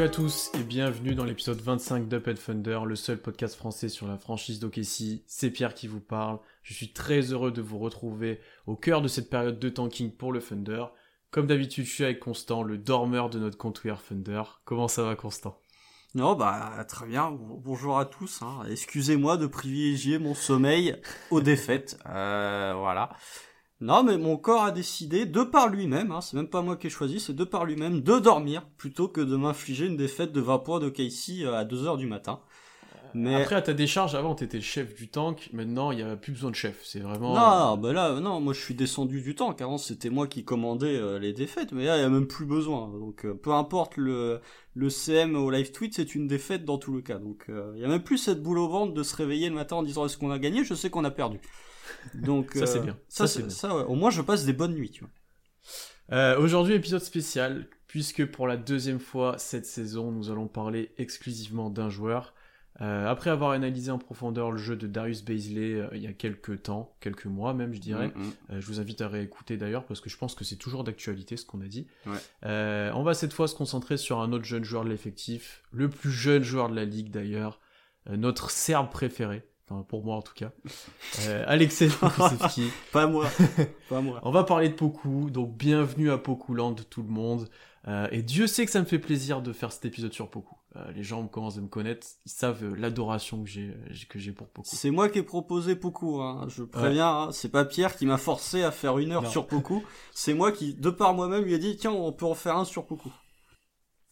Salut 0.00 0.12
à 0.12 0.14
tous 0.14 0.50
et 0.58 0.62
bienvenue 0.62 1.14
dans 1.14 1.24
l'épisode 1.24 1.60
25 1.60 2.08
d'Up 2.08 2.26
and 2.28 2.34
Thunder, 2.46 2.80
le 2.86 2.96
seul 2.96 3.18
podcast 3.18 3.54
français 3.54 3.90
sur 3.90 4.08
la 4.08 4.16
franchise 4.16 4.58
d'OKC. 4.58 5.22
C'est 5.26 5.50
Pierre 5.50 5.74
qui 5.74 5.88
vous 5.88 6.00
parle. 6.00 6.38
Je 6.62 6.72
suis 6.72 6.94
très 6.94 7.20
heureux 7.34 7.52
de 7.52 7.60
vous 7.60 7.78
retrouver 7.78 8.40
au 8.66 8.76
cœur 8.76 9.02
de 9.02 9.08
cette 9.08 9.28
période 9.28 9.58
de 9.58 9.68
tanking 9.68 10.10
pour 10.10 10.32
le 10.32 10.40
Thunder. 10.40 10.84
Comme 11.30 11.46
d'habitude, 11.46 11.84
je 11.84 11.90
suis 11.90 12.04
avec 12.04 12.18
Constant, 12.18 12.62
le 12.62 12.78
dormeur 12.78 13.28
de 13.28 13.38
notre 13.38 13.58
compte 13.58 13.84
We 13.84 13.92
Are 13.92 14.02
Thunder. 14.02 14.42
Comment 14.64 14.88
ça 14.88 15.02
va, 15.02 15.16
Constant? 15.16 15.60
Non, 16.14 16.34
bah 16.34 16.82
très 16.88 17.04
bien. 17.04 17.30
Bonjour 17.38 17.98
à 17.98 18.06
tous. 18.06 18.40
Hein. 18.40 18.62
Excusez-moi 18.70 19.36
de 19.36 19.46
privilégier 19.46 20.18
mon 20.18 20.34
sommeil 20.34 20.96
aux 21.30 21.42
défaites. 21.42 21.98
Euh, 22.06 22.72
voilà. 22.74 23.10
Non, 23.80 24.02
mais 24.02 24.18
mon 24.18 24.36
corps 24.36 24.64
a 24.64 24.72
décidé, 24.72 25.24
de 25.24 25.42
par 25.42 25.68
lui-même, 25.68 26.12
hein, 26.12 26.20
c'est 26.20 26.36
même 26.36 26.48
pas 26.48 26.60
moi 26.60 26.76
qui 26.76 26.88
ai 26.88 26.90
choisi, 26.90 27.18
c'est 27.18 27.34
de 27.34 27.44
par 27.44 27.64
lui-même, 27.64 28.02
de 28.02 28.18
dormir 28.18 28.66
plutôt 28.76 29.08
que 29.08 29.22
de 29.22 29.36
m'infliger 29.36 29.86
une 29.86 29.96
défaite 29.96 30.32
de 30.32 30.40
20 30.40 30.58
points 30.58 30.80
de 30.80 30.90
Casey 30.90 31.46
à 31.46 31.64
2h 31.64 31.96
du 31.96 32.06
matin. 32.06 32.40
Mais... 33.14 33.34
Après, 33.34 33.56
à 33.56 33.62
ta 33.62 33.72
décharge, 33.72 34.14
avant, 34.14 34.34
t'étais 34.34 34.58
le 34.58 34.62
chef 34.62 34.94
du 34.94 35.08
tank, 35.08 35.48
maintenant, 35.54 35.92
il 35.92 35.96
n'y 35.96 36.02
a 36.02 36.14
plus 36.14 36.32
besoin 36.32 36.50
de 36.50 36.54
chef, 36.54 36.82
c'est 36.84 37.00
vraiment... 37.00 37.34
Non, 37.34 37.76
bah 37.78 37.92
là, 37.94 38.20
non, 38.20 38.38
moi 38.38 38.52
je 38.52 38.60
suis 38.60 38.74
descendu 38.74 39.22
du 39.22 39.34
tank, 39.34 39.62
avant 39.62 39.78
c'était 39.78 40.10
moi 40.10 40.26
qui 40.26 40.44
commandais 40.44 40.96
euh, 40.96 41.18
les 41.18 41.32
défaites, 41.32 41.72
mais 41.72 41.86
là, 41.86 41.96
il 41.96 42.00
n'y 42.00 42.06
a 42.06 42.10
même 42.10 42.28
plus 42.28 42.44
besoin, 42.44 42.86
donc 42.88 43.24
euh, 43.24 43.34
peu 43.34 43.52
importe 43.52 43.96
le, 43.96 44.40
le 44.74 44.90
CM 44.90 45.34
au 45.36 45.50
live 45.50 45.72
tweet, 45.72 45.94
c'est 45.94 46.14
une 46.14 46.28
défaite 46.28 46.66
dans 46.66 46.76
tout 46.76 46.92
le 46.92 47.00
cas, 47.00 47.18
donc 47.18 47.46
il 47.48 47.78
n'y 47.78 47.84
a 47.84 47.88
même 47.88 48.02
plus 48.02 48.18
cette 48.18 48.42
boule 48.42 48.58
au 48.58 48.68
ventre 48.68 48.92
de 48.92 49.02
se 49.02 49.16
réveiller 49.16 49.48
le 49.48 49.54
matin 49.54 49.76
en 49.76 49.82
disant 49.82 50.04
est-ce 50.04 50.18
qu'on 50.18 50.30
a 50.30 50.38
gagné, 50.38 50.64
je 50.64 50.74
sais 50.74 50.90
qu'on 50.90 51.04
a 51.04 51.10
perdu. 51.10 51.40
Donc 52.14 52.52
ça 52.54 52.66
c'est 52.66 52.80
bien. 52.80 52.96
Ça, 53.08 53.26
c'est 53.26 53.50
ça. 53.50 53.76
Ouais. 53.76 53.82
Au 53.84 53.94
moins 53.94 54.10
je 54.10 54.22
passe 54.22 54.44
des 54.44 54.52
bonnes 54.52 54.74
nuits, 54.74 54.90
tu 54.90 55.00
vois. 55.04 55.10
Euh, 56.12 56.38
Aujourd'hui 56.38 56.74
épisode 56.74 57.02
spécial 57.02 57.66
puisque 57.86 58.26
pour 58.26 58.46
la 58.46 58.56
deuxième 58.56 59.00
fois 59.00 59.36
cette 59.38 59.66
saison 59.66 60.10
nous 60.10 60.30
allons 60.30 60.48
parler 60.48 60.92
exclusivement 60.98 61.70
d'un 61.70 61.88
joueur. 61.88 62.34
Euh, 62.80 63.06
après 63.06 63.30
avoir 63.30 63.50
analysé 63.50 63.90
en 63.90 63.98
profondeur 63.98 64.52
le 64.52 64.56
jeu 64.56 64.74
de 64.74 64.86
Darius 64.86 65.22
Baisley 65.22 65.74
euh, 65.74 65.88
il 65.92 66.00
y 66.00 66.06
a 66.06 66.14
quelques 66.14 66.62
temps, 66.62 66.96
quelques 67.00 67.26
mois 67.26 67.52
même 67.52 67.74
je 67.74 67.80
dirais, 67.80 68.08
mm 68.08 68.12
-hmm. 68.12 68.60
je 68.60 68.66
vous 68.66 68.80
invite 68.80 69.00
à 69.02 69.08
réécouter 69.08 69.56
d'ailleurs 69.58 69.84
parce 69.84 70.00
que 70.00 70.08
je 70.08 70.16
pense 70.16 70.34
que 70.34 70.44
c'est 70.44 70.56
toujours 70.56 70.82
d'actualité 70.82 71.36
ce 71.36 71.44
qu'on 71.44 71.60
a 71.60 71.68
dit. 71.68 71.86
Ouais. 72.06 72.90
on 72.94 73.02
va 73.02 73.12
cette 73.14 73.32
fois 73.32 73.48
se 73.48 73.54
concentrer 73.54 73.96
sur 73.96 74.20
un 74.20 74.32
autre 74.32 74.44
jeune 74.46 74.64
joueur 74.64 74.84
de 74.84 74.88
l'effectif, 74.88 75.62
le 75.72 75.88
plus 75.88 76.12
jeune 76.12 76.42
joueur 76.42 76.70
de 76.70 76.76
la 76.76 76.84
ligue 76.84 77.10
d'ailleurs, 77.10 77.60
notre 78.06 78.50
Serbe 78.50 78.88
préféré. 78.90 79.42
Enfin, 79.70 79.84
pour 79.88 80.04
moi 80.04 80.16
en 80.16 80.22
tout 80.22 80.34
cas. 80.34 80.50
Euh, 81.26 81.44
Alexei 81.46 81.88
pas 82.92 83.06
moi. 83.06 83.28
Pas 83.88 84.00
moi. 84.00 84.20
On 84.24 84.30
va 84.30 84.44
parler 84.44 84.68
de 84.68 84.74
Poku, 84.74 85.30
donc 85.30 85.56
bienvenue 85.56 86.10
à 86.10 86.18
Pokuland 86.18 86.74
tout 86.74 87.02
le 87.02 87.08
monde. 87.08 87.48
Euh, 87.88 88.08
et 88.10 88.22
Dieu 88.22 88.46
sait 88.46 88.66
que 88.66 88.72
ça 88.72 88.80
me 88.80 88.84
fait 88.84 88.98
plaisir 88.98 89.42
de 89.42 89.52
faire 89.52 89.72
cet 89.72 89.84
épisode 89.84 90.12
sur 90.12 90.28
Poku. 90.28 90.56
Euh, 90.76 90.92
les 90.92 91.02
gens 91.02 91.26
commencent 91.26 91.58
à 91.58 91.60
me 91.60 91.68
connaître, 91.68 92.06
ils 92.26 92.30
savent 92.30 92.74
l'adoration 92.74 93.42
que 93.42 93.48
j'ai 93.48 93.74
que 94.08 94.18
j'ai 94.18 94.32
pour 94.32 94.48
Poku. 94.48 94.68
C'est 94.70 94.90
moi 94.90 95.08
qui 95.08 95.18
ai 95.18 95.22
proposé 95.22 95.76
Poku, 95.76 96.20
hein. 96.20 96.46
je 96.48 96.62
préviens, 96.62 97.22
ouais. 97.22 97.28
hein. 97.28 97.32
c'est 97.32 97.48
pas 97.48 97.64
Pierre 97.64 97.96
qui 97.96 98.06
m'a 98.06 98.18
forcé 98.18 98.62
à 98.62 98.70
faire 98.70 98.98
une 98.98 99.12
heure 99.12 99.22
non. 99.22 99.30
sur 99.30 99.46
Poku, 99.46 99.84
c'est 100.12 100.34
moi 100.34 100.52
qui, 100.52 100.74
de 100.74 100.90
par 100.90 101.14
moi-même, 101.14 101.44
lui 101.44 101.54
ai 101.54 101.58
dit 101.58 101.76
tiens 101.76 101.92
on 101.92 102.12
peut 102.12 102.26
en 102.26 102.34
faire 102.34 102.56
un 102.56 102.64
sur 102.64 102.86
Poku. 102.86 103.10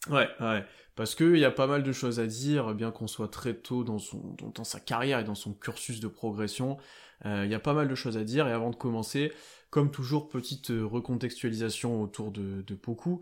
Ouais, 0.09 0.29
ouais. 0.39 0.65
Parce 0.95 1.15
qu'il 1.15 1.37
y 1.37 1.45
a 1.45 1.51
pas 1.51 1.67
mal 1.67 1.83
de 1.83 1.91
choses 1.91 2.19
à 2.19 2.27
dire, 2.27 2.73
bien 2.73 2.91
qu'on 2.91 3.07
soit 3.07 3.29
très 3.29 3.53
tôt 3.53 3.83
dans, 3.83 3.99
son, 3.99 4.35
dans, 4.53 4.63
sa 4.63 4.79
carrière 4.79 5.19
et 5.19 5.23
dans 5.23 5.35
son 5.35 5.53
cursus 5.53 5.99
de 5.99 6.07
progression. 6.07 6.77
Euh, 7.25 7.43
il 7.45 7.51
y 7.51 7.55
a 7.55 7.59
pas 7.59 7.73
mal 7.73 7.87
de 7.87 7.95
choses 7.95 8.17
à 8.17 8.23
dire. 8.23 8.47
Et 8.47 8.51
avant 8.51 8.69
de 8.69 8.75
commencer, 8.75 9.31
comme 9.69 9.91
toujours, 9.91 10.27
petite 10.27 10.67
recontextualisation 10.69 12.01
autour 12.01 12.31
de, 12.31 12.61
de 12.61 12.75
Poku. 12.75 13.21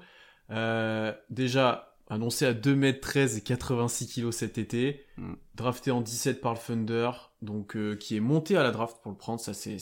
Euh, 0.50 1.14
déjà, 1.30 1.98
annoncé 2.10 2.46
à 2.46 2.54
2m13 2.54 3.38
et 3.38 3.42
86 3.42 4.08
kg 4.08 4.32
cet 4.32 4.58
été, 4.58 5.06
mm. 5.18 5.34
drafté 5.56 5.92
en 5.92 6.02
17 6.02 6.42
par 6.42 6.54
le 6.54 6.60
Thunder, 6.60 7.12
donc 7.42 7.76
euh, 7.76 7.96
qui 7.96 8.16
est 8.16 8.22
monté 8.22 8.58
à 8.58 8.64
la 8.64 8.72
draft 8.72 8.98
pour 9.02 9.12
le 9.12 9.18
prendre, 9.18 9.40
ça 9.40 9.54
c'est 9.54 9.78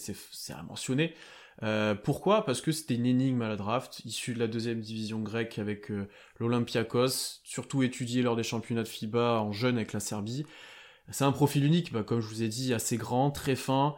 à 0.53 0.63
mentionner. 0.63 1.13
Euh, 1.63 1.95
pourquoi? 1.95 2.45
Parce 2.45 2.61
que 2.61 2.71
c'était 2.71 2.95
une 2.95 3.05
énigme 3.05 3.41
à 3.41 3.47
la 3.47 3.55
draft, 3.55 4.01
issue 4.05 4.33
de 4.33 4.39
la 4.39 4.47
deuxième 4.47 4.81
division 4.81 5.19
grecque 5.21 5.57
avec 5.57 5.89
euh, 5.89 6.07
l'Olympiakos, 6.39 7.39
surtout 7.43 7.83
étudié 7.83 8.21
lors 8.21 8.35
des 8.35 8.43
championnats 8.43 8.83
de 8.83 8.87
FIBA 8.87 9.39
en 9.41 9.51
jeune 9.51 9.77
avec 9.77 9.93
la 9.93 9.99
Serbie. 9.99 10.45
C'est 11.11 11.23
un 11.23 11.31
profil 11.31 11.63
unique, 11.63 11.93
bah, 11.93 12.03
comme 12.03 12.19
je 12.19 12.27
vous 12.27 12.43
ai 12.43 12.47
dit, 12.47 12.73
assez 12.73 12.97
grand, 12.97 13.31
très 13.31 13.55
fin, 13.55 13.95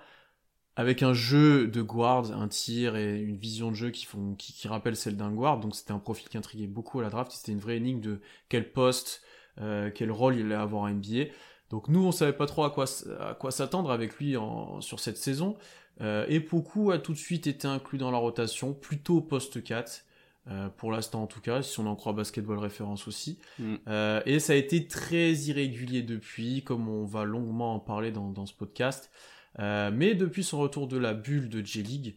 avec 0.75 1.01
un 1.01 1.13
jeu 1.13 1.67
de 1.67 1.81
guard, 1.81 2.31
un 2.31 2.47
tir 2.47 2.95
et 2.95 3.19
une 3.19 3.37
vision 3.37 3.71
de 3.71 3.75
jeu 3.75 3.89
qui 3.89 4.05
font, 4.05 4.35
qui, 4.35 4.53
celle 4.93 5.17
d'un 5.17 5.31
guard. 5.31 5.59
Donc 5.59 5.75
c'était 5.75 5.91
un 5.91 5.99
profil 5.99 6.29
qui 6.29 6.37
intriguait 6.37 6.67
beaucoup 6.67 6.99
à 6.99 7.03
la 7.03 7.09
draft. 7.09 7.31
C'était 7.31 7.53
une 7.53 7.59
vraie 7.59 7.77
énigme 7.77 8.01
de 8.01 8.21
quel 8.49 8.71
poste, 8.71 9.23
euh, 9.59 9.89
quel 9.93 10.11
rôle 10.11 10.35
il 10.35 10.45
allait 10.45 10.55
avoir 10.55 10.83
en 10.83 10.89
NBA. 10.89 11.31
Donc 11.71 11.87
nous, 11.89 12.05
on 12.05 12.11
savait 12.11 12.33
pas 12.33 12.45
trop 12.45 12.63
à 12.63 12.69
quoi, 12.69 12.85
à 13.19 13.33
quoi 13.33 13.51
s'attendre 13.51 13.91
avec 13.91 14.17
lui 14.17 14.37
en, 14.37 14.79
sur 14.81 14.99
cette 14.99 15.17
saison. 15.17 15.57
Euh, 16.01 16.25
et 16.27 16.39
Poku 16.39 16.91
a 16.91 16.99
tout 16.99 17.13
de 17.13 17.17
suite 17.17 17.47
été 17.47 17.67
inclus 17.67 17.97
dans 17.97 18.11
la 18.11 18.17
rotation, 18.17 18.73
plutôt 18.73 19.21
poste 19.21 19.63
4, 19.63 20.05
euh, 20.49 20.69
pour 20.69 20.91
l'instant 20.91 21.23
en 21.23 21.27
tout 21.27 21.41
cas, 21.41 21.61
si 21.61 21.79
on 21.79 21.87
en 21.87 21.95
croit 21.95 22.13
basketball 22.13 22.57
référence 22.57 23.07
aussi. 23.07 23.37
Mm. 23.59 23.75
Euh, 23.87 24.21
et 24.25 24.39
ça 24.39 24.53
a 24.53 24.55
été 24.55 24.87
très 24.87 25.33
irrégulier 25.33 26.03
depuis, 26.03 26.63
comme 26.63 26.87
on 26.87 27.03
va 27.03 27.25
longuement 27.25 27.75
en 27.75 27.79
parler 27.79 28.11
dans, 28.11 28.29
dans 28.29 28.45
ce 28.45 28.53
podcast. 28.53 29.11
Euh, 29.59 29.91
mais 29.93 30.13
depuis 30.13 30.43
son 30.43 30.59
retour 30.59 30.87
de 30.87 30.97
la 30.97 31.13
bulle 31.13 31.49
de 31.49 31.65
J-League, 31.65 32.15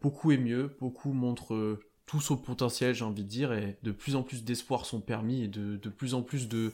Poku 0.00 0.32
est 0.32 0.36
mieux, 0.36 0.68
Poku 0.68 1.12
montre 1.14 1.78
tout 2.04 2.20
son 2.20 2.36
potentiel, 2.36 2.94
j'ai 2.94 3.04
envie 3.04 3.22
de 3.22 3.28
dire, 3.28 3.54
et 3.54 3.78
de 3.82 3.92
plus 3.92 4.14
en 4.14 4.22
plus 4.22 4.44
d'espoir 4.44 4.84
sont 4.84 5.00
permis, 5.00 5.44
et 5.44 5.48
de, 5.48 5.76
de 5.76 5.88
plus 5.88 6.12
en 6.12 6.20
plus 6.20 6.48
de 6.48 6.72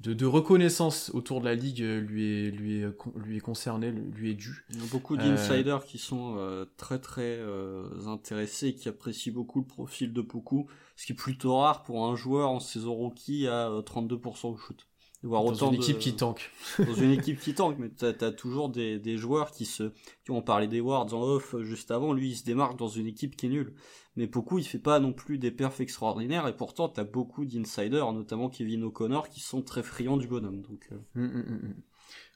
de, 0.00 0.14
de, 0.14 0.26
reconnaissance 0.26 1.10
autour 1.14 1.40
de 1.40 1.44
la 1.44 1.54
ligue 1.54 1.80
lui 1.80 2.46
est, 2.46 2.50
lui 2.50 2.80
est, 2.80 2.92
lui 3.16 3.36
est 3.36 3.40
concerné, 3.40 3.92
lui 3.92 4.30
est 4.30 4.34
dû. 4.34 4.64
Il 4.70 4.78
y 4.78 4.82
a 4.82 4.90
beaucoup 4.90 5.16
d'insiders 5.16 5.76
euh... 5.76 5.86
qui 5.86 5.98
sont 5.98 6.34
euh, 6.38 6.64
très 6.76 6.98
très 6.98 7.38
euh, 7.38 7.84
intéressés 8.06 8.68
et 8.68 8.74
qui 8.74 8.88
apprécient 8.88 9.32
beaucoup 9.32 9.60
le 9.60 9.66
profil 9.66 10.12
de 10.12 10.20
Poku, 10.20 10.66
ce 10.96 11.06
qui 11.06 11.12
est 11.12 11.16
plutôt 11.16 11.56
rare 11.56 11.84
pour 11.84 12.04
un 12.04 12.16
joueur 12.16 12.50
en 12.50 12.58
saison 12.58 12.94
rookie 12.94 13.46
à 13.46 13.68
32% 13.68 14.48
au 14.48 14.56
shoot. 14.56 14.86
Voir 15.24 15.44
dans 15.44 15.52
autant 15.52 15.68
une 15.72 15.76
équipe 15.76 15.98
de... 15.98 16.02
qui 16.02 16.16
tank. 16.16 16.50
dans 16.78 16.94
une 16.94 17.12
équipe 17.12 17.38
qui 17.38 17.54
tank, 17.54 17.76
mais 17.78 17.90
t'as 17.90 18.08
as 18.26 18.32
toujours 18.32 18.68
des, 18.68 18.98
des 18.98 19.16
joueurs 19.16 19.52
qui 19.52 19.66
se... 19.66 19.92
On 20.28 20.42
parlait 20.42 20.66
des 20.66 20.80
Wards 20.80 21.14
en 21.14 21.22
off 21.22 21.54
juste 21.60 21.92
avant, 21.92 22.12
lui 22.12 22.30
il 22.30 22.36
se 22.36 22.44
démarque 22.44 22.76
dans 22.76 22.88
une 22.88 23.06
équipe 23.06 23.36
qui 23.36 23.46
est 23.46 23.50
nulle. 23.50 23.74
Mais 24.16 24.26
beaucoup 24.26 24.58
il 24.58 24.64
fait 24.64 24.78
pas 24.78 24.98
non 24.98 25.12
plus 25.12 25.38
des 25.38 25.52
perfs 25.52 25.80
extraordinaires, 25.80 26.48
et 26.48 26.56
pourtant 26.56 26.88
t'as 26.88 27.04
beaucoup 27.04 27.44
d'insiders, 27.44 28.12
notamment 28.12 28.48
Kevin 28.48 28.82
O'Connor, 28.82 29.28
qui 29.28 29.40
sont 29.40 29.62
très 29.62 29.84
friands 29.84 30.16
du 30.16 30.26
bonhomme. 30.26 30.62
Donc, 30.62 30.88
euh... 30.90 30.96
mm, 31.14 31.38
mm, 31.38 31.68
mm. 31.68 31.74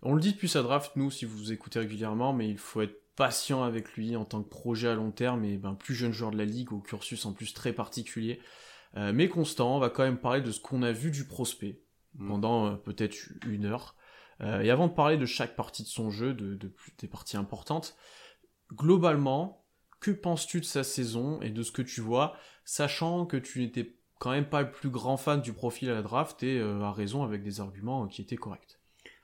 On 0.02 0.14
le 0.14 0.20
dit 0.20 0.32
depuis 0.32 0.48
sa 0.48 0.62
draft, 0.62 0.92
nous, 0.94 1.10
si 1.10 1.24
vous 1.24 1.52
écoutez 1.52 1.80
régulièrement, 1.80 2.32
mais 2.32 2.48
il 2.48 2.58
faut 2.58 2.82
être 2.82 3.00
patient 3.16 3.62
avec 3.62 3.94
lui 3.94 4.14
en 4.14 4.24
tant 4.24 4.42
que 4.42 4.48
projet 4.48 4.88
à 4.88 4.94
long 4.94 5.10
terme, 5.10 5.44
et 5.44 5.56
ben, 5.56 5.74
plus 5.74 5.94
jeune 5.94 6.12
joueur 6.12 6.30
de 6.30 6.38
la 6.38 6.44
ligue, 6.44 6.72
au 6.72 6.78
cursus 6.78 7.26
en 7.26 7.32
plus 7.32 7.52
très 7.54 7.72
particulier. 7.72 8.38
Euh, 8.96 9.12
mais 9.12 9.28
constant, 9.28 9.76
on 9.76 9.78
va 9.80 9.90
quand 9.90 10.04
même 10.04 10.18
parler 10.18 10.42
de 10.42 10.52
ce 10.52 10.60
qu'on 10.60 10.82
a 10.82 10.92
vu 10.92 11.10
du 11.10 11.26
prospect 11.26 11.80
pendant 12.18 12.66
euh, 12.66 12.76
peut-être 12.76 13.16
une 13.46 13.64
heure. 13.64 13.96
Euh, 14.42 14.60
et 14.60 14.70
avant 14.70 14.88
de 14.88 14.92
parler 14.92 15.16
de 15.16 15.26
chaque 15.26 15.56
partie 15.56 15.82
de 15.82 15.88
son 15.88 16.10
jeu, 16.10 16.34
de, 16.34 16.54
de, 16.54 16.72
des 16.98 17.08
parties 17.08 17.36
importantes, 17.36 17.96
globalement, 18.72 19.64
que 20.00 20.10
penses-tu 20.10 20.60
de 20.60 20.64
sa 20.64 20.84
saison 20.84 21.40
et 21.40 21.50
de 21.50 21.62
ce 21.62 21.72
que 21.72 21.82
tu 21.82 22.00
vois, 22.00 22.36
sachant 22.64 23.26
que 23.26 23.36
tu 23.36 23.60
n'étais 23.60 23.96
quand 24.18 24.30
même 24.30 24.48
pas 24.48 24.62
le 24.62 24.70
plus 24.70 24.90
grand 24.90 25.16
fan 25.16 25.40
du 25.40 25.52
profil 25.52 25.90
à 25.90 25.94
la 25.94 26.02
draft 26.02 26.42
et 26.42 26.58
euh, 26.58 26.82
à 26.82 26.92
raison 26.92 27.22
avec 27.22 27.42
des 27.42 27.60
arguments 27.60 28.06
qui 28.06 28.22
étaient 28.22 28.36
corrects? 28.36 28.78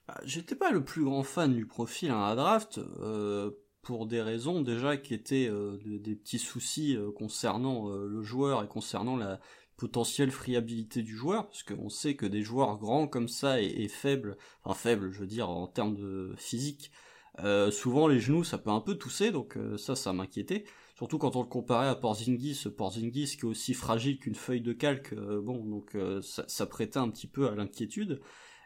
Bah, 0.08 0.18
J'étais 0.24 0.54
pas 0.54 0.70
le 0.70 0.84
plus 0.84 1.04
grand 1.04 1.22
fan 1.22 1.54
du 1.54 1.66
profil 1.66 2.10
à 2.10 2.28
la 2.28 2.34
draft, 2.34 2.78
euh, 2.78 3.50
pour 3.82 4.06
des 4.06 4.22
raisons 4.22 4.60
déjà 4.60 4.96
qui 4.96 5.12
étaient 5.12 5.50
des, 5.84 5.98
des, 5.98 6.14
petits 6.14 6.38
soucis 6.38 6.96
concernant 7.16 7.88
le 7.88 8.22
joueur 8.22 8.62
et 8.62 8.68
concernant 8.68 9.16
la, 9.16 9.40
potentielle 9.82 10.30
friabilité 10.30 11.02
du 11.02 11.16
joueur, 11.16 11.48
parce 11.48 11.64
qu'on 11.64 11.88
sait 11.88 12.14
que 12.14 12.24
des 12.24 12.42
joueurs 12.42 12.78
grands 12.78 13.08
comme 13.08 13.26
ça 13.26 13.60
et, 13.60 13.88
faibles, 13.88 14.36
enfin 14.62 14.78
faibles, 14.78 15.10
je 15.10 15.18
veux 15.18 15.26
dire 15.26 15.50
en 15.50 15.66
termes 15.66 15.96
de 15.96 16.32
physique, 16.36 16.92
euh, 17.40 17.72
souvent 17.72 18.06
les 18.06 18.20
genoux 18.20 18.44
ça 18.44 18.58
peut 18.58 18.70
un 18.70 18.80
peu 18.80 18.94
tousser, 18.94 19.32
donc 19.32 19.56
euh, 19.56 19.76
ça, 19.76 19.96
ça 19.96 20.12
m'inquiétait. 20.12 20.66
Surtout 20.94 21.18
quand 21.18 21.34
on 21.34 21.42
le 21.42 21.48
comparait 21.48 21.88
à 21.88 21.96
Porzingis, 21.96 22.62
Porzingis 22.76 23.36
qui 23.36 23.40
est 23.40 23.44
aussi 23.44 23.74
fragile 23.74 24.20
qu'une 24.20 24.36
feuille 24.36 24.60
de 24.60 24.72
calque, 24.72 25.14
euh, 25.14 25.40
bon, 25.40 25.64
donc 25.64 25.96
ça, 26.22 26.66
prêtait 26.66 26.98
un 26.98 27.08
petit 27.08 27.26
peu 27.26 27.48
à 27.48 27.56
l'inquiétude. 27.56 28.20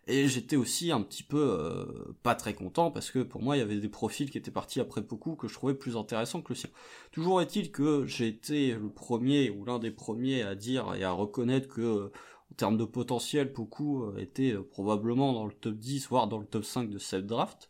Et 0.09 0.29
j'étais 0.29 0.55
aussi 0.55 0.93
un 0.93 1.01
petit 1.03 1.25
peu 1.25 1.59
euh, 1.61 2.17
pas 2.23 2.37
très 2.37 2.55
content 2.55 2.93
parce 2.93 3.11
que 3.11 3.19
pour 3.19 3.43
moi 3.43 3.57
il 3.57 3.59
y 3.59 3.63
avait 3.63 3.81
des 3.81 3.89
profils 3.89 4.31
qui 4.31 4.39
étaient 4.39 4.53
partis 4.53 4.79
après 4.79 5.01
beaucoup 5.01 5.35
que 5.35 5.49
je 5.49 5.55
trouvais 5.55 5.75
plus 5.75 5.97
intéressants 5.97 6.43
que 6.43 6.53
le 6.53 6.55
sien. 6.55 6.71
Toujours 7.11 7.43
est-il 7.43 7.73
que 7.73 8.07
j'ai 8.07 8.29
été 8.29 8.75
le 8.75 8.89
premier 8.89 9.51
ou 9.51 9.65
l'un 9.65 9.81
des 9.81 9.91
premiers 9.91 10.43
à 10.43 10.55
dire 10.55 10.95
et 10.95 11.03
à 11.03 11.11
reconnaître 11.11 11.69
que 11.69 12.13
en 12.53 12.55
termes 12.55 12.77
de 12.77 12.85
potentiel, 12.85 13.53
beaucoup 13.53 14.05
euh, 14.05 14.19
était 14.19 14.53
euh, 14.53 14.63
probablement 14.63 15.33
dans 15.33 15.47
le 15.47 15.53
top 15.53 15.75
10, 15.75 16.07
voire 16.09 16.29
dans 16.29 16.39
le 16.39 16.47
top 16.47 16.65
5 16.65 16.89
de 16.89 16.99
cette 16.99 17.27
draft, 17.27 17.67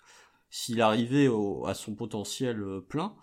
s'il 0.51 0.83
arrivait 0.83 1.29
à 1.67 1.75
son 1.75 1.95
potentiel 1.95 2.63
plein. 2.89 3.15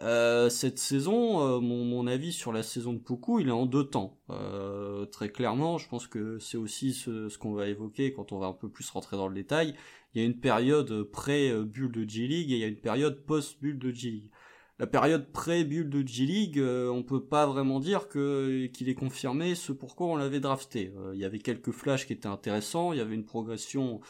Euh, 0.00 0.48
cette 0.48 0.78
saison, 0.78 1.40
euh, 1.40 1.60
mon, 1.60 1.84
mon, 1.84 2.06
avis 2.06 2.32
sur 2.32 2.52
la 2.52 2.62
saison 2.62 2.92
de 2.92 2.98
Poku, 2.98 3.40
il 3.40 3.48
est 3.48 3.52
en 3.52 3.66
deux 3.66 3.84
temps. 3.84 4.16
Euh, 4.30 5.06
très 5.06 5.28
clairement, 5.30 5.76
je 5.78 5.88
pense 5.88 6.06
que 6.06 6.38
c'est 6.38 6.56
aussi 6.56 6.92
ce, 6.94 7.28
ce 7.28 7.36
qu'on 7.36 7.52
va 7.52 7.66
évoquer 7.66 8.12
quand 8.12 8.30
on 8.30 8.38
va 8.38 8.46
un 8.46 8.52
peu 8.52 8.68
plus 8.68 8.88
rentrer 8.90 9.16
dans 9.16 9.26
le 9.26 9.34
détail. 9.34 9.74
Il 10.14 10.22
y 10.22 10.24
a 10.24 10.26
une 10.26 10.38
période 10.38 11.02
pré-bulle 11.02 11.90
de 11.90 12.08
G-League 12.08 12.52
et 12.52 12.54
il 12.54 12.60
y 12.60 12.64
a 12.64 12.68
une 12.68 12.80
période 12.80 13.24
post-bulle 13.26 13.78
de 13.78 13.90
G-League. 13.90 14.30
La 14.78 14.86
période 14.86 15.32
pré-bulle 15.32 15.90
de 15.90 16.06
G-League, 16.06 16.60
euh, 16.60 16.88
on 16.88 17.02
peut 17.02 17.24
pas 17.24 17.46
vraiment 17.46 17.80
dire 17.80 18.06
que 18.06 18.66
qu'il 18.66 18.88
est 18.88 18.94
confirmé 18.94 19.56
ce 19.56 19.72
pourquoi 19.72 20.06
on 20.06 20.16
l'avait 20.16 20.38
drafté. 20.38 20.92
il 21.12 21.18
y 21.18 21.24
avait 21.24 21.40
quelques 21.40 21.72
flashs 21.72 22.06
qui 22.06 22.12
étaient 22.12 22.28
intéressants, 22.28 22.92
il 22.92 22.98
y 22.98 23.00
avait 23.00 23.16
une 23.16 23.24
progression 23.24 24.00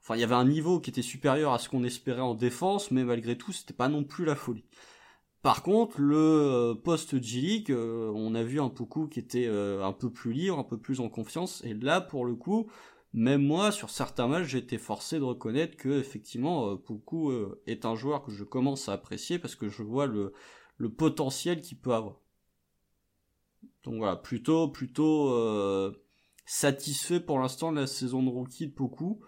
enfin 0.00 0.16
il 0.16 0.20
y 0.20 0.24
avait 0.24 0.34
un 0.34 0.44
niveau 0.44 0.80
qui 0.80 0.90
était 0.90 1.02
supérieur 1.02 1.52
à 1.52 1.60
ce 1.60 1.68
qu'on 1.68 1.84
espérait 1.84 2.20
en 2.22 2.34
défense, 2.34 2.90
mais 2.90 3.04
malgré 3.04 3.38
tout, 3.38 3.52
c'était 3.52 3.74
pas 3.74 3.88
non 3.88 4.02
plus 4.02 4.24
la 4.24 4.34
folie. 4.34 4.64
Par 5.42 5.62
contre, 5.62 6.00
le 6.00 6.16
euh, 6.16 6.74
post 6.74 7.22
G-League, 7.22 7.70
euh, 7.70 8.10
on 8.14 8.34
a 8.34 8.42
vu 8.42 8.60
un 8.60 8.68
Poku 8.68 9.06
qui 9.06 9.20
était 9.20 9.46
euh, 9.46 9.84
un 9.84 9.92
peu 9.92 10.10
plus 10.10 10.32
libre, 10.32 10.58
un 10.58 10.64
peu 10.64 10.78
plus 10.78 11.00
en 11.00 11.08
confiance, 11.08 11.62
et 11.64 11.74
là, 11.74 12.00
pour 12.00 12.24
le 12.24 12.34
coup, 12.34 12.68
même 13.12 13.42
moi, 13.42 13.70
sur 13.70 13.90
certains 13.90 14.26
matchs, 14.26 14.48
j'ai 14.48 14.58
été 14.58 14.78
forcé 14.78 15.18
de 15.18 15.24
reconnaître 15.24 15.76
que, 15.76 16.00
effectivement, 16.00 16.76
Poku 16.76 17.32
est 17.66 17.84
un 17.84 17.94
joueur 17.94 18.22
que 18.24 18.32
je 18.32 18.44
commence 18.44 18.88
à 18.88 18.94
apprécier 18.94 19.38
parce 19.38 19.54
que 19.54 19.68
je 19.68 19.82
vois 19.82 20.06
le, 20.06 20.34
le 20.76 20.92
potentiel 20.92 21.62
qu'il 21.62 21.78
peut 21.78 21.94
avoir. 21.94 22.20
Donc 23.84 23.94
voilà, 23.96 24.16
plutôt, 24.16 24.68
plutôt 24.68 25.32
satisfait 26.44 27.20
pour 27.20 27.38
l'instant 27.38 27.72
de 27.72 27.80
la 27.80 27.86
saison 27.86 28.22
de 28.22 28.28
rookie 28.28 28.66
de 28.66 28.74
Poku 28.74 29.20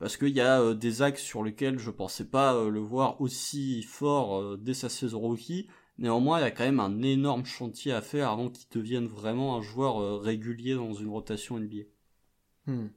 parce 0.00 0.16
qu'il 0.16 0.30
y 0.30 0.40
a 0.40 0.60
euh, 0.60 0.74
des 0.74 1.02
axes 1.02 1.22
sur 1.22 1.44
lesquels 1.44 1.78
je 1.78 1.90
pensais 1.90 2.24
pas 2.24 2.54
euh, 2.54 2.70
le 2.70 2.80
voir 2.80 3.20
aussi 3.20 3.82
fort 3.82 4.40
euh, 4.40 4.56
dès 4.56 4.74
sa 4.74 4.88
saison 4.88 5.20
rookie. 5.20 5.68
Néanmoins, 5.98 6.38
il 6.40 6.42
y 6.42 6.46
a 6.46 6.50
quand 6.50 6.64
même 6.64 6.80
un 6.80 7.02
énorme 7.02 7.44
chantier 7.44 7.92
à 7.92 8.00
faire 8.00 8.30
avant 8.30 8.48
qu'il 8.48 8.66
devienne 8.70 9.06
vraiment 9.06 9.58
un 9.58 9.60
joueur 9.60 10.22
régulier 10.22 10.74
dans 10.74 10.94
une 10.94 11.10
rotation 11.10 11.58
NBA. 11.58 11.82
Hmm. 12.66 12.88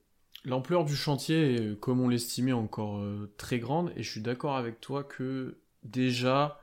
L'ampleur 0.46 0.86
du 0.86 0.96
chantier 0.96 1.56
est, 1.56 1.80
comme 1.80 2.00
on 2.00 2.08
l'estimait, 2.08 2.54
encore 2.54 3.06
très 3.36 3.60
grande, 3.60 3.92
et 3.98 4.04
je 4.04 4.10
suis 4.10 4.22
d'accord 4.22 4.56
avec 4.56 4.80
toi 4.80 5.04
que 5.04 5.60
déjà, 5.84 6.62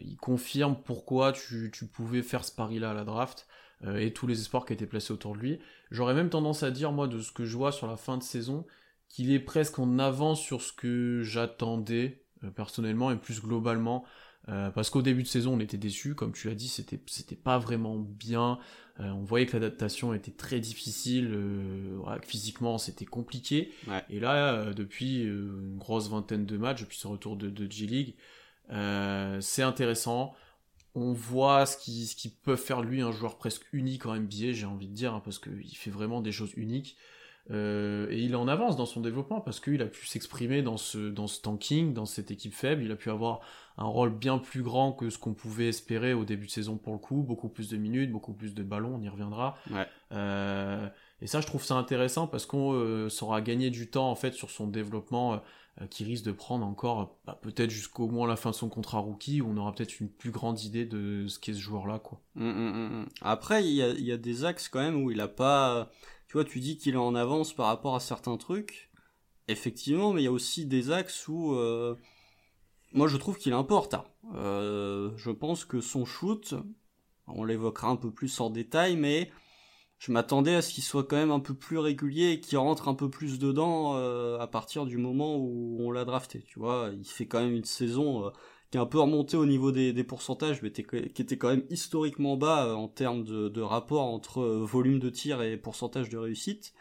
il 0.00 0.16
confirme 0.16 0.76
pourquoi 0.84 1.32
tu, 1.32 1.72
tu 1.72 1.86
pouvais 1.86 2.22
faire 2.22 2.44
ce 2.44 2.54
pari-là 2.54 2.92
à 2.92 2.94
la 2.94 3.02
draft, 3.02 3.48
et 3.96 4.12
tous 4.12 4.28
les 4.28 4.38
espoirs 4.38 4.66
qui 4.66 4.72
étaient 4.72 4.86
placés 4.86 5.12
autour 5.12 5.34
de 5.34 5.40
lui. 5.40 5.58
J'aurais 5.90 6.14
même 6.14 6.30
tendance 6.30 6.62
à 6.62 6.70
dire, 6.70 6.92
moi, 6.92 7.08
de 7.08 7.20
ce 7.20 7.32
que 7.32 7.44
je 7.44 7.56
vois 7.56 7.72
sur 7.72 7.88
la 7.88 7.96
fin 7.96 8.16
de 8.16 8.22
saison, 8.22 8.64
qu'il 9.10 9.32
est 9.32 9.40
presque 9.40 9.78
en 9.78 9.98
avance 9.98 10.40
sur 10.40 10.62
ce 10.62 10.72
que 10.72 11.22
j'attendais 11.22 12.22
euh, 12.44 12.50
personnellement 12.50 13.10
et 13.10 13.16
plus 13.16 13.42
globalement. 13.42 14.04
Euh, 14.48 14.70
parce 14.70 14.88
qu'au 14.88 15.02
début 15.02 15.22
de 15.22 15.28
saison, 15.28 15.54
on 15.54 15.60
était 15.60 15.76
déçus, 15.76 16.14
comme 16.14 16.32
tu 16.32 16.48
l'as 16.48 16.54
dit, 16.54 16.68
c'était 16.68 16.98
c'était 17.06 17.36
pas 17.36 17.58
vraiment 17.58 17.98
bien. 17.98 18.58
Euh, 18.98 19.10
on 19.10 19.22
voyait 19.22 19.46
que 19.46 19.52
l'adaptation 19.56 20.14
était 20.14 20.30
très 20.30 20.60
difficile, 20.60 21.36
physiquement 22.22 22.78
c'était 22.78 23.04
compliqué. 23.04 23.72
Et 24.08 24.20
là, 24.20 24.72
depuis 24.72 25.24
une 25.24 25.76
grosse 25.76 26.08
vingtaine 26.08 26.46
de 26.46 26.56
matchs, 26.56 26.80
depuis 26.80 26.98
ce 26.98 27.06
retour 27.06 27.36
de, 27.36 27.50
de 27.50 27.70
G 27.70 27.86
League, 27.86 28.14
c'est 29.40 29.62
intéressant. 29.62 30.34
On 30.94 31.12
voit 31.12 31.66
ce 31.66 31.76
qui 31.76 32.06
ce 32.06 32.16
qui 32.16 32.30
peut 32.30 32.56
faire 32.56 32.80
lui 32.80 33.02
un 33.02 33.12
joueur 33.12 33.36
presque 33.36 33.64
unique 33.72 34.06
en 34.06 34.16
NBA, 34.16 34.52
j'ai 34.52 34.66
envie 34.66 34.88
de 34.88 34.94
dire, 34.94 35.14
hein, 35.14 35.22
parce 35.24 35.38
qu'il 35.38 35.76
fait 35.76 35.90
vraiment 35.90 36.22
des 36.22 36.32
choses 36.32 36.52
uniques. 36.56 36.96
Euh, 37.50 38.06
et 38.10 38.20
il 38.20 38.36
en 38.36 38.46
avance 38.46 38.76
dans 38.76 38.86
son 38.86 39.00
développement 39.00 39.40
parce 39.40 39.58
qu'il 39.58 39.82
a 39.82 39.86
pu 39.86 40.06
s'exprimer 40.06 40.62
dans 40.62 40.76
ce, 40.76 40.98
dans 41.10 41.26
ce 41.26 41.40
tanking, 41.40 41.92
dans 41.92 42.06
cette 42.06 42.30
équipe 42.30 42.54
faible. 42.54 42.82
Il 42.84 42.92
a 42.92 42.96
pu 42.96 43.10
avoir 43.10 43.40
un 43.76 43.86
rôle 43.86 44.10
bien 44.10 44.38
plus 44.38 44.62
grand 44.62 44.92
que 44.92 45.10
ce 45.10 45.18
qu'on 45.18 45.34
pouvait 45.34 45.68
espérer 45.68 46.12
au 46.12 46.24
début 46.24 46.46
de 46.46 46.50
saison 46.50 46.76
pour 46.76 46.92
le 46.92 46.98
coup. 46.98 47.22
Beaucoup 47.22 47.48
plus 47.48 47.68
de 47.68 47.76
minutes, 47.76 48.12
beaucoup 48.12 48.32
plus 48.32 48.54
de 48.54 48.62
ballons, 48.62 48.94
on 48.96 49.02
y 49.02 49.08
reviendra. 49.08 49.56
Ouais. 49.70 49.86
Euh, 50.12 50.86
et 51.22 51.26
ça, 51.26 51.40
je 51.40 51.46
trouve 51.46 51.64
ça 51.64 51.74
intéressant 51.74 52.26
parce 52.26 52.46
qu'on 52.46 52.72
euh, 52.72 53.08
saura 53.08 53.40
gagner 53.40 53.70
du 53.70 53.90
temps 53.90 54.10
en 54.10 54.14
fait 54.14 54.32
sur 54.32 54.50
son 54.50 54.66
développement 54.66 55.34
euh, 55.80 55.86
qui 55.88 56.04
risque 56.04 56.24
de 56.24 56.32
prendre 56.32 56.64
encore 56.64 57.16
bah, 57.26 57.38
peut-être 57.42 57.70
jusqu'au 57.70 58.08
moins 58.08 58.28
la 58.28 58.36
fin 58.36 58.50
de 58.50 58.54
son 58.54 58.68
contrat 58.68 58.98
rookie 58.98 59.40
où 59.40 59.50
on 59.50 59.56
aura 59.56 59.74
peut-être 59.74 60.00
une 60.00 60.08
plus 60.08 60.30
grande 60.30 60.62
idée 60.62 60.84
de 60.84 61.26
ce 61.26 61.38
qu'est 61.38 61.54
ce 61.54 61.58
joueur-là. 61.58 61.98
quoi. 61.98 62.20
Hum, 62.36 62.48
hum, 62.48 62.74
hum, 62.74 63.06
Après, 63.22 63.64
il 63.64 63.72
y 63.72 63.82
a, 63.82 63.88
y 63.88 64.12
a, 64.12 64.16
des 64.16 64.44
axes 64.44 64.68
quand 64.68 64.80
même 64.80 65.02
où 65.02 65.10
il 65.10 65.20
a 65.20 65.28
pas 65.28 65.90
tu 66.30 66.36
vois, 66.36 66.44
tu 66.44 66.60
dis 66.60 66.76
qu'il 66.76 66.94
est 66.94 66.96
en 66.96 67.16
avance 67.16 67.52
par 67.52 67.66
rapport 67.66 67.96
à 67.96 67.98
certains 67.98 68.36
trucs. 68.36 68.88
Effectivement, 69.48 70.12
mais 70.12 70.22
il 70.22 70.26
y 70.26 70.28
a 70.28 70.30
aussi 70.30 70.64
des 70.64 70.92
axes 70.92 71.26
où 71.26 71.54
euh, 71.56 71.96
moi 72.92 73.08
je 73.08 73.16
trouve 73.16 73.36
qu'il 73.36 73.52
en 73.52 73.64
retard. 73.64 74.08
Euh, 74.36 75.10
je 75.16 75.32
pense 75.32 75.64
que 75.64 75.80
son 75.80 76.04
shoot, 76.04 76.54
on 77.26 77.42
l'évoquera 77.42 77.88
un 77.88 77.96
peu 77.96 78.12
plus 78.12 78.40
en 78.40 78.48
détail, 78.48 78.94
mais 78.94 79.32
je 79.98 80.12
m'attendais 80.12 80.54
à 80.54 80.62
ce 80.62 80.72
qu'il 80.72 80.84
soit 80.84 81.02
quand 81.02 81.16
même 81.16 81.32
un 81.32 81.40
peu 81.40 81.54
plus 81.54 81.78
régulier 81.78 82.30
et 82.30 82.40
qu'il 82.40 82.58
rentre 82.58 82.86
un 82.86 82.94
peu 82.94 83.10
plus 83.10 83.40
dedans 83.40 83.96
euh, 83.96 84.38
à 84.38 84.46
partir 84.46 84.86
du 84.86 84.98
moment 84.98 85.36
où 85.36 85.78
on 85.80 85.90
l'a 85.90 86.04
drafté. 86.04 86.44
Tu 86.46 86.60
vois, 86.60 86.92
il 86.96 87.04
fait 87.04 87.26
quand 87.26 87.40
même 87.40 87.56
une 87.56 87.64
saison 87.64 88.30
qui 88.70 88.76
est 88.76 88.80
un 88.80 88.86
peu 88.86 89.00
remonté 89.00 89.36
au 89.36 89.46
niveau 89.46 89.72
des, 89.72 90.04
pourcentages, 90.04 90.62
mais 90.62 90.70
qui 90.70 91.22
était 91.22 91.36
quand 91.36 91.48
même 91.48 91.64
historiquement 91.70 92.36
bas 92.36 92.66
euh, 92.66 92.74
en 92.74 92.88
termes 92.88 93.24
de, 93.24 93.60
rapport 93.60 94.02
entre 94.02 94.40
euh, 94.40 94.64
volume 94.64 95.00
de 95.00 95.10
tir 95.10 95.42
et 95.42 95.56
pourcentage 95.56 96.08
de 96.08 96.18
réussite. 96.18 96.72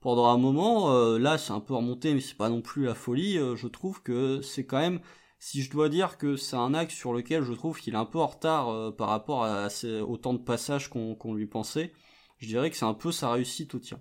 Pendant 0.00 0.26
un 0.26 0.38
moment, 0.38 0.92
euh, 0.92 1.18
là 1.18 1.38
c'est 1.38 1.52
un 1.52 1.60
peu 1.60 1.74
remonté, 1.74 2.14
mais 2.14 2.20
c'est 2.20 2.36
pas 2.36 2.48
non 2.48 2.62
plus 2.62 2.84
la 2.84 2.94
folie. 2.94 3.34
je 3.34 3.66
trouve 3.66 4.02
que 4.02 4.40
c'est 4.42 4.64
quand 4.64 4.78
même, 4.78 5.00
si 5.38 5.62
je 5.62 5.70
dois 5.70 5.88
dire 5.88 6.18
que 6.18 6.36
c'est 6.36 6.56
un 6.56 6.72
axe 6.72 6.94
sur 6.94 7.12
lequel 7.12 7.42
je 7.42 7.52
trouve 7.52 7.80
qu'il 7.80 7.94
est 7.94 7.98
un 7.98 8.06
peu 8.06 8.18
en 8.18 8.26
retard 8.26 8.94
par 8.96 9.08
rapport 9.08 9.44
à, 9.44 9.68
ces, 9.70 10.00
au 10.00 10.16
temps 10.16 10.34
de 10.34 10.38
passage 10.38 10.88
qu'on 10.88 11.34
lui 11.34 11.46
pensait, 11.46 11.92
je 12.38 12.46
dirais 12.46 12.70
que 12.70 12.76
c'est 12.76 12.84
un 12.84 12.94
peu 12.94 13.12
sa 13.12 13.32
réussite 13.32 13.74
au 13.74 13.80
tir. 13.80 13.98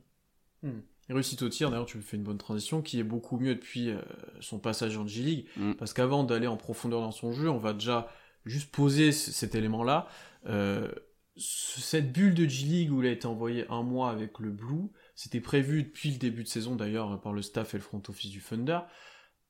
Hmm 0.64 0.80
réussite 1.14 1.42
au 1.42 1.50
tir, 1.50 1.70
d'ailleurs 1.70 1.86
tu 1.86 2.00
fais 2.02 2.18
une 2.18 2.24
bonne 2.24 2.38
transition, 2.38 2.82
qui 2.82 3.00
est 3.00 3.04
beaucoup 3.04 3.40
mieux 3.40 3.56
depuis 3.56 3.90
euh, 3.90 4.02
son 4.42 4.60
passage 4.60 4.98
en 4.98 5.08
G-League, 5.08 5.48
mm. 5.56 5.74
parce 5.74 5.94
qu'avant 5.94 6.24
d'aller 6.24 6.48
en 6.48 6.58
profondeur 6.58 7.02
dans 7.02 7.12
son 7.12 7.32
jeu, 7.32 7.50
on 7.50 7.58
va 7.58 7.74
déjà 7.74 8.12
juste 8.46 8.72
poser 8.72 9.12
cet 9.12 9.56
élément-là. 9.56 10.08
Euh, 10.48 10.90
cette 11.38 12.12
bulle 12.12 12.34
de 12.34 12.48
G-League 12.48 12.92
où 12.92 13.02
il 13.02 13.08
a 13.08 13.12
été 13.12 13.28
envoyé 13.28 13.66
un 13.70 13.84
mois 13.84 14.10
avec 14.10 14.40
le 14.40 14.50
Blue, 14.50 14.90
c'était 15.16 15.40
prévu 15.40 15.84
depuis 15.84 16.12
le 16.12 16.18
début 16.18 16.44
de 16.44 16.48
saison 16.48 16.76
d'ailleurs 16.76 17.20
par 17.22 17.32
le 17.32 17.42
staff 17.42 17.74
et 17.74 17.78
le 17.78 17.84
front 17.84 18.02
office 18.10 18.32
du 18.32 18.42
Thunder, 18.42 18.80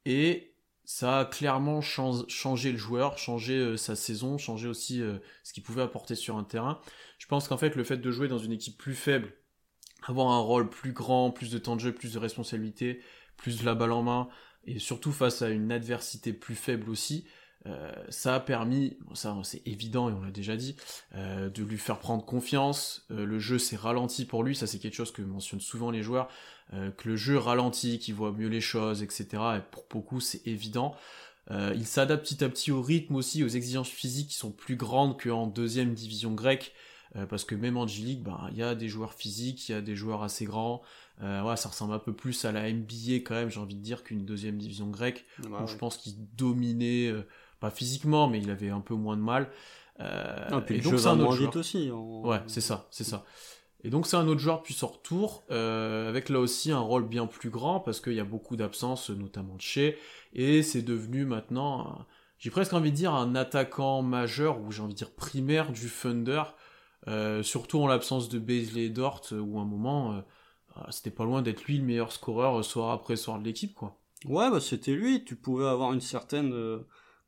et 0.06 0.54
ça 0.84 1.20
a 1.20 1.26
clairement 1.26 1.82
changé 1.82 2.72
le 2.72 2.78
joueur, 2.78 3.18
changé 3.18 3.56
euh, 3.56 3.78
sa 3.78 3.96
saison, 3.96 4.38
changé 4.38 4.68
aussi 4.68 5.02
ce 5.44 5.54
qu'il 5.54 5.64
pouvait 5.64 5.82
apporter 5.82 6.16
sur 6.16 6.38
un 6.38 6.44
terrain. 6.44 6.80
Je 7.18 7.26
pense 7.26 7.48
qu'en 7.48 7.58
fait 7.58 7.76
le 7.76 7.84
fait 7.84 7.98
de 7.98 8.12
jouer 8.12 8.28
dans 8.28 8.38
une 8.38 8.52
équipe 8.52 8.78
plus 8.78 8.96
faible, 8.96 9.34
avoir 10.06 10.30
un 10.30 10.40
rôle 10.40 10.70
plus 10.70 10.92
grand, 10.92 11.32
plus 11.32 11.52
de 11.52 11.58
temps 11.58 11.76
de 11.76 11.82
jeu, 11.82 11.92
plus 11.92 12.14
de 12.14 12.20
responsabilité, 12.20 13.02
plus 13.36 13.60
de 13.60 13.66
la 13.66 13.76
balle 13.76 13.92
en 13.92 14.04
main, 14.04 14.28
et 14.66 14.80
surtout 14.80 15.12
face 15.12 15.42
à 15.42 15.50
une 15.50 15.72
adversité 15.72 16.34
plus 16.34 16.56
faible 16.56 16.90
aussi, 16.90 17.26
euh, 17.68 17.92
ça 18.10 18.36
a 18.36 18.40
permis, 18.40 18.98
ça 19.14 19.36
c'est 19.44 19.66
évident 19.68 20.10
et 20.10 20.14
on 20.14 20.22
l'a 20.22 20.32
déjà 20.32 20.56
dit, 20.56 20.76
euh, 21.16 21.50
de 21.50 21.64
lui 21.64 21.78
faire 21.78 22.00
prendre 22.00 22.24
confiance. 22.24 23.06
Euh, 23.12 23.26
le 23.26 23.40
jeu 23.40 23.58
s'est 23.60 23.76
ralenti 23.76 24.26
pour 24.26 24.44
lui, 24.44 24.56
ça 24.56 24.68
c'est 24.68 24.80
quelque 24.80 24.96
chose 24.96 25.12
que 25.12 25.22
mentionnent 25.22 25.60
souvent 25.60 25.92
les 25.92 26.04
joueurs, 26.04 26.30
que 26.98 27.08
le 27.08 27.16
jeu 27.16 27.38
ralentit, 27.38 27.98
qu'il 27.98 28.14
voit 28.14 28.34
mieux 28.34 28.50
les 28.50 28.60
choses, 28.60 29.02
etc. 29.02 29.26
Et 29.58 29.62
pour 29.72 29.86
beaucoup 29.90 30.20
c'est 30.20 30.46
évident. 30.46 30.96
il 31.50 31.86
s'adapte 31.86 32.24
petit 32.24 32.44
à 32.44 32.50
petit 32.50 32.74
au 32.74 32.82
rythme 32.82 33.16
aussi, 33.16 33.42
aux 33.42 33.48
exigences 33.48 33.88
physiques 33.88 34.30
qui 34.30 34.36
sont 34.36 34.52
plus 34.52 34.76
grandes 34.76 35.18
qu'en 35.18 35.48
deuxième 35.48 35.94
division 35.94 36.34
grecque. 36.34 36.74
Euh, 37.16 37.26
parce 37.26 37.46
que 37.46 37.56
même 37.56 37.78
en 37.78 37.88
G-League, 37.88 38.22
ben, 38.22 38.50
il 38.52 38.58
y 38.58 38.64
a 38.64 38.76
des 38.76 38.90
joueurs 38.90 39.14
physiques, 39.14 39.70
il 39.70 39.72
y 39.72 39.76
a 39.76 39.82
des 39.82 39.96
joueurs 39.96 40.24
assez 40.24 40.46
grands. 40.46 40.82
Euh, 41.24 41.56
ça 41.56 41.70
ressemble 41.70 41.94
un 41.94 42.00
peu 42.00 42.14
plus 42.14 42.46
à 42.46 42.52
la 42.52 42.72
NBA 42.72 43.22
quand 43.26 43.34
même, 43.34 43.50
j'ai 43.50 43.60
envie 43.60 43.76
de 43.76 43.82
dire, 43.82 44.04
qu'une 44.04 44.26
deuxième 44.26 44.58
division 44.58 44.88
grecque, 44.90 45.26
où 45.44 45.68
je 45.68 45.76
pense 45.76 45.98
qu'il 45.98 46.14
dominait, 46.36 47.08
euh, 47.08 47.28
pas 47.60 47.72
physiquement, 47.72 48.28
mais 48.28 48.40
il 48.40 48.50
avait 48.52 48.70
un 48.70 48.82
peu 48.82 48.94
moins 48.94 49.18
de 49.18 49.22
mal. 49.22 49.50
Euh, 50.00 50.62
et, 50.70 50.80
donc 50.80 51.00
c'est 51.00 51.08
un 51.08 51.20
autre 51.20 51.36
joueur. 51.36 51.56
aussi. 51.56 51.90
Ouais, 51.92 52.42
c'est 52.46 52.62
ça, 52.62 52.88
c'est 52.92 53.04
ça. 53.04 53.26
Et 53.84 53.90
donc 53.90 54.06
c'est 54.06 54.18
un 54.18 54.28
autre 54.28 54.42
joueur 54.42 54.62
puis 54.62 54.74
son 54.74 54.88
retour, 54.88 55.44
avec 55.50 56.30
là 56.30 56.40
aussi 56.40 56.72
un 56.72 56.80
rôle 56.80 57.08
bien 57.08 57.26
plus 57.26 57.50
grand, 57.50 57.80
parce 57.80 58.00
qu'il 58.00 58.14
y 58.14 58.20
a 58.20 58.26
beaucoup 58.26 58.56
d'absences, 58.56 59.10
notamment 59.10 59.56
de 59.56 59.62
chez, 59.62 59.98
et 60.34 60.62
c'est 60.62 60.84
devenu 60.84 61.26
maintenant, 61.26 62.06
j'ai 62.38 62.52
presque 62.52 62.74
envie 62.74 62.92
de 62.92 62.96
dire, 62.96 63.16
un 63.16 63.34
attaquant 63.34 64.04
majeur, 64.04 64.62
ou 64.62 64.72
j'ai 64.72 64.82
envie 64.84 64.94
de 64.94 65.00
dire 65.00 65.12
primaire 65.12 65.72
du 65.72 65.90
Thunder, 65.90 66.44
euh, 67.08 67.44
surtout 67.44 67.80
en 67.80 67.88
l'absence 67.88 68.28
de 68.30 68.40
Baisley 68.40 68.86
et 68.86 68.90
Dort, 68.90 69.22
où 69.32 69.60
à 69.60 69.62
un 69.62 69.66
moment, 69.66 70.14
euh, 70.14 70.22
bah, 70.76 70.88
c'était 70.90 71.12
pas 71.12 71.26
loin 71.26 71.42
d'être 71.42 71.64
lui 71.66 71.78
le 71.78 71.86
meilleur 71.86 72.12
scoreur 72.12 72.64
soir 72.66 72.92
après 72.92 73.16
soir 73.16 73.40
de 73.40 73.46
l'équipe, 73.46 73.74
quoi. 73.74 74.00
Ouais, 74.26 74.50
bah 74.50 74.60
c'était 74.60 74.94
lui. 74.94 75.24
Tu 75.24 75.36
pouvais 75.36 75.68
avoir 75.68 75.94
une 75.94 76.02
certaine 76.02 76.52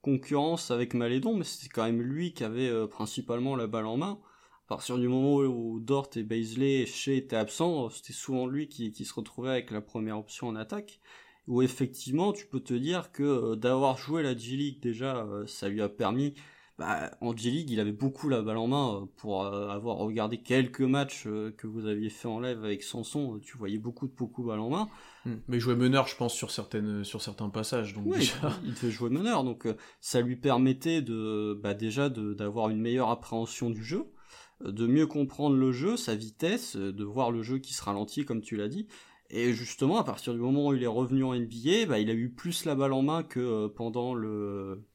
concurrence 0.01 0.71
avec 0.71 0.95
Malédon, 0.95 1.35
mais 1.35 1.43
c'était 1.43 1.69
quand 1.69 1.83
même 1.83 2.01
lui 2.01 2.33
qui 2.33 2.43
avait 2.43 2.87
principalement 2.87 3.55
la 3.55 3.67
balle 3.67 3.85
en 3.85 3.97
main. 3.97 4.19
À 4.65 4.69
partir 4.69 4.97
du 4.97 5.07
moment 5.07 5.35
où 5.35 5.79
Dort 5.79 6.09
et 6.15 6.23
Baisley 6.23 6.87
étaient 7.07 7.35
absents, 7.35 7.91
c'était 7.91 8.13
souvent 8.13 8.47
lui 8.47 8.69
qui, 8.69 8.91
qui, 8.91 9.05
se 9.05 9.13
retrouvait 9.13 9.51
avec 9.51 9.69
la 9.69 9.81
première 9.81 10.17
option 10.17 10.47
en 10.47 10.55
attaque. 10.55 10.99
Où 11.47 11.61
effectivement, 11.61 12.33
tu 12.33 12.47
peux 12.47 12.59
te 12.59 12.73
dire 12.73 13.11
que 13.11 13.53
d'avoir 13.53 13.97
joué 13.97 14.23
la 14.23 14.35
G-League 14.35 14.79
déjà, 14.81 15.27
ça 15.45 15.69
lui 15.69 15.81
a 15.83 15.89
permis 15.89 16.33
bah, 16.79 17.11
en 17.19 17.35
G-League, 17.35 17.69
il 17.69 17.81
avait 17.81 17.91
beaucoup 17.91 18.29
la 18.29 18.41
balle 18.41 18.55
en 18.55 18.67
main 18.67 18.95
euh, 18.95 19.05
pour 19.17 19.43
euh, 19.43 19.67
avoir 19.67 19.97
regardé 19.97 20.37
quelques 20.37 20.79
matchs 20.79 21.25
euh, 21.27 21.51
que 21.51 21.67
vous 21.67 21.85
aviez 21.85 22.09
fait 22.09 22.29
en 22.29 22.39
live 22.39 22.63
avec 22.63 22.83
Sanson. 22.83 23.37
Tu 23.43 23.57
voyais 23.57 23.77
beaucoup 23.77 24.07
de 24.07 24.13
beaucoup 24.13 24.43
balle 24.43 24.59
en 24.59 24.69
main. 24.69 24.89
Hmm. 25.25 25.35
Mais 25.49 25.57
il 25.57 25.59
jouait 25.59 25.75
meneur, 25.75 26.07
je 26.07 26.15
pense, 26.15 26.33
sur 26.33 26.51
certaines 26.51 27.03
sur 27.03 27.21
certains 27.21 27.49
passages. 27.49 27.93
Donc 27.93 28.15
déjà... 28.15 28.57
il 28.63 28.73
devait 28.73 28.91
jouer 28.91 29.09
meneur, 29.09 29.43
donc 29.43 29.67
ça 29.99 30.21
lui 30.21 30.37
permettait 30.37 31.01
de 31.01 31.59
bah, 31.61 31.73
déjà 31.73 32.07
d'avoir 32.07 32.69
une 32.69 32.79
meilleure 32.79 33.09
appréhension 33.09 33.69
du 33.69 33.83
jeu, 33.83 34.05
de 34.63 34.87
mieux 34.87 35.05
comprendre 35.05 35.57
le 35.57 35.73
jeu, 35.73 35.97
sa 35.97 36.15
vitesse, 36.15 36.77
de 36.77 37.03
voir 37.03 37.29
le 37.29 37.43
jeu 37.43 37.57
qui 37.57 37.73
se 37.73 37.83
ralentit, 37.83 38.23
comme 38.23 38.39
tu 38.39 38.55
l'as 38.55 38.69
dit. 38.69 38.87
Et 39.29 39.51
justement, 39.51 39.99
à 39.99 40.05
partir 40.05 40.33
du 40.33 40.39
moment 40.39 40.67
où 40.67 40.73
il 40.73 40.81
est 40.81 40.87
revenu 40.87 41.25
en 41.25 41.35
NBA, 41.35 41.87
bah, 41.89 41.99
il 41.99 42.09
a 42.09 42.13
eu 42.13 42.29
plus 42.29 42.63
la 42.63 42.75
balle 42.75 42.93
en 42.93 43.01
main 43.01 43.23
que 43.23 43.67
pendant 43.67 44.13
le 44.13 44.87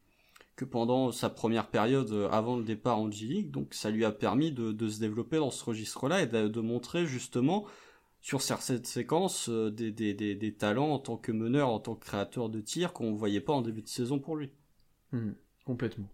que 0.56 0.64
pendant 0.64 1.11
sa 1.12 1.30
première 1.30 1.68
période 1.68 2.11
euh, 2.12 2.28
avant 2.30 2.56
le 2.56 2.64
départ 2.64 2.99
en 2.99 3.11
G-League. 3.11 3.50
Donc 3.50 3.75
ça 3.75 3.90
lui 3.90 4.04
a 4.04 4.12
permis 4.12 4.52
de, 4.52 4.88
se 4.88 5.00
développer 5.00 5.38
dans 5.38 5.50
ce 5.50 5.64
registre-là 5.64 6.23
et 6.23 6.26
de, 6.26 6.61
montrer 6.61 7.06
justement 7.06 7.66
sur 8.20 8.40
cette 8.40 8.87
séquence 8.87 9.49
euh, 9.49 9.70
des, 9.70 10.54
talents 10.58 10.92
en 10.92 10.99
tant 10.99 11.16
que 11.16 11.32
meneur, 11.32 11.68
en 11.68 11.80
tant 11.80 11.94
que 11.94 12.04
créateur 12.04 12.49
de 12.49 12.61
tir 12.61 12.92
qu'on 12.92 13.11
ne 13.11 13.16
voyait 13.16 13.40
pas 13.40 13.52
en 13.52 13.62
début 13.62 13.82
de 13.82 13.88
saison 13.88 14.18
pour 14.18 14.37
lui. 14.37 14.50
Hmm, 15.12 15.32
complètement. 15.64 16.08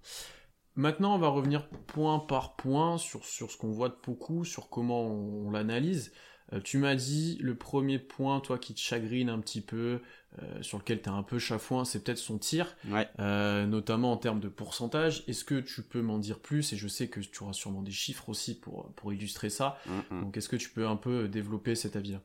Maintenant, 0.77 1.15
on 1.15 1.19
va 1.19 1.29
revenir 1.29 1.69
point 1.69 2.19
par 2.21 2.57
point 2.57 2.97
sur, 2.97 3.25
sur 3.25 3.51
ce 3.51 3.57
qu'on 3.57 3.71
voit 3.71 3.89
de 3.89 3.97
beaucoup, 4.03 4.45
sur 4.45 4.71
comment 4.71 5.03
on 5.05 5.51
l'analyse. 5.51 6.13
Euh, 6.53 6.61
tu 6.63 6.79
m'as 6.79 6.95
dit 6.95 7.39
le 7.41 7.55
premier 7.55 7.99
point, 7.99 8.41
toi, 8.41 8.59
qui 8.59 8.75
te 8.75 8.81
chagrine 8.81 9.29
un 9.29 9.39
petit 9.39 9.61
peu, 9.61 10.01
euh, 10.43 10.63
sur 10.63 10.79
lequel 10.79 11.01
tu 11.03 11.09
es 11.09 11.13
un 11.13 11.23
peu 11.23 11.39
chafouin, 11.39 11.85
c'est 11.85 12.03
peut-être 12.03 12.19
son 12.19 12.39
tir, 12.39 12.77
euh, 13.19 13.67
notamment 13.67 14.13
en 14.13 14.17
termes 14.17 14.41
de 14.41 14.49
pourcentage. 14.49 15.25
Est-ce 15.27 15.45
que 15.45 15.61
tu 15.61 15.83
peux 15.83 16.03
m'en 16.03 16.19
dire 16.19 16.39
plus? 16.41 16.73
Et 16.73 16.77
je 16.77 16.89
sais 16.89 17.09
que 17.09 17.21
tu 17.21 17.43
auras 17.43 17.53
sûrement 17.53 17.83
des 17.83 17.93
chiffres 17.93 18.29
aussi 18.29 18.59
pour, 18.59 18.93
pour 18.95 19.13
illustrer 19.13 19.51
ça. 19.51 19.79
Mm. 19.87 20.21
Donc 20.21 20.37
est-ce 20.37 20.49
que 20.49 20.57
tu 20.57 20.71
peux 20.71 20.87
un 20.87 20.97
peu 20.97 21.29
développer 21.29 21.75
cet 21.75 21.97
avis-là? 21.97 22.21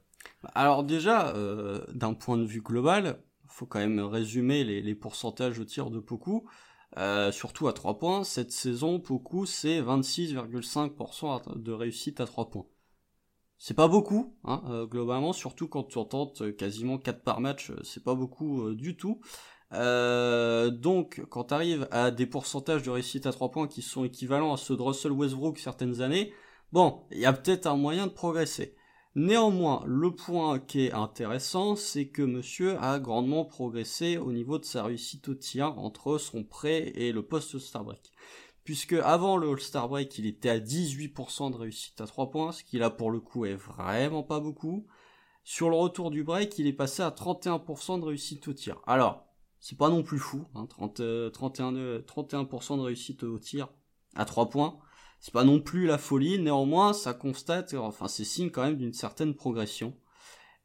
Alors 0.53 0.83
déjà, 0.83 1.33
d'un 1.93 2.13
point 2.13 2.37
de 2.37 2.45
vue 2.45 2.61
global, 2.61 3.19
faut 3.47 3.65
quand 3.65 3.79
même 3.79 3.99
résumer 3.99 4.63
les, 4.63 4.81
les 4.81 4.95
pourcentages 4.95 5.59
au 5.59 5.65
tir 5.65 5.89
de 5.89 5.99
Poku. 5.99 6.47
surtout 7.31 7.67
à 7.67 7.73
3 7.73 7.99
points, 7.99 8.23
cette 8.23 8.51
saison, 8.51 8.99
Poku, 8.99 9.45
c'est 9.45 9.81
26,5% 9.81 11.57
de 11.57 11.71
réussite 11.71 12.19
à 12.19 12.25
3 12.25 12.49
points. 12.49 12.65
C'est 13.57 13.73
pas 13.73 13.87
beaucoup, 13.87 14.35
hein, 14.43 14.63
euh, 14.69 14.85
globalement, 14.85 15.33
surtout 15.33 15.67
quand 15.67 15.83
tu 15.83 15.97
en 15.97 16.05
tentes 16.05 16.41
euh, 16.41 16.51
quasiment 16.51 16.97
4 16.97 17.23
par 17.23 17.39
match, 17.39 17.71
euh, 17.71 17.79
c'est 17.83 18.03
pas 18.03 18.15
beaucoup 18.15 18.71
du 18.73 18.97
tout. 18.97 19.21
donc, 19.71 21.21
quand 21.29 21.45
tu 21.45 21.53
arrives 21.53 21.87
à 21.91 22.11
des 22.11 22.25
pourcentages 22.25 22.83
de 22.83 22.89
réussite 22.91 23.25
à 23.25 23.31
3 23.31 23.51
points 23.51 23.67
qui 23.67 23.81
sont 23.81 24.03
équivalents 24.05 24.53
à 24.53 24.57
ceux 24.57 24.75
de 24.77 24.81
Russell 24.81 25.11
Westbrook 25.11 25.57
certaines 25.57 26.01
années, 26.01 26.33
bon, 26.71 27.01
il 27.11 27.19
y 27.19 27.25
a 27.25 27.33
peut-être 27.33 27.67
un 27.67 27.77
moyen 27.77 28.07
de 28.07 28.11
progresser. 28.11 28.75
Néanmoins, 29.15 29.81
le 29.85 30.11
point 30.13 30.59
qui 30.59 30.87
est 30.87 30.91
intéressant, 30.91 31.77
c'est 31.77 32.07
que 32.09 32.21
monsieur 32.21 32.77
a 32.81 32.99
grandement 32.99 33.45
progressé 33.45 34.17
au 34.17 34.33
niveau 34.33 34.59
de 34.59 34.65
sa 34.65 34.83
réussite 34.83 35.29
au 35.29 35.35
tir 35.35 35.79
entre 35.79 36.17
son 36.17 36.43
prêt 36.43 36.91
et 36.95 37.13
le 37.13 37.23
post 37.23 37.57
Starbreak 37.57 38.11
puisque 38.65 38.93
avant 38.93 39.37
le 39.37 39.47
All-Star 39.47 39.87
Break, 39.87 40.17
il 40.17 40.25
était 40.25 40.49
à 40.49 40.59
18% 40.59 41.51
de 41.51 41.55
réussite 41.55 42.01
à 42.01 42.07
3 42.07 42.31
points, 42.31 42.51
ce 42.51 42.63
qui 42.63 42.79
là 42.79 42.89
pour 42.89 43.11
le 43.11 43.21
coup 43.21 43.45
est 43.45 43.55
vraiment 43.55 44.23
pas 44.23 44.41
beaucoup. 44.41 44.87
Sur 45.43 45.69
le 45.69 45.75
retour 45.75 46.09
du 46.09 46.23
break, 46.23 46.57
il 46.57 46.65
est 46.65 46.73
passé 46.73 47.03
à 47.03 47.11
31% 47.11 47.99
de 47.99 48.05
réussite 48.05 48.47
au 48.47 48.53
tir. 48.53 48.81
Alors, 48.87 49.27
c'est 49.59 49.77
pas 49.77 49.89
non 49.89 50.01
plus 50.01 50.17
fou, 50.17 50.43
hein, 50.55 50.65
30, 50.65 51.31
31, 51.31 51.99
31% 51.99 52.77
de 52.77 52.81
réussite 52.81 53.23
au 53.23 53.37
tir 53.37 53.69
à 54.15 54.25
3 54.25 54.49
points. 54.49 54.79
C'est 55.19 55.33
pas 55.33 55.43
non 55.43 55.59
plus 55.61 55.85
la 55.85 55.99
folie, 55.99 56.39
néanmoins, 56.39 56.93
ça 56.93 57.13
constate, 57.13 57.75
enfin, 57.75 58.07
c'est 58.07 58.23
signe 58.23 58.49
quand 58.49 58.63
même 58.63 58.77
d'une 58.77 58.93
certaine 58.93 59.35
progression. 59.35 59.95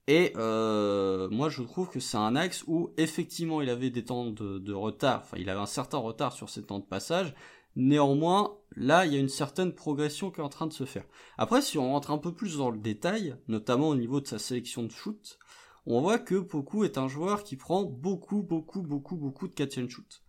Et 0.06 0.32
euh, 0.36 1.28
moi, 1.28 1.50
je 1.50 1.62
trouve 1.62 1.90
que 1.90 2.00
c'est 2.00 2.16
un 2.16 2.34
axe 2.34 2.64
où 2.66 2.94
effectivement, 2.96 3.60
il 3.60 3.68
avait 3.68 3.90
des 3.90 4.04
temps 4.04 4.30
de 4.30 4.72
retard, 4.72 5.20
enfin, 5.24 5.36
il 5.38 5.50
avait 5.50 5.60
un 5.60 5.66
certain 5.66 5.98
retard 5.98 6.32
sur 6.32 6.48
ses 6.48 6.62
temps 6.62 6.78
de 6.78 6.84
passage, 6.86 7.34
Néanmoins, 7.82 8.58
là, 8.76 9.06
il 9.06 9.14
y 9.14 9.16
a 9.16 9.20
une 9.20 9.30
certaine 9.30 9.72
progression 9.72 10.30
qui 10.30 10.40
est 10.40 10.44
en 10.44 10.50
train 10.50 10.66
de 10.66 10.72
se 10.74 10.84
faire. 10.84 11.06
Après, 11.38 11.62
si 11.62 11.78
on 11.78 11.92
rentre 11.92 12.10
un 12.10 12.18
peu 12.18 12.34
plus 12.34 12.58
dans 12.58 12.68
le 12.68 12.78
détail, 12.78 13.36
notamment 13.48 13.88
au 13.88 13.96
niveau 13.96 14.20
de 14.20 14.26
sa 14.26 14.38
sélection 14.38 14.82
de 14.82 14.90
shoot, 14.90 15.38
on 15.86 16.02
voit 16.02 16.18
que 16.18 16.34
Poku 16.34 16.84
est 16.84 16.98
un 16.98 17.08
joueur 17.08 17.42
qui 17.42 17.56
prend 17.56 17.84
beaucoup, 17.84 18.42
beaucoup, 18.42 18.82
beaucoup, 18.82 19.16
beaucoup 19.16 19.48
de 19.48 19.54
catch 19.54 19.78
and 19.78 19.88
shoot. 19.88 20.22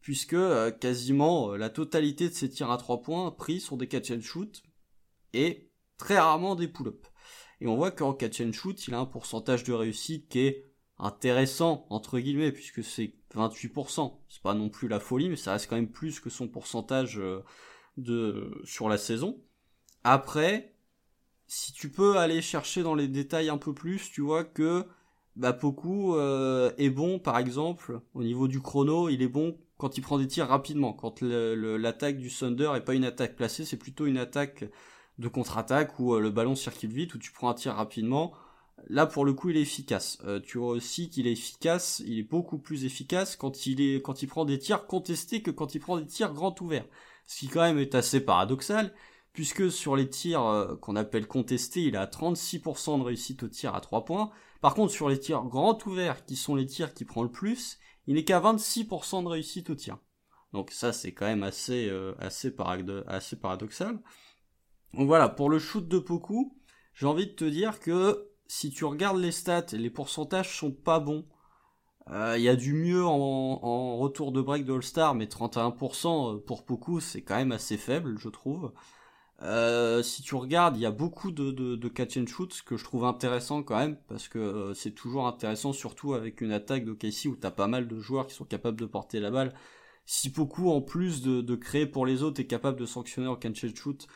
Puisque 0.00 0.34
euh, 0.34 0.70
quasiment 0.70 1.50
euh, 1.50 1.56
la 1.56 1.70
totalité 1.70 2.28
de 2.28 2.34
ses 2.34 2.48
tirs 2.48 2.70
à 2.70 2.78
3 2.78 3.02
points 3.02 3.32
pris 3.32 3.58
sont 3.58 3.76
des 3.76 3.88
catch 3.88 4.12
and 4.12 4.20
shoot 4.20 4.62
et 5.32 5.72
très 5.96 6.20
rarement 6.20 6.54
des 6.54 6.68
pull-up. 6.68 7.08
Et 7.60 7.66
on 7.66 7.74
voit 7.74 7.90
qu'en 7.90 8.14
catch 8.14 8.40
and 8.42 8.52
shoot, 8.52 8.86
il 8.86 8.94
a 8.94 9.00
un 9.00 9.06
pourcentage 9.06 9.64
de 9.64 9.72
réussite 9.72 10.28
qui 10.28 10.38
est 10.38 10.71
intéressant, 11.02 11.86
entre 11.90 12.18
guillemets, 12.20 12.52
puisque 12.52 12.82
c'est 12.82 13.12
28%. 13.34 14.12
C'est 14.28 14.42
pas 14.42 14.54
non 14.54 14.70
plus 14.70 14.88
la 14.88 15.00
folie, 15.00 15.28
mais 15.28 15.36
ça 15.36 15.52
reste 15.52 15.68
quand 15.68 15.76
même 15.76 15.90
plus 15.90 16.20
que 16.20 16.30
son 16.30 16.48
pourcentage 16.48 17.18
euh, 17.18 17.40
de 17.96 18.62
sur 18.64 18.88
la 18.88 18.96
saison. 18.96 19.38
Après, 20.04 20.74
si 21.46 21.72
tu 21.72 21.90
peux 21.90 22.16
aller 22.18 22.40
chercher 22.40 22.82
dans 22.82 22.94
les 22.94 23.08
détails 23.08 23.50
un 23.50 23.58
peu 23.58 23.74
plus, 23.74 24.10
tu 24.10 24.20
vois 24.20 24.44
que 24.44 24.86
bah 25.34 25.52
Poku 25.52 26.14
euh, 26.14 26.72
est 26.78 26.90
bon, 26.90 27.18
par 27.18 27.36
exemple, 27.38 28.00
au 28.14 28.22
niveau 28.22 28.48
du 28.48 28.60
chrono, 28.60 29.08
il 29.08 29.22
est 29.22 29.28
bon 29.28 29.58
quand 29.78 29.98
il 29.98 30.02
prend 30.02 30.18
des 30.18 30.28
tirs 30.28 30.48
rapidement. 30.48 30.92
Quand 30.92 31.20
l'attaque 31.20 32.18
du 32.18 32.30
Thunder 32.30 32.72
est 32.76 32.82
pas 32.84 32.94
une 32.94 33.04
attaque 33.04 33.34
placée, 33.34 33.64
c'est 33.64 33.76
plutôt 33.76 34.06
une 34.06 34.18
attaque 34.18 34.64
de 35.18 35.28
contre-attaque 35.28 35.98
où 35.98 36.14
euh, 36.14 36.20
le 36.20 36.30
ballon 36.30 36.54
circule 36.54 36.92
vite, 36.92 37.14
où 37.14 37.18
tu 37.18 37.32
prends 37.32 37.50
un 37.50 37.54
tir 37.54 37.74
rapidement 37.74 38.32
Là, 38.88 39.06
pour 39.06 39.24
le 39.24 39.32
coup, 39.32 39.50
il 39.50 39.56
est 39.56 39.62
efficace. 39.62 40.18
Euh, 40.24 40.40
tu 40.40 40.58
vois 40.58 40.72
aussi 40.72 41.08
qu'il 41.08 41.26
est 41.26 41.32
efficace, 41.32 42.02
il 42.06 42.18
est 42.18 42.28
beaucoup 42.28 42.58
plus 42.58 42.84
efficace 42.84 43.36
quand 43.36 43.66
il, 43.66 43.80
est, 43.80 44.02
quand 44.02 44.22
il 44.22 44.26
prend 44.26 44.44
des 44.44 44.58
tirs 44.58 44.86
contestés 44.86 45.42
que 45.42 45.50
quand 45.50 45.74
il 45.74 45.80
prend 45.80 45.98
des 45.98 46.06
tirs 46.06 46.32
grand 46.32 46.60
ouverts. 46.60 46.86
Ce 47.26 47.38
qui 47.38 47.48
quand 47.48 47.62
même 47.62 47.78
est 47.78 47.94
assez 47.94 48.20
paradoxal, 48.20 48.92
puisque 49.32 49.70
sur 49.70 49.96
les 49.96 50.08
tirs 50.08 50.44
euh, 50.44 50.76
qu'on 50.76 50.96
appelle 50.96 51.26
contestés, 51.26 51.82
il 51.82 51.96
a 51.96 52.06
36% 52.06 52.98
de 52.98 53.04
réussite 53.04 53.42
au 53.42 53.48
tir 53.48 53.74
à 53.74 53.80
3 53.80 54.04
points. 54.04 54.30
Par 54.60 54.74
contre, 54.74 54.92
sur 54.92 55.08
les 55.08 55.18
tirs 55.18 55.44
grand 55.44 55.84
ouverts, 55.86 56.24
qui 56.24 56.36
sont 56.36 56.54
les 56.54 56.66
tirs 56.66 56.94
qui 56.94 57.04
prend 57.04 57.22
le 57.22 57.30
plus, 57.30 57.78
il 58.06 58.14
n'est 58.14 58.24
qu'à 58.24 58.40
26% 58.40 59.22
de 59.22 59.28
réussite 59.28 59.70
au 59.70 59.74
tir. 59.74 59.98
Donc 60.52 60.70
ça, 60.70 60.92
c'est 60.92 61.12
quand 61.12 61.26
même 61.26 61.42
assez, 61.42 61.88
euh, 61.88 62.14
assez, 62.18 62.54
assez 63.06 63.36
paradoxal. 63.36 63.98
Donc 64.94 65.06
voilà, 65.06 65.28
pour 65.28 65.48
le 65.48 65.58
shoot 65.58 65.88
de 65.88 65.98
Poku, 65.98 66.58
j'ai 66.94 67.06
envie 67.06 67.26
de 67.26 67.32
te 67.32 67.44
dire 67.44 67.80
que 67.80 68.31
si 68.52 68.70
tu 68.70 68.84
regardes 68.84 69.16
les 69.16 69.32
stats, 69.32 69.64
les 69.72 69.88
pourcentages 69.88 70.58
sont 70.58 70.72
pas 70.72 71.00
bons. 71.00 71.24
Euh, 72.10 72.34
il 72.36 72.42
y 72.42 72.50
a 72.50 72.54
du 72.54 72.74
mieux 72.74 73.02
en, 73.02 73.96
retour 73.96 74.30
de 74.30 74.42
break 74.42 74.66
de 74.66 74.74
All-Star, 74.74 75.14
mais 75.14 75.24
31% 75.24 76.36
euh, 76.36 76.38
pour 76.38 76.62
beaucoup, 76.64 77.00
c'est 77.00 77.22
quand 77.22 77.36
même 77.36 77.52
assez 77.52 77.78
faible, 77.78 78.18
je 78.18 78.28
trouve. 78.28 78.74
Euh, 79.40 80.02
si 80.02 80.20
tu 80.20 80.34
regardes, 80.34 80.76
il 80.76 80.82
y 80.82 80.86
a 80.86 80.90
beaucoup 80.90 81.30
de, 81.30 81.88
catch 81.88 82.18
and 82.18 82.26
shoot, 82.26 82.62
que 82.66 82.76
je 82.76 82.84
trouve 82.84 83.06
intéressant 83.06 83.62
quand 83.62 83.78
même, 83.78 83.96
parce 84.06 84.28
que 84.28 84.72
c'est 84.74 84.94
toujours 84.94 85.26
intéressant, 85.26 85.72
surtout 85.72 86.12
avec 86.12 86.42
une 86.42 86.52
attaque 86.52 86.84
de 86.84 86.92
Casey 86.92 87.30
où 87.30 87.36
t'as 87.36 87.50
pas 87.50 87.68
mal 87.68 87.88
de 87.88 87.98
joueurs 88.00 88.26
qui 88.26 88.34
sont 88.34 88.44
capables 88.44 88.78
de 88.78 88.86
porter 88.86 89.18
la 89.18 89.30
balle. 89.30 89.54
Si 90.04 90.28
beaucoup, 90.28 90.68
en 90.68 90.82
plus 90.82 91.22
de, 91.22 91.40
de 91.40 91.56
créer 91.56 91.86
pour 91.86 92.04
les 92.04 92.22
autres, 92.22 92.40
est 92.40 92.46
capable 92.46 92.78
de 92.78 92.86
sanctionner 92.86 93.28
en 93.28 93.36
catch 93.36 93.64
and 93.64 93.74
shoot, 93.74 94.06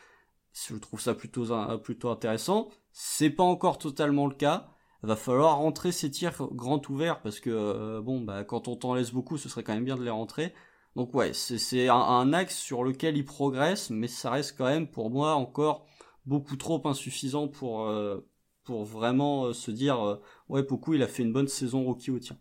je 0.57 0.77
trouve 0.77 1.01
ça 1.01 1.15
plutôt, 1.15 1.47
plutôt 1.83 2.11
intéressant. 2.11 2.69
C'est 2.93 3.31
pas 3.31 3.43
encore 3.43 3.79
totalement 3.79 4.27
le 4.27 4.35
cas. 4.35 4.69
Va 5.03 5.17
falloir 5.17 5.59
rentrer 5.59 5.93
ces 5.93 6.11
tirs 6.11 6.49
grand 6.53 6.89
ouverts 6.89 7.21
parce 7.21 7.39
que 7.39 7.51
euh, 7.51 8.01
bon 8.01 8.23
bah 8.23 8.45
quand 8.45 8.67
on 8.67 8.77
t'en 8.77 8.95
laisse 8.95 9.13
beaucoup, 9.13 9.37
ce 9.39 9.49
serait 9.49 9.63
quand 9.63 9.75
même 9.75 9.85
bien 9.85 9.97
de 9.97 10.03
les 10.03 10.11
rentrer. 10.11 10.53
Donc 10.97 11.15
ouais, 11.15 11.33
c'est 11.35 11.89
un, 11.89 12.33
axe 12.33 12.57
sur 12.57 12.83
lequel 12.83 13.17
il 13.17 13.25
progresse, 13.25 13.91
mais 13.91 14.09
ça 14.09 14.31
reste 14.31 14.57
quand 14.57 14.65
même 14.65 14.89
pour 14.89 15.11
moi 15.11 15.35
encore 15.35 15.87
beaucoup 16.25 16.57
trop 16.57 16.85
insuffisant 16.89 17.47
pour 17.49 17.87
euh, 17.87 18.27
pour 18.65 18.85
vraiment 18.85 19.47
euh, 19.47 19.53
se 19.53 19.71
dire 19.71 20.19
ouais 20.49 20.63
beaucoup 20.63 20.95
il 20.95 21.03
a 21.03 21.09
fait 21.09 21.23
une 21.23 21.33
bonne 21.33 21.49
saison 21.49 21.85
rookie 21.85 22.11
au 22.11 22.19
tir. 22.19 22.37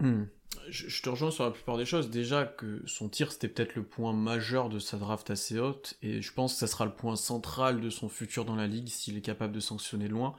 Hmm 0.00 0.24
je, 0.68 1.02
te 1.02 1.08
rejoins 1.08 1.30
sur 1.30 1.44
la 1.44 1.50
plupart 1.50 1.76
des 1.76 1.84
choses. 1.84 2.10
Déjà 2.10 2.44
que 2.44 2.82
son 2.86 3.08
tir, 3.08 3.32
c'était 3.32 3.48
peut-être 3.48 3.74
le 3.74 3.82
point 3.82 4.12
majeur 4.12 4.68
de 4.68 4.78
sa 4.78 4.96
draft 4.96 5.30
assez 5.30 5.58
haute, 5.58 5.96
et 6.02 6.22
je 6.22 6.32
pense 6.32 6.54
que 6.54 6.58
ça 6.60 6.66
sera 6.66 6.84
le 6.84 6.92
point 6.92 7.16
central 7.16 7.80
de 7.80 7.90
son 7.90 8.08
futur 8.08 8.44
dans 8.44 8.56
la 8.56 8.66
ligue 8.66 8.88
s'il 8.88 9.16
est 9.16 9.22
capable 9.22 9.52
de 9.52 9.60
sanctionner 9.60 10.08
loin. 10.08 10.34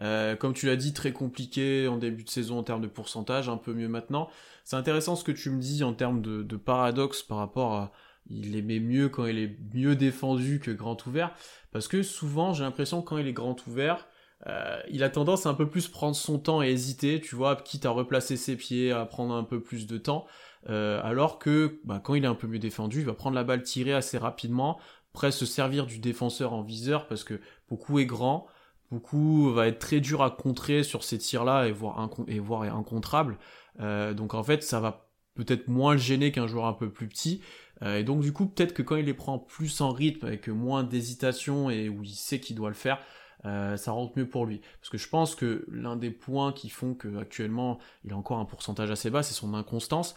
Euh, 0.00 0.36
comme 0.36 0.54
tu 0.54 0.66
l'as 0.66 0.76
dit, 0.76 0.92
très 0.92 1.12
compliqué 1.12 1.86
en 1.88 1.98
début 1.98 2.24
de 2.24 2.30
saison 2.30 2.58
en 2.58 2.62
termes 2.62 2.80
de 2.80 2.88
pourcentage, 2.88 3.48
un 3.48 3.58
peu 3.58 3.74
mieux 3.74 3.88
maintenant. 3.88 4.30
C'est 4.64 4.76
intéressant 4.76 5.16
ce 5.16 5.24
que 5.24 5.32
tu 5.32 5.50
me 5.50 5.60
dis 5.60 5.84
en 5.84 5.92
termes 5.92 6.22
de, 6.22 6.42
de 6.42 6.56
paradoxe 6.56 7.22
par 7.22 7.38
rapport 7.38 7.74
à 7.74 7.92
il 8.30 8.56
aimait 8.56 8.80
mieux 8.80 9.08
quand 9.08 9.26
il 9.26 9.38
est 9.38 9.56
mieux 9.74 9.96
défendu 9.96 10.60
que 10.60 10.70
grand 10.70 11.06
ouvert, 11.06 11.34
parce 11.72 11.88
que 11.88 12.02
souvent 12.02 12.52
j'ai 12.52 12.64
l'impression 12.64 13.02
quand 13.02 13.18
il 13.18 13.26
est 13.26 13.32
grand 13.32 13.66
ouvert, 13.66 14.06
euh, 14.46 14.80
il 14.90 15.04
a 15.04 15.10
tendance 15.10 15.46
à 15.46 15.50
un 15.50 15.54
peu 15.54 15.68
plus 15.68 15.88
prendre 15.88 16.16
son 16.16 16.38
temps 16.38 16.62
et 16.62 16.68
hésiter, 16.68 17.20
tu 17.20 17.36
vois, 17.36 17.56
quitte 17.56 17.86
à 17.86 17.90
replacer 17.90 18.36
ses 18.36 18.56
pieds, 18.56 18.92
à 18.92 19.04
prendre 19.06 19.34
un 19.34 19.44
peu 19.44 19.60
plus 19.60 19.86
de 19.86 19.98
temps, 19.98 20.26
euh, 20.68 21.00
alors 21.04 21.38
que 21.38 21.80
bah, 21.84 22.00
quand 22.02 22.14
il 22.14 22.24
est 22.24 22.28
un 22.28 22.34
peu 22.34 22.46
mieux 22.46 22.58
défendu, 22.58 23.00
il 23.00 23.06
va 23.06 23.14
prendre 23.14 23.36
la 23.36 23.44
balle 23.44 23.62
tirée 23.62 23.92
assez 23.92 24.18
rapidement, 24.18 24.78
prêt 25.12 25.30
se 25.30 25.46
servir 25.46 25.86
du 25.86 25.98
défenseur 25.98 26.52
en 26.52 26.62
viseur, 26.62 27.06
parce 27.06 27.24
que 27.24 27.40
beaucoup 27.68 27.98
est 27.98 28.06
grand, 28.06 28.46
beaucoup 28.90 29.50
va 29.52 29.68
être 29.68 29.78
très 29.78 30.00
dur 30.00 30.22
à 30.22 30.30
contrer 30.30 30.82
sur 30.82 31.04
ces 31.04 31.18
tirs-là 31.18 31.66
et 31.66 31.72
voire, 31.72 32.10
et 32.26 32.38
voire 32.38 32.62
incontrable. 32.62 33.38
Euh, 33.80 34.12
donc 34.14 34.34
en 34.34 34.42
fait, 34.42 34.62
ça 34.62 34.80
va 34.80 35.08
peut-être 35.34 35.68
moins 35.68 35.92
le 35.92 35.98
gêner 35.98 36.32
qu'un 36.32 36.46
joueur 36.46 36.66
un 36.66 36.74
peu 36.74 36.90
plus 36.90 37.08
petit. 37.08 37.40
Euh, 37.82 37.98
et 37.98 38.04
donc 38.04 38.20
du 38.20 38.32
coup, 38.32 38.46
peut-être 38.46 38.74
que 38.74 38.82
quand 38.82 38.96
il 38.96 39.06
les 39.06 39.14
prend 39.14 39.38
plus 39.38 39.80
en 39.80 39.92
rythme, 39.92 40.26
avec 40.26 40.48
moins 40.48 40.84
d'hésitation 40.84 41.70
et 41.70 41.88
où 41.88 42.02
il 42.02 42.14
sait 42.14 42.40
qu'il 42.40 42.56
doit 42.56 42.68
le 42.68 42.74
faire, 42.74 42.98
euh, 43.44 43.76
ça 43.76 43.92
rentre 43.92 44.16
mieux 44.16 44.28
pour 44.28 44.46
lui. 44.46 44.60
Parce 44.80 44.90
que 44.90 44.98
je 44.98 45.08
pense 45.08 45.34
que 45.34 45.64
l'un 45.70 45.96
des 45.96 46.10
points 46.10 46.52
qui 46.52 46.68
font 46.68 46.94
qu'actuellement 46.94 47.78
il 48.04 48.12
a 48.12 48.16
encore 48.16 48.38
un 48.38 48.44
pourcentage 48.44 48.90
assez 48.90 49.10
bas, 49.10 49.22
c'est 49.22 49.34
son 49.34 49.54
inconstance. 49.54 50.14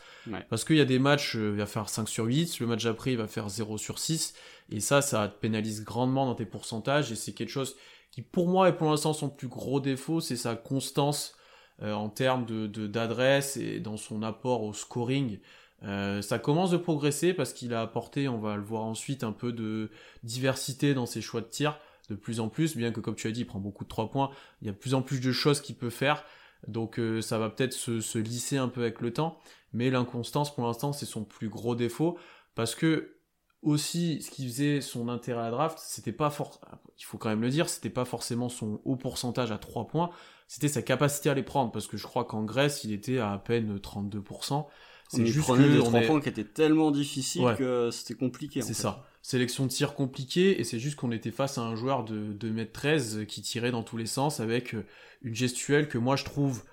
Parce 0.49 0.63
qu'il 0.63 0.77
y 0.77 0.81
a 0.81 0.85
des 0.85 0.99
matchs, 0.99 1.35
il 1.35 1.57
va 1.57 1.65
faire 1.65 1.89
5 1.89 2.07
sur 2.07 2.25
8, 2.25 2.59
le 2.59 2.67
match 2.67 2.85
après 2.85 3.11
il 3.11 3.17
va 3.17 3.27
faire 3.27 3.49
0 3.49 3.77
sur 3.77 3.99
6, 3.99 4.33
et 4.69 4.79
ça, 4.79 5.01
ça 5.01 5.27
te 5.27 5.39
pénalise 5.39 5.83
grandement 5.83 6.25
dans 6.25 6.35
tes 6.35 6.45
pourcentages, 6.45 7.11
et 7.11 7.15
c'est 7.15 7.33
quelque 7.33 7.49
chose 7.49 7.75
qui 8.11 8.21
pour 8.21 8.47
moi 8.47 8.69
est 8.69 8.73
pour 8.73 8.89
l'instant 8.89 9.13
son 9.13 9.29
plus 9.29 9.47
gros 9.47 9.79
défaut, 9.79 10.21
c'est 10.21 10.37
sa 10.37 10.55
constance 10.55 11.35
euh, 11.81 11.93
en 11.93 12.07
termes 12.07 12.45
de 12.45 12.87
d'adresse 12.87 13.57
et 13.57 13.81
dans 13.81 13.97
son 13.97 14.23
apport 14.23 14.63
au 14.63 14.71
scoring. 14.71 15.39
Euh, 15.83 16.21
ça 16.21 16.39
commence 16.39 16.71
de 16.71 16.77
progresser 16.77 17.33
parce 17.33 17.51
qu'il 17.51 17.73
a 17.73 17.81
apporté, 17.81 18.29
on 18.29 18.37
va 18.37 18.55
le 18.55 18.63
voir 18.63 18.83
ensuite, 18.83 19.25
un 19.25 19.33
peu 19.33 19.51
de 19.51 19.91
diversité 20.23 20.93
dans 20.93 21.05
ses 21.05 21.21
choix 21.21 21.41
de 21.41 21.47
tir, 21.47 21.77
de 22.09 22.15
plus 22.15 22.39
en 22.39 22.49
plus, 22.49 22.75
bien 22.75 22.91
que 22.91 22.99
comme 22.99 23.15
tu 23.15 23.27
as 23.27 23.31
dit, 23.31 23.41
il 23.41 23.45
prend 23.45 23.59
beaucoup 23.59 23.83
de 23.83 23.89
3 23.89 24.09
points, 24.09 24.29
il 24.61 24.67
y 24.67 24.69
a 24.69 24.73
de 24.73 24.77
plus 24.77 24.93
en 24.93 25.01
plus 25.01 25.19
de 25.19 25.31
choses 25.31 25.61
qu'il 25.61 25.75
peut 25.75 25.89
faire, 25.89 26.23
donc 26.67 26.99
euh, 26.99 27.21
ça 27.21 27.37
va 27.37 27.49
peut-être 27.49 27.73
se, 27.73 28.01
se, 28.01 28.17
lisser 28.17 28.57
un 28.57 28.67
peu 28.67 28.81
avec 28.81 29.01
le 29.01 29.13
temps, 29.13 29.39
mais 29.73 29.89
l'inconstance 29.89 30.53
pour 30.53 30.65
l'instant 30.65 30.93
c'est 30.93 31.05
son 31.05 31.23
plus 31.23 31.49
gros 31.49 31.75
défaut, 31.75 32.17
parce 32.55 32.75
que 32.75 33.15
aussi 33.61 34.21
ce 34.21 34.29
qui 34.29 34.47
faisait 34.47 34.81
son 34.81 35.09
intérêt 35.09 35.47
à 35.47 35.51
draft, 35.51 35.79
c'était 35.81 36.11
pas 36.11 36.29
fort, 36.29 36.61
il 36.97 37.03
faut 37.03 37.17
quand 37.17 37.29
même 37.29 37.41
le 37.41 37.49
dire, 37.49 37.69
c'était 37.69 37.89
pas 37.89 38.05
forcément 38.05 38.49
son 38.49 38.81
haut 38.85 38.95
pourcentage 38.95 39.51
à 39.51 39.57
3 39.57 39.87
points, 39.87 40.11
c'était 40.47 40.67
sa 40.67 40.81
capacité 40.81 41.29
à 41.29 41.33
les 41.33 41.43
prendre, 41.43 41.71
parce 41.71 41.87
que 41.87 41.97
je 41.97 42.03
crois 42.03 42.25
qu'en 42.25 42.43
Grèce, 42.43 42.83
il 42.83 42.91
était 42.91 43.17
à 43.19 43.31
à 43.31 43.37
peine 43.37 43.77
32%. 43.77 44.67
C'est 45.09 45.25
juste 45.25 45.47
que 45.47 45.61
des 45.61 45.79
3 45.79 46.01
points 46.01 46.21
qui 46.21 46.29
étaient 46.29 46.43
tellement 46.43 46.91
difficiles 46.91 47.55
que 47.57 47.89
c'était 47.91 48.15
compliqué. 48.15 48.61
C'est 48.61 48.73
ça. 48.73 49.05
Sélection 49.25 49.65
de 49.65 49.71
tir 49.71 49.95
compliquée, 49.95 50.59
et 50.59 50.63
c'est 50.63 50.77
juste 50.77 50.97
qu'on 50.97 51.11
était 51.11 51.31
face 51.31 51.57
à 51.57 51.61
un 51.61 51.75
joueur 51.75 52.03
de 52.03 52.31
2m13 52.33 53.25
qui 53.25 53.41
tirait 53.41 53.71
dans 53.71 53.81
tous 53.81 53.97
les 53.97 54.05
sens 54.05 54.39
avec 54.39 54.75
euh, 54.75 54.85
une 55.23 55.33
gestuelle 55.33 55.87
que 55.87 55.97
moi 55.97 56.15
je 56.15 56.25
trouve 56.25 56.63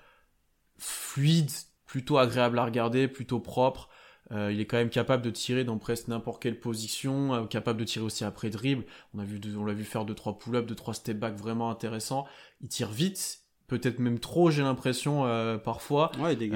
fluide, 0.77 1.49
plutôt 1.87 2.19
agréable 2.19 2.59
à 2.59 2.65
regarder, 2.65 3.07
plutôt 3.07 3.39
propre. 3.39 3.89
Euh, 4.29 4.51
il 4.51 4.59
est 4.59 4.67
quand 4.67 4.77
même 4.77 4.91
capable 4.91 5.23
de 5.23 5.31
tirer 5.31 5.63
dans 5.63 5.79
presque 5.79 6.09
n'importe 6.09 6.43
quelle 6.43 6.59
position, 6.59 7.33
euh, 7.33 7.45
capable 7.45 7.79
de 7.79 7.85
tirer 7.85 8.05
aussi 8.05 8.23
après 8.23 8.51
dribble. 8.51 8.85
On 9.15 9.19
a 9.19 9.25
vu, 9.25 9.41
on 9.57 9.65
l'a 9.65 9.73
vu 9.73 9.83
faire 9.83 10.05
2-3 10.05 10.37
pull-ups, 10.37 10.71
2-3 10.71 10.93
step 10.93 11.17
back 11.17 11.35
vraiment 11.35 11.71
intéressants. 11.71 12.27
Il 12.61 12.67
tire 12.67 12.91
vite, 12.91 13.41
peut-être 13.65 13.97
même 13.97 14.19
trop, 14.19 14.51
j'ai 14.51 14.61
l'impression 14.61 15.25
euh, 15.25 15.57
parfois. 15.57 16.11
Ouais, 16.19 16.35
des 16.35 16.51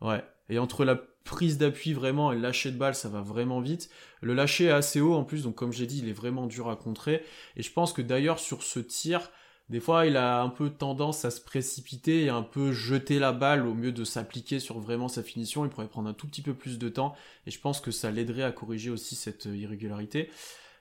Ouais. 0.00 0.24
Et 0.48 0.58
entre 0.58 0.86
la 0.86 0.98
prise 1.24 1.58
d'appui 1.58 1.92
vraiment 1.92 2.32
et 2.32 2.38
lâcher 2.38 2.70
de 2.70 2.78
balle, 2.78 2.94
ça 2.94 3.08
va 3.08 3.20
vraiment 3.20 3.60
vite. 3.60 3.90
Le 4.20 4.34
lâcher 4.34 4.66
est 4.66 4.70
assez 4.70 5.00
haut 5.00 5.14
en 5.14 5.24
plus, 5.24 5.44
donc 5.44 5.54
comme 5.54 5.72
j'ai 5.72 5.86
dit, 5.86 5.98
il 5.98 6.08
est 6.08 6.14
vraiment 6.14 6.46
dur 6.46 6.68
à 6.68 6.76
contrer. 6.76 7.22
Et 7.56 7.62
je 7.62 7.72
pense 7.72 7.92
que 7.92 8.02
d'ailleurs 8.02 8.38
sur 8.38 8.62
ce 8.62 8.80
tir, 8.80 9.30
des 9.70 9.78
fois, 9.78 10.04
il 10.06 10.16
a 10.16 10.42
un 10.42 10.48
peu 10.48 10.68
tendance 10.68 11.24
à 11.24 11.30
se 11.30 11.40
précipiter 11.40 12.24
et 12.24 12.28
un 12.28 12.42
peu 12.42 12.72
jeter 12.72 13.20
la 13.20 13.30
balle 13.30 13.64
au 13.64 13.72
mieux 13.72 13.92
de 13.92 14.02
s'appliquer 14.02 14.58
sur 14.58 14.80
vraiment 14.80 15.06
sa 15.06 15.22
finition. 15.22 15.64
Il 15.64 15.70
pourrait 15.70 15.86
prendre 15.86 16.08
un 16.08 16.12
tout 16.12 16.26
petit 16.26 16.42
peu 16.42 16.54
plus 16.54 16.76
de 16.76 16.88
temps 16.88 17.14
et 17.46 17.52
je 17.52 17.60
pense 17.60 17.80
que 17.80 17.92
ça 17.92 18.10
l'aiderait 18.10 18.42
à 18.42 18.50
corriger 18.50 18.90
aussi 18.90 19.14
cette 19.14 19.44
irrégularité. 19.44 20.28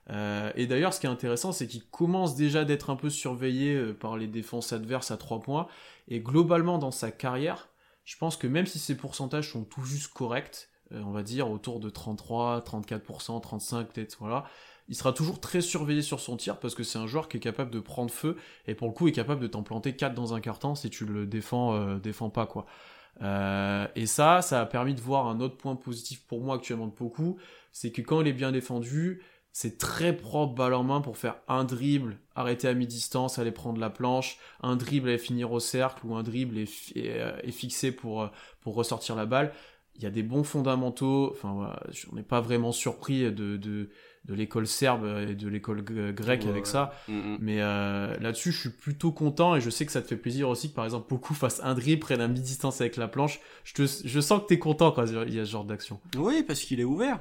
Euh, 0.10 0.52
et 0.56 0.66
d'ailleurs, 0.66 0.94
ce 0.96 1.00
qui 1.00 1.06
est 1.06 1.10
intéressant, 1.10 1.52
c'est 1.52 1.68
qu'il 1.68 1.86
commence 1.86 2.36
déjà 2.36 2.66
d'être 2.66 2.90
un 2.90 2.96
peu 2.96 3.12
surveillé 3.12 3.76
euh, 3.76 3.94
par 3.94 4.18
les 4.18 4.26
défenses 4.26 4.74
adverses 4.74 5.12
à 5.12 5.18
3 5.18 5.42
points. 5.42 5.68
Et 6.08 6.20
globalement, 6.20 6.80
dans 6.80 6.90
sa 6.90 7.12
carrière, 7.12 7.69
je 8.10 8.18
pense 8.18 8.38
que 8.38 8.48
même 8.48 8.66
si 8.66 8.80
ses 8.80 8.98
pourcentages 8.98 9.52
sont 9.52 9.64
tout 9.64 9.84
juste 9.84 10.12
corrects, 10.12 10.68
on 10.92 11.12
va 11.12 11.22
dire 11.22 11.52
autour 11.52 11.80
de 11.80 11.92
33, 11.92 12.62
34%, 12.62 13.40
35 13.40 13.94
peut-être, 13.94 14.18
voilà, 14.20 14.46
il 14.88 14.96
sera 14.96 15.14
toujours 15.14 15.40
très 15.40 15.62
surveillé 15.62 16.02
sur 16.02 16.20
son 16.20 16.36
tir 16.36 16.60
parce 16.60 16.74
que 16.74 16.82
c'est 16.82 16.98
un 16.98 17.06
joueur 17.06 17.30
qui 17.30 17.38
est 17.38 17.40
capable 17.40 17.70
de 17.70 17.80
prendre 17.80 18.10
feu 18.10 18.36
et 18.66 18.74
pour 18.74 18.88
le 18.88 18.94
coup 18.94 19.08
est 19.08 19.12
capable 19.12 19.42
de 19.42 19.46
t'en 19.46 19.62
planter 19.62 19.96
4 19.96 20.16
dans 20.16 20.34
un 20.34 20.42
carton 20.42 20.74
si 20.74 20.90
tu 20.90 21.06
le 21.06 21.28
défends, 21.28 21.76
euh, 21.76 22.00
défends 22.00 22.32
pas 22.32 22.48
quoi. 22.48 22.66
Euh, 23.22 23.88
et 23.96 24.08
ça, 24.08 24.42
ça 24.42 24.60
a 24.60 24.66
permis 24.66 24.96
de 24.96 25.02
voir 25.02 25.28
un 25.28 25.40
autre 25.42 25.58
point 25.58 25.76
positif 25.76 26.26
pour 26.26 26.42
moi 26.42 26.56
actuellement 26.56 26.88
de 26.88 26.96
beaucoup, 26.96 27.38
c'est 27.72 27.92
que 27.92 28.02
quand 28.02 28.22
il 28.22 28.28
est 28.28 28.34
bien 28.34 28.52
défendu, 28.52 29.22
c'est 29.52 29.78
très 29.78 30.16
propre 30.16 30.56
balle 30.56 30.74
en 30.74 30.84
main 30.84 31.02
pour 31.02 31.18
faire 31.18 31.38
un 31.48 31.64
dribble, 31.64 32.18
arrêter 32.36 32.68
à 32.68 32.74
mi-distance, 32.74 33.40
aller 33.40 33.52
prendre 33.52 33.80
la 33.80 33.90
planche, 33.90 34.38
un 34.62 34.76
dribble 34.76 35.10
et 35.10 35.18
finir 35.18 35.52
au 35.52 35.60
cercle 35.60 36.06
ou 36.06 36.16
un 36.16 36.24
dribble 36.24 36.58
et, 36.58 36.68
euh, 36.98 37.52
fixé 37.52 37.92
pour, 37.92 38.30
pour 38.62 38.76
ressortir 38.76 39.16
la 39.16 39.26
balle. 39.26 39.52
Il 39.96 40.04
y 40.04 40.06
a 40.06 40.12
des 40.12 40.24
bons 40.24 40.44
fondamentaux, 40.44 41.32
enfin 41.32 41.52
voilà, 41.54 41.82
on 42.12 42.16
n'est 42.16 42.24
pas 42.24 42.40
vraiment 42.40 42.72
surpris 42.72 43.24
de, 43.24 43.58
de 43.58 43.90
de 44.26 44.34
l'école 44.34 44.68
serbe 44.68 45.06
et 45.28 45.34
de 45.34 45.48
l'école 45.48 45.82
grecque 45.82 46.46
avec 46.46 46.68
ça. 46.68 46.94
Mm, 47.08 47.14
mm. 47.14 47.38
Mais 47.42 47.62
euh, 47.62 48.16
là-dessus, 48.20 48.52
je 48.52 48.60
suis 48.60 48.70
plutôt 48.70 49.12
content 49.12 49.56
et 49.56 49.62
je 49.62 49.70
sais 49.70 49.86
que 49.86 49.92
ça 49.92 50.02
te 50.02 50.08
fait 50.08 50.18
plaisir 50.18 50.50
aussi 50.50 50.70
que 50.70 50.76
par 50.76 50.86
exemple 50.86 51.08
beaucoup 51.10 51.34
fassent 51.34 51.62
un 51.64 51.74
dribble, 51.74 52.00
prennent 52.00 52.22
un 52.22 52.28
mi-distance 52.28 52.82
avec 52.82 52.98
la 52.98 53.08
planche. 53.08 53.40
Je, 53.64 53.74
te, 53.74 53.86
je 54.06 54.20
sens 54.20 54.42
que 54.42 54.48
t'es 54.48 54.60
content 54.60 54.92
quand 54.92 55.06
il 55.06 55.34
y 55.34 55.40
a 55.40 55.46
ce 55.46 55.52
genre 55.52 55.66
d'action. 55.66 56.00
Oui, 56.18 56.44
parce 56.44 56.60
qu'il 56.62 56.80
est 56.80 56.86
ouvert. 56.86 57.20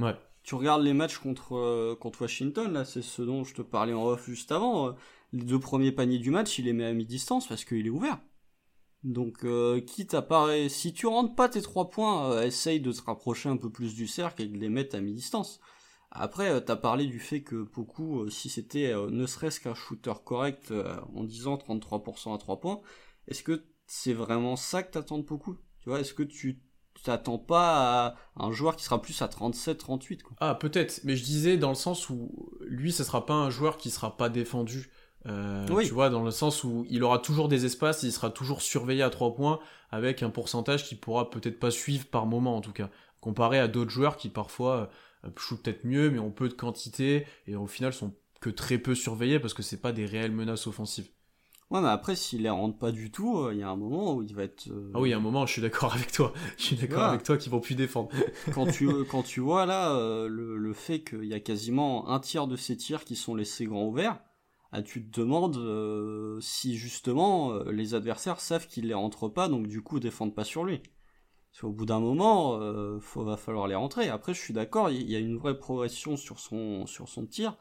Ouais. 0.00 0.16
Tu 0.42 0.54
regardes 0.54 0.82
les 0.82 0.92
matchs 0.92 1.18
contre, 1.18 1.56
euh, 1.56 1.96
contre 1.96 2.22
Washington, 2.22 2.72
là, 2.72 2.84
c'est 2.84 3.02
ce 3.02 3.22
dont 3.22 3.44
je 3.44 3.54
te 3.54 3.62
parlais 3.62 3.92
en 3.92 4.04
off 4.04 4.26
juste 4.26 4.52
avant. 4.52 4.88
Euh, 4.88 4.92
les 5.32 5.44
deux 5.44 5.60
premiers 5.60 5.92
paniers 5.92 6.18
du 6.18 6.30
match, 6.30 6.58
il 6.58 6.66
les 6.66 6.72
met 6.72 6.84
à 6.84 6.92
mi-distance 6.92 7.46
parce 7.46 7.64
qu'il 7.64 7.86
est 7.86 7.90
ouvert. 7.90 8.20
Donc, 9.04 9.44
quitte 9.86 10.14
à 10.14 10.24
si 10.68 10.92
tu 10.92 11.06
rentres 11.06 11.34
pas 11.34 11.48
tes 11.48 11.60
trois 11.60 11.90
points, 11.90 12.42
essaye 12.42 12.80
de 12.80 12.92
te 12.92 13.02
rapprocher 13.02 13.48
un 13.48 13.56
peu 13.56 13.68
plus 13.68 13.94
du 13.94 14.06
cercle 14.06 14.42
et 14.42 14.46
de 14.46 14.56
les 14.56 14.68
mettre 14.68 14.94
à 14.94 15.00
mi-distance. 15.00 15.60
Après, 16.14 16.50
euh, 16.50 16.60
t'as 16.60 16.76
parlé 16.76 17.06
du 17.06 17.18
fait 17.18 17.42
que 17.42 17.62
beaucoup, 17.62 18.20
euh, 18.20 18.30
si 18.30 18.50
c'était 18.50 18.92
euh, 18.92 19.10
ne 19.10 19.26
serait-ce 19.26 19.60
qu'un 19.60 19.74
shooter 19.74 20.12
correct 20.24 20.72
en 21.14 21.24
disant 21.24 21.56
33% 21.56 22.34
à 22.34 22.38
3 22.38 22.60
points, 22.60 22.80
est-ce 23.28 23.42
que 23.42 23.64
c'est 23.86 24.12
vraiment 24.12 24.56
ça 24.56 24.82
que 24.82 24.92
t'attends 24.92 25.18
de 25.18 25.24
beaucoup 25.24 25.54
Tu 25.80 25.88
vois, 25.88 26.00
est-ce 26.00 26.12
que 26.12 26.22
tu 26.22 26.62
t'attends 27.02 27.38
pas 27.38 28.16
à 28.36 28.44
un 28.44 28.52
joueur 28.52 28.76
qui 28.76 28.84
sera 28.84 29.00
plus 29.00 29.20
à 29.22 29.28
37, 29.28 29.78
38 29.78 30.22
quoi. 30.22 30.36
Ah, 30.40 30.54
peut-être, 30.54 31.00
mais 31.04 31.16
je 31.16 31.24
disais 31.24 31.56
dans 31.56 31.70
le 31.70 31.74
sens 31.74 32.10
où 32.10 32.50
lui, 32.60 32.92
ce 32.92 33.04
sera 33.04 33.26
pas 33.26 33.34
un 33.34 33.50
joueur 33.50 33.76
qui 33.76 33.90
sera 33.90 34.16
pas 34.16 34.28
défendu. 34.28 34.90
oui. 35.26 35.86
Tu 35.86 35.92
vois, 35.92 36.10
dans 36.10 36.22
le 36.22 36.30
sens 36.30 36.64
où 36.64 36.84
il 36.88 37.02
aura 37.04 37.18
toujours 37.18 37.48
des 37.48 37.64
espaces, 37.64 38.02
il 38.02 38.12
sera 38.12 38.30
toujours 38.30 38.62
surveillé 38.62 39.02
à 39.02 39.10
3 39.10 39.34
points 39.34 39.60
avec 39.90 40.22
un 40.22 40.30
pourcentage 40.30 40.84
qui 40.84 40.94
pourra 40.94 41.30
peut-être 41.30 41.58
pas 41.58 41.70
suivre 41.70 42.06
par 42.06 42.26
moment 42.26 42.56
en 42.56 42.60
tout 42.60 42.72
cas, 42.72 42.90
comparé 43.20 43.58
à 43.58 43.68
d'autres 43.68 43.90
joueurs 43.90 44.16
qui 44.16 44.28
parfois 44.28 44.90
shoot 45.36 45.62
peut-être 45.62 45.84
mieux, 45.84 46.10
mais 46.10 46.18
ont 46.18 46.30
peu 46.30 46.48
de 46.48 46.54
quantité, 46.54 47.26
et 47.46 47.54
au 47.54 47.66
final 47.66 47.92
sont 47.92 48.14
que 48.40 48.50
très 48.50 48.78
peu 48.78 48.94
surveillés 48.94 49.38
parce 49.38 49.54
que 49.54 49.62
c'est 49.62 49.80
pas 49.80 49.92
des 49.92 50.04
réelles 50.04 50.32
menaces 50.32 50.66
offensives. 50.66 51.08
Ouais, 51.72 51.80
mais 51.80 51.88
après, 51.88 52.16
s'il 52.16 52.42
les 52.42 52.50
rentre 52.50 52.76
pas 52.76 52.92
du 52.92 53.10
tout, 53.10 53.38
euh, 53.38 53.54
il 53.54 53.60
y 53.60 53.62
a 53.62 53.68
un 53.70 53.76
moment 53.76 54.16
où 54.16 54.22
il 54.22 54.34
va 54.34 54.42
être. 54.42 54.68
Euh, 54.68 54.90
ah 54.92 55.00
oui, 55.00 55.08
il 55.08 55.12
y 55.12 55.14
a 55.14 55.16
un 55.16 55.20
moment, 55.20 55.46
je 55.46 55.52
suis 55.52 55.62
d'accord 55.62 55.94
avec 55.94 56.12
toi. 56.12 56.34
Je 56.58 56.64
suis 56.64 56.76
d'accord 56.76 57.04
avec 57.04 57.22
toi 57.22 57.38
qu'ils 57.38 57.50
vont 57.50 57.60
plus 57.60 57.74
défendre. 57.74 58.10
quand 58.54 58.66
tu 58.66 58.90
quand 59.10 59.22
tu 59.22 59.40
vois 59.40 59.64
là 59.64 59.96
euh, 59.96 60.28
le, 60.28 60.58
le, 60.58 60.72
fait 60.74 61.02
qu'il 61.02 61.24
y 61.24 61.32
a 61.32 61.40
quasiment 61.40 62.10
un 62.10 62.20
tiers 62.20 62.46
de 62.46 62.56
ces 62.56 62.76
tirs 62.76 63.04
qui 63.04 63.16
sont 63.16 63.34
laissés 63.34 63.64
grands 63.64 63.86
ouverts, 63.86 64.20
ah, 64.70 64.82
tu 64.82 65.02
te 65.02 65.18
demandes 65.18 65.58
si 66.42 66.76
justement 66.76 67.54
les 67.64 67.94
adversaires 67.94 68.40
savent 68.40 68.66
qu'il 68.66 68.88
les 68.88 68.94
rentre 68.94 69.28
pas, 69.28 69.48
donc 69.48 69.66
du 69.66 69.80
coup 69.80 69.98
défendent 69.98 70.34
pas 70.34 70.44
sur 70.44 70.64
lui 70.64 70.82
au 71.62 71.70
bout 71.70 71.84
d'un 71.84 72.00
moment, 72.00 72.58
faut, 73.00 73.24
va 73.24 73.36
falloir 73.36 73.66
les 73.66 73.74
rentrer. 73.74 74.08
Après, 74.08 74.32
je 74.32 74.40
suis 74.40 74.54
d'accord, 74.54 74.88
il 74.88 75.10
y 75.10 75.14
a 75.14 75.18
une 75.18 75.36
vraie 75.36 75.58
progression 75.58 76.16
sur 76.16 76.38
son 76.38 76.86
sur 76.86 77.10
son 77.10 77.26
tir, 77.26 77.58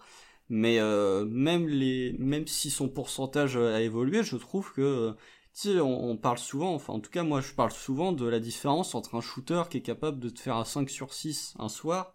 mais 0.52 0.80
euh, 0.80 1.24
même 1.26 1.70
les 1.70 2.14
même 2.20 2.46
si 2.46 2.70
son 2.70 2.90
pourcentage 2.90 3.56
a 3.56 3.82
évolué, 3.82 4.22
je 4.22 4.36
trouve 4.36 4.74
que 4.74 5.16
tu 5.54 5.70
sais, 5.70 5.80
on, 5.80 6.18
parle 6.18 6.40
souvent, 6.40 6.74
enfin 6.76 6.94
en 6.94 7.00
tout 7.00 7.10
cas 7.10 7.24
moi 7.24 7.40
je 7.40 7.54
parle 7.54 7.72
souvent 7.72 8.12
de 8.12 8.28
la 8.28 8.40
différence 8.42 8.94
entre 8.94 9.16
un 9.16 9.22
shooter 9.22 9.64
qui 9.70 9.78
est 9.78 9.82
capable 9.82 10.20
de 10.20 10.30
te 10.30 10.42
faire 10.42 10.58
un 10.58 10.66
5 10.66 10.90
sur 10.90 11.14
6 11.14 11.56
un 11.58 11.70
soir 11.70 12.14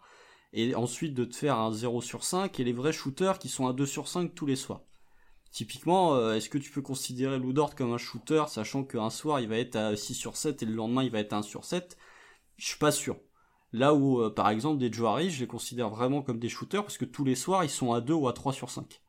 et 0.52 0.74
ensuite 0.74 1.14
de 1.14 1.24
te 1.24 1.34
faire 1.34 1.58
un 1.58 1.72
0 1.72 2.02
sur 2.02 2.24
5 2.24 2.60
et 2.60 2.64
les 2.64 2.74
vrais 2.74 2.92
shooters 2.92 3.38
qui 3.38 3.48
sont 3.48 3.68
à 3.68 3.72
2 3.72 3.86
sur 3.86 4.06
5 4.06 4.34
tous 4.34 4.46
les 4.46 4.56
soirs. 4.56 4.82
Typiquement, 5.50 6.30
est-ce 6.32 6.50
que 6.50 6.58
tu 6.58 6.70
peux 6.70 6.82
considérer 6.82 7.38
Ludort 7.38 7.74
comme 7.74 7.94
un 7.94 7.98
shooter, 7.98 8.44
sachant 8.48 8.84
qu'un 8.84 9.10
soir 9.10 9.40
il 9.40 9.48
va 9.48 9.56
être 9.56 9.76
à 9.76 9.96
6 9.96 10.14
sur 10.14 10.36
7 10.36 10.62
et 10.62 10.66
le 10.66 10.74
lendemain 10.74 11.02
il 11.02 11.10
va 11.10 11.20
être 11.20 11.32
à 11.32 11.38
1 11.38 11.42
sur 11.42 11.64
7 11.64 11.96
Je 12.58 12.66
suis 12.66 12.78
pas 12.78 12.92
sûr. 12.92 13.16
Là 13.76 13.94
où, 13.94 14.30
par 14.30 14.48
exemple, 14.48 14.78
des 14.78 14.90
Joari, 14.90 15.28
je 15.28 15.40
les 15.40 15.46
considère 15.46 15.90
vraiment 15.90 16.22
comme 16.22 16.38
des 16.38 16.48
shooters 16.48 16.82
parce 16.82 16.96
que 16.96 17.04
tous 17.04 17.24
les 17.24 17.34
soirs 17.34 17.62
ils 17.62 17.68
sont 17.68 17.92
à 17.92 18.00
2 18.00 18.14
ou 18.14 18.26
à 18.26 18.32
3 18.32 18.54
sur 18.54 18.70
5. 18.70 19.02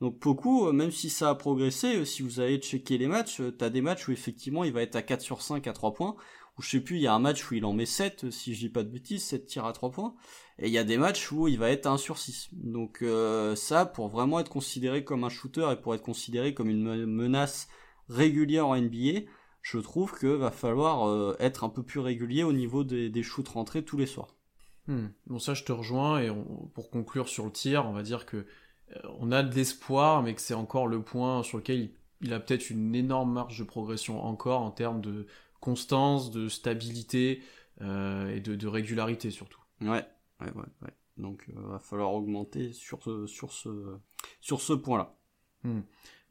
Donc 0.00 0.18
beaucoup, 0.20 0.72
même 0.72 0.90
si 0.90 1.10
ça 1.10 1.28
a 1.28 1.34
progressé, 1.34 2.04
si 2.06 2.22
vous 2.22 2.40
allez 2.40 2.56
checker 2.58 2.96
les 2.96 3.06
matchs, 3.08 3.42
t'as 3.58 3.68
des 3.68 3.82
matchs 3.82 4.08
où 4.08 4.12
effectivement 4.12 4.64
il 4.64 4.72
va 4.72 4.80
être 4.80 4.96
à 4.96 5.02
4 5.02 5.20
sur 5.20 5.42
5 5.42 5.66
à 5.66 5.72
3 5.74 5.92
points, 5.92 6.16
ou 6.56 6.62
je 6.62 6.70
sais 6.70 6.80
plus, 6.80 6.96
il 6.96 7.02
y 7.02 7.06
a 7.06 7.14
un 7.14 7.18
match 7.18 7.50
où 7.50 7.54
il 7.54 7.64
en 7.64 7.72
met 7.72 7.86
7, 7.86 8.30
si 8.30 8.54
je 8.54 8.60
dis 8.60 8.68
pas 8.68 8.82
de 8.82 8.88
bêtises, 8.88 9.24
7 9.24 9.46
tirs 9.46 9.66
à 9.66 9.72
3 9.72 9.90
points, 9.90 10.14
et 10.58 10.68
il 10.68 10.72
y 10.72 10.78
a 10.78 10.84
des 10.84 10.98
matchs 10.98 11.30
où 11.30 11.48
il 11.48 11.58
va 11.58 11.70
être 11.70 11.86
à 11.86 11.90
1 11.90 11.98
sur 11.98 12.16
6. 12.16 12.48
Donc 12.52 13.02
euh, 13.02 13.54
ça, 13.56 13.86
pour 13.86 14.08
vraiment 14.08 14.40
être 14.40 14.50
considéré 14.50 15.04
comme 15.04 15.24
un 15.24 15.28
shooter 15.28 15.68
et 15.72 15.76
pour 15.76 15.94
être 15.94 16.02
considéré 16.02 16.54
comme 16.54 16.70
une 16.70 17.04
menace 17.06 17.68
régulière 18.08 18.68
en 18.68 18.76
NBA, 18.76 19.22
je 19.70 19.78
trouve 19.78 20.12
que 20.12 20.26
va 20.26 20.50
falloir 20.50 21.08
euh, 21.08 21.36
être 21.40 21.62
un 21.62 21.68
peu 21.68 21.82
plus 21.82 22.00
régulier 22.00 22.42
au 22.42 22.52
niveau 22.52 22.84
des, 22.84 23.10
des 23.10 23.22
shoots 23.22 23.48
rentrés 23.48 23.84
tous 23.84 23.98
les 23.98 24.06
soirs. 24.06 24.34
Hmm. 24.86 25.08
Bon 25.26 25.38
ça 25.38 25.52
je 25.52 25.64
te 25.64 25.72
rejoins, 25.72 26.20
et 26.20 26.30
pour 26.72 26.90
conclure 26.90 27.28
sur 27.28 27.44
le 27.44 27.52
tir, 27.52 27.86
on 27.86 27.92
va 27.92 28.02
dire 28.02 28.24
que 28.24 28.38
euh, 28.38 29.00
on 29.18 29.30
a 29.30 29.42
de 29.42 29.54
l'espoir, 29.54 30.22
mais 30.22 30.34
que 30.34 30.40
c'est 30.40 30.54
encore 30.54 30.86
le 30.86 31.02
point 31.02 31.42
sur 31.42 31.58
lequel 31.58 31.78
il, 31.80 31.90
il 32.22 32.32
a 32.32 32.40
peut-être 32.40 32.70
une 32.70 32.94
énorme 32.94 33.32
marge 33.32 33.58
de 33.58 33.64
progression 33.64 34.24
encore 34.24 34.62
en 34.62 34.70
termes 34.70 35.02
de 35.02 35.26
constance, 35.60 36.30
de 36.30 36.48
stabilité 36.48 37.42
euh, 37.82 38.34
et 38.34 38.40
de, 38.40 38.66
régularité 38.66 39.30
surtout. 39.30 39.60
Ouais, 39.82 40.04
ouais, 40.40 40.50
ouais. 40.54 40.64
ouais. 40.82 40.94
Donc 41.18 41.44
il 41.48 41.54
va 41.54 41.78
falloir 41.78 42.14
augmenter 42.14 42.72
sur 42.72 43.02
ce, 43.02 43.26
sur 43.26 43.52
ce, 43.52 43.98
sur 44.40 44.62
ce 44.62 44.72
point-là. 44.72 45.16
Hmm. 45.64 45.80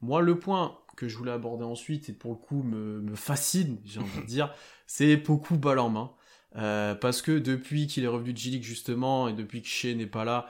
Moi, 0.00 0.22
le 0.22 0.38
point 0.38 0.78
que 0.98 1.08
je 1.08 1.16
voulais 1.16 1.32
aborder 1.32 1.64
ensuite, 1.64 2.08
et 2.08 2.12
pour 2.12 2.32
le 2.32 2.36
coup 2.36 2.62
me, 2.62 3.14
fascine, 3.14 3.78
j'ai 3.84 4.00
envie 4.00 4.20
de 4.20 4.26
dire, 4.26 4.52
c'est 4.86 5.16
beaucoup 5.16 5.56
balle 5.56 5.78
en 5.78 5.90
main. 5.90 6.10
Euh, 6.56 6.94
parce 6.94 7.20
que 7.20 7.38
depuis 7.38 7.86
qu'il 7.86 8.04
est 8.04 8.08
revenu 8.08 8.32
de 8.32 8.38
G-League 8.38 8.62
justement, 8.62 9.28
et 9.28 9.32
depuis 9.34 9.62
que 9.62 9.68
Shea 9.68 9.94
n'est 9.94 10.06
pas 10.06 10.24
là, 10.24 10.46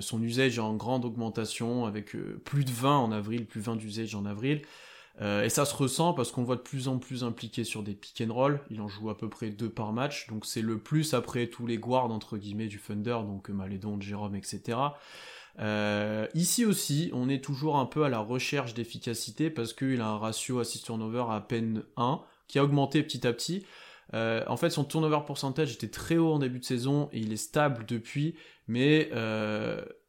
son 0.00 0.20
usage 0.20 0.58
est 0.58 0.60
en 0.60 0.74
grande 0.74 1.04
augmentation, 1.04 1.86
avec 1.86 2.16
plus 2.44 2.64
de 2.64 2.70
20 2.70 2.98
en 2.98 3.12
avril, 3.12 3.46
plus 3.46 3.60
20 3.60 3.76
d'usage 3.76 4.14
en 4.14 4.24
avril. 4.26 4.62
Euh, 5.20 5.44
et 5.44 5.50
ça 5.50 5.66
se 5.66 5.74
ressent 5.74 6.14
parce 6.14 6.32
qu'on 6.32 6.44
voit 6.44 6.56
de 6.56 6.62
plus 6.62 6.88
en 6.88 6.98
plus 6.98 7.24
impliqué 7.24 7.64
sur 7.64 7.82
des 7.82 7.94
pick 7.94 8.22
and 8.26 8.32
roll. 8.32 8.60
Il 8.70 8.80
en 8.80 8.88
joue 8.88 9.10
à 9.10 9.18
peu 9.18 9.28
près 9.28 9.50
deux 9.50 9.68
par 9.68 9.92
match, 9.92 10.28
donc 10.28 10.46
c'est 10.46 10.62
le 10.62 10.78
plus 10.78 11.14
après 11.14 11.46
tous 11.48 11.66
les 11.66 11.78
guards 11.78 12.10
entre 12.10 12.38
guillemets 12.38 12.68
du 12.68 12.80
Thunder, 12.80 13.18
donc 13.26 13.50
Malédon, 13.50 14.00
Jérôme, 14.00 14.34
etc. 14.34 14.78
Euh, 15.58 16.26
ici 16.34 16.64
aussi, 16.64 17.10
on 17.12 17.28
est 17.28 17.42
toujours 17.42 17.78
un 17.78 17.86
peu 17.86 18.04
à 18.04 18.08
la 18.08 18.20
recherche 18.20 18.74
d'efficacité 18.74 19.50
parce 19.50 19.72
qu'il 19.72 20.00
a 20.00 20.06
un 20.06 20.18
ratio 20.18 20.60
assist 20.60 20.84
turnover 20.84 21.24
à 21.30 21.40
peine 21.40 21.82
1 21.96 22.20
qui 22.48 22.58
a 22.58 22.64
augmenté 22.64 23.02
petit 23.02 23.26
à 23.26 23.32
petit. 23.32 23.66
Euh, 24.14 24.42
en 24.48 24.56
fait, 24.56 24.70
son 24.70 24.84
turnover 24.84 25.20
pourcentage 25.26 25.72
était 25.72 25.90
très 25.90 26.16
haut 26.16 26.32
en 26.32 26.38
début 26.38 26.58
de 26.58 26.64
saison 26.64 27.08
et 27.12 27.20
il 27.20 27.32
est 27.32 27.36
stable 27.36 27.84
depuis, 27.86 28.34
mais 28.68 29.10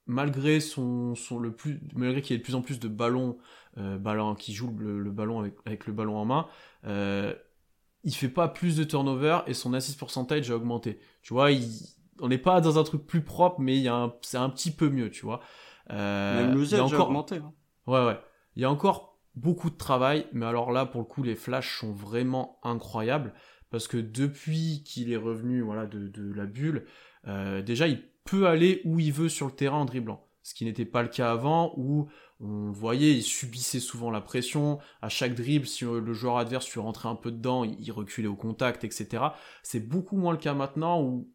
malgré 0.07 0.59
son, 0.59 1.15
le 1.39 1.51
plus, 1.53 1.79
malgré 1.95 2.21
qu'il 2.21 2.33
y 2.33 2.35
ait 2.35 2.39
de 2.39 2.43
plus 2.43 2.55
en 2.55 2.61
plus 2.61 2.79
de 2.79 2.87
ballons 2.87 3.37
euh, 3.77 3.97
ballon, 3.97 4.35
qui 4.35 4.53
joue 4.53 4.75
le, 4.77 5.09
ballon 5.11 5.49
avec, 5.65 5.87
le 5.87 5.93
ballon 5.93 6.17
en 6.17 6.25
main, 6.25 6.47
euh, 6.85 7.33
il 8.03 8.13
fait 8.13 8.29
pas 8.29 8.49
plus 8.49 8.75
de 8.75 8.83
turnover 8.83 9.39
et 9.47 9.53
son 9.53 9.73
assist 9.73 9.97
percentage 9.97 10.51
a 10.51 10.55
augmenté. 10.55 10.99
Tu 11.21 11.33
vois, 11.33 11.51
on 12.21 12.29
n'est 12.29 12.37
pas 12.37 12.61
dans 12.61 12.79
un 12.79 12.83
truc 12.83 13.05
plus 13.05 13.21
propre, 13.21 13.59
mais 13.59 13.83
c'est 14.21 14.37
un 14.37 14.49
petit 14.49 14.71
peu 14.71 14.89
mieux, 14.89 15.09
tu 15.09 15.25
vois. 15.25 15.41
Euh, 15.89 16.53
Même 16.53 16.79
a 16.79 16.83
encore... 16.83 17.07
augmenté. 17.07 17.35
Hein. 17.37 17.53
Ouais, 17.87 18.05
ouais. 18.05 18.19
Il 18.55 18.61
y 18.61 18.65
a 18.65 18.71
encore 18.71 19.19
beaucoup 19.35 19.69
de 19.69 19.77
travail, 19.77 20.27
mais 20.33 20.45
alors 20.45 20.71
là, 20.71 20.85
pour 20.85 21.01
le 21.01 21.05
coup, 21.05 21.23
les 21.23 21.35
flashs 21.35 21.79
sont 21.79 21.91
vraiment 21.91 22.59
incroyables 22.63 23.33
parce 23.69 23.87
que 23.87 23.97
depuis 23.97 24.83
qu'il 24.85 25.11
est 25.11 25.17
revenu, 25.17 25.61
voilà, 25.61 25.85
de, 25.85 26.07
de 26.07 26.33
la 26.33 26.45
bulle, 26.45 26.85
euh, 27.27 27.61
déjà, 27.61 27.87
il 27.87 28.03
peut 28.25 28.47
aller 28.47 28.81
où 28.85 28.99
il 28.99 29.11
veut 29.11 29.29
sur 29.29 29.47
le 29.47 29.53
terrain 29.53 29.79
en 29.79 29.85
dribblant. 29.85 30.25
Ce 30.43 30.53
qui 30.53 30.65
n'était 30.65 30.85
pas 30.85 31.03
le 31.03 31.07
cas 31.07 31.31
avant, 31.31 31.73
où 31.77 32.07
on 32.39 32.71
voyait, 32.71 33.13
il 33.13 33.21
subissait 33.21 33.79
souvent 33.79 34.09
la 34.09 34.21
pression. 34.21 34.79
À 35.01 35.09
chaque 35.09 35.35
dribble, 35.35 35.67
si 35.67 35.85
le 35.85 36.13
joueur 36.13 36.37
adverse 36.37 36.71
lui 36.71 36.81
rentrait 36.81 37.09
un 37.09 37.15
peu 37.15 37.31
dedans, 37.31 37.63
il 37.63 37.91
reculait 37.91 38.27
au 38.27 38.35
contact, 38.35 38.83
etc. 38.83 39.23
C'est 39.61 39.87
beaucoup 39.87 40.17
moins 40.17 40.31
le 40.31 40.39
cas 40.39 40.55
maintenant 40.55 41.01
où 41.01 41.29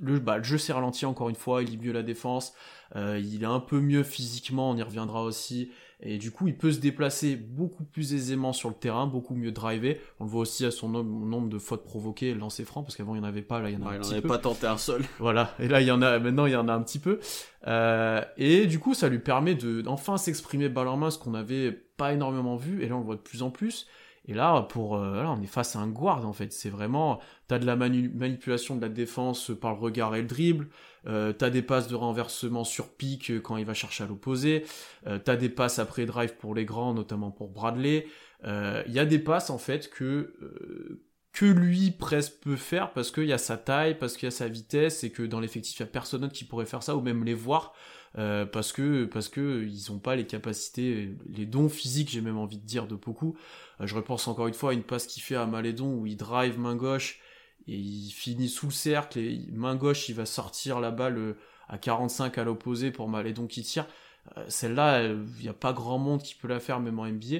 le, 0.00 0.18
bah, 0.18 0.38
le 0.38 0.44
jeu 0.44 0.58
s'est 0.58 0.72
ralenti 0.72 1.06
encore 1.06 1.28
une 1.28 1.34
fois, 1.34 1.62
il 1.62 1.70
lit 1.70 1.78
mieux 1.78 1.92
la 1.92 2.02
défense, 2.02 2.54
euh, 2.96 3.20
il 3.22 3.42
est 3.42 3.46
un 3.46 3.60
peu 3.60 3.80
mieux 3.80 4.02
physiquement, 4.02 4.70
on 4.70 4.76
y 4.76 4.82
reviendra 4.82 5.22
aussi. 5.22 5.70
Et 6.00 6.18
du 6.18 6.30
coup, 6.30 6.46
il 6.46 6.56
peut 6.56 6.70
se 6.70 6.78
déplacer 6.78 7.34
beaucoup 7.34 7.82
plus 7.82 8.14
aisément 8.14 8.52
sur 8.52 8.68
le 8.68 8.74
terrain, 8.76 9.08
beaucoup 9.08 9.34
mieux 9.34 9.50
driver. 9.50 10.00
On 10.20 10.24
le 10.24 10.30
voit 10.30 10.42
aussi 10.42 10.64
à 10.64 10.70
son 10.70 10.88
nombre 10.88 11.48
de 11.48 11.58
fautes 11.58 11.84
provoquées, 11.84 12.34
lancées 12.34 12.64
francs, 12.64 12.84
parce 12.84 12.96
qu'avant 12.96 13.16
il 13.16 13.20
n'y 13.20 13.26
en 13.26 13.28
avait 13.28 13.42
pas, 13.42 13.60
là 13.60 13.68
il 13.68 13.80
y 13.80 13.82
en 13.82 13.86
a 13.86 13.94
un 13.94 13.98
petit 13.98 14.10
peu. 14.10 14.16
Il 14.18 14.22
pas 14.22 14.38
tenté 14.38 14.68
un 14.68 14.78
seul. 14.78 15.02
Voilà, 15.18 15.54
et 15.58 15.66
là 15.66 15.80
il 15.80 15.88
y 15.88 15.90
en 15.90 16.00
a, 16.00 16.20
maintenant 16.20 16.46
il 16.46 16.52
y 16.52 16.56
en 16.56 16.68
a 16.68 16.72
un 16.72 16.82
petit 16.82 17.00
peu. 17.00 17.18
Euh, 17.66 18.22
et 18.36 18.66
du 18.66 18.78
coup, 18.78 18.94
ça 18.94 19.08
lui 19.08 19.18
permet 19.18 19.56
de 19.56 19.82
enfin 19.86 20.16
s'exprimer 20.18 20.68
balle 20.68 20.86
en 20.86 20.96
main, 20.96 21.10
ce 21.10 21.18
qu'on 21.18 21.32
n'avait 21.32 21.72
pas 21.72 22.12
énormément 22.12 22.54
vu, 22.54 22.84
et 22.84 22.88
là 22.88 22.94
on 22.94 23.00
le 23.00 23.04
voit 23.04 23.16
de 23.16 23.20
plus 23.20 23.42
en 23.42 23.50
plus. 23.50 23.88
Et 24.28 24.34
là, 24.34 24.60
pour, 24.60 24.96
euh, 24.96 25.22
là, 25.22 25.30
on 25.30 25.42
est 25.42 25.46
face 25.46 25.74
à 25.74 25.78
un 25.80 25.88
guard 25.88 26.26
en 26.26 26.34
fait. 26.34 26.52
C'est 26.52 26.68
vraiment, 26.68 27.18
t'as 27.48 27.58
de 27.58 27.64
la 27.64 27.76
manipulation 27.76 28.76
de 28.76 28.82
la 28.82 28.90
défense 28.90 29.50
par 29.58 29.72
le 29.72 29.80
regard 29.80 30.14
et 30.14 30.20
le 30.20 30.28
dribble. 30.28 30.68
Euh, 31.06 31.32
t'as 31.32 31.48
des 31.48 31.62
passes 31.62 31.88
de 31.88 31.94
renversement 31.94 32.62
sur 32.62 32.90
pique 32.90 33.40
quand 33.42 33.56
il 33.56 33.64
va 33.64 33.72
chercher 33.72 34.04
à 34.04 34.06
l'opposé. 34.06 34.66
Euh, 35.06 35.18
t'as 35.18 35.36
des 35.36 35.48
passes 35.48 35.78
après 35.78 36.04
drive 36.04 36.36
pour 36.36 36.54
les 36.54 36.66
grands, 36.66 36.92
notamment 36.92 37.30
pour 37.30 37.48
Bradley. 37.48 38.06
Il 38.44 38.92
y 38.92 38.98
a 38.98 39.06
des 39.06 39.18
passes 39.18 39.50
en 39.50 39.58
fait 39.58 39.90
que 39.90 40.34
que 41.32 41.46
lui 41.46 41.90
presque 41.90 42.40
peut 42.40 42.56
faire 42.56 42.92
parce 42.92 43.10
qu'il 43.10 43.26
y 43.26 43.32
a 43.32 43.38
sa 43.38 43.56
taille, 43.56 43.96
parce 43.96 44.16
qu'il 44.16 44.26
y 44.26 44.28
a 44.28 44.32
sa 44.32 44.48
vitesse 44.48 45.04
et 45.04 45.10
que 45.10 45.22
dans 45.22 45.40
l'effectif 45.40 45.78
il 45.78 45.80
y 45.80 45.82
a 45.84 45.86
personne 45.86 46.22
d'autre 46.22 46.32
qui 46.32 46.44
pourrait 46.44 46.66
faire 46.66 46.82
ça 46.82 46.96
ou 46.96 47.00
même 47.00 47.24
les 47.24 47.34
voir. 47.34 47.74
Euh, 48.18 48.46
parce 48.46 48.72
que 48.72 49.04
parce 49.04 49.28
que 49.28 49.64
ils 49.64 49.92
ont 49.92 49.98
pas 49.98 50.16
les 50.16 50.26
capacités, 50.26 51.14
les 51.28 51.46
dons 51.46 51.68
physiques, 51.68 52.10
j'ai 52.10 52.20
même 52.20 52.38
envie 52.38 52.58
de 52.58 52.66
dire 52.66 52.86
de 52.88 52.96
beaucoup. 52.96 53.36
Euh, 53.80 53.86
je 53.86 53.94
repense 53.94 54.26
encore 54.26 54.48
une 54.48 54.54
fois 54.54 54.70
à 54.70 54.72
une 54.74 54.82
passe 54.82 55.06
qu'il 55.06 55.22
fait 55.22 55.36
à 55.36 55.46
Malédon 55.46 55.94
où 55.94 56.06
il 56.06 56.16
drive 56.16 56.58
main 56.58 56.74
gauche 56.74 57.20
et 57.68 57.76
il 57.76 58.10
finit 58.10 58.48
sous 58.48 58.66
le 58.66 58.72
cercle 58.72 59.18
et 59.20 59.46
main 59.52 59.76
gauche 59.76 60.08
il 60.08 60.14
va 60.16 60.26
sortir 60.26 60.80
la 60.80 60.90
balle 60.90 61.18
euh, 61.18 61.36
à 61.68 61.78
45 61.78 62.38
à 62.38 62.44
l'opposé 62.44 62.90
pour 62.90 63.08
Malédon 63.08 63.46
qui 63.46 63.62
tire. 63.62 63.86
Celle-là, 64.48 65.04
il 65.04 65.42
n'y 65.42 65.48
a 65.48 65.54
pas 65.54 65.72
grand 65.72 65.98
monde 65.98 66.22
qui 66.22 66.34
peut 66.34 66.48
la 66.48 66.60
faire 66.60 66.80
même 66.80 66.98
en 66.98 67.06
NBA. 67.06 67.38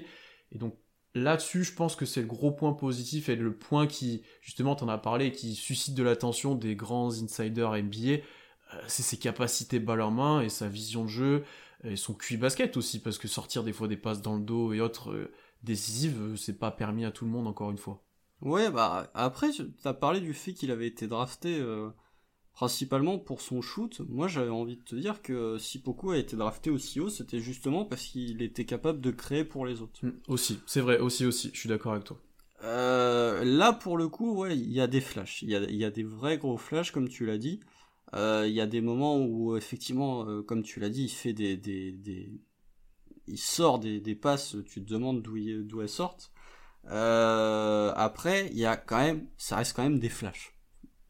Et 0.53 0.59
donc 0.59 0.75
là-dessus, 1.15 1.65
je 1.65 1.75
pense 1.75 1.97
que 1.97 2.07
c'est 2.07 2.21
le 2.21 2.27
gros 2.27 2.51
point 2.51 2.73
positif 2.73 3.29
et 3.29 3.37
le 3.37 3.53
point 3.53 3.87
qui, 3.87 4.23
justement, 4.41 4.75
t'en 4.75 4.89
as 4.89 4.99
parlé, 4.99 5.33
qui 5.33 5.55
suscite 5.55 5.95
de 5.95 6.03
l'attention 6.03 6.55
des 6.55 6.77
grands 6.77 7.13
insiders 7.23 7.73
NBA. 7.73 8.23
Euh, 8.75 8.81
c'est 8.87 9.03
ses 9.03 9.17
capacités 9.17 9.79
balle 9.79 10.03
en 10.03 10.11
main 10.11 10.41
et 10.43 10.49
sa 10.49 10.69
vision 10.69 11.05
de 11.05 11.09
jeu 11.09 11.45
et 11.85 11.97
son 11.97 12.13
QI 12.13 12.37
basket 12.37 12.77
aussi 12.77 13.01
parce 13.01 13.19
que 13.19 13.29
sortir 13.29 13.65
des 13.65 13.73
fois 13.73 13.89
des 13.89 13.97
passes 13.97 14.21
dans 14.21 14.37
le 14.37 14.43
dos 14.43 14.73
et 14.73 14.81
autres 14.81 15.13
euh, 15.13 15.33
décisives 15.63 16.21
euh, 16.21 16.37
c'est 16.37 16.59
pas 16.59 16.71
permis 16.71 17.05
à 17.05 17.11
tout 17.11 17.25
le 17.25 17.31
monde 17.31 17.47
encore 17.47 17.71
une 17.71 17.79
fois. 17.79 18.03
Ouais 18.43 18.71
bah 18.71 19.11
après 19.15 19.49
t'as 19.83 19.95
parlé 19.95 20.21
du 20.21 20.35
fait 20.35 20.53
qu'il 20.53 20.71
avait 20.71 20.87
été 20.87 21.07
drafté 21.09 21.61
principalement 22.53 23.19
pour 23.19 23.41
son 23.41 23.63
shoot. 23.63 24.01
Moi 24.09 24.29
j'avais 24.29 24.51
envie 24.51 24.77
de 24.77 24.83
te 24.83 24.95
dire 24.95 25.23
que 25.23 25.59
si 25.59 25.81
Poku 25.81 26.13
a 26.13 26.19
été 26.19 26.37
drafté 26.37 26.71
aussi 26.71 27.01
haut 27.01 27.09
c'était 27.09 27.41
justement 27.41 27.85
parce 27.85 28.05
qu'il 28.05 28.41
était 28.43 28.65
capable 28.65 29.01
de 29.01 29.11
créer 29.11 29.45
pour 29.45 29.67
les 29.67 29.83
autres. 29.83 30.07
Mmh, 30.07 30.13
aussi 30.29 30.61
c'est 30.67 30.81
vrai 30.81 30.99
aussi 31.01 31.25
aussi 31.27 31.51
je 31.53 31.59
suis 31.59 31.69
d'accord 31.69 31.93
avec 31.93 32.05
toi. 32.05 32.21
là 32.63 33.73
pour 33.73 33.97
le 33.97 34.09
coup 34.09 34.37
ouais 34.37 34.57
il 34.57 34.71
y 34.71 34.81
a 34.81 34.87
des 34.87 35.01
flashs 35.01 35.43
il 35.43 35.51
y 35.51 35.57
a, 35.57 35.61
y 35.69 35.85
a 35.85 35.91
des 35.91 36.05
vrais 36.05 36.39
gros 36.39 36.59
flashs 36.59 36.93
comme 36.93 37.09
tu 37.09 37.27
l'as 37.27 37.39
dit. 37.39 37.59
Euh, 38.15 38.47
il 38.47 38.55
y 38.55 38.61
a 38.61 38.67
des 38.67 38.81
moments 38.81 39.19
où 39.19 39.57
effectivement, 39.57 40.25
euh, 40.27 40.43
comme 40.43 40.63
tu 40.63 40.81
l'as 40.81 40.89
dit, 40.89 41.05
il 41.05 41.11
fait 41.11 41.33
des, 41.33 41.57
des, 41.57 41.93
des... 41.93 42.33
il 43.27 43.39
sort 43.39 43.79
des, 43.79 44.01
des, 44.01 44.15
passes, 44.15 44.57
tu 44.67 44.83
te 44.83 44.89
demandes 44.89 45.23
d'où 45.23 45.37
d'où 45.65 45.83
elles 45.83 45.89
sortent. 45.89 46.33
Euh, 46.87 47.93
après, 47.97 48.49
il 48.53 48.59
y 48.59 48.65
a 48.65 48.77
quand 48.77 48.99
même, 48.99 49.27
ça 49.37 49.57
reste 49.57 49.77
quand 49.77 49.83
même 49.83 49.99
des 49.99 50.09
flashs. 50.09 50.55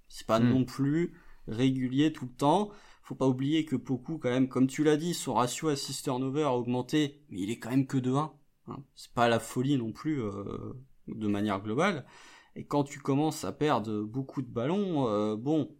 C'est 0.09 0.27
pas 0.27 0.41
hmm. 0.41 0.49
non 0.49 0.65
plus 0.65 1.13
régulier 1.47 2.13
tout 2.13 2.25
le 2.25 2.33
temps. 2.33 2.71
Faut 3.03 3.15
pas 3.15 3.29
oublier 3.29 3.65
que 3.65 3.77
Poku, 3.77 4.19
quand 4.19 4.31
même, 4.31 4.49
comme 4.49 4.67
tu 4.67 4.83
l'as 4.85 4.97
dit, 4.97 5.15
son 5.15 5.35
ratio 5.35 5.69
assist 5.69 6.05
turnover 6.05 6.43
a 6.43 6.53
augmenté, 6.53 7.23
mais 7.31 7.41
il 7.41 7.51
est 7.51 7.59
quand 7.59 7.71
même 7.71 7.87
que 7.87 7.97
de 7.97 8.13
1. 8.13 8.33
Hein. 8.67 8.85
C'est 8.97 9.13
pas 9.13 9.29
la 9.29 9.39
folie 9.39 9.79
non 9.79 9.93
plus 9.93 10.21
de 11.07 11.29
manière 11.29 11.63
globale. 11.63 12.05
Et 12.55 12.67
quand 12.67 12.85
tu 12.85 12.99
commences 12.99 13.45
à 13.45 13.53
perdre 13.53 14.03
beaucoup 14.03 14.43
de 14.43 14.51
ballons, 14.51 15.37
bon, 15.37 15.75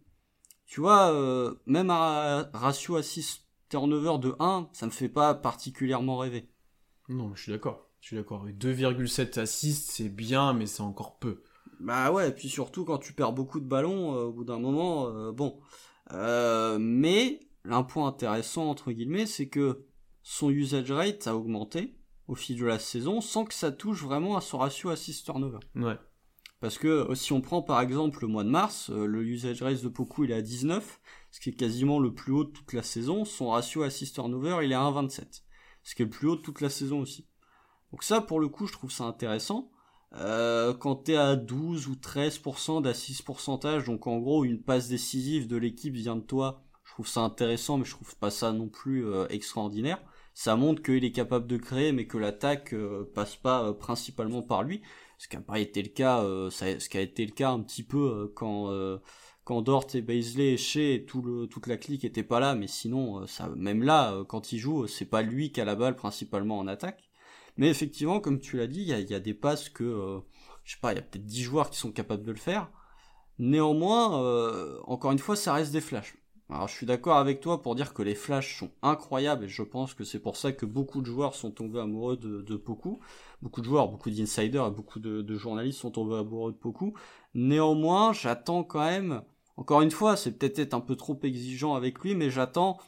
tu 0.69 0.81
vois, 0.81 1.11
euh, 1.11 1.55
même 1.65 1.89
à 1.89 2.47
ratio 2.53 2.95
assist 2.95 3.47
turnover 3.69 4.19
de 4.19 4.35
1, 4.39 4.69
ça 4.71 4.85
me 4.85 4.91
fait 4.91 5.09
pas 5.09 5.33
particulièrement 5.33 6.17
rêver. 6.19 6.47
Non, 7.09 7.33
je 7.33 7.41
suis 7.41 7.51
d'accord. 7.51 7.89
Je 7.99 8.07
suis 8.07 8.15
d'accord. 8.15 8.45
2,7 8.47 9.39
assists, 9.39 9.89
c'est 9.89 10.09
bien, 10.09 10.53
mais 10.53 10.67
c'est 10.67 10.83
encore 10.83 11.17
peu. 11.17 11.41
Bah 11.79 12.11
ouais, 12.11 12.29
et 12.29 12.31
puis 12.31 12.49
surtout 12.49 12.85
quand 12.85 12.99
tu 12.99 13.13
perds 13.13 13.33
beaucoup 13.33 13.59
de 13.59 13.65
ballons, 13.65 14.15
euh, 14.15 14.25
au 14.25 14.31
bout 14.31 14.43
d'un 14.43 14.59
moment, 14.59 15.07
euh, 15.07 15.31
bon. 15.31 15.59
mais 16.11 17.39
un 17.65 17.83
point 17.83 18.07
intéressant 18.07 18.69
entre 18.69 18.91
guillemets, 18.91 19.25
c'est 19.25 19.49
que 19.49 19.87
son 20.21 20.51
usage 20.51 20.91
rate 20.91 21.25
a 21.27 21.35
augmenté. 21.35 21.95
au 22.27 22.35
fil 22.35 22.59
de 22.59 22.65
la 22.65 22.77
saison 22.77 23.21
sans 23.21 23.43
que 23.43 23.55
ça 23.55 23.71
touche 23.71 24.03
vraiment 24.03 24.37
à 24.37 24.41
son 24.41 24.59
ratio 24.59 24.91
assist 24.91 25.25
turnover. 25.25 25.57
Ouais. 25.73 25.97
Parce 26.59 26.77
que 26.77 26.87
euh, 26.87 27.15
si 27.15 27.31
on 27.31 27.41
prend 27.41 27.61
par 27.61 27.79
exemple 27.79 28.19
le 28.21 28.27
mois 28.27 28.43
de 28.43 28.49
mars, 28.49 28.89
euh, 28.89 29.05
le 29.05 29.23
usage 29.23 29.61
rate 29.61 29.81
de 29.81 29.87
Poku 29.87 30.25
il 30.25 30.31
est 30.31 30.35
à 30.35 30.41
19, 30.41 30.99
ce 31.31 31.39
qui 31.39 31.49
est 31.49 31.53
quasiment 31.53 31.99
le 31.99 32.13
plus 32.13 32.33
haut 32.33 32.43
de 32.43 32.51
toute 32.51 32.73
la 32.73 32.83
saison. 32.83 33.23
Son 33.23 33.49
ratio 33.49 33.83
assist 33.83 34.15
turnover 34.15 34.59
il 34.63 34.71
est 34.71 34.75
à 34.75 34.81
1,27, 34.81 35.43
ce 35.83 35.95
qui 35.95 36.01
est 36.01 36.05
le 36.05 36.11
plus 36.11 36.27
haut 36.27 36.35
de 36.35 36.41
toute 36.41 36.61
la 36.61 36.69
saison 36.69 36.99
aussi. 36.99 37.27
Donc 37.91 38.03
ça 38.03 38.19
pour 38.19 38.39
le 38.39 38.49
coup 38.49 38.67
je 38.67 38.73
trouve 38.73 38.91
ça 38.91 39.05
intéressant. 39.05 39.71
Euh, 40.15 40.73
quand 40.73 40.95
t'es 40.95 41.15
à 41.15 41.35
12 41.35 41.87
ou 41.87 41.93
13% 41.93 42.81
d'assist 42.81 43.23
pourcentage, 43.23 43.85
donc 43.85 44.07
en 44.07 44.17
gros 44.17 44.43
une 44.43 44.61
passe 44.61 44.89
décisive 44.89 45.47
de 45.47 45.55
l'équipe 45.55 45.93
vient 45.93 46.15
de 46.15 46.21
toi, 46.21 46.63
je 46.83 46.91
trouve 46.91 47.07
ça 47.07 47.21
intéressant 47.21 47.77
mais 47.77 47.85
je 47.85 47.91
trouve 47.91 48.15
pas 48.17 48.31
ça 48.31 48.51
non 48.51 48.67
plus 48.67 49.05
euh, 49.05 49.27
extraordinaire. 49.29 50.01
Ça 50.33 50.55
montre 50.55 50.81
qu'il 50.81 51.05
est 51.05 51.11
capable 51.11 51.47
de 51.47 51.57
créer 51.57 51.93
mais 51.93 52.05
que 52.05 52.17
l'attaque 52.17 52.73
passe 53.13 53.35
pas 53.35 53.73
principalement 53.73 54.41
par 54.41 54.63
lui 54.63 54.81
ce 55.19 55.27
qui 55.27 55.35
n'a 55.35 55.41
pas 55.43 55.59
été 55.59 55.83
le 55.83 55.89
cas, 55.89 56.23
euh, 56.23 56.49
ce 56.49 56.89
qui 56.89 56.97
a 56.97 57.01
été 57.01 57.25
le 57.25 57.33
cas 57.33 57.51
un 57.51 57.59
petit 57.59 57.83
peu 57.83 57.97
euh, 57.97 58.33
quand 58.33 58.71
euh, 58.71 58.99
quand 59.43 59.61
Dort 59.61 59.87
et 59.93 60.01
Baisley 60.01 60.55
et 60.75 61.05
tout 61.05 61.21
le, 61.21 61.47
toute 61.47 61.67
la 61.67 61.77
clique 61.77 62.05
était 62.05 62.23
pas 62.23 62.39
là, 62.39 62.55
mais 62.55 62.67
sinon, 62.67 63.25
ça, 63.27 63.49
même 63.55 63.83
là, 63.83 64.23
quand 64.27 64.51
il 64.53 64.59
joue, 64.59 64.85
c'est 64.87 65.05
pas 65.05 65.23
lui 65.23 65.51
qui 65.51 65.59
a 65.59 65.65
la 65.65 65.75
balle 65.75 65.95
principalement 65.95 66.59
en 66.59 66.67
attaque. 66.67 67.09
Mais 67.57 67.67
effectivement, 67.67 68.19
comme 68.19 68.39
tu 68.39 68.57
l'as 68.57 68.67
dit, 68.67 68.81
il 68.81 68.87
y 68.87 68.93
a, 68.93 68.99
y 68.99 69.15
a, 69.15 69.19
des 69.19 69.33
passes 69.33 69.69
que, 69.69 70.21
je 70.63 70.73
sais 70.73 70.79
pas, 70.79 70.93
il 70.93 70.97
y 70.97 70.99
a 70.99 71.01
peut-être 71.01 71.25
10 71.25 71.41
joueurs 71.41 71.71
qui 71.71 71.79
sont 71.79 71.91
capables 71.91 72.23
de 72.23 72.31
le 72.31 72.37
faire. 72.37 72.71
Néanmoins, 73.39 74.79
encore 74.83 75.11
une 75.11 75.19
fois, 75.19 75.35
ça 75.35 75.53
reste 75.53 75.71
des 75.71 75.81
flashs. 75.81 76.15
Alors 76.51 76.67
je 76.67 76.73
suis 76.73 76.87
d'accord 76.87 77.17
avec 77.17 77.41
toi 77.41 77.61
pour 77.61 77.75
dire 77.75 77.93
que 77.93 78.01
les 78.01 78.15
flashs 78.15 78.57
sont 78.57 78.71
incroyables 78.81 79.45
et 79.45 79.47
je 79.47 79.61
pense 79.61 79.93
que 79.93 80.03
c'est 80.03 80.19
pour 80.19 80.35
ça 80.35 80.51
que 80.51 80.65
beaucoup 80.65 81.01
de 81.01 81.05
joueurs 81.05 81.35
sont 81.35 81.51
tombés 81.51 81.79
amoureux 81.79 82.17
de, 82.17 82.41
de 82.41 82.55
Poku. 82.57 82.99
Beaucoup 83.43 83.61
de 83.61 83.67
joueurs, 83.67 83.87
beaucoup 83.87 84.09
d'insiders 84.09 84.65
et 84.65 84.71
beaucoup 84.71 84.99
de, 84.99 85.35
journalistes 85.35 85.79
sont 85.79 85.91
tombés 85.91 86.15
amoureux 86.17 86.51
de 86.51 86.57
Poku. 86.57 86.95
Néanmoins, 87.35 88.13
j'attends 88.13 88.63
quand 88.63 88.79
même, 88.79 89.21
encore 89.57 89.81
une 89.81 89.91
fois, 89.91 90.17
c'est 90.17 90.31
peut-être 90.31 90.57
être 90.57 90.73
un 90.73 90.79
peu 90.79 90.95
trop 90.95 91.19
exigeant 91.21 91.75
avec 91.75 91.99
lui, 91.99 92.15
mais 92.15 92.31
j'attends, 92.31 92.79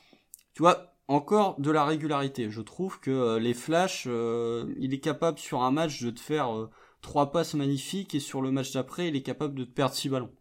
tu 0.55 0.63
vois, 0.63 0.95
encore 1.07 1.59
de 1.61 1.69
la 1.69 1.85
régularité. 1.85 2.49
Je 2.49 2.61
trouve 2.61 2.99
que 2.99 3.11
euh, 3.11 3.39
les 3.39 3.53
flashs, 3.53 4.05
euh, 4.07 4.73
il 4.79 4.93
est 4.93 4.99
capable 4.99 5.37
sur 5.37 5.61
un 5.61 5.71
match 5.71 6.01
de 6.01 6.09
te 6.09 6.19
faire 6.19 6.55
euh, 6.55 6.69
trois 7.01 7.31
passes 7.31 7.53
magnifiques 7.53 8.15
et 8.15 8.19
sur 8.19 8.41
le 8.41 8.51
match 8.51 8.73
d'après, 8.73 9.09
il 9.09 9.15
est 9.15 9.21
capable 9.21 9.53
de 9.55 9.65
te 9.65 9.71
perdre 9.71 9.93
six 9.93 10.09
ballons 10.09 10.31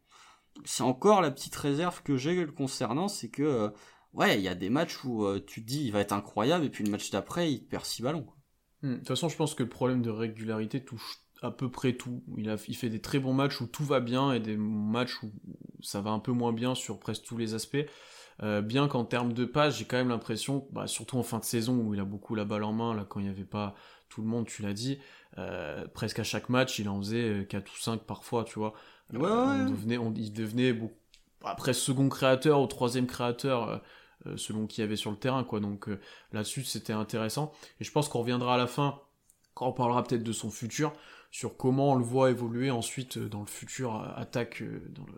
c'est 0.64 0.82
encore 0.82 1.20
la 1.20 1.30
petite 1.30 1.54
réserve 1.56 2.02
que 2.02 2.16
j'ai 2.16 2.46
concernant, 2.46 3.08
c'est 3.08 3.30
que 3.30 3.42
euh, 3.42 3.68
ouais, 4.12 4.38
il 4.38 4.42
y 4.42 4.48
a 4.48 4.54
des 4.54 4.70
matchs 4.70 5.04
où 5.04 5.24
euh, 5.24 5.42
tu 5.44 5.62
te 5.62 5.66
dis 5.66 5.84
il 5.84 5.92
va 5.92 6.00
être 6.00 6.12
incroyable 6.12 6.64
et 6.64 6.70
puis 6.70 6.84
le 6.84 6.90
match 6.90 7.10
d'après 7.10 7.52
il 7.52 7.66
perd 7.66 7.84
6 7.84 8.02
ballons. 8.02 8.26
Hmm, 8.82 8.92
de 8.92 8.98
toute 8.98 9.08
façon, 9.08 9.28
je 9.28 9.36
pense 9.36 9.54
que 9.54 9.62
le 9.62 9.68
problème 9.68 10.02
de 10.02 10.10
régularité 10.10 10.84
touche 10.84 11.20
à 11.42 11.50
peu 11.50 11.70
près 11.70 11.94
tout. 11.94 12.22
Il, 12.36 12.76
fait 12.76 12.90
des 12.90 13.00
très 13.00 13.18
bons 13.18 13.32
matchs 13.32 13.60
où 13.60 13.66
tout 13.66 13.84
va 13.84 14.00
bien 14.00 14.32
et 14.32 14.40
des 14.40 14.56
matchs 14.56 15.22
où 15.22 15.32
ça 15.82 16.00
va 16.02 16.10
un 16.10 16.18
peu 16.18 16.32
moins 16.32 16.52
bien 16.52 16.74
sur 16.74 16.98
presque 16.98 17.24
tous 17.24 17.38
les 17.38 17.54
aspects. 17.54 17.86
Euh, 18.42 18.62
bien 18.62 18.88
qu'en 18.88 19.04
termes 19.04 19.32
de 19.32 19.44
passes, 19.44 19.78
j'ai 19.78 19.84
quand 19.84 19.98
même 19.98 20.08
l'impression, 20.08 20.66
bah, 20.72 20.86
surtout 20.86 21.18
en 21.18 21.22
fin 21.22 21.38
de 21.38 21.44
saison 21.44 21.76
où 21.76 21.94
il 21.94 22.00
a 22.00 22.04
beaucoup 22.04 22.34
la 22.34 22.46
balle 22.46 22.64
en 22.64 22.72
main, 22.72 22.94
là 22.94 23.04
quand 23.06 23.20
il 23.20 23.24
n'y 23.24 23.30
avait 23.30 23.44
pas 23.44 23.74
tout 24.08 24.22
le 24.22 24.28
monde, 24.28 24.46
tu 24.46 24.62
l'as 24.62 24.72
dit, 24.72 24.98
presque 25.94 26.18
à 26.18 26.24
chaque 26.24 26.48
match 26.48 26.78
il 26.78 26.88
en 26.88 26.98
faisait 26.98 27.46
4 27.48 27.70
ou 27.70 27.76
5 27.76 28.00
parfois, 28.02 28.44
tu 28.44 28.58
vois. 28.58 28.74
Ouais, 29.12 29.29
On 29.29 29.70
devenait, 29.70 29.99
on, 29.99 30.12
il 30.14 30.33
devenait 30.33 30.73
après 31.44 31.73
second 31.73 32.09
créateur 32.09 32.61
ou 32.61 32.66
troisième 32.66 33.07
créateur 33.07 33.68
euh, 33.68 33.79
euh, 34.27 34.37
selon 34.37 34.66
qui 34.66 34.81
y 34.81 34.85
avait 34.85 34.96
sur 34.96 35.11
le 35.11 35.16
terrain, 35.16 35.44
quoi. 35.44 35.61
Donc 35.61 35.88
euh, 35.88 36.01
là-dessus, 36.33 36.64
c'était 36.64 36.92
intéressant. 36.92 37.53
Et 37.81 37.85
je 37.85 37.92
pense 37.92 38.09
qu'on 38.09 38.20
reviendra 38.20 38.55
à 38.55 38.59
la 38.59 38.66
fin, 38.66 39.01
quand 39.55 39.68
on 39.68 39.73
parlera 39.73 40.03
peut-être 40.03 40.23
de 40.23 40.33
son 40.33 40.51
futur, 40.51 40.92
sur 41.31 41.57
comment 41.57 41.92
on 41.92 41.94
le 41.94 42.05
voit 42.05 42.31
évoluer 42.31 42.70
ensuite 42.70 43.18
dans 43.18 43.40
le 43.40 43.46
futur 43.46 43.94
attaque, 44.16 44.64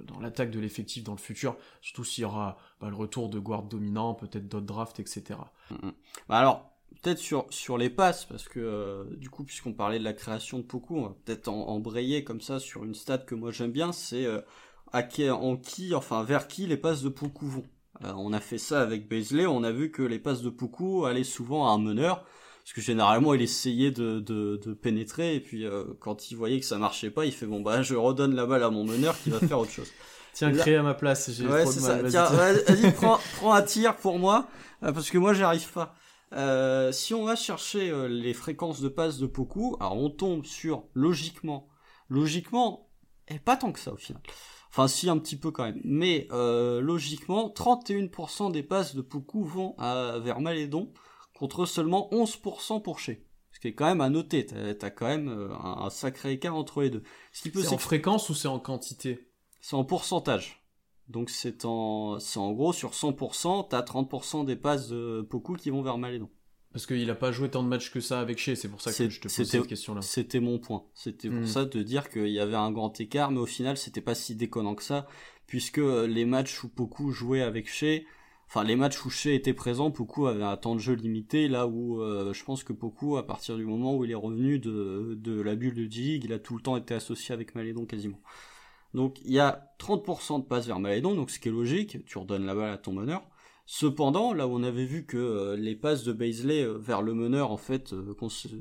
dans 0.07 0.21
l'attaque 0.21 0.51
de 0.51 0.61
l'effectif 0.61 1.05
dans 1.05 1.13
le 1.13 1.19
futur, 1.19 1.57
surtout 1.81 2.05
s'il 2.05 2.23
y 2.23 2.25
aura 2.27 2.59
bah, 2.81 2.91
le 2.91 2.97
retour 2.97 3.31
de 3.31 3.39
guard 3.39 3.63
dominant, 3.63 4.13
peut-être 4.13 4.47
d'autres 4.47 4.67
drafts, 4.67 5.01
etc. 5.01 5.39
Mm, 5.71 5.87
mm. 5.87 5.93
Bah 6.29 6.37
alors, 6.37 6.72
peut-être 7.01 7.19
sur, 7.19 7.47
sur 7.51 7.79
les 7.79 7.91
passes, 7.91 8.25
parce 8.25 8.49
que 8.49 8.61
euh, 8.61 9.05
du 9.17 9.31
coup, 9.31 9.45
puisqu'on 9.45 9.73
parlait 9.73 9.99
de 9.99 10.05
la 10.05 10.13
création 10.13 10.59
de 10.59 10.65
Poku, 10.65 10.99
on 10.99 11.03
va 11.03 11.17
peut-être 11.25 11.49
embrayer 11.49 12.25
comme 12.25 12.41
ça 12.41 12.59
sur 12.59 12.85
une 12.85 12.95
stat 12.95 13.19
que 13.19 13.35
moi 13.35 13.51
j'aime 13.51 13.73
bien, 13.73 13.93
c'est 13.93 14.25
euh, 14.27 14.41
à 14.93 15.03
qui, 15.03 15.29
en 15.31 15.57
qui, 15.57 15.95
enfin 15.95 16.23
vers 16.25 16.49
qui 16.49 16.67
les 16.67 16.77
passes 16.77 17.03
de 17.03 17.09
Poku 17.09 17.47
vont. 17.47 17.65
Euh, 18.05 18.13
on 18.17 18.33
a 18.33 18.41
fait 18.41 18.59
ça 18.59 18.83
avec 18.83 19.09
Baisley, 19.09 19.47
on 19.47 19.63
a 19.63 19.71
vu 19.71 19.91
que 19.91 20.03
les 20.03 20.19
passes 20.19 20.43
de 20.43 20.51
Poku 20.51 21.05
allaient 21.05 21.25
souvent 21.25 21.69
à 21.69 21.73
un 21.73 21.79
meneur, 21.79 22.25
parce 22.63 22.75
que 22.75 22.81
généralement 22.81 23.35
il 23.35 23.43
essayait 23.43 23.91
de, 23.91 24.21
de, 24.21 24.61
de 24.65 24.75
pénétrer, 24.75 25.35
et 25.35 25.41
puis 25.41 25.65
quand 26.01 26.31
il 26.31 26.37
voyait 26.37 26.61
que 26.61 26.67
ça 26.67 26.79
marchait 26.79 27.11
pas, 27.11 27.27
il 27.27 27.33
fait 27.33 27.47
bon 27.47 27.61
bah 27.61 27.83
je 27.83 27.95
redonne 27.95 28.35
la 28.35 28.47
balle 28.47 28.63
à 28.63 28.71
mon 28.71 28.85
meneur 28.85 29.17
qui 29.21 29.31
va 29.31 29.39
faire 29.39 29.59
autre 29.59 29.73
chose. 29.73 29.91
Tiens, 30.35 30.51
crée 30.51 30.77
à 30.77 30.83
ma 30.83 30.95
place, 30.95 31.31
j'ai 31.31 31.47
ouais, 31.47 31.63
trop 31.63 31.73
de 31.75 31.81
mal. 31.81 32.07
Tiens, 32.09 32.25
vas-y, 32.25 32.91
prends, 32.93 33.19
prends 33.37 33.53
un 33.53 33.61
tir 33.61 33.97
pour 33.97 34.19
moi, 34.19 34.49
parce 34.81 35.11
que 35.11 35.19
moi 35.19 35.35
j'arrive 35.35 35.71
pas. 35.73 35.95
Euh, 36.33 36.93
si 36.93 37.15
on 37.15 37.25
va 37.25 37.37
chercher 37.37 37.91
euh, 37.91 38.09
les 38.09 38.33
fréquences 38.33 38.81
de 38.81 38.89
passe 38.89 39.19
de 39.19 39.27
Poku, 39.27 39.77
alors 39.81 39.97
on 39.97 40.11
tombe 40.11 40.45
sur 40.45 40.85
logiquement, 40.95 41.69
logiquement, 42.09 42.89
et 43.29 43.39
pas 43.39 43.57
tant 43.57 43.73
que 43.73 43.79
ça 43.79 43.93
au 43.93 43.97
final. 43.97 44.23
Enfin 44.71 44.89
si 44.89 45.11
un 45.11 45.19
petit 45.19 45.37
peu 45.37 45.51
quand 45.51 45.65
même, 45.65 45.81
mais 45.85 46.29
euh, 46.33 46.81
logiquement, 46.81 47.49
31% 47.51 48.51
des 48.51 48.63
passes 48.63 48.95
de 48.95 49.03
Poku 49.03 49.45
vont 49.45 49.75
vers 49.79 50.41
Malédon 50.41 50.93
contre 51.35 51.67
seulement 51.67 52.09
11% 52.13 52.81
pour 52.81 52.99
Chez. 52.99 53.27
Ce 53.51 53.61
qui 53.61 53.69
est 53.69 53.75
quand 53.75 53.85
même 53.85 54.01
à 54.01 54.09
noter, 54.09 54.47
t'as 54.47 54.87
as 54.87 54.91
quand 54.91 55.07
même 55.07 55.29
un, 55.63 55.91
sacré 55.91 56.33
écart 56.33 56.57
entre 56.57 56.81
les 56.81 56.89
deux. 56.89 57.03
C'est 57.33 57.69
en 57.69 57.77
fréquence 57.77 58.31
ou 58.31 58.35
c'est 58.35 58.49
en 58.49 58.59
quantité? 58.59 59.29
C'est 59.61 59.77
en 59.77 59.85
pourcentage. 59.85 60.62
Donc 61.09 61.31
c'est 61.31 61.65
en, 61.65 62.19
c'est 62.19 62.39
en 62.39 62.53
gros 62.53 62.73
sur 62.73 62.93
100%, 62.93 63.69
t'as 63.69 63.83
30% 63.83 64.45
des 64.45 64.57
passes 64.57 64.89
de 64.89 65.27
Poku 65.29 65.55
qui 65.55 65.71
vont 65.71 65.83
vers 65.83 65.99
Malédon. 65.99 66.31
Parce 66.73 66.87
qu'il 66.87 67.11
a 67.11 67.15
pas 67.15 67.33
joué 67.33 67.51
tant 67.51 67.63
de 67.63 67.69
matchs 67.69 67.91
que 67.91 68.01
ça 68.01 68.19
avec 68.21 68.39
Shea, 68.39 68.57
c'est 68.57 68.69
pour 68.69 68.81
ça 68.81 68.93
que 68.93 69.11
je 69.11 69.21
te 69.21 69.29
pose 69.29 69.47
cette 69.47 69.67
question-là. 69.67 70.01
C'était 70.01 70.41
mon 70.41 70.59
point. 70.59 70.85
C'était 70.95 71.29
pour 71.29 71.41
hmm. 71.41 71.47
ça 71.47 71.65
de 71.67 71.83
dire 71.83 72.09
qu'il 72.09 72.29
y 72.29 72.41
avait 72.41 72.57
un 72.57 72.73
grand 72.73 72.99
écart, 72.99 73.31
mais 73.31 73.41
au 73.41 73.47
final 73.47 73.77
c'était 73.77 74.01
pas 74.01 74.15
si 74.15 74.35
déconnant 74.35 74.75
que 74.75 74.83
ça, 74.83 75.07
puisque 75.47 75.79
les 75.79 76.25
matchs 76.25 76.65
où 76.65 76.69
Poku 76.69 77.11
jouait 77.11 77.43
avec 77.43 77.69
Shea, 77.69 78.05
enfin 78.49 78.65
les 78.65 78.77
matchs 78.77 79.05
où 79.05 79.11
Shea 79.11 79.35
était 79.35 79.53
présent, 79.53 79.91
Poku 79.91 80.27
avait 80.29 80.45
un 80.45 80.57
temps 80.57 80.75
de 80.75 80.81
jeu 80.81 80.95
limité, 80.95 81.47
là 81.47 81.67
où 81.67 82.01
euh, 82.01 82.33
je 82.33 82.43
pense 82.43 82.65
que 82.65 82.73
Poku, 82.73 83.19
à 83.19 83.27
partir 83.27 83.59
du 83.59 83.67
moment 83.67 83.95
où 83.95 84.07
il 84.07 84.11
est 84.11 84.15
revenu 84.15 84.59
de, 84.59 85.19
de 85.21 85.43
la 85.43 85.57
bulle 85.57 85.75
de 85.75 85.91
G-League, 85.91 86.25
il 86.25 86.33
a 86.33 86.39
tout 86.39 86.57
le 86.57 86.63
temps 86.63 86.79
été 86.79 86.95
associé 86.95 87.35
avec 87.35 87.55
Malédon 87.55 87.85
quasiment. 87.85 88.21
Donc 88.95 89.19
il 89.25 89.33
y 89.33 89.39
a 89.39 89.73
30% 89.79 90.43
de 90.43 90.45
passes 90.45 90.67
vers 90.67 90.79
Malédon, 90.79 91.15
donc 91.15 91.31
ce 91.31 91.39
qui 91.39 91.49
est 91.49 91.53
logique, 91.53 92.05
tu 92.05 92.19
redonnes 92.19 92.47
la 92.47 92.55
balle 92.55 92.73
à 92.73 92.79
ton 92.79 92.93
meneur. 92.93 93.23
Cependant, 93.67 94.35
là 94.35 94.47
où 94.49 94.51
on 94.57 94.63
avait 94.65 94.85
vu 94.85 95.07
que 95.07 95.17
euh, 95.17 95.57
les 95.57 95.77
passes 95.77 96.05
de 96.05 96.13
Baisley 96.13 96.63
euh, 96.63 96.77
vers 96.79 97.01
le 97.01 97.15
meneur, 97.15 97.53
en 97.53 97.57
fait, 97.57 97.93
euh, 97.93 98.15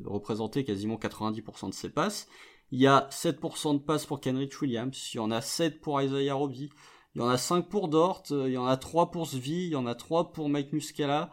représentaient 0.06 0.64
quasiment 0.64 0.96
90% 0.96 1.70
de 1.70 1.74
ses 1.74 1.90
passes, 1.90 2.28
il 2.72 2.80
y 2.80 2.88
a 2.88 3.10
7% 3.12 3.74
de 3.74 3.80
passes 3.80 4.06
pour 4.06 4.22
Kenrich 4.22 4.62
Williams, 4.62 5.10
il 5.14 5.18
y 5.18 5.20
en 5.20 5.32
a 5.32 5.42
7 5.42 5.82
pour 5.82 6.02
Isaiah 6.02 6.36
Roby, 6.36 6.70
il 7.16 7.22
y 7.22 7.24
en 7.24 7.30
a 7.30 7.38
5 7.38 7.68
pour 7.68 7.90
Dort, 7.90 8.24
il 8.30 8.54
y 8.54 8.58
en 8.58 8.68
a 8.68 8.78
3 8.78 9.12
pour 9.12 9.28
Svi, 9.28 9.66
il 9.66 9.72
y 9.72 9.76
en 9.76 9.86
a 9.86 9.96
3 9.96 10.32
pour 10.32 10.48
Mike 10.48 10.72
Muscala, 10.72 11.32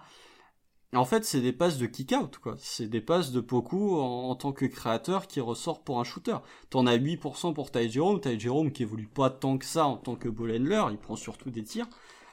en 0.96 1.04
fait, 1.04 1.24
c'est 1.24 1.42
des 1.42 1.52
passes 1.52 1.76
de 1.76 1.86
kick-out, 1.86 2.38
quoi. 2.38 2.54
C'est 2.58 2.88
des 2.88 3.02
passes 3.02 3.30
de 3.30 3.40
Poku 3.40 3.98
en, 3.98 4.34
tant 4.36 4.52
que 4.52 4.64
créateur 4.64 5.26
qui 5.26 5.40
ressort 5.40 5.84
pour 5.84 6.00
un 6.00 6.04
shooter. 6.04 6.36
T'en 6.70 6.86
as 6.86 6.96
8% 6.96 7.52
pour 7.52 7.70
Ty 7.70 7.90
Jerome, 7.90 8.20
Ty 8.20 8.40
Jerome 8.40 8.72
qui 8.72 8.84
évolue 8.84 9.06
pas 9.06 9.28
tant 9.28 9.58
que 9.58 9.66
ça 9.66 9.84
en 9.86 9.98
tant 9.98 10.16
que 10.16 10.28
ball 10.30 10.50
handler, 10.52 10.84
il 10.90 10.98
prend 10.98 11.16
surtout 11.16 11.50
des 11.50 11.62
tirs. 11.62 11.88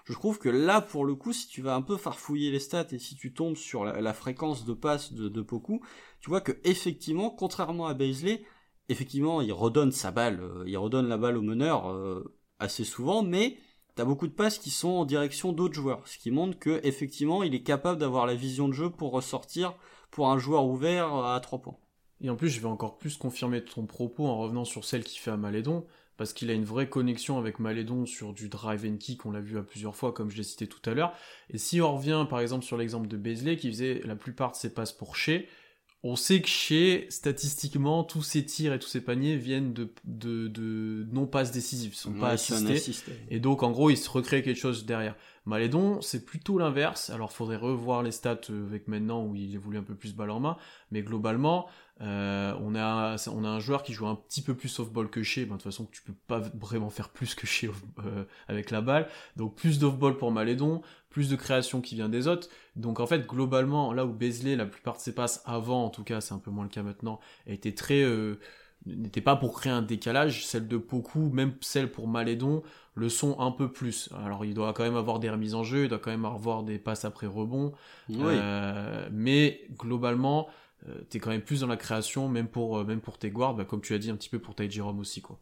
Je 0.06 0.14
trouve 0.14 0.38
que 0.38 0.50
là, 0.50 0.82
pour 0.82 1.04
le 1.04 1.16
coup, 1.16 1.34
si 1.34 1.48
tu 1.48 1.62
vas 1.62 1.76
un 1.76 1.82
peu 1.82 1.98
farfouiller 1.98 2.52
les 2.52 2.60
stats 2.60 2.88
et 2.92 3.00
si 3.00 3.16
tu 3.16 3.34
tombes 3.34 3.58
sur 3.58 3.84
la, 3.84 4.14
fréquence 4.14 4.64
de 4.64 4.74
passes 4.74 5.12
de, 5.12 5.42
Poku, 5.42 5.82
tu 6.22 6.30
vois 6.30 6.42
que 6.42 6.54
effectivement, 6.64 7.32
contrairement 7.32 7.88
à 7.88 7.94
Baisley, 7.94 8.44
effectivement, 8.88 9.42
il 9.42 9.52
redonne 9.52 9.92
sa 9.92 10.12
balle, 10.12 10.40
euh, 10.42 10.64
il 10.68 10.78
redonne 10.78 11.08
la 11.08 11.18
balle 11.18 11.38
au 11.38 11.42
meneur 11.42 11.90
euh, 11.90 12.36
assez 12.60 12.84
souvent, 12.84 13.24
mais 13.24 13.58
t'as 13.96 14.06
beaucoup 14.06 14.28
de 14.28 14.34
passes 14.34 14.60
qui 14.60 14.70
sont 14.70 14.90
en 14.90 15.06
direction 15.06 15.52
d'autres 15.52 15.74
joueurs, 15.74 16.08
ce 16.08 16.18
qui 16.18 16.32
montre 16.32 16.60
que 16.60 16.80
effectivement 16.84 17.44
il 17.44 17.56
est 17.56 17.64
capable 17.64 18.00
d'avoir 18.00 18.26
la 18.26 18.36
vision 18.36 18.68
de 18.68 18.74
jeu 18.74 18.90
pour 18.90 19.12
ressortir 19.12 19.74
pour 20.12 20.30
un 20.30 20.38
joueur 20.38 20.66
ouvert 20.66 21.14
à 21.14 21.40
3 21.40 21.60
points. 21.60 21.78
Et 22.22 22.30
en 22.30 22.36
plus, 22.36 22.50
je 22.50 22.60
vais 22.60 22.68
encore 22.68 22.98
plus 22.98 23.18
confirmer 23.18 23.64
ton 23.64 23.86
propos 23.86 24.26
en 24.26 24.38
revenant 24.38 24.66
sur 24.66 24.86
celle 24.86 25.04
qui 25.04 25.20
fait 25.20 25.32
à 25.32 25.38
Malédon, 25.38 25.86
parce 26.18 26.32
qu'il 26.32 26.50
a 26.50 26.54
une 26.54 26.64
vraie 26.64 26.88
connexion 26.88 27.38
avec 27.38 27.60
Malédon 27.60 28.06
sur 28.06 28.34
du 28.34 28.48
drive 28.48 28.86
and 28.86 28.98
kick, 28.98 29.26
on 29.26 29.32
l'a 29.32 29.42
vu 29.42 29.58
à 29.58 29.64
plusieurs 29.64 29.96
fois, 29.96 30.14
comme 30.14 30.30
je 30.30 30.38
l'ai 30.38 30.44
cité 30.44 30.68
tout 30.68 30.90
à 30.90 30.94
l'heure. 30.94 31.14
Et 31.50 31.58
si 31.58 31.82
on 31.82 31.98
revient 31.98 32.26
par 32.30 32.40
exemple 32.40 32.64
sur 32.64 32.78
l'exemple 32.78 33.08
de 33.08 33.18
Beasley, 33.18 33.58
qui 33.58 33.70
faisait 33.70 34.02
la 34.06 34.16
plupart 34.16 34.52
de 34.52 34.56
ses 34.56 34.74
passes 34.74 34.94
pour 34.94 35.18
Shea, 35.18 35.42
on 36.08 36.16
sait 36.16 36.40
que 36.40 36.48
chez, 36.48 37.08
statistiquement, 37.10 38.04
tous 38.04 38.22
ces 38.22 38.46
tirs 38.46 38.74
et 38.74 38.80
tous 38.80 38.88
ces 38.88 39.02
paniers 39.02 39.38
viennent 39.38 39.74
de, 39.74 39.92
de, 40.04 40.48
de 40.48 41.08
non-passes 41.12 41.52
décisives, 41.52 41.94
ils 41.94 41.98
sont 41.98 42.14
pas 42.14 42.30
assistés. 42.30 42.80
Et 43.32 43.40
donc, 43.40 43.64
en 43.64 43.72
gros, 43.72 43.90
il 43.90 43.98
se 43.98 44.08
recrée 44.08 44.44
quelque 44.44 44.60
chose 44.60 44.86
derrière. 44.86 45.16
Malédon, 45.46 46.02
c'est 46.02 46.24
plutôt 46.24 46.60
l'inverse. 46.60 47.10
Alors, 47.10 47.32
faudrait 47.32 47.56
revoir 47.56 48.04
les 48.04 48.12
stats 48.12 48.40
euh, 48.52 48.68
avec 48.68 48.88
maintenant 48.88 49.26
où 49.26 49.36
il 49.36 49.56
évolue 49.56 49.80
un 49.80 49.84
peu 49.84 49.96
plus 49.96 50.16
balle 50.16 50.30
en 50.30 50.40
main. 50.40 50.58
Mais 50.92 51.02
globalement, 51.02 51.68
euh, 52.02 52.54
on, 52.60 52.76
a, 52.76 53.16
on 53.32 53.44
a 53.44 53.48
un 53.48 53.60
joueur 53.60 53.84
qui 53.84 53.94
joue 53.94 54.08
un 54.08 54.16
petit 54.16 54.42
peu 54.42 54.54
plus 54.54 54.80
off-ball 54.80 55.10
que 55.10 55.24
chez. 55.24 55.46
Ben, 55.46 55.56
de 55.56 55.62
toute 55.62 55.72
façon, 55.72 55.88
tu 55.92 56.02
peux 56.02 56.14
pas 56.28 56.40
vraiment 56.40 56.90
faire 56.90 57.10
plus 57.10 57.36
que 57.36 57.48
chez 57.48 57.70
euh, 58.06 58.24
avec 58.48 58.72
la 58.72 58.82
balle. 58.82 59.08
Donc, 59.38 59.56
plus 59.56 59.80
d'off-ball 59.80 60.18
pour 60.18 60.32
Malédon, 60.32 60.82
plus 61.10 61.30
de 61.30 61.36
création 61.36 61.82
qui 61.82 61.96
vient 61.96 62.10
des 62.10 62.28
autres. 62.28 62.50
Donc, 62.76 63.00
en 63.00 63.08
fait, 63.08 63.26
globalement, 63.26 63.94
là 63.94 64.06
où 64.06 64.14
Bezley, 64.14 64.56
la 64.56 64.66
plupart 64.66 64.98
de 64.98 65.02
ses 65.02 65.16
passes 65.16 65.42
avant, 65.46 65.86
en 65.86 65.90
tout 65.90 66.04
cas, 66.04 66.22
c'est 66.22 66.34
un 66.34 66.40
peu 66.40 66.52
moins 66.52 66.66
le 66.66 66.70
cas 66.70 66.84
maintenant, 66.84 67.20
était 67.48 67.74
très 67.74 68.04
n'était 68.86 69.22
pas 69.22 69.36
pour 69.36 69.54
créer 69.54 69.72
un 69.72 69.82
décalage. 69.82 70.46
Celle 70.46 70.68
de 70.68 70.78
Poku, 70.78 71.30
même 71.30 71.54
celle 71.62 71.92
pour 71.92 72.08
Malédon, 72.08 72.64
le 72.94 73.10
sont 73.10 73.40
un 73.40 73.52
peu 73.52 73.72
plus. 73.72 74.10
Alors 74.24 74.46
il 74.46 74.54
doit 74.54 74.74
quand 74.74 74.84
même 74.84 74.96
avoir 74.96 75.20
des 75.20 75.30
remises 75.30 75.56
en 75.56 75.64
jeu, 75.64 75.84
il 75.84 75.90
doit 75.90 76.00
quand 76.00 76.12
même 76.12 76.26
avoir 76.26 76.64
des 76.64 76.80
passes 76.80 77.06
après 77.06 77.28
rebond. 77.28 77.74
Euh, 78.12 79.08
mais 79.12 79.62
globalement, 79.78 80.48
euh, 80.88 81.02
t'es 81.10 81.20
quand 81.20 81.30
même 81.30 81.42
plus 81.42 81.62
dans 81.62 81.68
la 81.68 81.78
création, 81.78 82.30
même 82.30 82.48
pour, 82.48 82.78
euh, 82.78 82.84
même 82.84 83.02
pour 83.02 83.18
tes 83.18 83.30
guards, 83.30 83.56
bah, 83.56 83.66
comme 83.66 83.82
tu 83.82 83.94
as 83.94 83.98
dit 83.98 84.10
un 84.10 84.16
petit 84.16 84.30
peu 84.30 84.40
pour 84.40 84.56
Ty 84.56 84.70
Jerome 84.70 85.00
aussi. 85.00 85.22
quoi. 85.22 85.40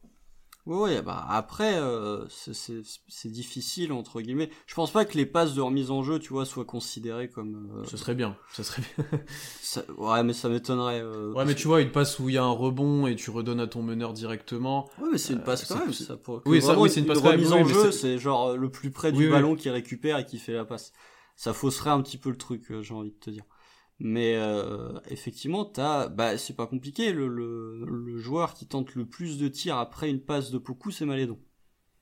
Oui, 0.65 0.91
bah 1.01 1.25
après, 1.27 1.77
euh, 1.77 2.25
c'est 2.29 3.29
difficile, 3.29 3.91
entre 3.91 4.21
guillemets. 4.21 4.49
Je 4.65 4.75
pense 4.75 4.91
pas 4.91 5.03
que 5.03 5.17
les 5.17 5.25
passes 5.25 5.53
de 5.55 5.61
remise 5.61 5.91
en 5.91 6.03
jeu, 6.03 6.19
tu 6.19 6.29
vois, 6.29 6.45
soient 6.45 6.63
considérées 6.63 7.27
comme... 7.27 7.69
Euh, 7.75 7.83
ce 7.83 7.97
serait 7.97 8.15
bien, 8.15 8.37
ça 8.53 8.63
serait 8.63 8.81
bien. 8.81 9.05
Ouais, 9.97 10.23
mais 10.23 10.31
ça 10.31 10.47
m'étonnerait. 10.47 11.01
Euh, 11.01 11.33
ouais, 11.33 11.43
mais 11.43 11.55
tu 11.55 11.67
vois, 11.67 11.81
une 11.81 11.91
passe 11.91 12.17
où 12.19 12.29
il 12.29 12.35
y 12.35 12.37
a 12.37 12.43
un 12.43 12.51
rebond 12.51 13.07
et 13.07 13.15
tu 13.15 13.29
redonnes 13.29 13.59
à 13.59 13.67
ton 13.67 13.81
meneur 13.81 14.13
directement... 14.13 14.89
Ouais, 15.01 15.09
mais 15.11 15.17
c'est 15.17 15.33
une 15.33 15.43
passe 15.43 15.65
quand 15.65 15.79
même, 15.79 15.91
ça. 15.91 16.17
Oui, 16.45 16.61
ça, 16.61 16.79
oui, 16.79 16.89
c'est 16.89 17.01
une 17.01 17.07
passe 17.07 17.17
quand 17.17 17.31
même. 17.31 17.33
remise 17.33 17.51
en 17.51 17.65
jeu, 17.65 17.91
c'est 17.91 18.17
genre 18.17 18.55
le 18.55 18.69
plus 18.69 18.91
près 18.91 19.11
du 19.11 19.29
ballon 19.29 19.55
qui 19.55 19.69
récupère 19.69 20.17
et 20.19 20.25
qui 20.25 20.37
fait 20.37 20.53
la 20.53 20.63
passe. 20.63 20.93
Ça 21.35 21.51
fausserait 21.51 21.89
un 21.89 22.01
petit 22.01 22.17
peu 22.17 22.29
le 22.29 22.37
truc, 22.37 22.71
j'ai 22.81 22.93
envie 22.93 23.11
de 23.11 23.19
te 23.19 23.29
dire. 23.29 23.43
Mais 24.05 24.35
euh, 24.35 24.99
effectivement, 25.07 25.63
t'as, 25.63 26.09
bah, 26.09 26.37
c'est 26.37 26.57
pas 26.57 26.67
compliqué. 26.67 27.13
Le, 27.13 27.29
le, 27.29 27.85
le, 27.85 28.17
joueur 28.17 28.53
qui 28.53 28.67
tente 28.67 28.95
le 28.95 29.05
plus 29.05 29.37
de 29.37 29.47
tirs 29.47 29.77
après 29.77 30.09
une 30.09 30.19
passe 30.19 30.51
de 30.51 30.57
Poku, 30.57 30.91
c'est 30.91 31.05
Malédon. 31.05 31.39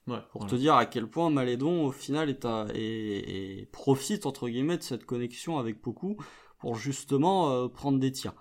Ouais, 0.08 0.18
pour 0.32 0.44
te 0.48 0.56
dire 0.56 0.74
à 0.74 0.84
quel 0.84 1.06
point 1.06 1.30
Malédon, 1.30 1.86
au 1.86 1.92
final, 1.92 2.28
est, 2.28 2.44
et, 2.74 3.68
profite 3.70 4.26
entre 4.26 4.48
guillemets 4.48 4.78
de 4.78 4.82
cette 4.82 5.04
connexion 5.06 5.58
avec 5.58 5.80
Poku 5.80 6.16
pour 6.58 6.74
justement 6.74 7.52
euh, 7.52 7.68
prendre 7.68 8.00
des 8.00 8.10
tirs. 8.10 8.34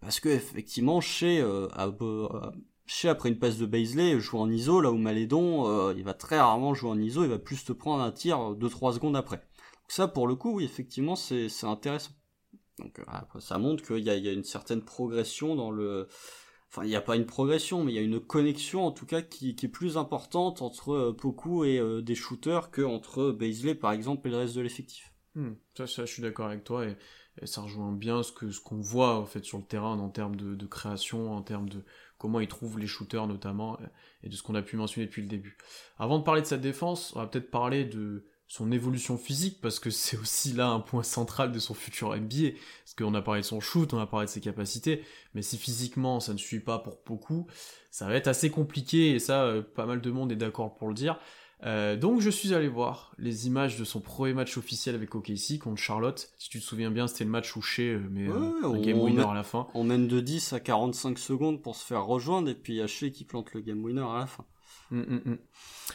Parce 0.00 0.20
que 0.20 0.28
effectivement, 0.28 1.00
chez, 1.00 1.40
euh, 1.40 1.66
chez 2.86 3.08
après 3.08 3.30
une 3.30 3.38
passe 3.40 3.58
de 3.58 3.66
Baisley, 3.66 4.20
joue 4.20 4.38
en 4.38 4.48
ISO, 4.48 4.80
là 4.80 4.92
où 4.92 4.96
Malédon, 4.96 5.90
il 5.90 6.04
va 6.04 6.14
très 6.14 6.38
rarement 6.38 6.72
jouer 6.72 6.90
en 6.90 7.00
ISO, 7.00 7.24
il 7.24 7.30
va 7.30 7.40
plus 7.40 7.64
te 7.64 7.72
prendre 7.72 8.04
un 8.04 8.12
tir 8.12 8.54
2-3 8.54 8.94
secondes 8.94 9.16
après. 9.16 9.38
Donc 9.38 9.88
ça, 9.88 10.06
pour 10.06 10.28
le 10.28 10.36
coup, 10.36 10.54
oui, 10.58 10.64
effectivement, 10.64 11.16
c'est 11.16 11.64
intéressant. 11.64 12.12
Donc 12.82 12.98
euh, 12.98 13.40
ça 13.40 13.58
montre 13.58 13.84
qu'il 13.84 13.98
y, 13.98 14.10
y 14.10 14.28
a, 14.28 14.32
une 14.32 14.44
certaine 14.44 14.82
progression 14.82 15.54
dans 15.54 15.70
le... 15.70 16.08
Enfin, 16.68 16.84
il 16.84 16.88
n'y 16.88 16.96
a 16.96 17.02
pas 17.02 17.16
une 17.16 17.26
progression, 17.26 17.84
mais 17.84 17.92
il 17.92 17.94
y 17.96 17.98
a 17.98 18.02
une 18.02 18.18
connexion 18.18 18.86
en 18.86 18.92
tout 18.92 19.04
cas 19.04 19.20
qui, 19.20 19.50
est 19.50 19.68
plus 19.68 19.98
importante 19.98 20.62
entre 20.62 20.92
euh, 20.92 21.12
Poku 21.12 21.64
et 21.64 21.78
euh, 21.78 22.00
des 22.00 22.14
shooters 22.14 22.70
que 22.70 22.80
entre 22.80 23.30
Baisley 23.30 23.74
par 23.74 23.92
exemple 23.92 24.26
et 24.26 24.30
le 24.30 24.38
reste 24.38 24.56
de 24.56 24.62
l'effectif. 24.62 25.12
Hmm, 25.34 25.52
ça, 25.76 25.86
ça, 25.86 26.04
je 26.04 26.12
suis 26.12 26.22
d'accord 26.22 26.46
avec 26.46 26.64
toi 26.64 26.86
et, 26.86 26.96
ça 27.44 27.62
rejoint 27.62 27.92
bien 27.92 28.22
ce 28.22 28.30
que 28.30 28.50
ce 28.50 28.60
qu'on 28.60 28.82
voit 28.82 29.16
en 29.16 29.24
fait 29.24 29.42
sur 29.42 29.56
le 29.56 29.64
terrain 29.64 29.98
en 29.98 30.10
termes 30.10 30.36
de, 30.36 30.54
de, 30.54 30.66
création, 30.66 31.34
en 31.34 31.40
termes 31.40 31.70
de 31.70 31.82
comment 32.18 32.40
ils 32.40 32.48
trouvent 32.48 32.78
les 32.78 32.86
shooters 32.86 33.26
notamment 33.26 33.78
et 34.22 34.28
de 34.28 34.34
ce 34.36 34.42
qu'on 34.42 34.54
a 34.54 34.60
pu 34.60 34.76
mentionner 34.76 35.06
depuis 35.06 35.22
le 35.22 35.28
début. 35.28 35.56
Avant 35.96 36.18
de 36.18 36.24
parler 36.24 36.42
de 36.42 36.46
sa 36.46 36.58
défense, 36.58 37.16
on 37.16 37.20
va 37.20 37.26
peut-être 37.26 37.50
parler 37.50 37.86
de 37.86 38.26
son 38.52 38.70
évolution 38.70 39.16
physique, 39.16 39.62
parce 39.62 39.80
que 39.80 39.88
c'est 39.88 40.18
aussi 40.18 40.52
là 40.52 40.68
un 40.68 40.80
point 40.80 41.02
central 41.02 41.52
de 41.52 41.58
son 41.58 41.72
futur 41.72 42.14
NBA, 42.14 42.50
parce 42.84 42.94
qu'on 42.94 43.14
a 43.14 43.22
parlé 43.22 43.40
de 43.40 43.46
son 43.46 43.60
shoot, 43.60 43.94
on 43.94 43.98
a 43.98 44.06
parlé 44.06 44.26
de 44.26 44.30
ses 44.30 44.42
capacités, 44.42 45.04
mais 45.32 45.40
si 45.40 45.56
physiquement 45.56 46.20
ça 46.20 46.34
ne 46.34 46.38
suit 46.38 46.60
pas 46.60 46.78
pour 46.78 46.98
beaucoup, 47.06 47.46
ça 47.90 48.06
va 48.06 48.14
être 48.14 48.28
assez 48.28 48.50
compliqué, 48.50 49.14
et 49.14 49.20
ça, 49.20 49.44
euh, 49.44 49.62
pas 49.62 49.86
mal 49.86 50.02
de 50.02 50.10
monde 50.10 50.30
est 50.32 50.36
d'accord 50.36 50.74
pour 50.74 50.88
le 50.88 50.92
dire. 50.92 51.18
Euh, 51.64 51.96
donc 51.96 52.20
je 52.20 52.28
suis 52.28 52.52
allé 52.52 52.68
voir 52.68 53.14
les 53.16 53.46
images 53.46 53.78
de 53.78 53.84
son 53.84 54.00
premier 54.00 54.34
match 54.34 54.58
officiel 54.58 54.96
avec 54.96 55.14
OKC 55.14 55.58
contre 55.58 55.80
Charlotte. 55.80 56.30
Si 56.36 56.50
tu 56.50 56.60
te 56.60 56.64
souviens 56.64 56.90
bien, 56.90 57.06
c'était 57.06 57.24
le 57.24 57.30
match 57.30 57.56
où 57.56 57.62
Shea 57.62 57.94
euh, 57.94 58.06
mais 58.10 58.28
un 58.28 58.80
game 58.82 59.00
winner 59.00 59.24
à 59.24 59.32
la 59.32 59.44
fin. 59.44 59.66
On 59.72 59.84
mène 59.84 60.08
de 60.08 60.20
10 60.20 60.52
à 60.52 60.60
45 60.60 61.18
secondes 61.18 61.62
pour 61.62 61.74
se 61.74 61.86
faire 61.86 62.04
rejoindre 62.04 62.50
et 62.50 62.54
puis 62.54 62.74
il 62.74 62.76
y 62.76 62.82
a 62.82 62.86
Shea 62.86 63.08
qui 63.08 63.24
plante 63.24 63.54
le 63.54 63.62
game 63.62 63.82
winner 63.82 64.02
à 64.02 64.18
la 64.18 64.26
fin. 64.26 64.44
Mm, 64.92 65.00
mm, 65.00 65.22
mm. 65.24 65.38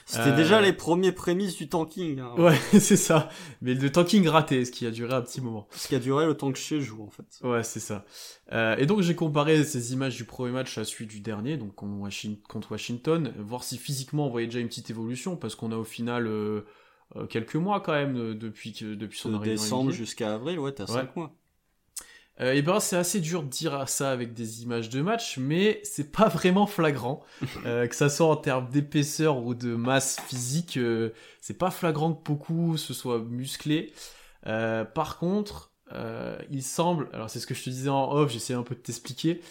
C'était 0.05 0.35
déjà 0.35 0.57
euh, 0.57 0.61
les 0.61 0.73
premiers 0.73 1.11
prémices 1.11 1.55
du 1.55 1.69
tanking. 1.69 2.19
Hein. 2.19 2.33
Ouais, 2.37 2.57
c'est 2.79 2.97
ça. 2.97 3.29
Mais 3.61 3.75
le 3.75 3.91
tanking 3.91 4.27
raté, 4.27 4.65
ce 4.65 4.71
qui 4.71 4.87
a 4.87 4.91
duré 4.91 5.13
un 5.13 5.21
petit 5.21 5.39
moment. 5.39 5.67
Ce 5.71 5.87
qui 5.87 5.95
a 5.95 5.99
duré 5.99 6.25
le 6.25 6.35
temps 6.35 6.51
que 6.51 6.57
chez 6.57 6.81
joue, 6.81 7.03
en 7.03 7.09
fait. 7.09 7.25
Ouais, 7.43 7.63
c'est 7.63 7.79
ça. 7.79 8.05
Euh, 8.53 8.75
et 8.77 8.87
donc 8.87 9.01
j'ai 9.01 9.15
comparé 9.15 9.63
ces 9.63 9.93
images 9.93 10.15
du 10.15 10.25
premier 10.25 10.51
match 10.51 10.77
à 10.77 10.83
celui 10.83 11.05
du 11.05 11.19
dernier, 11.19 11.57
donc 11.57 11.75
contre 11.75 12.71
Washington, 12.71 13.33
voir 13.37 13.63
si 13.63 13.77
physiquement 13.77 14.27
on 14.27 14.29
voyait 14.29 14.47
déjà 14.47 14.59
une 14.59 14.67
petite 14.67 14.89
évolution, 14.89 15.35
parce 15.35 15.55
qu'on 15.55 15.71
a 15.71 15.77
au 15.77 15.83
final 15.83 16.25
euh, 16.25 16.63
quelques 17.29 17.55
mois 17.55 17.81
quand 17.81 17.93
même 17.93 18.33
depuis, 18.33 18.71
depuis 18.81 19.19
son 19.19 19.33
arrivée. 19.35 19.55
De 19.55 19.61
décembre 19.61 19.91
jusqu'à 19.91 20.33
avril, 20.33 20.57
ouais, 20.59 20.71
t'as 20.71 20.87
5 20.87 21.15
mois. 21.15 21.35
Euh, 22.39 22.53
et 22.53 22.61
ben 22.61 22.79
c'est 22.79 22.97
assez 22.97 23.19
dur 23.19 23.43
de 23.43 23.47
dire 23.47 23.87
ça 23.89 24.11
avec 24.11 24.33
des 24.33 24.63
images 24.63 24.89
de 24.89 25.01
match, 25.01 25.37
mais 25.37 25.79
c'est 25.83 26.11
pas 26.11 26.27
vraiment 26.27 26.67
flagrant. 26.67 27.23
Euh, 27.65 27.87
que 27.87 27.95
ça 27.95 28.09
soit 28.09 28.27
en 28.27 28.35
termes 28.35 28.69
d'épaisseur 28.69 29.37
ou 29.37 29.55
de 29.55 29.75
masse 29.75 30.19
physique, 30.27 30.77
euh, 30.77 31.09
c'est 31.41 31.57
pas 31.57 31.71
flagrant 31.71 32.13
que 32.13 32.23
beaucoup 32.23 32.77
se 32.77 32.93
soit 32.93 33.19
musclé. 33.19 33.93
par 34.43 35.17
contre, 35.17 35.71
il 36.49 36.63
semble, 36.63 37.09
alors 37.13 37.29
c'est 37.29 37.39
ce 37.39 37.47
que 37.47 37.53
je 37.53 37.63
te 37.63 37.69
disais 37.69 37.89
en 37.89 38.11
off, 38.11 38.31
j'essaie 38.31 38.53
un 38.53 38.63
peu 38.63 38.75
de 38.75 38.79
t'expliquer, 38.79 39.41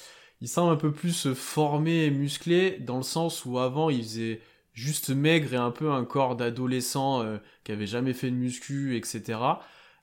il 0.41 0.49
semble 0.49 0.73
un 0.73 0.77
peu 0.77 0.93
plus 0.93 1.33
formé 1.35 2.05
et 2.05 2.11
musclé 2.11 2.79
dans 2.79 2.97
le 2.97 3.03
sens 3.03 3.45
où 3.45 3.59
avant 3.59 3.91
il 3.91 4.03
faisait 4.03 4.41
juste 4.73 5.11
maigre 5.11 5.55
et 5.55 5.57
un 5.57 5.71
peu 5.71 5.91
un 5.91 6.05
corps 6.05 6.37
d'adolescent 6.37 7.25
qui 7.65 7.73
avait 7.73 7.87
jamais 7.87 8.13
fait 8.13 8.31
de 8.31 8.37
muscu, 8.37 8.97
etc. 8.97 9.39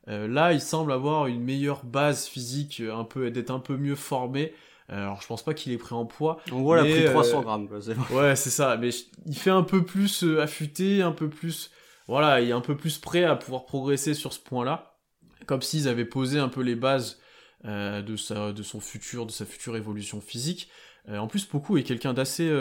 Euh, 0.09 0.27
là, 0.27 0.53
il 0.53 0.61
semble 0.61 0.91
avoir 0.91 1.27
une 1.27 1.41
meilleure 1.41 1.85
base 1.85 2.27
physique, 2.27 2.81
euh, 2.81 2.95
un 2.95 3.05
peu 3.05 3.31
d'être 3.31 3.51
un 3.51 3.59
peu 3.59 3.77
mieux 3.77 3.95
formé. 3.95 4.53
Euh, 4.89 5.01
alors, 5.03 5.21
je 5.21 5.27
pense 5.27 5.43
pas 5.43 5.53
qu'il 5.53 5.71
est 5.71 5.77
pris 5.77 5.95
en 5.95 6.05
poids. 6.05 6.39
On 6.51 6.61
voit, 6.61 6.81
il 6.81 6.91
a 6.91 6.95
pris 6.95 7.05
300 7.05 7.41
grammes. 7.41 7.69
ouais, 8.11 8.35
c'est 8.35 8.49
ça. 8.49 8.75
Mais 8.77 8.89
il 9.25 9.37
fait 9.37 9.49
un 9.49 9.63
peu 9.63 9.83
plus 9.83 10.23
affûté, 10.39 11.01
un 11.01 11.13
peu 11.13 11.29
plus, 11.29 11.71
voilà, 12.07 12.41
il 12.41 12.49
est 12.49 12.53
un 12.53 12.61
peu 12.61 12.75
plus 12.75 12.97
prêt 12.97 13.23
à 13.23 13.35
pouvoir 13.35 13.65
progresser 13.65 14.13
sur 14.13 14.33
ce 14.33 14.39
point-là, 14.39 14.97
comme 15.45 15.61
s'ils 15.61 15.87
avaient 15.87 16.05
posé 16.05 16.39
un 16.39 16.49
peu 16.49 16.61
les 16.61 16.75
bases 16.75 17.19
de 17.63 18.17
sa, 18.17 18.51
de 18.51 18.61
son 18.61 18.81
futur, 18.81 19.25
de 19.25 19.31
sa 19.31 19.45
future 19.45 19.77
évolution 19.77 20.19
physique. 20.19 20.69
en 21.09 21.27
plus, 21.27 21.47
beaucoup 21.47 21.77
est 21.77 21.83
quelqu'un 21.83 22.13
d'assez 22.13 22.51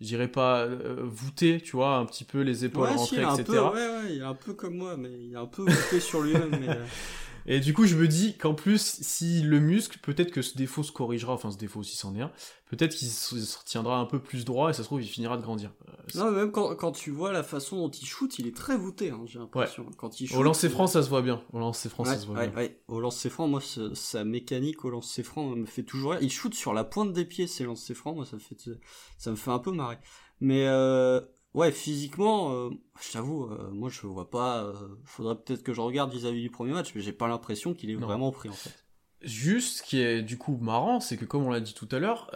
je 0.00 0.06
dirais 0.06 0.28
pas 0.28 0.60
euh, 0.60 0.96
voûté, 1.02 1.60
tu 1.60 1.76
vois, 1.76 1.96
un 1.96 2.06
petit 2.06 2.24
peu 2.24 2.40
les 2.40 2.64
épaules 2.64 2.88
rentrées, 2.88 3.22
etc. 3.22 3.44
Peu, 3.44 3.58
ouais, 3.58 3.70
ouais, 3.72 4.14
il 4.14 4.18
est 4.20 4.24
un 4.24 4.34
peu 4.34 4.54
comme 4.54 4.76
moi, 4.76 4.96
mais 4.96 5.10
il 5.10 5.34
est 5.34 5.38
un 5.38 5.46
peu 5.46 5.62
voûté 5.62 6.00
sur 6.00 6.22
lui-même. 6.22 6.56
Mais... 6.60 6.68
Euh. 7.46 7.52
Et 7.52 7.60
du 7.60 7.74
coup, 7.74 7.86
je 7.86 7.96
me 7.96 8.08
dis 8.08 8.36
qu'en 8.36 8.54
plus, 8.54 8.98
si 9.00 9.42
le 9.42 9.60
muscle, 9.60 9.98
peut-être 10.00 10.30
que 10.30 10.42
ce 10.42 10.56
défaut 10.56 10.82
se 10.82 10.92
corrigera, 10.92 11.32
enfin 11.32 11.50
ce 11.50 11.58
défaut 11.58 11.82
si 11.82 11.96
c'en 11.96 12.14
est 12.14 12.20
un, 12.20 12.30
peut-être 12.70 12.94
qu'il 12.94 13.08
se 13.08 13.58
retiendra 13.58 13.98
un 13.98 14.04
peu 14.04 14.18
plus 14.18 14.44
droit 14.44 14.70
et 14.70 14.72
ça 14.72 14.82
se 14.82 14.88
trouve, 14.88 15.02
il 15.02 15.08
finira 15.08 15.36
de 15.36 15.42
grandir. 15.42 15.72
Euh, 15.88 15.92
non, 16.14 16.30
même 16.30 16.52
quand, 16.52 16.74
quand, 16.76 16.92
tu 16.92 17.10
vois 17.10 17.32
la 17.32 17.42
façon 17.42 17.76
dont 17.76 17.90
il 17.90 18.06
shoot, 18.06 18.38
il 18.38 18.46
est 18.46 18.56
très 18.56 18.76
voûté, 18.76 19.10
hein, 19.10 19.20
j'ai 19.26 19.38
l'impression. 19.38 19.86
Quand 19.96 20.20
il 20.20 20.28
shoot, 20.28 20.38
au 20.38 20.42
lancer 20.42 20.68
franc, 20.68 20.86
ça 20.86 21.02
se 21.02 21.08
voit 21.08 21.22
bien. 21.22 21.42
Au 21.52 21.58
lancer 21.58 21.88
franc, 21.88 22.04
ça 22.04 22.18
se 22.18 22.26
voit 22.26 22.46
bien. 22.46 22.68
Au 22.88 23.00
lancer 23.00 23.30
franc, 23.30 23.48
moi, 23.48 23.60
sa 23.94 24.24
mécanique 24.24 24.84
au 24.84 24.90
lancer 24.90 25.22
franc 25.22 25.46
me 25.48 25.66
fait 25.66 25.82
toujours 25.82 26.12
rire. 26.12 26.20
Il 26.22 26.30
shoot 26.30 26.54
sur 26.54 26.74
la 26.74 26.84
pointe 26.84 27.12
des 27.12 27.24
pieds, 27.24 27.46
ses 27.46 27.64
lancers 27.64 27.96
francs, 27.96 28.14
moi, 28.14 28.24
ça, 28.24 28.38
fait, 28.38 28.70
ça 29.18 29.30
me 29.30 29.36
fait 29.36 29.50
un 29.50 29.58
peu 29.58 29.72
marrer. 29.72 29.98
Mais 30.40 30.66
euh, 30.66 31.20
ouais, 31.54 31.72
physiquement, 31.72 32.52
euh, 32.52 32.70
je 33.00 33.12
t'avoue, 33.12 33.44
euh, 33.44 33.70
moi 33.70 33.90
je 33.90 34.06
vois 34.06 34.30
pas. 34.30 34.64
Euh, 34.64 34.72
faudrait 35.04 35.36
peut-être 35.36 35.62
que 35.62 35.72
je 35.72 35.80
regarde 35.80 36.12
vis-à-vis 36.12 36.42
du 36.42 36.50
premier 36.50 36.72
match, 36.72 36.92
mais 36.94 37.00
j'ai 37.00 37.12
pas 37.12 37.28
l'impression 37.28 37.74
qu'il 37.74 37.90
est 37.90 37.96
vraiment 37.96 38.30
pris 38.30 38.48
en 38.48 38.54
fait. 38.54 38.84
Juste, 39.22 39.78
ce 39.78 39.82
qui 39.82 40.00
est 40.00 40.22
du 40.22 40.38
coup 40.38 40.56
marrant, 40.60 41.00
c'est 41.00 41.18
que 41.18 41.26
comme 41.26 41.44
on 41.44 41.50
l'a 41.50 41.60
dit 41.60 41.74
tout 41.74 41.88
à 41.92 41.98
l'heure, 41.98 42.30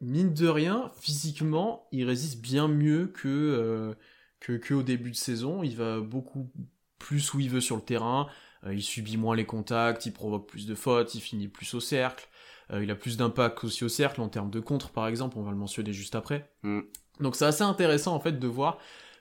mine 0.00 0.34
de 0.34 0.46
rien, 0.46 0.90
physiquement, 1.00 1.88
il 1.90 2.04
résiste 2.04 2.40
bien 2.42 2.68
mieux 2.68 3.06
que, 3.06 3.96
que, 4.38 4.52
que 4.52 4.74
au 4.74 4.82
début 4.82 5.10
de 5.10 5.16
saison. 5.16 5.62
Il 5.62 5.74
va 5.74 6.00
beaucoup 6.00 6.50
plus 6.98 7.32
où 7.32 7.40
il 7.40 7.48
veut 7.48 7.62
sur 7.62 7.76
le 7.76 7.82
terrain. 7.82 8.28
il 8.70 8.82
subit 8.82 9.16
moins 9.16 9.36
les 9.36 9.46
contacts, 9.46 10.04
il 10.04 10.12
provoque 10.12 10.46
plus 10.46 10.66
de 10.66 10.74
fautes, 10.74 11.14
il 11.14 11.22
finit 11.22 11.48
plus 11.48 11.72
au 11.72 11.80
cercle. 11.80 12.28
il 12.74 12.90
a 12.90 12.94
plus 12.94 13.16
d'impact 13.16 13.64
aussi 13.64 13.84
au 13.84 13.88
cercle 13.88 14.20
en 14.20 14.28
termes 14.28 14.50
de 14.50 14.60
contre, 14.60 14.90
par 14.90 15.06
exemple. 15.08 15.38
On 15.38 15.42
va 15.44 15.50
le 15.50 15.56
mentionner 15.56 15.94
juste 15.94 16.14
après. 16.14 16.52
Mm. 16.62 16.80
Donc 17.20 17.36
c'est 17.36 17.46
assez 17.46 17.62
intéressant 17.62 18.14
en 18.14 18.20
fait 18.20 18.38
de 18.38 18.46
voir 18.46 18.78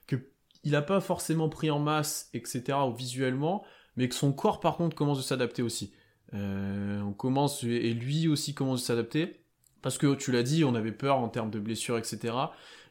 que 0.07 0.15
il 0.63 0.71
n'a 0.71 0.81
pas 0.81 0.99
forcément 0.99 1.49
pris 1.49 1.71
en 1.71 1.79
masse, 1.79 2.29
etc. 2.33 2.77
visuellement, 2.95 3.63
mais 3.95 4.09
que 4.09 4.15
son 4.15 4.33
corps 4.33 4.59
par 4.59 4.77
contre 4.77 4.95
commence 4.95 5.19
à 5.19 5.23
s'adapter 5.23 5.61
aussi. 5.61 5.93
on 6.33 7.13
commence, 7.17 7.63
et 7.63 7.93
lui 7.93 8.27
aussi 8.27 8.53
commence 8.53 8.83
à 8.83 8.87
s'adapter. 8.87 9.43
Parce 9.81 9.97
que 9.97 10.15
tu 10.15 10.31
l'as 10.31 10.43
dit, 10.43 10.63
on 10.63 10.75
avait 10.75 10.91
peur 10.91 11.17
en 11.17 11.29
termes 11.29 11.51
de 11.51 11.59
blessures, 11.59 11.97
etc. 11.97 12.33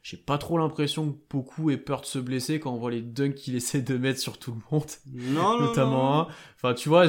J'ai 0.03 0.17
pas 0.17 0.37
trop 0.37 0.57
l'impression 0.57 1.11
que 1.11 1.17
beaucoup 1.29 1.69
aient 1.69 1.77
peur 1.77 2.01
de 2.01 2.05
se 2.05 2.17
blesser 2.17 2.59
quand 2.59 2.71
on 2.71 2.77
voit 2.77 2.91
les 2.91 3.01
dunks 3.01 3.35
qu'il 3.35 3.55
essaie 3.57 3.81
de 3.81 3.97
mettre 3.97 4.19
sur 4.19 4.37
tout 4.37 4.51
le 4.51 4.61
monde. 4.71 4.89
Non, 5.13 5.59
notamment 5.59 6.21
un. 6.21 6.27
Enfin, 6.55 6.73
tu 6.73 6.89
vois, 6.89 7.05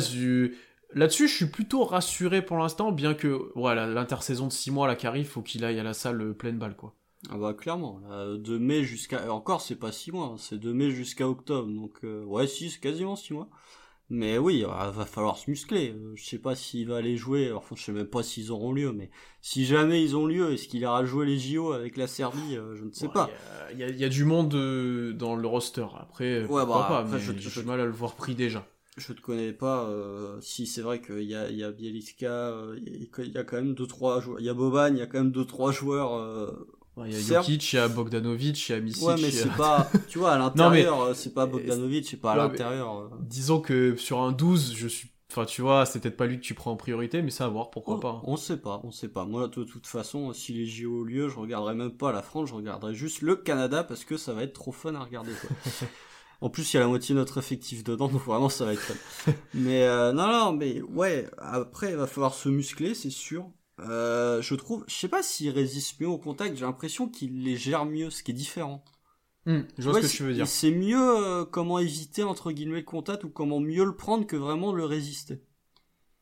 là-dessus, 0.95 1.29
je 1.29 1.35
suis 1.35 1.47
plutôt 1.47 1.85
rassuré 1.85 2.43
pour 2.43 2.59
l'instant, 2.59 2.93
bien 2.93 3.15
que 3.15 3.53
voilà, 3.55 3.87
l'intersaison 3.87 4.47
de 4.47 4.53
6 4.53 4.71
mois 4.73 4.87
là 4.87 4.97
qui 4.97 5.07
arrive, 5.07 5.27
faut 5.27 5.43
qu'il 5.43 5.65
aille 5.65 5.79
à 5.79 5.85
la 5.85 5.95
salle 5.95 6.21
euh, 6.21 6.35
pleine 6.35 6.59
balle, 6.59 6.77
quoi. 6.77 6.95
Ah 7.31 7.37
bah 7.37 7.53
clairement, 7.53 8.01
de 8.37 8.59
mai 8.59 8.85
jusqu'à 8.85 9.33
encore 9.33 9.61
c'est 9.61 9.77
pas 9.77 9.91
6 9.91 10.13
mois, 10.13 10.27
hein, 10.27 10.37
c'est 10.39 10.59
de 10.59 10.73
mai 10.73 10.91
jusqu'à 10.91 11.29
octobre, 11.29 11.69
donc 11.69 11.99
euh, 12.05 12.25
ouais 12.25 12.47
si 12.47 12.71
c'est 12.71 12.81
quasiment 12.81 13.17
6 13.17 13.35
mois. 13.35 13.51
Mais 14.11 14.39
oui, 14.39 14.61
il 14.61 14.65
va 14.67 15.05
falloir 15.05 15.37
se 15.37 15.51
muscler. 15.51 15.91
Euh, 15.91 16.13
je 16.15 16.25
sais 16.25 16.39
pas 16.39 16.55
s'il 16.55 16.89
va 16.89 16.97
aller 16.97 17.17
jouer. 17.17 17.53
Enfin, 17.53 17.77
je 17.77 17.83
sais 17.83 17.93
même 17.93 18.07
pas 18.07 18.23
s'ils 18.23 18.51
auront 18.51 18.73
lieu. 18.73 18.93
Mais 18.93 19.11
si 19.43 19.67
jamais 19.67 20.03
ils 20.03 20.17
ont 20.17 20.27
lieu, 20.27 20.53
est-ce 20.53 20.67
qu'il 20.67 20.81
ira 20.81 21.05
jouer 21.05 21.27
les 21.27 21.39
JO 21.39 21.73
avec 21.73 21.99
la 21.99 22.07
Serbie 22.07 22.57
euh, 22.57 22.75
Je 22.75 22.85
ne 22.85 22.93
sais 22.93 23.09
pas. 23.09 23.29
Il 23.75 23.79
y, 23.79 24.05
a 24.05 24.09
du 24.09 24.25
monde 24.25 24.55
euh, 24.55 25.13
dans 25.13 25.37
le 25.37 25.47
roster. 25.47 25.87
Après, 26.01 26.47
ouais, 26.47 26.67
bah, 26.67 26.87
pas. 26.89 27.05
mais 27.05 27.19
je, 27.19 27.33
j'ai 27.37 27.63
mal 27.65 27.81
à 27.81 27.85
le 27.85 27.93
voir 27.93 28.15
pris 28.15 28.35
déjà. 28.35 28.67
Je 28.97 29.13
te 29.13 29.21
connais 29.21 29.53
pas. 29.53 29.89
si 30.41 30.67
c'est 30.67 30.81
vrai 30.81 31.01
qu'il 31.01 31.23
y 31.23 31.35
a, 31.35 31.51
il 31.51 31.57
y 31.57 31.63
a 31.63 31.71
Bieliska, 31.71 32.55
il 32.79 33.33
y 33.33 33.39
a 33.39 33.45
quand 33.45 33.57
même 33.57 33.75
deux 33.75 33.87
trois 33.87 34.21
joueurs. 34.21 34.41
Il 34.41 34.47
y 34.47 34.49
a 34.49 34.55
Boban, 34.55 34.89
il 34.89 34.99
y 34.99 35.03
a 35.03 35.07
quand 35.07 35.19
même 35.19 35.31
deux 35.31 35.45
trois 35.45 35.71
joueurs 35.71 36.51
il 37.07 37.13
y 37.13 37.17
a 37.17 37.41
Jokic, 37.41 37.73
il 37.73 37.77
y 37.77 37.79
a 37.79 37.89
Bogdanovic, 37.89 38.69
il 38.69 38.73
y 38.73 38.75
a 38.75 38.81
Misic. 38.81 39.03
Ouais, 39.03 39.15
mais 39.21 39.31
c'est 39.31 39.53
pas, 39.57 39.91
tu 40.09 40.19
vois, 40.19 40.33
à 40.33 40.39
l'intérieur, 40.39 41.15
c'est 41.15 41.35
pas 41.35 41.47
Bogdanovic, 41.47 42.07
c'est 42.09 42.17
pas 42.17 42.33
à 42.33 42.37
l'intérieur. 42.37 42.99
Euh. 42.99 43.09
Disons 43.21 43.61
que 43.61 43.97
sur 43.97 44.21
un 44.21 44.33
12, 44.33 44.75
je 44.77 44.89
suis, 44.89 45.11
enfin, 45.31 45.45
tu 45.45 45.63
vois, 45.63 45.87
c'est 45.87 46.01
peut-être 46.01 46.17
pas 46.17 46.27
lui 46.27 46.37
que 46.37 46.45
tu 46.45 46.55
prends 46.55 46.73
en 46.73 46.77
priorité, 46.77 47.23
mais 47.23 47.31
ça 47.31 47.45
à 47.45 47.49
voir, 47.49 47.71
pourquoi 47.71 48.01
pas. 48.01 48.23
On 48.25 48.37
sait 48.37 48.57
pas, 48.57 48.81
on 48.85 48.91
sait 48.91 49.09
pas. 49.09 49.25
Moi, 49.25 49.49
de 49.49 49.65
toute 49.65 49.87
façon, 49.87 50.33
si 50.33 50.53
les 50.53 50.67
JO 50.67 51.01
ont 51.01 51.05
lieu, 51.05 51.29
je 51.29 51.37
regarderai 51.37 51.75
même 51.75 51.93
pas 51.93 52.13
la 52.13 52.23
France, 52.23 52.49
je 52.51 52.55
regarderai 52.55 52.95
juste 52.95 53.23
le 53.23 53.37
Canada 53.37 53.85
parce 53.85 54.05
que 54.05 54.17
ça 54.17 54.33
va 54.33 54.43
être 54.43 54.55
trop 54.55 54.73
fun 54.73 54.95
à 54.95 55.01
regarder, 55.01 55.33
quoi. 55.33 55.89
En 56.41 56.51
plus, 56.51 56.73
il 56.73 56.77
y 56.77 56.79
a 56.79 56.83
la 56.83 56.87
moitié 56.87 57.17
de 57.17 57.19
notre 57.19 57.39
effectif 57.39 57.83
dedans, 57.83 58.07
donc 58.07 58.23
vraiment, 58.23 58.49
ça 58.49 58.65
va 58.65 58.73
être 58.73 58.79
fun. 58.81 59.33
mais 59.55 59.83
euh, 59.83 60.13
non, 60.13 60.29
non, 60.29 60.53
mais 60.53 60.81
ouais, 60.83 61.29
après, 61.37 61.91
il 61.91 61.97
va 61.97 62.07
falloir 62.07 62.33
se 62.33 62.49
muscler, 62.49 62.95
c'est 62.95 63.11
sûr. 63.11 63.51
Euh, 63.81 64.43
je 64.43 64.55
trouve, 64.55 64.85
je 64.89 64.95
sais 64.95 65.09
pas 65.09 65.23
s'il 65.23 65.51
résiste 65.51 66.01
mieux 66.01 66.09
au 66.09 66.19
contact, 66.19 66.57
j'ai 66.57 66.65
l'impression 66.65 67.09
qu'il 67.09 67.45
les 67.45 67.57
gère 67.57 67.85
mieux, 67.85 68.11
ce 68.11 68.23
qui 68.23 68.33
est 68.33 68.35
différent. 68.35 68.85
Hmm, 69.47 69.61
je 69.79 69.89
vois 69.89 70.03
ce 70.03 70.07
que 70.07 70.13
tu 70.13 70.23
veux 70.25 70.35
dire. 70.35 70.47
C'est 70.47 70.71
mieux 70.71 70.99
euh, 70.99 71.45
comment 71.45 71.79
éviter 71.79 72.23
entre 72.23 72.53
guillemets 72.53 72.79
le 72.79 72.83
contact 72.83 73.25
ou 73.25 73.31
comment 73.31 73.61
mieux 73.61 73.85
le 73.85 73.95
prendre 73.95 74.27
que 74.27 74.37
vraiment 74.37 74.73
le 74.73 74.85
résister. 74.85 75.43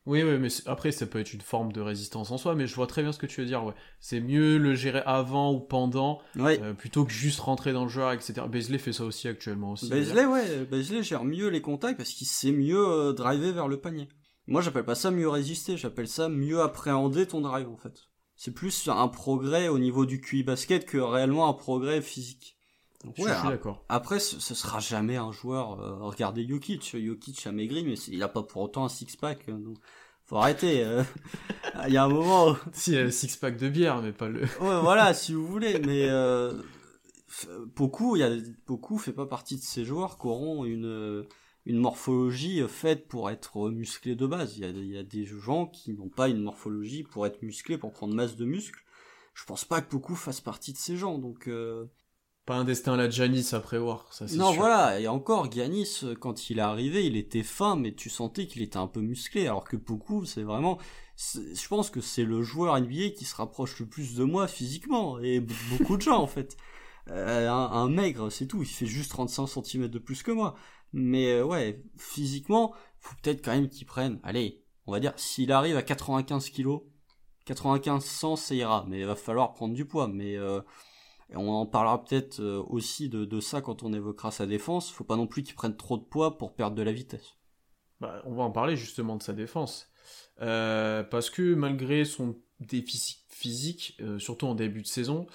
Oui, 0.05 0.23
oui, 0.23 0.39
mais 0.39 0.49
après 0.67 0.93
ça 0.93 1.05
peut 1.07 1.19
être 1.19 1.33
une 1.33 1.41
forme 1.41 1.73
de 1.73 1.81
résistance 1.81 2.31
en 2.31 2.39
soi, 2.39 2.55
mais 2.55 2.69
je 2.69 2.77
vois 2.77 2.87
très 2.87 3.03
bien 3.03 3.11
ce 3.11 3.19
que 3.19 3.27
tu 3.27 3.41
veux 3.41 3.47
dire. 3.47 3.65
Ouais, 3.65 3.75
c'est 3.99 4.21
mieux 4.21 4.57
le 4.57 4.75
gérer 4.77 5.03
avant 5.05 5.53
ou 5.53 5.59
pendant, 5.59 6.21
euh, 6.39 6.75
plutôt 6.75 7.05
que 7.05 7.11
juste 7.11 7.41
rentrer 7.41 7.73
dans 7.73 7.83
le 7.83 7.89
joueur, 7.89 8.13
etc. 8.13 8.35
Bezley 8.49 8.79
fait 8.79 8.93
ça 8.93 9.05
aussi 9.05 9.27
actuellement 9.27 9.73
aussi. 9.73 9.93
Ouais, 9.93 10.65
Bezley 10.71 11.03
gère 11.03 11.25
mieux 11.25 11.49
les 11.49 11.61
contacts 11.61 11.97
parce 11.97 12.11
qu'il 12.11 12.29
sait 12.29 12.53
mieux 12.53 13.13
driver 13.15 13.53
vers 13.53 13.67
le 13.67 13.81
panier. 13.81 14.09
Moi, 14.47 14.61
j'appelle 14.61 14.85
pas 14.85 14.95
ça 14.95 15.11
mieux 15.11 15.29
résister, 15.29 15.77
j'appelle 15.77 16.09
ça 16.09 16.29
mieux 16.29 16.61
appréhender 16.61 17.27
ton 17.27 17.41
drive, 17.41 17.69
en 17.69 17.77
fait. 17.77 18.09
C'est 18.37 18.53
plus 18.53 18.89
un 18.89 19.09
progrès 19.09 19.69
au 19.69 19.79
niveau 19.79 20.07
du 20.07 20.21
QI 20.21 20.43
basket 20.43 20.85
que 20.85 20.99
réellement 20.99 21.49
un 21.49 21.55
progrès 21.55 22.03
physique. 22.03 22.57
Donc, 23.05 23.19
ouais, 23.19 23.33
je 23.33 23.39
suis 23.39 23.49
d'accord. 23.49 23.85
Après, 23.89 24.19
ce, 24.19 24.39
sera 24.55 24.81
jamais 24.81 25.17
un 25.17 25.33
joueur. 25.33 25.81
Euh, 25.81 25.97
regardez 26.01 26.47
Jokic, 26.47 26.97
Jokic 26.97 27.47
a 27.47 27.53
maigri, 27.53 27.85
mais 27.85 27.95
il 28.09 28.23
a 28.23 28.29
pas 28.29 28.43
pour 28.43 28.63
autant 28.63 28.85
un 28.85 28.89
six 28.89 29.17
pack. 29.17 29.49
Euh, 29.49 29.53
donc 29.53 29.79
faut 30.27 30.37
arrêter. 30.37 30.83
Euh. 30.85 31.03
Il 31.87 31.93
y 31.93 31.97
a 31.97 32.05
un 32.05 32.09
moment. 32.09 32.57
Si, 32.73 32.91
il 32.91 32.95
y 32.95 32.99
a 32.99 33.05
le 33.05 33.11
six 33.11 33.37
pack 33.37 33.57
de 33.57 33.69
bière, 33.69 34.03
mais 34.03 34.13
pas 34.13 34.29
le. 34.29 34.41
ouais, 34.61 34.81
voilà, 34.81 35.15
si 35.15 35.33
vous 35.33 35.47
voulez, 35.47 35.79
mais 35.79 36.09
euh, 36.09 36.53
beaucoup, 37.77 38.17
il 38.17 38.21
y 38.21 38.23
a 38.23 38.31
beaucoup 38.67 38.99
fait 38.99 39.13
pas 39.13 39.27
partie 39.27 39.57
de 39.57 39.63
ces 39.63 39.85
joueurs 39.85 40.19
qui 40.19 40.27
auront 40.27 40.65
une 40.65 41.25
une 41.67 41.79
morphologie 41.79 42.63
faite 42.69 43.09
pour 43.09 43.29
être 43.29 43.71
musclé 43.71 44.15
de 44.15 44.27
base. 44.27 44.57
Il 44.57 44.87
y 44.87 44.97
a, 44.97 45.03
des 45.03 45.27
gens 45.27 45.67
qui 45.67 45.93
n'ont 45.95 46.09
pas 46.09 46.29
une 46.29 46.41
morphologie 46.41 47.03
pour 47.03 47.27
être 47.27 47.43
musclé, 47.43 47.77
pour 47.77 47.93
prendre 47.93 48.15
masse 48.15 48.37
de 48.37 48.45
muscles. 48.45 48.81
Je 49.35 49.45
pense 49.45 49.65
pas 49.65 49.83
que 49.83 49.91
beaucoup 49.91 50.15
fassent 50.15 50.41
partie 50.41 50.73
de 50.73 50.79
ces 50.79 50.97
gens, 50.97 51.19
donc... 51.19 51.49
Euh, 51.49 51.87
pas 52.47 52.55
un 52.55 52.65
destin 52.65 52.93
à 52.95 52.97
la 52.97 53.11
Giannis 53.11 53.49
à 53.53 53.59
prévoir, 53.59 54.07
ça 54.13 54.29
c'est 54.29 54.37
Non, 54.37 54.53
voilà, 54.53 55.01
et 55.01 55.09
encore, 55.09 55.51
Giannis, 55.51 56.05
quand 56.21 56.49
il 56.49 56.59
est 56.59 56.63
arrivé, 56.63 57.05
il 57.05 57.17
était 57.17 57.43
fin, 57.43 57.75
mais 57.75 57.93
tu 57.93 58.09
sentais 58.09 58.47
qu'il 58.47 58.63
était 58.63 58.77
un 58.77 58.87
peu 58.87 59.01
musclé, 59.01 59.49
alors 59.49 59.65
que 59.65 59.77
beaucoup, 59.77 60.25
c'est 60.25 60.45
vraiment... 60.45 60.79
Je 61.35 61.67
pense 61.67 61.91
que 61.91 62.01
c'est 62.01 62.25
le 62.25 62.43
joueur 62.43 62.79
NBA 62.81 63.11
qui 63.17 63.25
se 63.25 63.35
rapproche 63.35 63.81
le 63.81 63.87
plus 63.87 64.15
de 64.15 64.23
moi 64.23 64.47
physiquement, 64.47 65.19
et 65.19 65.41
beaucoup 65.41 65.97
de 65.97 66.03
gens 66.03 66.23
en 66.23 66.29
fait. 66.29 66.57
Euh, 67.09 67.49
un, 67.49 67.71
un, 67.71 67.89
maigre, 67.89 68.31
c'est 68.31 68.47
tout, 68.47 68.63
il 68.63 68.69
fait 68.69 68.87
juste 68.87 69.11
35 69.11 69.47
cm 69.47 69.89
de 69.89 69.99
plus 69.99 70.23
que 70.23 70.31
moi. 70.31 70.57
Mais 70.99 71.35
euh, 71.35 71.45
ouais, 71.45 71.83
physiquement, 71.99 72.75
faut 73.01 73.15
peut-être 73.23 73.45
quand 73.45 73.53
même 73.53 73.69
qu'il 73.69 73.87
prenne, 73.87 74.19
allez, 74.23 74.65
on 74.87 74.93
va 74.93 74.99
dire, 74.99 75.13
s'il 75.17 75.53
arrive 75.53 75.77
à 75.77 75.83
95 75.83 76.49
kg, 76.49 76.79
95 77.45 78.03
100 78.03 78.37
ça 78.37 78.55
ira, 78.55 78.87
mais 78.89 79.01
il 79.01 79.07
va 79.07 79.15
falloir 79.15 79.53
prendre 79.53 79.75
du 79.75 79.85
poids. 79.85 80.09
Mais 80.09 80.39
euh, 80.39 80.63
on 81.35 81.51
en 81.51 81.67
parlera 81.67 82.03
peut-être 82.03 82.41
euh, 82.41 82.65
aussi 82.69 83.11
de, 83.11 83.27
de, 83.27 83.41
ça 83.41 83.61
quand 83.61 83.83
on 83.83 83.93
évoquera 83.93 84.31
sa 84.31 84.47
défense. 84.47 84.91
Faut 84.91 85.05
pas 85.05 85.17
non 85.17 85.27
plus 85.27 85.43
qu'il 85.43 85.55
prenne 85.55 85.77
trop 85.77 85.99
de 85.99 86.03
poids 86.03 86.39
pour 86.39 86.55
perdre 86.55 86.75
de 86.75 86.83
la 86.83 86.93
vitesse. 86.93 87.35
Bah, 88.01 88.23
on 88.25 88.35
va 88.35 88.45
en 88.45 88.51
parler 88.51 88.75
justement 88.75 89.17
de 89.17 89.23
sa 89.23 89.35
défense. 89.35 89.91
parce 90.39 91.29
que 91.29 91.55
malgré 91.55 92.07
son 92.07 92.39
déficit 92.61 93.23
physique, 93.29 94.01
surtout 94.19 94.47
en 94.47 94.55
début 94.55 94.81
de 94.81 94.87
saison, 94.87 95.27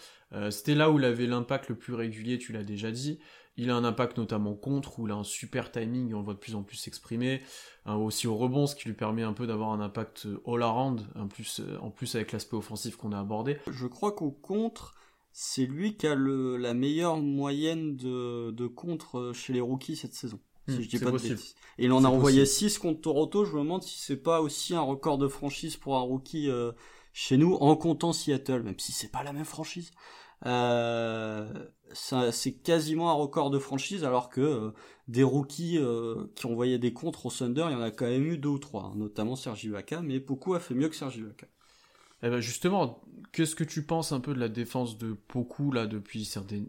c'était 0.50 0.76
là 0.76 0.90
où 0.90 0.98
il 0.98 1.06
avait 1.06 1.28
l'impact 1.28 1.70
le 1.70 1.78
plus 1.78 1.94
régulier, 1.94 2.40
tu 2.40 2.52
l'as 2.52 2.64
déjà 2.64 2.92
dit. 2.92 3.20
Il 3.62 3.70
a 3.70 3.76
un 3.76 3.84
impact 3.84 4.18
notamment 4.18 4.56
contre, 4.56 4.98
où 4.98 5.06
il 5.06 5.12
a 5.12 5.16
un 5.16 5.24
super 5.24 5.72
timing, 5.72 6.16
on 6.16 6.18
le 6.18 6.24
voit 6.24 6.34
de 6.34 6.40
plus 6.40 6.56
en 6.56 6.64
plus 6.64 6.78
s'exprimer. 6.78 7.42
Hein, 7.86 7.94
aussi 7.94 8.26
au 8.26 8.36
rebond, 8.36 8.66
ce 8.66 8.76
qui 8.76 8.88
lui 8.88 8.96
permet 8.96 9.22
un 9.22 9.34
peu 9.34 9.46
d'avoir 9.46 9.70
un 9.70 9.80
impact 9.80 10.26
euh, 10.26 10.42
all-around, 10.48 11.06
en 11.16 11.28
plus, 11.28 11.60
euh, 11.60 11.78
en 11.80 11.92
plus 11.92 12.16
avec 12.16 12.32
l'aspect 12.32 12.58
offensif 12.58 12.96
qu'on 12.96 13.12
a 13.12 13.20
abordé. 13.20 13.58
Je 13.70 13.86
crois 13.86 14.14
qu'au 14.14 14.32
contre, 14.32 14.96
c'est 15.32 15.68
lui 15.68 15.96
qui 15.96 16.08
a 16.08 16.16
le, 16.16 16.58
la 16.58 16.74
meilleure 16.74 17.18
moyenne 17.18 17.98
de, 17.98 18.50
de 18.50 18.66
contre 18.66 19.20
euh, 19.20 19.34
chez 19.34 19.54
les 19.54 19.62
rookies 19.62 19.96
cette 19.96 20.16
saison. 20.16 20.40
Si 20.68 20.78
hmm, 20.78 20.82
je 20.82 20.90
dis 20.90 20.98
pas 20.98 21.12
possible. 21.12 21.40
Et 21.78 21.86
il 21.86 21.92
en 21.92 22.04
a 22.04 22.08
envoyé 22.08 22.48
6 22.48 22.80
contre 22.80 23.02
Toronto, 23.02 23.46
je 23.46 23.54
me 23.54 23.60
demande 23.60 23.84
si 23.84 24.00
c'est 24.00 24.24
pas 24.24 24.42
aussi 24.42 24.74
un 24.74 24.82
record 24.82 25.20
de 25.20 25.28
franchise 25.28 25.78
pour 25.78 25.98
un 25.98 26.02
rookie 26.02 26.50
chez 27.14 27.38
nous, 27.38 27.54
en 27.54 27.76
comptant 27.76 28.12
Seattle, 28.12 28.64
même 28.64 28.80
si 28.80 28.92
c'est 28.92 29.12
pas 29.12 29.22
la 29.22 29.34
même 29.34 29.46
franchise. 29.46 29.92
Euh, 30.46 31.48
c'est 31.94 32.54
quasiment 32.54 33.12
un 33.12 33.14
record 33.14 33.52
de 33.52 33.60
franchise 33.60 34.04
alors 34.04 34.30
que 34.30 34.42
euh, 34.42 34.72
des 35.08 35.24
rookies 35.24 35.78
euh, 35.78 36.26
qui 36.36 36.48
envoyaient 36.48 36.80
des 36.80 36.94
contres 36.94 37.26
au 37.26 37.32
Thunder, 37.32 37.66
il 37.70 37.74
y 37.74 37.76
en 37.76 37.82
a 37.82 37.92
quand 37.92 38.06
même 38.06 38.26
eu 38.26 38.38
deux 38.38 38.50
ou 38.50 38.60
trois, 38.60 38.86
hein, 38.86 38.94
notamment 38.96 39.36
Sergi 39.36 39.70
Vaca, 39.70 40.02
mais 40.02 40.20
beaucoup 40.20 40.54
a 40.54 40.60
fait 40.60 40.74
mieux 40.74 40.90
que 40.90 40.96
Sergi 40.96 41.22
Vaca. 41.22 41.48
Eh 42.24 42.30
ben 42.30 42.40
justement, 42.40 43.02
qu'est-ce 43.34 43.56
que 43.56 43.64
tu 43.64 43.84
penses 43.84 44.12
un 44.12 44.20
peu 44.20 44.34
de 44.34 44.40
la 44.40 44.50
défense 44.50 44.98
de 44.98 45.14
Poku 45.14 45.72
là 45.72 45.88
depuis 45.88 46.24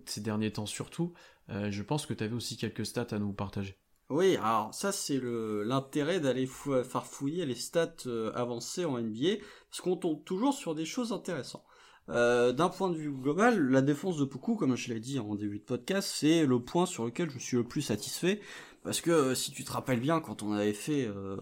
ces 0.07 0.21
derniers 0.23 0.51
temps 0.51 0.67
surtout? 0.67 1.13
Je 1.49 1.83
pense 1.83 2.07
que 2.07 2.15
tu 2.15 2.25
avais 2.25 2.35
aussi 2.35 2.57
quelques 2.57 2.87
stats 2.87 3.09
à 3.11 3.19
nous 3.19 3.35
partager. 3.35 3.77
Oui, 4.09 4.37
alors 4.37 4.73
ça 4.73 4.93
c'est 4.93 5.21
l'intérêt 5.23 6.21
d'aller 6.21 6.47
farfouiller 6.47 7.45
les 7.45 7.55
stats 7.55 8.07
avancées 8.35 8.87
en 8.87 8.99
NBA, 8.99 9.43
parce 9.69 9.83
qu'on 9.83 9.97
tombe 9.99 10.25
toujours 10.25 10.55
sur 10.55 10.75
des 10.75 10.87
choses 10.87 11.13
intéressantes. 11.13 11.67
Euh, 12.09 12.53
d'un 12.53 12.69
point 12.69 12.91
de 12.91 12.97
vue 12.97 13.11
global, 13.11 13.71
la 13.71 13.81
défense 13.81 14.17
de 14.17 14.25
Poku, 14.25 14.57
comme 14.57 14.77
je 14.77 14.93
l'ai 14.93 15.01
dit 15.01 15.19
en 15.19 15.35
début 15.35 15.59
de 15.59 15.65
podcast, 15.65 16.11
c'est 16.13 16.45
le 16.45 16.59
point 16.59 16.87
sur 16.87 17.05
lequel 17.05 17.31
je 17.31 17.39
suis 17.39 17.57
le 17.57 17.65
plus 17.65 17.83
satisfait. 17.83 18.41
Parce 18.83 19.01
que 19.01 19.11
euh, 19.11 19.35
si 19.35 19.53
tu 19.53 19.63
te 19.63 19.71
rappelles 19.71 20.01
bien, 20.01 20.21
quand 20.21 20.43
on 20.43 20.53
avait 20.53 20.73
fait 20.73 21.07
euh, 21.07 21.37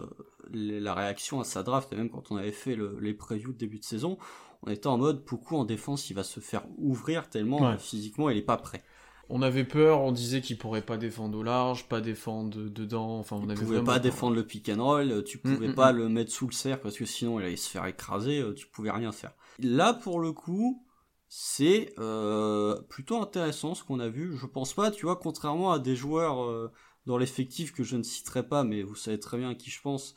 la 0.53 0.95
réaction 0.95 1.41
à 1.41 1.45
sa 1.45 1.63
draft, 1.63 1.93
et 1.93 1.97
même 1.97 2.11
quand 2.11 2.31
on 2.31 2.37
avait 2.37 2.53
fait 2.53 2.77
les 3.01 3.15
previews 3.15 3.53
de 3.53 3.59
début 3.59 3.79
de 3.79 3.85
saison, 3.85 4.19
on 4.63 4.71
était 4.71 4.89
en 4.89 4.99
mode 4.99 5.25
Poku 5.25 5.57
en 5.57 5.65
défense, 5.65 6.11
il 6.11 6.15
va 6.15 6.25
se 6.25 6.41
faire 6.41 6.67
ouvrir 6.77 7.31
tellement 7.31 7.79
physiquement 7.79 8.29
il 8.29 8.37
est 8.37 8.43
pas 8.43 8.59
prêt. 8.59 8.83
On 9.31 9.43
avait 9.43 9.65
peur, 9.65 10.03
on 10.03 10.11
disait 10.11 10.41
qu'il 10.41 10.59
pourrait 10.59 10.83
pas 10.83 10.99
défendre 10.99 11.39
au 11.39 11.43
large, 11.45 11.89
pas 11.89 12.01
défendre 12.01 12.69
dedans. 12.69 13.21
Enfin, 13.21 13.37
on 13.37 13.45
il 13.45 13.53
avait 13.53 13.61
pouvait 13.61 13.83
pas 13.83 14.01
défendre 14.01 14.35
le 14.35 14.45
pick 14.45 14.69
and 14.69 14.85
roll, 14.85 15.23
tu 15.25 15.39
mm, 15.39 15.41
pouvais 15.41 15.69
mm, 15.69 15.75
pas 15.75 15.93
mm. 15.93 15.97
le 15.97 16.09
mettre 16.09 16.33
sous 16.33 16.47
le 16.47 16.53
cerf 16.53 16.81
parce 16.81 16.99
que 16.99 17.07
sinon 17.07 17.41
il 17.41 17.47
allait 17.47 17.57
se 17.57 17.71
faire 17.71 17.87
écraser, 17.87 18.45
tu 18.55 18.67
pouvais 18.67 18.91
rien 18.91 19.13
faire. 19.13 19.33
Là, 19.59 19.95
pour 19.95 20.21
le 20.21 20.33
coup, 20.33 20.85
c'est 21.29 21.95
euh, 21.99 22.81
plutôt 22.89 23.21
intéressant 23.23 23.75
ce 23.75 23.85
qu'on 23.85 24.01
a 24.01 24.09
vu. 24.09 24.37
Je 24.37 24.47
pense 24.47 24.75
pas, 24.75 24.91
tu 24.91 25.07
vois, 25.07 25.17
contrairement 25.17 25.73
à 25.73 25.79
des 25.79 25.97
joueurs 25.97 26.43
euh, 26.45 26.73
dans 27.07 27.19
l'effectif 27.19 27.73
que 27.73 27.85
je 27.85 27.97
ne 27.97 28.03
citerai 28.03 28.47
pas, 28.47 28.65
mais 28.65 28.83
vous 28.83 28.97
savez 28.97 29.19
très 29.19 29.39
bien 29.39 29.51
à 29.51 29.55
qui 29.55 29.71
je 29.71 29.81
pense, 29.81 30.15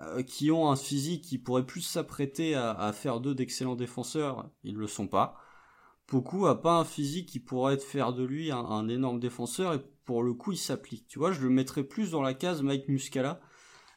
euh, 0.00 0.22
qui 0.22 0.50
ont 0.50 0.70
un 0.70 0.76
physique 0.76 1.22
qui 1.24 1.38
pourrait 1.38 1.66
plus 1.66 1.82
s'apprêter 1.82 2.54
à, 2.54 2.92
faire 2.92 3.20
d'eux 3.20 3.34
d'excellents 3.34 3.76
défenseurs, 3.76 4.50
ils 4.64 4.76
le 4.76 4.86
sont 4.88 5.08
pas. 5.08 5.36
Beaucoup 6.08 6.46
a 6.46 6.60
pas 6.60 6.78
un 6.78 6.84
physique 6.84 7.28
qui 7.28 7.40
pourrait 7.40 7.78
faire 7.78 8.12
de 8.12 8.24
lui 8.24 8.50
un, 8.50 8.58
un 8.58 8.88
énorme 8.88 9.20
défenseur 9.20 9.74
et 9.74 9.80
pour 10.04 10.22
le 10.22 10.34
coup 10.34 10.52
il 10.52 10.58
s'applique. 10.58 11.06
Tu 11.08 11.18
vois, 11.18 11.32
je 11.32 11.40
le 11.42 11.50
mettrais 11.50 11.84
plus 11.84 12.10
dans 12.10 12.22
la 12.22 12.34
case 12.34 12.62
Mike 12.62 12.88
Muscala 12.88 13.40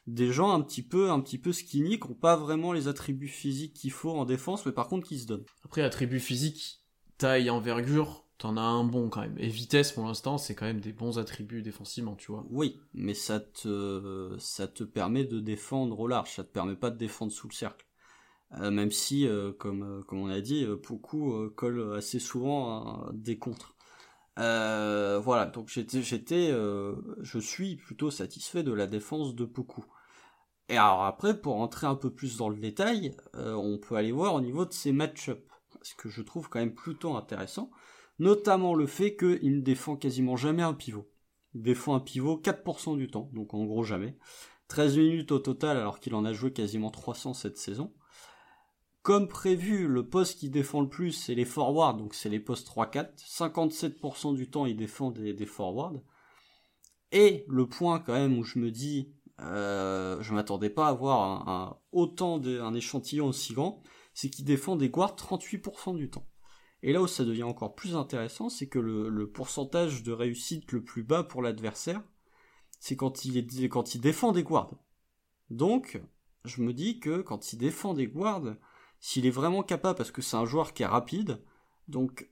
des 0.06 0.32
gens 0.32 0.50
un 0.50 0.60
petit 0.60 0.82
peu, 0.82 1.10
un 1.10 1.20
petit 1.20 1.38
peu 1.38 1.52
skinny, 1.52 1.98
qui 1.98 2.08
n'ont 2.08 2.14
pas 2.14 2.36
vraiment 2.36 2.72
les 2.72 2.88
attributs 2.88 3.28
physiques 3.28 3.74
qu'il 3.74 3.92
faut 3.92 4.10
en 4.10 4.24
défense, 4.24 4.66
mais 4.66 4.72
par 4.72 4.88
contre 4.88 5.06
qui 5.06 5.18
se 5.18 5.26
donnent. 5.26 5.44
Après, 5.64 5.82
attributs 5.82 6.20
physiques, 6.20 6.80
taille, 7.18 7.50
envergure, 7.50 8.24
t'en 8.38 8.56
as 8.56 8.62
un 8.62 8.84
bon 8.84 9.08
quand 9.08 9.20
même. 9.20 9.38
Et 9.38 9.48
vitesse, 9.48 9.92
pour 9.92 10.06
l'instant, 10.06 10.38
c'est 10.38 10.54
quand 10.54 10.66
même 10.66 10.80
des 10.80 10.92
bons 10.92 11.18
attributs 11.18 11.62
défensivement, 11.62 12.16
tu 12.16 12.32
vois. 12.32 12.46
Oui, 12.50 12.80
mais 12.94 13.14
ça 13.14 13.40
te, 13.40 14.34
ça 14.38 14.66
te 14.66 14.82
permet 14.84 15.24
de 15.24 15.40
défendre 15.40 16.00
au 16.00 16.06
large, 16.06 16.34
ça 16.34 16.44
te 16.44 16.52
permet 16.52 16.76
pas 16.76 16.90
de 16.90 16.96
défendre 16.96 17.32
sous 17.32 17.48
le 17.48 17.54
cercle. 17.54 17.86
Euh, 18.58 18.70
même 18.70 18.90
si, 18.90 19.28
euh, 19.28 19.52
comme, 19.52 19.82
euh, 19.82 20.02
comme 20.02 20.18
on 20.18 20.28
a 20.28 20.40
dit, 20.40 20.66
beaucoup 20.88 21.48
colle 21.54 21.94
assez 21.96 22.18
souvent 22.18 23.06
des 23.12 23.38
contres. 23.38 23.76
Voilà, 24.40 25.46
donc 25.46 25.68
j'étais, 25.68 26.02
j'étais, 26.02 26.50
je 26.50 27.38
suis 27.38 27.76
plutôt 27.76 28.10
satisfait 28.10 28.62
de 28.62 28.72
la 28.72 28.86
défense 28.86 29.34
de 29.34 29.44
Poku. 29.44 29.84
Et 30.68 30.76
alors 30.76 31.04
après, 31.04 31.40
pour 31.40 31.56
entrer 31.56 31.86
un 31.86 31.96
peu 31.96 32.10
plus 32.10 32.36
dans 32.36 32.48
le 32.48 32.58
détail, 32.58 33.16
on 33.34 33.78
peut 33.78 33.96
aller 33.96 34.12
voir 34.12 34.34
au 34.34 34.40
niveau 34.40 34.64
de 34.64 34.72
ses 34.72 34.92
match-up, 34.92 35.44
ce 35.82 35.94
que 35.94 36.08
je 36.08 36.22
trouve 36.22 36.48
quand 36.48 36.60
même 36.60 36.74
plutôt 36.74 37.14
intéressant, 37.16 37.70
notamment 38.18 38.74
le 38.74 38.86
fait 38.86 39.16
qu'il 39.16 39.56
ne 39.56 39.62
défend 39.62 39.96
quasiment 39.96 40.36
jamais 40.36 40.62
un 40.62 40.74
pivot. 40.74 41.10
Il 41.54 41.62
défend 41.62 41.96
un 41.96 42.00
pivot 42.00 42.40
4% 42.40 42.96
du 42.96 43.08
temps, 43.08 43.30
donc 43.32 43.54
en 43.54 43.64
gros 43.64 43.82
jamais. 43.82 44.16
13 44.68 44.98
minutes 44.98 45.32
au 45.32 45.40
total 45.40 45.76
alors 45.76 45.98
qu'il 45.98 46.14
en 46.14 46.24
a 46.24 46.32
joué 46.32 46.52
quasiment 46.52 46.90
300 46.90 47.34
cette 47.34 47.58
saison. 47.58 47.92
Comme 49.02 49.28
prévu, 49.28 49.88
le 49.88 50.06
poste 50.06 50.38
qui 50.38 50.50
défend 50.50 50.82
le 50.82 50.88
plus, 50.88 51.12
c'est 51.12 51.34
les 51.34 51.46
forwards, 51.46 51.96
donc 51.96 52.14
c'est 52.14 52.28
les 52.28 52.40
postes 52.40 52.68
3-4. 52.68 53.08
57% 53.16 54.34
du 54.34 54.50
temps, 54.50 54.66
il 54.66 54.76
défend 54.76 55.10
des, 55.10 55.46
forwards. 55.46 56.02
Et 57.10 57.44
le 57.48 57.66
point 57.66 57.98
quand 57.98 58.12
même 58.12 58.38
où 58.38 58.44
je 58.44 58.58
me 58.58 58.70
dis, 58.70 59.14
euh, 59.40 60.20
je 60.20 60.34
m'attendais 60.34 60.68
pas 60.68 60.86
à 60.86 60.90
avoir 60.90 61.48
un, 61.48 61.78
autant 61.92 62.42
échantillon 62.74 63.28
aussi 63.28 63.54
grand, 63.54 63.82
c'est 64.12 64.28
qu'il 64.28 64.44
défend 64.44 64.76
des 64.76 64.90
guards 64.90 65.16
38% 65.16 65.96
du 65.96 66.10
temps. 66.10 66.26
Et 66.82 66.92
là 66.92 67.00
où 67.00 67.06
ça 67.06 67.24
devient 67.24 67.42
encore 67.42 67.74
plus 67.74 67.96
intéressant, 67.96 68.50
c'est 68.50 68.68
que 68.68 68.78
le, 68.78 69.30
pourcentage 69.30 70.02
de 70.02 70.12
réussite 70.12 70.72
le 70.72 70.82
plus 70.82 71.04
bas 71.04 71.22
pour 71.22 71.40
l'adversaire, 71.40 72.02
c'est 72.78 72.96
quand 72.96 73.24
il, 73.24 73.68
quand 73.70 73.94
il 73.94 74.00
défend 74.00 74.32
des 74.32 74.42
guards. 74.42 74.74
Donc, 75.48 76.02
je 76.44 76.62
me 76.62 76.72
dis 76.72 77.00
que 77.00 77.20
quand 77.20 77.52
il 77.52 77.58
défend 77.58 77.94
des 77.94 78.06
guards, 78.06 78.56
s'il 79.00 79.26
est 79.26 79.30
vraiment 79.30 79.62
capable, 79.62 79.96
parce 79.96 80.10
que 80.10 80.22
c'est 80.22 80.36
un 80.36 80.46
joueur 80.46 80.72
qui 80.72 80.82
est 80.82 80.86
rapide, 80.86 81.42
donc 81.88 82.30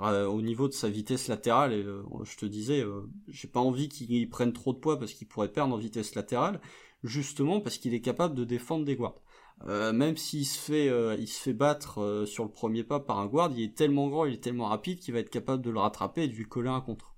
euh, 0.00 0.26
au 0.26 0.42
niveau 0.42 0.66
de 0.68 0.72
sa 0.72 0.88
vitesse 0.88 1.28
latérale, 1.28 1.72
euh, 1.72 2.02
je 2.24 2.36
te 2.36 2.46
disais, 2.46 2.80
euh, 2.80 3.02
j'ai 3.28 3.48
pas 3.48 3.60
envie 3.60 3.88
qu'il 3.88 4.28
prenne 4.28 4.52
trop 4.52 4.72
de 4.72 4.78
poids 4.78 4.98
parce 4.98 5.12
qu'il 5.12 5.28
pourrait 5.28 5.52
perdre 5.52 5.74
en 5.74 5.78
vitesse 5.78 6.14
latérale, 6.14 6.60
justement 7.02 7.60
parce 7.60 7.78
qu'il 7.78 7.94
est 7.94 8.00
capable 8.00 8.34
de 8.34 8.44
défendre 8.44 8.84
des 8.84 8.96
guards. 8.96 9.20
même 9.66 10.16
s'il 10.16 10.46
se 10.46 10.58
fait, 10.58 10.86
il 11.18 11.28
se 11.28 11.40
fait 11.40 11.52
battre 11.52 12.24
sur 12.26 12.44
le 12.44 12.50
premier 12.50 12.82
pas 12.82 12.98
par 13.00 13.18
un 13.18 13.26
guard, 13.26 13.52
il 13.52 13.62
est 13.62 13.74
tellement 13.76 14.08
grand, 14.08 14.24
il 14.24 14.34
est 14.34 14.42
tellement 14.42 14.66
rapide 14.66 14.98
qu'il 15.00 15.14
va 15.14 15.20
être 15.20 15.30
capable 15.30 15.62
de 15.62 15.70
le 15.70 15.78
rattraper 15.78 16.24
et 16.24 16.28
de 16.28 16.34
lui 16.34 16.46
coller 16.46 16.70
un 16.70 16.80
contre. 16.80 17.14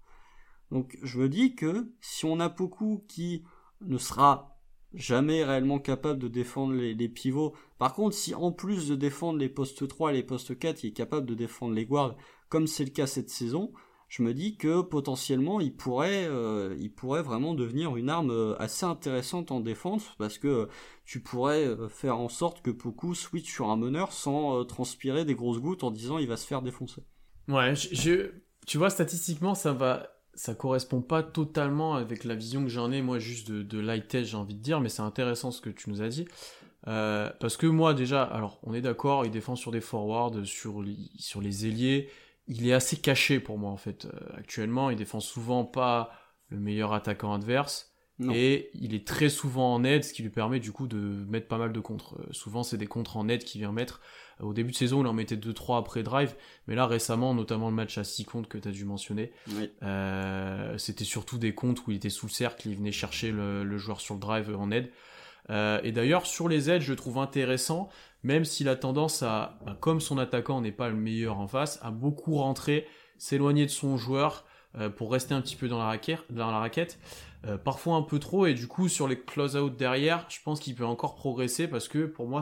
Donc 0.70 0.98
je 1.02 1.18
me 1.18 1.28
dis 1.28 1.54
que 1.54 1.92
si 2.00 2.24
on 2.24 2.40
a 2.40 2.48
beaucoup 2.48 3.04
qui 3.08 3.44
ne 3.80 3.98
sera 3.98 4.55
jamais 4.96 5.44
réellement 5.44 5.78
capable 5.78 6.18
de 6.18 6.28
défendre 6.28 6.74
les, 6.74 7.08
pivots. 7.08 7.54
Par 7.78 7.94
contre, 7.94 8.16
si 8.16 8.34
en 8.34 8.50
plus 8.50 8.88
de 8.88 8.96
défendre 8.96 9.38
les 9.38 9.48
postes 9.48 9.86
3 9.86 10.10
et 10.10 10.16
les 10.16 10.22
postes 10.22 10.58
4, 10.58 10.82
il 10.82 10.88
est 10.88 10.92
capable 10.92 11.26
de 11.26 11.34
défendre 11.34 11.74
les 11.74 11.86
guards, 11.86 12.16
comme 12.48 12.66
c'est 12.66 12.84
le 12.84 12.90
cas 12.90 13.06
cette 13.06 13.30
saison, 13.30 13.72
je 14.08 14.22
me 14.22 14.32
dis 14.32 14.56
que 14.56 14.82
potentiellement 14.82 15.60
il 15.60 15.74
pourrait, 15.74 16.26
euh, 16.28 16.76
vraiment 17.02 17.54
devenir 17.54 17.96
une 17.96 18.08
arme 18.08 18.30
euh, 18.30 18.54
assez 18.60 18.86
intéressante 18.86 19.50
en 19.50 19.60
défense 19.60 20.14
parce 20.18 20.38
que 20.38 20.68
tu 21.04 21.20
pourrais 21.20 21.66
euh, 21.66 21.88
faire 21.88 22.18
en 22.18 22.28
sorte 22.28 22.62
que 22.62 22.70
Poku 22.70 23.14
switch 23.14 23.52
sur 23.52 23.68
un 23.68 23.76
meneur 23.76 24.12
sans 24.12 24.64
transpirer 24.64 25.24
des 25.24 25.34
grosses 25.34 25.60
gouttes 25.60 25.84
en 25.84 25.90
disant 25.90 26.18
il 26.18 26.28
va 26.28 26.36
se 26.36 26.46
faire 26.46 26.62
défoncer. 26.62 27.02
Ouais, 27.48 27.74
tu 27.74 28.78
vois 28.78 28.90
statistiquement 28.90 29.54
ça 29.54 29.72
va 29.72 30.15
ça 30.36 30.54
correspond 30.54 31.00
pas 31.00 31.22
totalement 31.22 31.94
avec 31.94 32.24
la 32.24 32.34
vision 32.34 32.62
que 32.62 32.68
j'en 32.68 32.92
ai, 32.92 33.02
moi, 33.02 33.18
juste 33.18 33.50
de, 33.50 33.62
de 33.62 34.22
j'ai 34.22 34.36
envie 34.36 34.54
de 34.54 34.62
dire, 34.62 34.80
mais 34.80 34.88
c'est 34.88 35.02
intéressant 35.02 35.50
ce 35.50 35.60
que 35.60 35.70
tu 35.70 35.90
nous 35.90 36.02
as 36.02 36.08
dit. 36.08 36.26
Euh, 36.88 37.30
parce 37.40 37.56
que 37.56 37.66
moi, 37.66 37.94
déjà, 37.94 38.22
alors, 38.22 38.60
on 38.62 38.74
est 38.74 38.80
d'accord, 38.80 39.24
il 39.24 39.30
défend 39.30 39.56
sur 39.56 39.72
des 39.72 39.80
forwards, 39.80 40.44
sur 40.44 40.84
sur 41.18 41.40
les 41.40 41.66
ailiers. 41.66 42.08
Il 42.46 42.68
est 42.68 42.72
assez 42.72 42.96
caché 42.96 43.40
pour 43.40 43.58
moi, 43.58 43.70
en 43.70 43.76
fait, 43.76 44.06
euh, 44.06 44.10
actuellement. 44.36 44.90
Il 44.90 44.96
défend 44.96 45.20
souvent 45.20 45.64
pas 45.64 46.12
le 46.48 46.58
meilleur 46.60 46.92
attaquant 46.92 47.34
adverse. 47.34 47.92
Et 48.32 48.70
il 48.74 48.94
est 48.94 49.06
très 49.06 49.28
souvent 49.28 49.74
en 49.74 49.84
aide, 49.84 50.04
ce 50.04 50.12
qui 50.12 50.22
lui 50.22 50.30
permet 50.30 50.58
du 50.58 50.72
coup 50.72 50.86
de 50.86 50.96
mettre 51.28 51.48
pas 51.48 51.58
mal 51.58 51.72
de 51.72 51.80
contres. 51.80 52.14
Euh, 52.18 52.32
souvent, 52.32 52.62
c'est 52.62 52.78
des 52.78 52.86
contres 52.86 53.16
en 53.16 53.28
aide 53.28 53.44
qu'il 53.44 53.60
vient 53.60 53.72
mettre. 53.72 54.00
Au 54.40 54.52
début 54.52 54.72
de 54.72 54.76
saison, 54.76 55.02
il 55.02 55.06
en 55.06 55.12
mettait 55.12 55.36
2-3 55.36 55.78
après 55.78 56.02
drive, 56.02 56.34
mais 56.66 56.74
là 56.74 56.86
récemment, 56.86 57.34
notamment 57.34 57.68
le 57.70 57.74
match 57.74 57.96
à 57.96 58.04
6 58.04 58.24
comptes 58.24 58.48
que 58.48 58.58
tu 58.58 58.68
as 58.68 58.70
dû 58.70 58.84
mentionner, 58.84 59.32
euh, 59.82 60.76
c'était 60.76 61.04
surtout 61.04 61.38
des 61.38 61.54
comptes 61.54 61.86
où 61.86 61.90
il 61.90 61.96
était 61.96 62.10
sous 62.10 62.26
le 62.26 62.32
cercle, 62.32 62.68
il 62.68 62.76
venait 62.76 62.92
chercher 62.92 63.32
le, 63.32 63.78
joueur 63.78 64.00
sur 64.00 64.14
le 64.14 64.20
drive 64.20 64.54
en 64.54 64.70
aide. 64.70 64.90
Euh, 65.48 65.80
et 65.84 65.92
d'ailleurs, 65.92 66.26
sur 66.26 66.48
les 66.48 66.70
aides, 66.70 66.82
je 66.82 66.92
trouve 66.92 67.16
intéressant, 67.18 67.88
même 68.24 68.44
s'il 68.44 68.68
a 68.68 68.76
tendance 68.76 69.22
à, 69.22 69.58
bah, 69.64 69.76
comme 69.80 70.00
son 70.00 70.18
attaquant 70.18 70.60
n'est 70.60 70.72
pas 70.72 70.88
le 70.88 70.96
meilleur 70.96 71.38
en 71.38 71.46
face, 71.46 71.78
à 71.82 71.90
beaucoup 71.90 72.36
rentrer, 72.36 72.86
s'éloigner 73.16 73.64
de 73.64 73.70
son 73.70 73.96
joueur 73.96 74.44
euh, 74.78 74.90
pour 74.90 75.12
rester 75.12 75.34
un 75.34 75.40
petit 75.40 75.56
peu 75.56 75.68
dans 75.68 75.78
la 75.78 75.86
raquette. 75.86 76.24
Dans 76.30 76.50
la 76.50 76.58
raquette. 76.58 76.98
Parfois 77.64 77.96
un 77.96 78.02
peu 78.02 78.18
trop, 78.18 78.46
et 78.46 78.54
du 78.54 78.66
coup, 78.66 78.88
sur 78.88 79.08
les 79.08 79.18
close-out 79.18 79.76
derrière, 79.76 80.24
je 80.28 80.38
pense 80.44 80.60
qu'il 80.60 80.74
peut 80.74 80.84
encore 80.84 81.14
progresser 81.14 81.68
parce 81.68 81.88
que 81.88 82.06
pour 82.06 82.26
moi, 82.26 82.40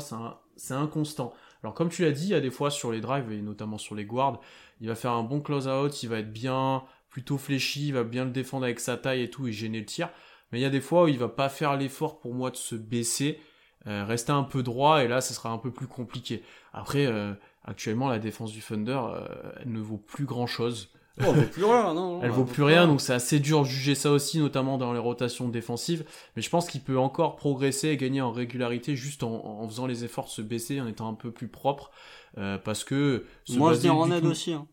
c'est 0.57 0.75
inconstant. 0.75 1.35
Alors 1.63 1.75
comme 1.75 1.89
tu 1.89 2.03
l'as 2.03 2.13
dit, 2.13 2.25
il 2.25 2.31
y 2.31 2.35
a 2.35 2.41
des 2.41 2.51
fois 2.51 2.71
sur 2.71 2.93
les 2.93 3.01
drives 3.01 3.33
et 3.33 3.41
notamment 3.41 3.79
sur 3.79 3.95
les 3.95 4.05
guards, 4.05 4.41
il 4.81 4.89
va 4.89 4.95
faire 4.95 5.13
un 5.13 5.23
bon 5.23 5.41
close-out, 5.41 6.03
il 6.03 6.09
va 6.09 6.19
être 6.19 6.33
bien 6.33 6.85
plutôt 7.09 7.39
fléchi, 7.39 7.89
il 7.89 7.95
va 7.95 8.05
bien 8.05 8.25
le 8.25 8.33
défendre 8.33 8.65
avec 8.65 8.81
sa 8.81 8.97
taille 8.97 9.23
et 9.23 9.31
tout 9.31 9.47
et 9.47 9.53
gêner 9.53 9.81
le 9.81 9.87
tir. 9.87 10.11
Mais 10.51 10.59
il 10.59 10.63
y 10.63 10.67
a 10.67 10.71
des 10.71 10.81
fois 10.81 11.05
où 11.05 11.09
il 11.09 11.19
va 11.19 11.29
pas 11.29 11.49
faire 11.49 11.77
l'effort 11.77 12.19
pour 12.19 12.35
moi 12.35 12.51
de 12.51 12.57
se 12.57 12.75
baisser, 12.75 13.41
euh, 13.87 14.05
rester 14.05 14.33
un 14.33 14.43
peu 14.43 14.63
droit 14.63 15.03
et 15.03 15.09
là 15.09 15.21
ce 15.21 15.33
sera 15.33 15.51
un 15.51 15.59
peu 15.59 15.71
plus 15.71 15.87
compliqué. 15.87 16.43
Après, 16.73 17.07
euh, 17.07 17.33
actuellement 17.65 18.09
la 18.09 18.19
défense 18.19 18.53
du 18.53 18.61
Thunder 18.61 19.01
euh, 19.01 19.27
ne 19.65 19.81
vaut 19.81 19.97
plus 19.97 20.27
grand 20.27 20.47
chose. 20.47 20.93
Oh, 21.21 21.27
elle 21.29 21.35
vaut 21.35 21.47
plus 21.47 21.65
rien, 21.65 21.95
non, 21.95 22.21
Elle 22.23 22.31
vaut 22.31 22.45
plus 22.45 22.63
rien, 22.65 22.89
donc 22.89 23.01
c'est 23.01 23.13
assez 23.13 23.39
dur 23.39 23.63
de 23.63 23.67
juger 23.67 23.95
ça 23.95 24.11
aussi, 24.11 24.41
notamment 24.41 24.79
dans 24.79 24.93
les 24.93 24.99
rotations 24.99 25.49
défensives. 25.49 26.05
Mais 26.35 26.43
je 26.43 26.51
pense 26.51 26.69
qu'il 26.69 26.81
peut 26.81 26.99
encore 26.99 27.37
progresser 27.37 27.91
et 27.91 27.97
gagner 27.97 28.21
en 28.21 28.33
régularité 28.33 28.97
juste 28.97 29.23
en, 29.23 29.67
faisant 29.69 29.87
les 29.87 30.05
efforts 30.05 30.25
de 30.25 30.31
se 30.31 30.43
baisser, 30.43 30.81
en 30.81 30.89
étant 30.89 31.09
un 31.09 31.15
peu 31.15 31.31
plus 31.31 31.49
propre. 31.49 31.93
Euh, 32.37 32.59
parce 32.59 32.83
que. 32.83 33.27
Moi, 33.51 33.75
je 33.75 33.81
viens 33.81 33.93
en 33.93 34.11
aide 34.11 34.25
aussi. 34.25 34.53
Hein. 34.53 34.67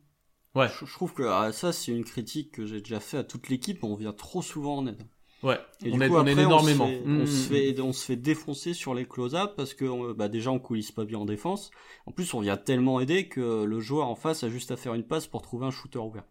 Ouais. 0.55 0.67
Je, 0.67 0.91
trouve 0.91 1.13
que 1.13 1.23
ah, 1.23 1.51
ça, 1.51 1.71
c'est 1.71 1.91
une 1.91 2.03
critique 2.03 2.51
que 2.51 2.65
j'ai 2.65 2.79
déjà 2.79 2.99
fait 2.99 3.17
à 3.17 3.23
toute 3.23 3.47
l'équipe, 3.49 3.83
on 3.83 3.95
vient 3.95 4.13
trop 4.13 4.41
souvent 4.41 4.77
en 4.77 4.87
aide. 4.87 5.03
Ouais, 5.43 5.57
on, 5.85 5.99
aide, 6.01 6.11
on 6.11 6.25
énormément. 6.25 6.85
On 7.05 7.25
se, 7.25 7.49
fait, 7.49 7.79
on, 7.81 7.93
se 7.93 8.05
fait, 8.05 8.15
défoncer 8.15 8.73
sur 8.73 8.93
les 8.93 9.05
close-up 9.05 9.53
parce 9.57 9.73
que 9.73 10.13
bah 10.13 10.27
déjà 10.27 10.51
on 10.51 10.59
coulisse 10.59 10.91
pas 10.91 11.03
bien 11.03 11.17
en 11.17 11.25
défense. 11.25 11.71
En 12.05 12.11
plus, 12.11 12.33
on 12.35 12.41
vient 12.41 12.57
tellement 12.57 12.99
aider 12.99 13.27
que 13.27 13.63
le 13.63 13.79
joueur 13.79 14.07
en 14.07 14.15
face 14.15 14.43
a 14.43 14.49
juste 14.49 14.71
à 14.71 14.77
faire 14.77 14.93
une 14.93 15.03
passe 15.03 15.25
pour 15.25 15.41
trouver 15.41 15.65
un 15.65 15.71
shooter 15.71 15.99
ouvert. 15.99 16.25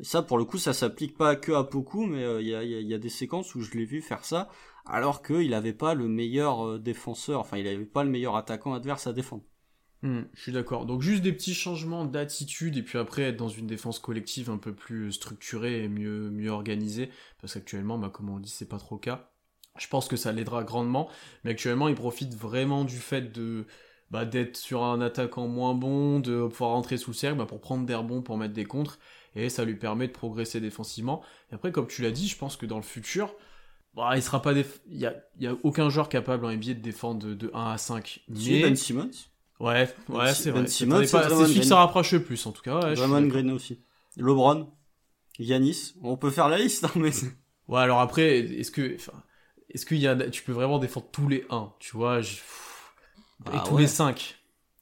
Et 0.00 0.04
ça, 0.04 0.22
pour 0.22 0.38
le 0.38 0.44
coup, 0.44 0.56
ça 0.56 0.72
s'applique 0.72 1.16
pas 1.16 1.36
que 1.36 1.52
à 1.52 1.62
Poku, 1.62 2.06
mais 2.06 2.24
euh, 2.24 2.40
il 2.40 2.48
y, 2.48 2.94
a, 2.94 2.98
des 2.98 3.08
séquences 3.10 3.54
où 3.54 3.60
je 3.60 3.72
l'ai 3.72 3.84
vu 3.84 4.00
faire 4.00 4.24
ça, 4.24 4.48
alors 4.86 5.22
qu'il 5.22 5.50
n'avait 5.50 5.74
pas 5.74 5.92
le 5.92 6.08
meilleur 6.08 6.66
euh, 6.66 6.78
défenseur, 6.78 7.40
enfin, 7.40 7.58
il 7.58 7.64
n'avait 7.64 7.84
pas 7.84 8.02
le 8.02 8.08
meilleur 8.08 8.34
attaquant 8.34 8.72
adverse 8.72 9.06
à 9.06 9.12
défendre. 9.12 9.42
Hmm, 10.02 10.22
je 10.34 10.40
suis 10.40 10.52
d'accord. 10.52 10.86
Donc 10.86 11.02
juste 11.02 11.22
des 11.22 11.32
petits 11.32 11.54
changements 11.54 12.06
d'attitude 12.06 12.76
et 12.76 12.82
puis 12.82 12.98
après 12.98 13.22
être 13.22 13.36
dans 13.36 13.48
une 13.48 13.66
défense 13.66 13.98
collective 13.98 14.50
un 14.50 14.56
peu 14.56 14.72
plus 14.72 15.12
structurée 15.12 15.84
et 15.84 15.88
mieux 15.88 16.30
mieux 16.30 16.50
organisée 16.50 17.10
parce 17.40 17.54
qu'actuellement, 17.54 17.98
bah, 17.98 18.10
comme 18.12 18.30
on 18.30 18.36
le 18.36 18.42
dit, 18.42 18.50
c'est 18.50 18.68
pas 18.68 18.78
trop 18.78 18.94
le 18.94 19.00
cas. 19.00 19.30
Je 19.78 19.86
pense 19.88 20.08
que 20.08 20.16
ça 20.16 20.32
l'aidera 20.32 20.64
grandement, 20.64 21.08
mais 21.44 21.52
actuellement, 21.52 21.88
il 21.88 21.94
profite 21.94 22.34
vraiment 22.34 22.84
du 22.84 22.96
fait 22.96 23.32
de 23.32 23.66
bah, 24.10 24.24
d'être 24.24 24.56
sur 24.56 24.82
un 24.82 25.00
attaquant 25.00 25.46
moins 25.46 25.74
bon, 25.74 26.18
de 26.18 26.46
pouvoir 26.48 26.72
rentrer 26.72 26.96
sous 26.96 27.10
le 27.10 27.16
cercle 27.16 27.38
bah, 27.38 27.46
pour 27.46 27.60
prendre 27.60 27.86
des 27.86 27.94
rebonds, 27.94 28.22
pour 28.22 28.36
mettre 28.38 28.54
des 28.54 28.64
contres 28.64 28.98
et 29.36 29.48
ça 29.48 29.64
lui 29.64 29.76
permet 29.76 30.08
de 30.08 30.12
progresser 30.12 30.60
défensivement. 30.60 31.22
Et 31.50 31.54
après, 31.54 31.72
comme 31.72 31.86
tu 31.86 32.02
l'as 32.02 32.10
dit, 32.10 32.26
je 32.26 32.36
pense 32.36 32.56
que 32.56 32.66
dans 32.66 32.76
le 32.76 32.82
futur, 32.82 33.34
bah, 33.94 34.12
il 34.16 34.22
sera 34.22 34.42
pas 34.42 34.52
il 34.52 34.64
y 34.88 35.06
a, 35.06 35.14
y 35.38 35.46
a, 35.46 35.54
aucun 35.62 35.88
joueur 35.88 36.08
capable 36.08 36.44
en 36.44 36.52
NBA 36.52 36.74
de 36.74 36.80
défendre 36.80 37.34
de, 37.34 37.50
1 37.54 37.70
à 37.72 37.78
5. 37.78 38.24
Mais... 38.28 38.62
Ben 38.62 38.76
Simmons 38.76 39.10
Ouais, 39.60 39.88
ouais, 40.08 40.34
c'est 40.34 40.50
vrai. 40.50 40.66
C'est 40.66 40.86
celui 40.86 41.60
qui 41.60 41.66
s'en 41.66 41.76
rapproche 41.76 42.12
le 42.12 42.22
plus, 42.22 42.44
en 42.46 42.52
tout 42.52 42.62
cas. 42.62 42.80
Ouais, 42.80 42.94
Draymond 42.94 43.26
Green 43.26 43.50
aussi. 43.52 43.78
LeBron, 44.16 44.68
Yanis, 45.38 45.94
on 46.02 46.16
peut 46.16 46.30
faire 46.30 46.48
la 46.48 46.58
liste, 46.58 46.84
hein, 46.84 46.90
mais... 46.96 47.10
Ouais, 47.68 47.80
alors 47.80 48.00
après, 48.00 48.38
est-ce 48.38 48.70
que, 48.70 48.96
est-ce 49.68 49.86
qu'il 49.86 49.98
y 49.98 50.08
a, 50.08 50.16
tu 50.30 50.42
peux 50.42 50.52
vraiment 50.52 50.78
défendre 50.78 51.06
tous 51.12 51.28
les 51.28 51.46
1, 51.50 51.72
tu 51.78 51.96
vois, 51.96 52.20
je... 52.20 52.36
et 52.36 52.40
bah 53.52 53.64
tous 53.66 53.76
les 53.76 53.86
5. 53.86 54.36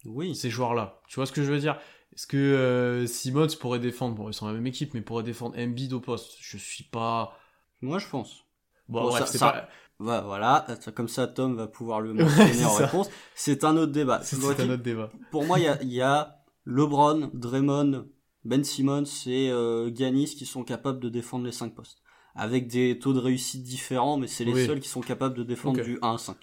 Oui. 0.06 0.34
Ces 0.34 0.48
joueurs-là. 0.48 1.02
Tu 1.08 1.16
vois 1.16 1.26
ce 1.26 1.32
que 1.32 1.42
je 1.42 1.52
veux 1.52 1.58
dire? 1.58 1.78
Est-ce 2.14 2.26
que 2.26 2.36
euh, 2.36 3.06
Simmons 3.06 3.48
pourrait 3.60 3.78
défendre, 3.80 4.14
bon 4.14 4.28
ils 4.28 4.34
sont 4.34 4.46
la 4.46 4.52
même 4.52 4.66
équipe, 4.66 4.94
mais 4.94 5.02
pourrait 5.02 5.22
défendre 5.22 5.58
Embiid 5.58 5.92
au 5.92 6.00
poste? 6.00 6.36
Je 6.40 6.56
suis 6.56 6.84
pas... 6.84 7.38
Moi 7.82 7.98
je 7.98 8.08
pense. 8.08 8.44
Bon, 8.88 9.08
bref, 9.08 9.26
c'est 9.26 9.38
pas... 9.38 9.68
Va, 10.00 10.20
voilà, 10.20 10.64
comme 10.94 11.08
ça 11.08 11.26
Tom 11.26 11.56
va 11.56 11.66
pouvoir 11.66 12.00
le 12.00 12.12
mentionner 12.14 12.64
en 12.64 12.74
réponse. 12.74 13.10
C'est 13.34 13.64
un 13.64 13.76
autre 13.76 13.92
débat. 13.92 14.20
C'est 14.22 14.36
un 14.36 14.70
autre 14.70 14.76
débat. 14.76 15.10
Pour 15.30 15.44
moi, 15.44 15.58
il 15.58 15.64
y 15.64 15.68
a, 15.68 15.82
y 15.82 16.00
a 16.00 16.38
LeBron, 16.64 17.30
Draymond, 17.34 18.06
Ben 18.44 18.62
Simmons 18.62 19.04
et 19.26 19.50
euh, 19.50 19.92
Giannis 19.92 20.36
qui 20.36 20.46
sont 20.46 20.62
capables 20.62 21.00
de 21.00 21.08
défendre 21.08 21.46
les 21.46 21.52
5 21.52 21.74
postes. 21.74 22.02
Avec 22.34 22.68
des 22.68 22.98
taux 23.00 23.12
de 23.12 23.18
réussite 23.18 23.64
différents, 23.64 24.16
mais 24.16 24.28
c'est 24.28 24.44
les 24.44 24.66
seuls 24.66 24.78
qui 24.78 24.88
sont 24.88 25.00
capables 25.00 25.36
de 25.36 25.42
défendre 25.42 25.82
du 25.82 25.98
1 26.02 26.14
à 26.14 26.18
5. 26.18 26.36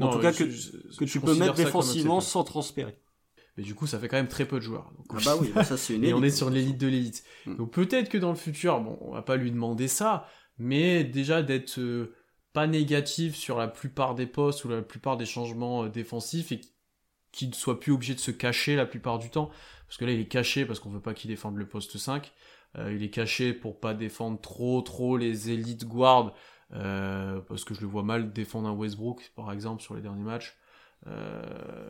en 0.00 0.08
tout 0.08 0.18
cas, 0.18 0.32
que, 0.32 0.44
que 0.44 1.04
tu 1.04 1.20
peux 1.20 1.34
mettre 1.34 1.54
défensivement 1.54 2.20
sans 2.20 2.44
transpérer. 2.44 2.98
Mais 3.56 3.62
du 3.64 3.74
coup, 3.74 3.86
ça 3.86 3.98
fait 3.98 4.08
quand 4.08 4.16
même 4.16 4.28
très 4.28 4.46
peu 4.46 4.56
de 4.56 4.62
joueurs. 4.62 4.90
ah 5.10 5.16
bah 5.24 5.36
oui, 5.38 5.52
ça 5.64 5.76
c'est 5.76 5.94
une 5.94 6.04
Et 6.06 6.14
on 6.14 6.22
est 6.22 6.30
sur 6.30 6.48
l'élite 6.48 6.78
de 6.78 6.86
l'élite. 6.86 7.22
Hmm. 7.44 7.56
Donc 7.56 7.72
peut-être 7.72 8.08
que 8.08 8.16
dans 8.16 8.30
le 8.30 8.36
futur, 8.36 8.80
bon, 8.80 8.96
on 9.02 9.12
va 9.12 9.20
pas 9.20 9.36
lui 9.36 9.50
demander 9.50 9.88
ça, 9.88 10.26
mais 10.56 11.04
déjà 11.04 11.42
d'être 11.42 11.78
euh, 11.78 12.14
pas 12.52 12.66
négatif 12.66 13.34
sur 13.34 13.58
la 13.58 13.68
plupart 13.68 14.14
des 14.14 14.26
postes 14.26 14.64
ou 14.64 14.68
la 14.68 14.82
plupart 14.82 15.16
des 15.16 15.26
changements 15.26 15.84
euh, 15.84 15.88
défensifs 15.88 16.52
et 16.52 16.60
qu'il 17.32 17.48
ne 17.48 17.54
soit 17.54 17.80
plus 17.80 17.92
obligé 17.92 18.14
de 18.14 18.20
se 18.20 18.30
cacher 18.30 18.76
la 18.76 18.86
plupart 18.86 19.18
du 19.18 19.30
temps. 19.30 19.50
Parce 19.86 19.96
que 19.96 20.04
là, 20.04 20.12
il 20.12 20.20
est 20.20 20.28
caché 20.28 20.66
parce 20.66 20.80
qu'on 20.80 20.90
veut 20.90 21.00
pas 21.00 21.14
qu'il 21.14 21.30
défende 21.30 21.56
le 21.56 21.66
poste 21.66 21.96
5. 21.98 22.32
Euh, 22.78 22.92
il 22.92 23.02
est 23.02 23.10
caché 23.10 23.52
pour 23.52 23.80
pas 23.80 23.94
défendre 23.94 24.40
trop 24.40 24.80
trop 24.82 25.16
les 25.16 25.50
élites 25.50 25.86
guards. 25.86 26.34
Euh, 26.74 27.40
parce 27.40 27.64
que 27.64 27.74
je 27.74 27.82
le 27.82 27.86
vois 27.86 28.02
mal 28.02 28.32
défendre 28.32 28.68
un 28.68 28.72
Westbrook, 28.72 29.32
par 29.36 29.52
exemple, 29.52 29.82
sur 29.82 29.94
les 29.94 30.00
derniers 30.00 30.22
matchs. 30.22 30.56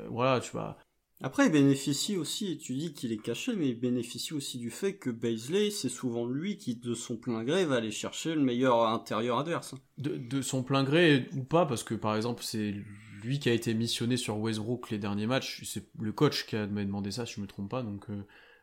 voilà, 0.08 0.40
tu 0.40 0.50
vois. 0.52 0.76
Après, 1.24 1.46
il 1.46 1.52
bénéficie 1.52 2.16
aussi, 2.16 2.58
tu 2.58 2.74
dis 2.74 2.92
qu'il 2.92 3.12
est 3.12 3.22
caché, 3.22 3.54
mais 3.54 3.68
il 3.68 3.78
bénéficie 3.78 4.34
aussi 4.34 4.58
du 4.58 4.70
fait 4.70 4.94
que 4.94 5.08
Baisley, 5.08 5.70
c'est 5.70 5.88
souvent 5.88 6.26
lui 6.26 6.56
qui, 6.56 6.74
de 6.74 6.94
son 6.94 7.16
plein 7.16 7.44
gré, 7.44 7.64
va 7.64 7.76
aller 7.76 7.92
chercher 7.92 8.34
le 8.34 8.40
meilleur 8.40 8.86
intérieur 8.86 9.38
adverse. 9.38 9.76
De, 9.98 10.42
son 10.42 10.64
plein 10.64 10.82
gré 10.82 11.28
ou 11.36 11.44
pas, 11.44 11.64
parce 11.64 11.84
que 11.84 11.94
par 11.94 12.16
exemple, 12.16 12.42
c'est 12.42 12.74
lui 13.22 13.38
qui 13.38 13.48
a 13.48 13.52
été 13.52 13.72
missionné 13.72 14.16
sur 14.16 14.36
Westbrook 14.38 14.90
les 14.90 14.98
derniers 14.98 15.28
matchs, 15.28 15.62
c'est 15.64 15.86
le 16.00 16.12
coach 16.12 16.44
qui 16.46 16.56
m'a 16.56 16.84
demandé 16.84 17.12
ça, 17.12 17.24
si 17.24 17.34
je 17.34 17.40
me 17.40 17.46
trompe 17.46 17.70
pas, 17.70 17.82
donc 17.82 18.10
euh, 18.10 18.20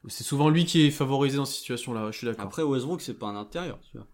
c'est 0.10 0.26
souvent 0.26 0.50
lui 0.50 0.66
qui 0.66 0.82
est 0.82 0.92
favorisé 0.92 1.38
dans 1.38 1.46
cette 1.46 1.60
situation-là, 1.60 2.12
je 2.12 2.18
suis 2.18 2.28
d'accord. 2.28 2.44
Après, 2.44 2.64
Westbrook, 2.64 3.00
c'est 3.00 3.18
pas 3.18 3.28
un 3.28 3.38
intérieur, 3.38 3.80
tu 3.90 3.98
vois. 3.98 4.08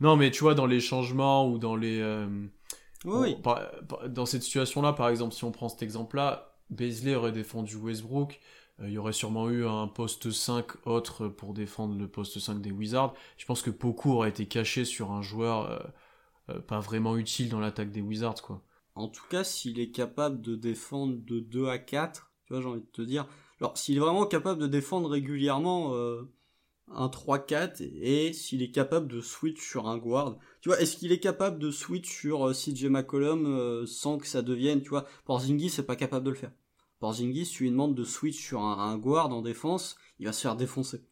Non, 0.00 0.16
mais 0.16 0.30
tu 0.30 0.40
vois, 0.40 0.54
dans 0.54 0.66
les 0.66 0.80
changements 0.80 1.50
ou 1.50 1.58
dans 1.58 1.76
les... 1.76 1.98
Euh, 2.00 2.26
oui. 3.06 3.36
dans 4.08 4.26
cette 4.26 4.42
situation-là, 4.42 4.92
par 4.92 5.08
exemple, 5.08 5.34
si 5.34 5.44
on 5.44 5.52
prend 5.52 5.70
cet 5.70 5.82
exemple-là, 5.82 6.55
Baisley 6.70 7.14
aurait 7.14 7.32
défendu 7.32 7.76
Westbrook, 7.76 8.40
euh, 8.80 8.88
il 8.88 8.92
y 8.92 8.98
aurait 8.98 9.12
sûrement 9.12 9.48
eu 9.50 9.66
un 9.66 9.88
poste 9.88 10.30
5 10.30 10.86
autre 10.86 11.28
pour 11.28 11.54
défendre 11.54 11.96
le 11.98 12.08
poste 12.08 12.38
5 12.38 12.60
des 12.60 12.72
Wizards. 12.72 13.14
Je 13.38 13.46
pense 13.46 13.62
que 13.62 13.70
beaucoup 13.70 14.12
aurait 14.12 14.28
été 14.28 14.46
caché 14.46 14.84
sur 14.84 15.12
un 15.12 15.22
joueur 15.22 15.70
euh, 15.70 15.78
euh, 16.50 16.60
pas 16.60 16.80
vraiment 16.80 17.16
utile 17.16 17.48
dans 17.48 17.60
l'attaque 17.60 17.90
des 17.90 18.00
Wizards, 18.00 18.42
quoi. 18.42 18.62
En 18.94 19.08
tout 19.08 19.24
cas, 19.28 19.44
s'il 19.44 19.78
est 19.78 19.90
capable 19.90 20.40
de 20.40 20.56
défendre 20.56 21.16
de 21.18 21.40
2 21.40 21.68
à 21.68 21.78
4, 21.78 22.30
tu 22.46 22.54
vois, 22.54 22.62
j'ai 22.62 22.68
envie 22.68 22.80
de 22.80 22.86
te 22.86 23.02
dire. 23.02 23.26
Alors, 23.60 23.76
s'il 23.76 23.96
est 23.96 24.00
vraiment 24.00 24.24
capable 24.24 24.60
de 24.60 24.66
défendre 24.66 25.10
régulièrement 25.10 25.92
un 26.88 27.08
3-4 27.08 27.82
et 28.00 28.32
s'il 28.32 28.62
est 28.62 28.70
capable 28.70 29.08
de 29.08 29.20
switch 29.20 29.60
sur 29.60 29.88
un 29.88 29.98
guard. 29.98 30.38
Tu 30.60 30.68
vois, 30.68 30.80
est-ce 30.80 30.96
qu'il 30.96 31.12
est 31.12 31.18
capable 31.18 31.58
de 31.58 31.70
switch 31.70 32.08
sur 32.08 32.48
euh, 32.48 32.52
CJ 32.52 32.84
McCollum 32.86 33.46
euh, 33.46 33.86
sans 33.86 34.18
que 34.18 34.26
ça 34.26 34.42
devienne, 34.42 34.82
tu 34.82 34.90
vois, 34.90 35.06
Porzingis 35.24 35.70
c'est 35.70 35.86
pas 35.86 35.96
capable 35.96 36.24
de 36.24 36.30
le 36.30 36.36
faire. 36.36 36.52
Porzingis, 37.00 37.50
tu 37.50 37.64
lui 37.64 37.70
demandes 37.70 37.94
de 37.94 38.04
switch 38.04 38.40
sur 38.40 38.60
un, 38.62 38.96
guard 38.96 39.30
en 39.30 39.42
défense, 39.42 39.96
il 40.18 40.26
va 40.26 40.32
se 40.32 40.42
faire 40.42 40.56
défoncer. 40.56 41.04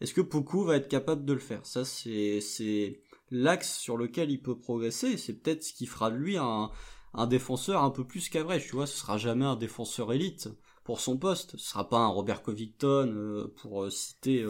Est-ce 0.00 0.12
que 0.12 0.20
Poku 0.20 0.64
va 0.64 0.76
être 0.76 0.88
capable 0.88 1.24
de 1.24 1.32
le 1.32 1.38
faire? 1.38 1.64
Ça 1.64 1.84
c'est 1.84 2.40
c'est 2.40 3.00
l'axe 3.30 3.78
sur 3.78 3.96
lequel 3.96 4.30
il 4.30 4.42
peut 4.42 4.58
progresser, 4.58 5.16
c'est 5.16 5.34
peut-être 5.34 5.62
ce 5.62 5.72
qui 5.72 5.86
fera 5.86 6.10
de 6.10 6.16
lui 6.16 6.36
un, 6.36 6.70
un 7.14 7.26
défenseur 7.26 7.82
un 7.82 7.90
peu 7.90 8.04
plus 8.04 8.28
qu'average, 8.28 8.66
tu 8.66 8.76
vois, 8.76 8.86
ce 8.86 8.98
sera 8.98 9.16
jamais 9.16 9.44
un 9.44 9.56
défenseur 9.56 10.12
élite 10.12 10.48
pour 10.82 11.00
son 11.00 11.16
poste, 11.16 11.52
ce 11.52 11.70
sera 11.70 11.88
pas 11.88 11.98
un 11.98 12.08
Robert 12.08 12.42
Covington 12.42 13.10
euh, 13.16 13.54
pour 13.56 13.90
citer 13.90 14.44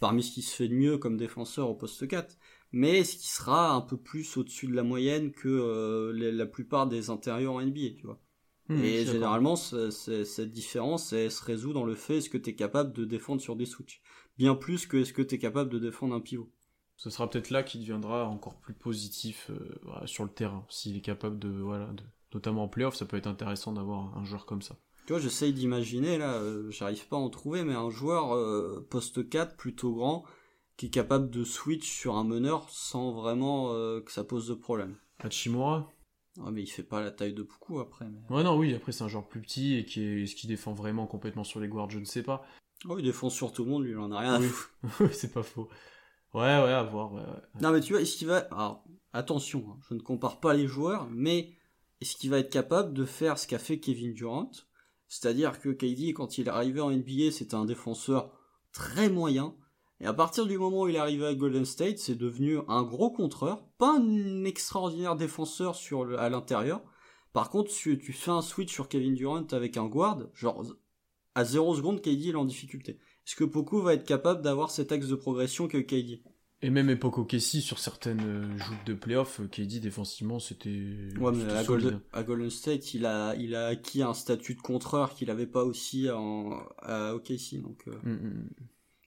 parmi 0.00 0.22
ce 0.22 0.32
qui 0.32 0.42
se 0.42 0.54
fait 0.54 0.68
de 0.68 0.74
mieux 0.74 0.98
comme 0.98 1.16
défenseur 1.16 1.68
au 1.68 1.74
poste 1.74 2.06
4, 2.06 2.36
mais 2.72 3.04
ce 3.04 3.16
qui 3.16 3.28
sera 3.28 3.72
un 3.72 3.80
peu 3.80 3.96
plus 3.96 4.36
au-dessus 4.36 4.66
de 4.66 4.74
la 4.74 4.82
moyenne 4.82 5.32
que 5.32 5.48
euh, 5.48 6.12
la 6.32 6.46
plupart 6.46 6.86
des 6.86 7.10
intérieurs 7.10 7.54
en 7.54 7.62
NBA, 7.62 7.90
tu 7.96 8.06
vois. 8.06 8.20
Hmm, 8.68 8.82
et 8.82 9.04
généralement, 9.04 9.56
cette 9.56 10.50
différence, 10.50 11.12
elle 11.12 11.30
se 11.30 11.44
résout 11.44 11.72
dans 11.72 11.84
le 11.84 11.94
fait 11.94 12.18
est-ce 12.18 12.30
que 12.30 12.38
tu 12.38 12.50
es 12.50 12.54
capable 12.54 12.92
de 12.92 13.04
défendre 13.04 13.40
sur 13.40 13.56
des 13.56 13.66
switches. 13.66 14.02
Bien 14.38 14.54
plus 14.54 14.86
que 14.86 14.96
est-ce 14.96 15.12
que 15.12 15.22
tu 15.22 15.34
es 15.34 15.38
capable 15.38 15.70
de 15.70 15.78
défendre 15.78 16.14
un 16.14 16.20
pivot. 16.20 16.50
Ce 16.96 17.10
sera 17.10 17.28
peut-être 17.28 17.50
là 17.50 17.62
qu'il 17.62 17.80
deviendra 17.80 18.26
encore 18.26 18.58
plus 18.60 18.74
positif 18.74 19.50
euh, 19.50 20.06
sur 20.06 20.24
le 20.24 20.30
terrain, 20.30 20.64
s'il 20.70 20.96
est 20.96 21.00
capable 21.00 21.38
de, 21.38 21.48
voilà, 21.48 21.86
de, 21.86 22.02
notamment 22.32 22.64
en 22.64 22.68
playoff, 22.68 22.94
ça 22.94 23.04
peut 23.04 23.16
être 23.16 23.26
intéressant 23.26 23.72
d'avoir 23.72 24.16
un 24.16 24.24
joueur 24.24 24.46
comme 24.46 24.62
ça. 24.62 24.76
Tu 25.06 25.12
vois, 25.12 25.20
j'essaye 25.20 25.52
d'imaginer, 25.52 26.16
là, 26.16 26.34
euh, 26.34 26.70
j'arrive 26.70 27.06
pas 27.08 27.16
à 27.16 27.18
en 27.18 27.28
trouver, 27.28 27.62
mais 27.62 27.74
un 27.74 27.90
joueur 27.90 28.34
euh, 28.34 28.86
poste 28.88 29.28
4 29.28 29.54
plutôt 29.56 29.92
grand 29.92 30.24
qui 30.76 30.86
est 30.86 30.90
capable 30.90 31.30
de 31.30 31.44
switch 31.44 31.88
sur 31.88 32.16
un 32.16 32.24
meneur 32.24 32.68
sans 32.70 33.12
vraiment 33.12 33.72
euh, 33.72 34.00
que 34.00 34.10
ça 34.10 34.24
pose 34.24 34.48
de 34.48 34.54
problème. 34.54 34.96
Hachimura 35.18 35.92
Ouais, 36.38 36.50
mais 36.50 36.62
il 36.62 36.66
fait 36.66 36.82
pas 36.82 37.00
la 37.00 37.12
taille 37.12 37.34
de 37.34 37.42
beaucoup 37.42 37.78
après. 37.78 38.06
Ouais, 38.28 38.42
non, 38.42 38.56
oui, 38.56 38.74
après 38.74 38.90
c'est 38.90 39.04
un 39.04 39.08
joueur 39.08 39.28
plus 39.28 39.40
petit 39.40 39.76
et 39.76 39.84
qui 39.84 40.02
est, 40.02 40.26
ce 40.26 40.34
qui 40.34 40.48
défend 40.48 40.72
vraiment 40.72 41.06
complètement 41.06 41.44
sur 41.44 41.60
les 41.60 41.68
guards, 41.68 41.90
je 41.90 42.00
ne 42.00 42.04
sais 42.04 42.24
pas. 42.24 42.44
Oh, 42.88 42.98
il 42.98 43.04
défend 43.04 43.30
sur 43.30 43.52
tout 43.52 43.64
le 43.64 43.70
monde, 43.70 43.84
lui, 43.84 43.92
il 43.92 43.98
en 43.98 44.10
a 44.10 44.18
rien 44.18 44.40
oui. 44.40 44.46
à 44.46 44.48
foutre. 44.48 45.12
c'est 45.12 45.32
pas 45.32 45.44
faux. 45.44 45.68
Ouais, 46.32 46.40
ouais, 46.40 46.72
à 46.72 46.82
voir, 46.82 47.12
ouais, 47.12 47.22
Non, 47.60 47.70
mais 47.70 47.80
tu 47.80 47.92
vois, 47.92 48.02
est-ce 48.02 48.16
qu'il 48.16 48.26
va. 48.26 48.38
Alors, 48.50 48.84
attention, 49.12 49.64
hein, 49.70 49.78
je 49.88 49.94
ne 49.94 50.00
compare 50.00 50.40
pas 50.40 50.54
les 50.54 50.66
joueurs, 50.66 51.08
mais 51.10 51.52
est-ce 52.00 52.16
qu'il 52.16 52.30
va 52.30 52.38
être 52.38 52.50
capable 52.50 52.94
de 52.94 53.04
faire 53.04 53.38
ce 53.38 53.46
qu'a 53.46 53.60
fait 53.60 53.78
Kevin 53.78 54.12
Durant 54.12 54.50
c'est-à-dire 55.08 55.60
que 55.60 55.68
KD, 55.70 56.12
quand 56.14 56.38
il 56.38 56.46
est 56.46 56.50
arrivé 56.50 56.80
en 56.80 56.90
NBA, 56.90 57.30
c'était 57.30 57.54
un 57.54 57.64
défenseur 57.64 58.32
très 58.72 59.08
moyen. 59.08 59.54
Et 60.00 60.06
à 60.06 60.12
partir 60.12 60.46
du 60.46 60.58
moment 60.58 60.82
où 60.82 60.88
il 60.88 60.96
est 60.96 60.98
arrivé 60.98 61.24
à 61.26 61.34
Golden 61.34 61.64
State, 61.64 61.98
c'est 61.98 62.16
devenu 62.16 62.58
un 62.68 62.82
gros 62.82 63.10
contreur, 63.10 63.66
pas 63.78 63.96
un 63.98 64.44
extraordinaire 64.44 65.16
défenseur 65.16 65.78
à 66.18 66.28
l'intérieur. 66.28 66.82
Par 67.32 67.50
contre, 67.50 67.72
tu, 67.72 67.98
tu 67.98 68.12
fais 68.12 68.30
un 68.30 68.42
switch 68.42 68.72
sur 68.72 68.88
Kevin 68.88 69.14
Durant 69.14 69.46
avec 69.52 69.76
un 69.76 69.86
guard, 69.86 70.18
genre 70.34 70.64
à 71.34 71.44
0 71.44 71.76
secondes, 71.76 72.00
KD 72.00 72.28
est 72.28 72.34
en 72.34 72.44
difficulté. 72.44 72.92
Est-ce 73.26 73.36
que 73.36 73.44
Poku 73.44 73.80
va 73.80 73.94
être 73.94 74.06
capable 74.06 74.42
d'avoir 74.42 74.70
cet 74.70 74.92
axe 74.92 75.08
de 75.08 75.16
progression 75.16 75.66
que 75.66 75.78
KD 75.78 76.22
et 76.62 76.70
même 76.70 76.88
époque 76.88 77.18
au 77.18 77.24
Kessie, 77.24 77.60
sur 77.60 77.78
certaines 77.78 78.24
euh, 78.24 78.58
joutes 78.58 78.86
de 78.86 78.94
playoff, 78.94 79.40
euh, 79.40 79.48
KD 79.48 79.80
défensivement, 79.80 80.38
c'était. 80.38 80.70
Ouais, 81.18 81.32
mais 81.32 81.52
à 81.52 81.62
Golden, 81.62 82.00
à 82.12 82.22
Golden, 82.22 82.48
State, 82.48 82.94
il 82.94 83.04
a, 83.04 83.34
il 83.34 83.54
a 83.54 83.66
acquis 83.66 84.02
un 84.02 84.14
statut 84.14 84.54
de 84.54 84.62
contreur 84.62 85.14
qu'il 85.14 85.28
n'avait 85.28 85.46
pas 85.46 85.62
aussi 85.62 86.08
en, 86.10 86.62
à 86.78 87.14
OKC. 87.14 87.60
Donc, 87.60 87.82
euh. 87.86 87.98
mm, 88.02 88.12
mm, 88.12 88.48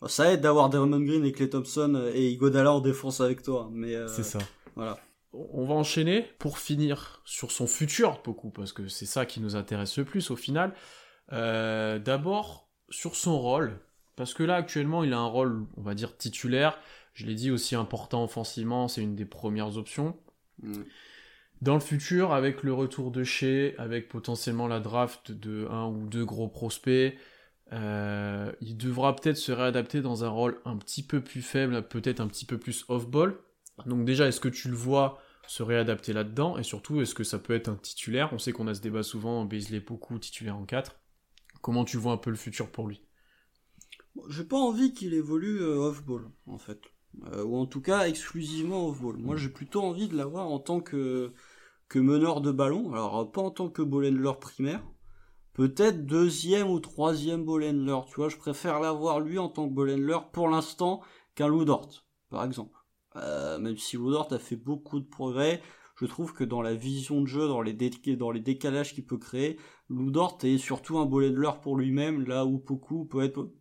mm. 0.04 0.08
Ça 0.08 0.32
aide 0.32 0.42
d'avoir 0.42 0.70
Draymond 0.70 1.00
Green 1.00 1.26
et 1.26 1.32
Clay 1.32 1.50
Thompson 1.50 2.12
et 2.14 2.30
Igodala 2.30 2.74
en 2.74 2.80
défense 2.80 3.22
avec 3.22 3.42
toi. 3.42 3.70
mais 3.74 3.96
C'est 4.08 4.24
ça. 4.24 4.38
Voilà. 4.76 5.00
On 5.34 5.66
va 5.66 5.74
enchaîner 5.74 6.26
pour 6.38 6.60
finir 6.60 7.22
sur 7.26 7.52
son 7.52 7.66
futur, 7.66 8.22
beaucoup, 8.24 8.52
parce 8.52 8.72
que 8.72 8.88
c'est 8.88 9.08
ça 9.08 9.26
qui 9.26 9.40
nous 9.40 9.56
intéresse 9.56 9.98
le 9.98 10.06
plus 10.06 10.30
au 10.30 10.36
final. 10.36 10.76
D'abord, 11.32 12.70
sur 12.92 13.16
son 13.16 13.40
rôle, 13.40 13.80
parce 14.16 14.36
que 14.36 14.44
là, 14.44 14.56
actuellement, 14.56 15.04
il 15.04 15.14
a 15.14 15.18
un 15.18 15.26
rôle, 15.26 15.66
on 15.78 15.82
va 15.82 15.96
dire, 15.96 16.16
titulaire 16.16 16.78
je 17.18 17.26
l'ai 17.26 17.34
dit 17.34 17.50
aussi 17.50 17.74
important 17.74 18.24
offensivement, 18.24 18.88
c'est 18.88 19.02
une 19.02 19.16
des 19.16 19.26
premières 19.26 19.78
options. 19.78 20.16
Mm. 20.62 20.84
Dans 21.64 21.74
le 21.74 21.80
futur, 21.80 22.32
avec 22.32 22.62
le 22.62 22.72
retour 22.72 23.10
de 23.10 23.24
chez, 23.24 23.74
avec 23.80 24.08
potentiellement 24.08 24.68
la 24.68 24.80
draft 24.80 25.32
de 25.32 25.68
un 25.72 25.88
ou 25.88 26.06
deux 26.06 26.24
gros 26.24 26.48
prospects, 26.48 27.18
euh, 27.74 28.52
il 28.62 28.78
devra 28.78 29.16
peut-être 29.16 29.38
se 29.38 29.52
réadapter 29.52 30.02
dans 30.02 30.24
un 30.24 30.30
rôle 30.30 30.62
un 30.66 30.78
petit 30.78 31.02
peu 31.02 31.20
plus 31.20 31.42
faible, 31.42 31.88
peut-être 31.88 32.20
un 32.20 32.28
petit 32.28 32.46
peu 32.46 32.60
plus 32.60 32.86
off-ball. 32.88 33.36
Donc 33.88 34.06
déjà, 34.06 34.28
est-ce 34.28 34.40
que 34.40 34.48
tu 34.48 34.70
le 34.70 34.76
vois 34.76 35.20
se 35.48 35.64
réadapter 35.64 36.14
là-dedans? 36.14 36.60
Et 36.60 36.64
surtout, 36.64 37.02
est-ce 37.02 37.16
que 37.16 37.24
ça 37.24 37.40
peut 37.40 37.56
être 37.56 37.70
un 37.70 37.78
titulaire? 37.78 38.30
On 38.32 38.38
sait 38.38 38.52
qu'on 38.52 38.68
a 38.68 38.76
ce 38.76 38.82
débat 38.82 39.02
souvent, 39.02 39.44
Baisley 39.44 39.80
beaucoup, 39.80 40.20
titulaire 40.20 40.56
en 40.56 40.66
4. 40.66 40.96
Comment 41.64 41.84
tu 41.84 41.98
vois 41.98 42.12
un 42.12 42.18
peu 42.18 42.30
le 42.30 42.36
futur 42.36 42.70
pour 42.72 42.88
lui? 42.88 43.02
J'ai 44.30 44.44
pas 44.44 44.58
envie 44.58 44.94
qu'il 44.94 45.16
évolue 45.16 45.64
euh, 45.64 45.78
off-ball, 45.78 46.30
en 46.46 46.60
fait. 46.60 46.80
Euh, 47.34 47.44
ou 47.44 47.58
en 47.58 47.66
tout 47.66 47.82
cas 47.82 48.08
exclusivement 48.08 48.88
off-ball. 48.88 49.18
Moi 49.18 49.36
j'ai 49.38 49.50
plutôt 49.50 49.82
envie 49.82 50.08
de 50.08 50.16
l'avoir 50.16 50.48
en 50.48 50.60
tant 50.60 50.82
que, 50.82 51.34
que 51.90 52.00
meneur 52.00 52.42
de 52.42 52.52
ballon, 52.52 52.92
alors 52.94 53.32
pas 53.32 53.42
en 53.42 53.52
tant 53.52 53.70
que 53.70 53.82
ball 53.82 54.38
primaire, 54.40 54.84
peut-être 55.54 56.06
deuxième 56.06 56.70
ou 56.70 56.80
troisième 56.80 57.44
ball 57.44 57.64
tu 58.08 58.16
vois, 58.16 58.30
je 58.30 58.38
préfère 58.38 58.80
l'avoir 58.80 59.20
lui 59.20 59.40
en 59.40 59.50
tant 59.50 59.68
que 59.68 59.74
ball 59.74 60.22
pour 60.32 60.48
l'instant 60.48 61.02
qu'un 61.36 61.48
Lou 61.48 61.66
Dort, 61.66 62.06
par 62.30 62.44
exemple. 62.44 62.78
Euh, 63.16 63.58
même 63.58 63.78
si 63.78 63.98
Lou 63.98 64.12
Dort 64.12 64.32
a 64.32 64.40
fait 64.40 64.56
beaucoup 64.56 65.00
de 65.00 65.08
progrès, 65.08 65.62
je 65.96 66.06
trouve 66.06 66.34
que 66.34 66.44
dans 66.44 66.62
la 66.62 66.76
vision 66.76 67.22
de 67.22 67.28
jeu, 67.28 67.48
dans 67.48 67.62
les, 67.62 67.74
dans 68.16 68.32
les 68.32 68.40
décalages 68.40 68.94
qu'il 68.94 69.06
peut 69.06 69.18
créer, 69.18 69.58
Lou 69.90 70.12
Dort 70.12 70.38
est 70.44 70.60
surtout 70.60 71.00
un 71.00 71.06
ball 71.06 71.34
pour 71.64 71.78
lui-même, 71.78 72.26
là 72.28 72.46
où 72.46 72.60
Poku 72.60 73.06
peut 73.06 73.24
être... 73.24 73.52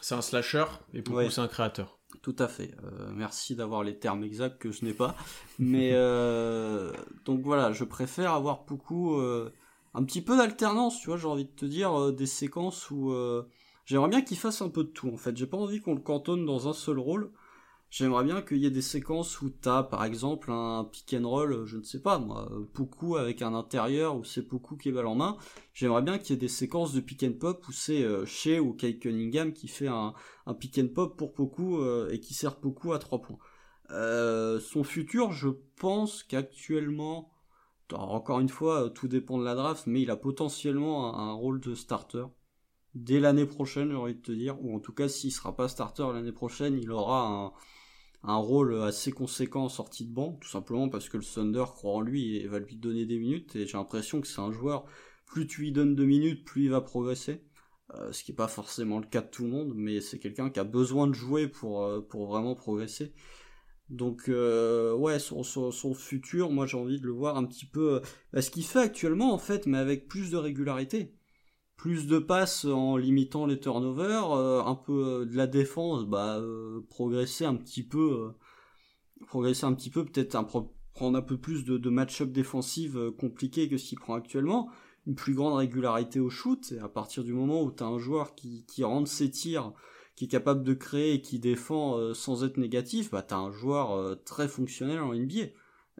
C'est 0.00 0.14
un 0.14 0.22
slasher, 0.22 0.64
et 0.94 1.02
Poku 1.02 1.30
c'est 1.30 1.42
un 1.42 1.48
créateur. 1.48 2.00
Tout 2.22 2.36
à 2.38 2.48
fait. 2.48 2.74
Euh, 2.84 3.10
merci 3.14 3.54
d'avoir 3.54 3.82
les 3.82 3.98
termes 3.98 4.24
exacts 4.24 4.58
que 4.58 4.70
je 4.70 4.84
n'ai 4.84 4.94
pas. 4.94 5.14
Mais 5.58 5.90
euh, 5.94 6.92
donc 7.24 7.40
voilà, 7.42 7.72
je 7.72 7.84
préfère 7.84 8.32
avoir 8.32 8.64
beaucoup, 8.64 9.16
euh, 9.16 9.52
un 9.94 10.04
petit 10.04 10.22
peu 10.22 10.36
d'alternance, 10.36 10.98
tu 11.00 11.06
vois. 11.06 11.16
J'ai 11.16 11.26
envie 11.26 11.44
de 11.44 11.50
te 11.50 11.66
dire 11.66 12.12
des 12.12 12.26
séquences 12.26 12.90
où 12.90 13.14
j'aimerais 13.84 14.08
bien 14.08 14.22
qu'il 14.22 14.38
fasse 14.38 14.62
un 14.62 14.68
peu 14.68 14.84
de 14.84 14.88
tout. 14.88 15.10
En 15.12 15.16
fait, 15.16 15.36
j'ai 15.36 15.46
pas 15.46 15.56
envie 15.58 15.80
qu'on 15.80 15.94
le 15.94 16.00
cantonne 16.00 16.44
dans 16.44 16.68
un 16.68 16.72
seul 16.72 16.98
rôle. 16.98 17.30
J'aimerais 17.96 18.24
bien 18.24 18.42
qu'il 18.42 18.56
y 18.56 18.66
ait 18.66 18.72
des 18.72 18.82
séquences 18.82 19.40
où 19.40 19.50
t'as, 19.50 19.84
par 19.84 20.02
exemple, 20.02 20.50
un 20.50 20.82
pick 20.82 21.14
and 21.16 21.28
roll, 21.28 21.64
je 21.64 21.76
ne 21.76 21.84
sais 21.84 22.02
pas 22.02 22.18
moi, 22.18 22.50
Poku 22.72 23.16
avec 23.16 23.40
un 23.40 23.54
intérieur 23.54 24.16
où 24.16 24.24
c'est 24.24 24.42
Poku 24.42 24.76
qui 24.76 24.88
est 24.88 24.92
balle 24.92 25.06
en 25.06 25.14
main. 25.14 25.36
J'aimerais 25.74 26.02
bien 26.02 26.18
qu'il 26.18 26.34
y 26.34 26.36
ait 26.36 26.40
des 26.40 26.48
séquences 26.48 26.92
de 26.92 26.98
pick 26.98 27.22
and 27.22 27.34
pop 27.38 27.64
où 27.68 27.70
c'est 27.70 28.02
euh, 28.02 28.26
Shea 28.26 28.58
ou 28.58 28.72
Kai 28.72 28.98
Cunningham 28.98 29.52
qui 29.52 29.68
fait 29.68 29.86
un, 29.86 30.12
pick 30.58 30.76
and 30.78 30.88
pop 30.92 31.16
pour 31.16 31.34
Poku 31.34 31.78
euh, 31.78 32.10
et 32.10 32.18
qui 32.18 32.34
sert 32.34 32.56
Poku 32.56 32.92
à 32.92 32.98
3 32.98 33.22
points. 33.22 33.38
Euh, 33.90 34.58
son 34.58 34.82
futur, 34.82 35.30
je 35.30 35.50
pense 35.76 36.24
qu'actuellement, 36.24 37.30
encore 37.92 38.40
une 38.40 38.48
fois, 38.48 38.90
tout 38.90 39.06
dépend 39.06 39.38
de 39.38 39.44
la 39.44 39.54
draft, 39.54 39.86
mais 39.86 40.02
il 40.02 40.10
a 40.10 40.16
potentiellement 40.16 41.16
un, 41.16 41.28
un 41.28 41.32
rôle 41.32 41.60
de 41.60 41.76
starter 41.76 42.24
dès 42.96 43.20
l'année 43.20 43.46
prochaine, 43.46 43.90
j'ai 43.90 43.96
envie 43.96 44.14
de 44.16 44.20
te 44.20 44.32
dire, 44.32 44.60
ou 44.64 44.74
en 44.74 44.80
tout 44.80 44.92
cas, 44.92 45.08
s'il 45.08 45.30
sera 45.30 45.54
pas 45.54 45.68
starter 45.68 46.12
l'année 46.12 46.32
prochaine, 46.32 46.76
il 46.80 46.90
aura 46.90 47.28
un, 47.28 47.52
un 48.24 48.36
rôle 48.36 48.82
assez 48.82 49.12
conséquent 49.12 49.64
en 49.64 49.68
sortie 49.68 50.06
de 50.06 50.12
banc, 50.12 50.38
tout 50.40 50.48
simplement 50.48 50.88
parce 50.88 51.08
que 51.08 51.16
le 51.18 51.24
Thunder 51.24 51.64
croit 51.72 51.92
en 51.92 52.00
lui 52.00 52.36
et 52.36 52.46
va 52.46 52.58
lui 52.58 52.76
donner 52.76 53.06
des 53.06 53.18
minutes, 53.18 53.54
et 53.56 53.66
j'ai 53.66 53.76
l'impression 53.76 54.20
que 54.20 54.26
c'est 54.26 54.40
un 54.40 54.50
joueur, 54.50 54.86
plus 55.26 55.46
tu 55.46 55.62
lui 55.62 55.72
donnes 55.72 55.94
de 55.94 56.04
minutes, 56.04 56.44
plus 56.44 56.64
il 56.64 56.70
va 56.70 56.80
progresser. 56.80 57.42
Euh, 57.94 58.12
ce 58.12 58.24
qui 58.24 58.32
n'est 58.32 58.36
pas 58.36 58.48
forcément 58.48 58.98
le 58.98 59.06
cas 59.06 59.20
de 59.20 59.28
tout 59.28 59.44
le 59.44 59.50
monde, 59.50 59.72
mais 59.76 60.00
c'est 60.00 60.18
quelqu'un 60.18 60.48
qui 60.48 60.58
a 60.58 60.64
besoin 60.64 61.06
de 61.06 61.12
jouer 61.12 61.48
pour, 61.48 61.84
euh, 61.84 62.00
vraiment 62.14 62.54
progresser. 62.54 63.12
Donc 63.90 64.30
euh, 64.30 64.94
ouais, 64.94 65.18
son, 65.18 65.42
son, 65.42 65.94
futur, 65.94 66.50
moi 66.50 66.66
j'ai 66.66 66.78
envie 66.78 66.98
de 67.00 67.06
le 67.06 67.12
voir 67.12 67.36
un 67.36 67.44
petit 67.44 67.66
peu... 67.66 68.00
Bah, 68.32 68.40
ce 68.40 68.50
qu'il 68.50 68.64
fait 68.64 68.80
actuellement 68.80 69.34
en 69.34 69.38
fait, 69.38 69.66
mais 69.66 69.76
avec 69.78 70.08
plus 70.08 70.30
de 70.30 70.38
régularité 70.38 71.12
plus 71.76 72.06
de 72.06 72.18
passes 72.18 72.64
en 72.64 72.96
limitant 72.96 73.46
les 73.46 73.58
turnovers, 73.58 74.32
euh, 74.32 74.62
un 74.62 74.74
peu 74.74 75.06
euh, 75.06 75.24
de 75.26 75.36
la 75.36 75.46
défense, 75.46 76.04
bah 76.04 76.38
euh, 76.38 76.80
progresser 76.88 77.44
un 77.44 77.56
petit 77.56 77.82
peu, 77.82 78.32
progresser 79.26 79.64
un 79.64 79.74
petit 79.74 79.90
peu, 79.90 80.04
peut-être 80.04 80.38
prendre 80.94 81.18
un 81.18 81.22
peu 81.22 81.36
plus 81.36 81.64
de, 81.64 81.90
match-up 81.90 82.30
défensif 82.30 82.96
compliqué 83.18 83.68
que 83.68 83.76
ce 83.76 83.88
qu'il 83.88 83.98
prend 83.98 84.14
actuellement, 84.14 84.70
une 85.06 85.14
plus 85.14 85.34
grande 85.34 85.54
régularité 85.54 86.20
au 86.20 86.30
shoot, 86.30 86.72
et 86.72 86.78
à 86.78 86.88
partir 86.88 87.24
du 87.24 87.32
moment 87.32 87.62
où 87.62 87.72
tu 87.72 87.82
as 87.82 87.86
un 87.86 87.98
joueur 87.98 88.34
qui, 88.34 88.64
rentre 88.84 89.10
ses 89.10 89.30
tirs, 89.30 89.72
qui 90.14 90.26
est 90.26 90.28
capable 90.28 90.62
de 90.62 90.74
créer 90.74 91.14
et 91.14 91.20
qui 91.20 91.40
défend 91.40 92.14
sans 92.14 92.44
être 92.44 92.56
négatif, 92.56 93.10
bah 93.10 93.26
as 93.28 93.36
un 93.36 93.50
joueur 93.50 94.22
très 94.24 94.46
fonctionnel 94.46 95.00
en 95.00 95.12
NBA. 95.12 95.48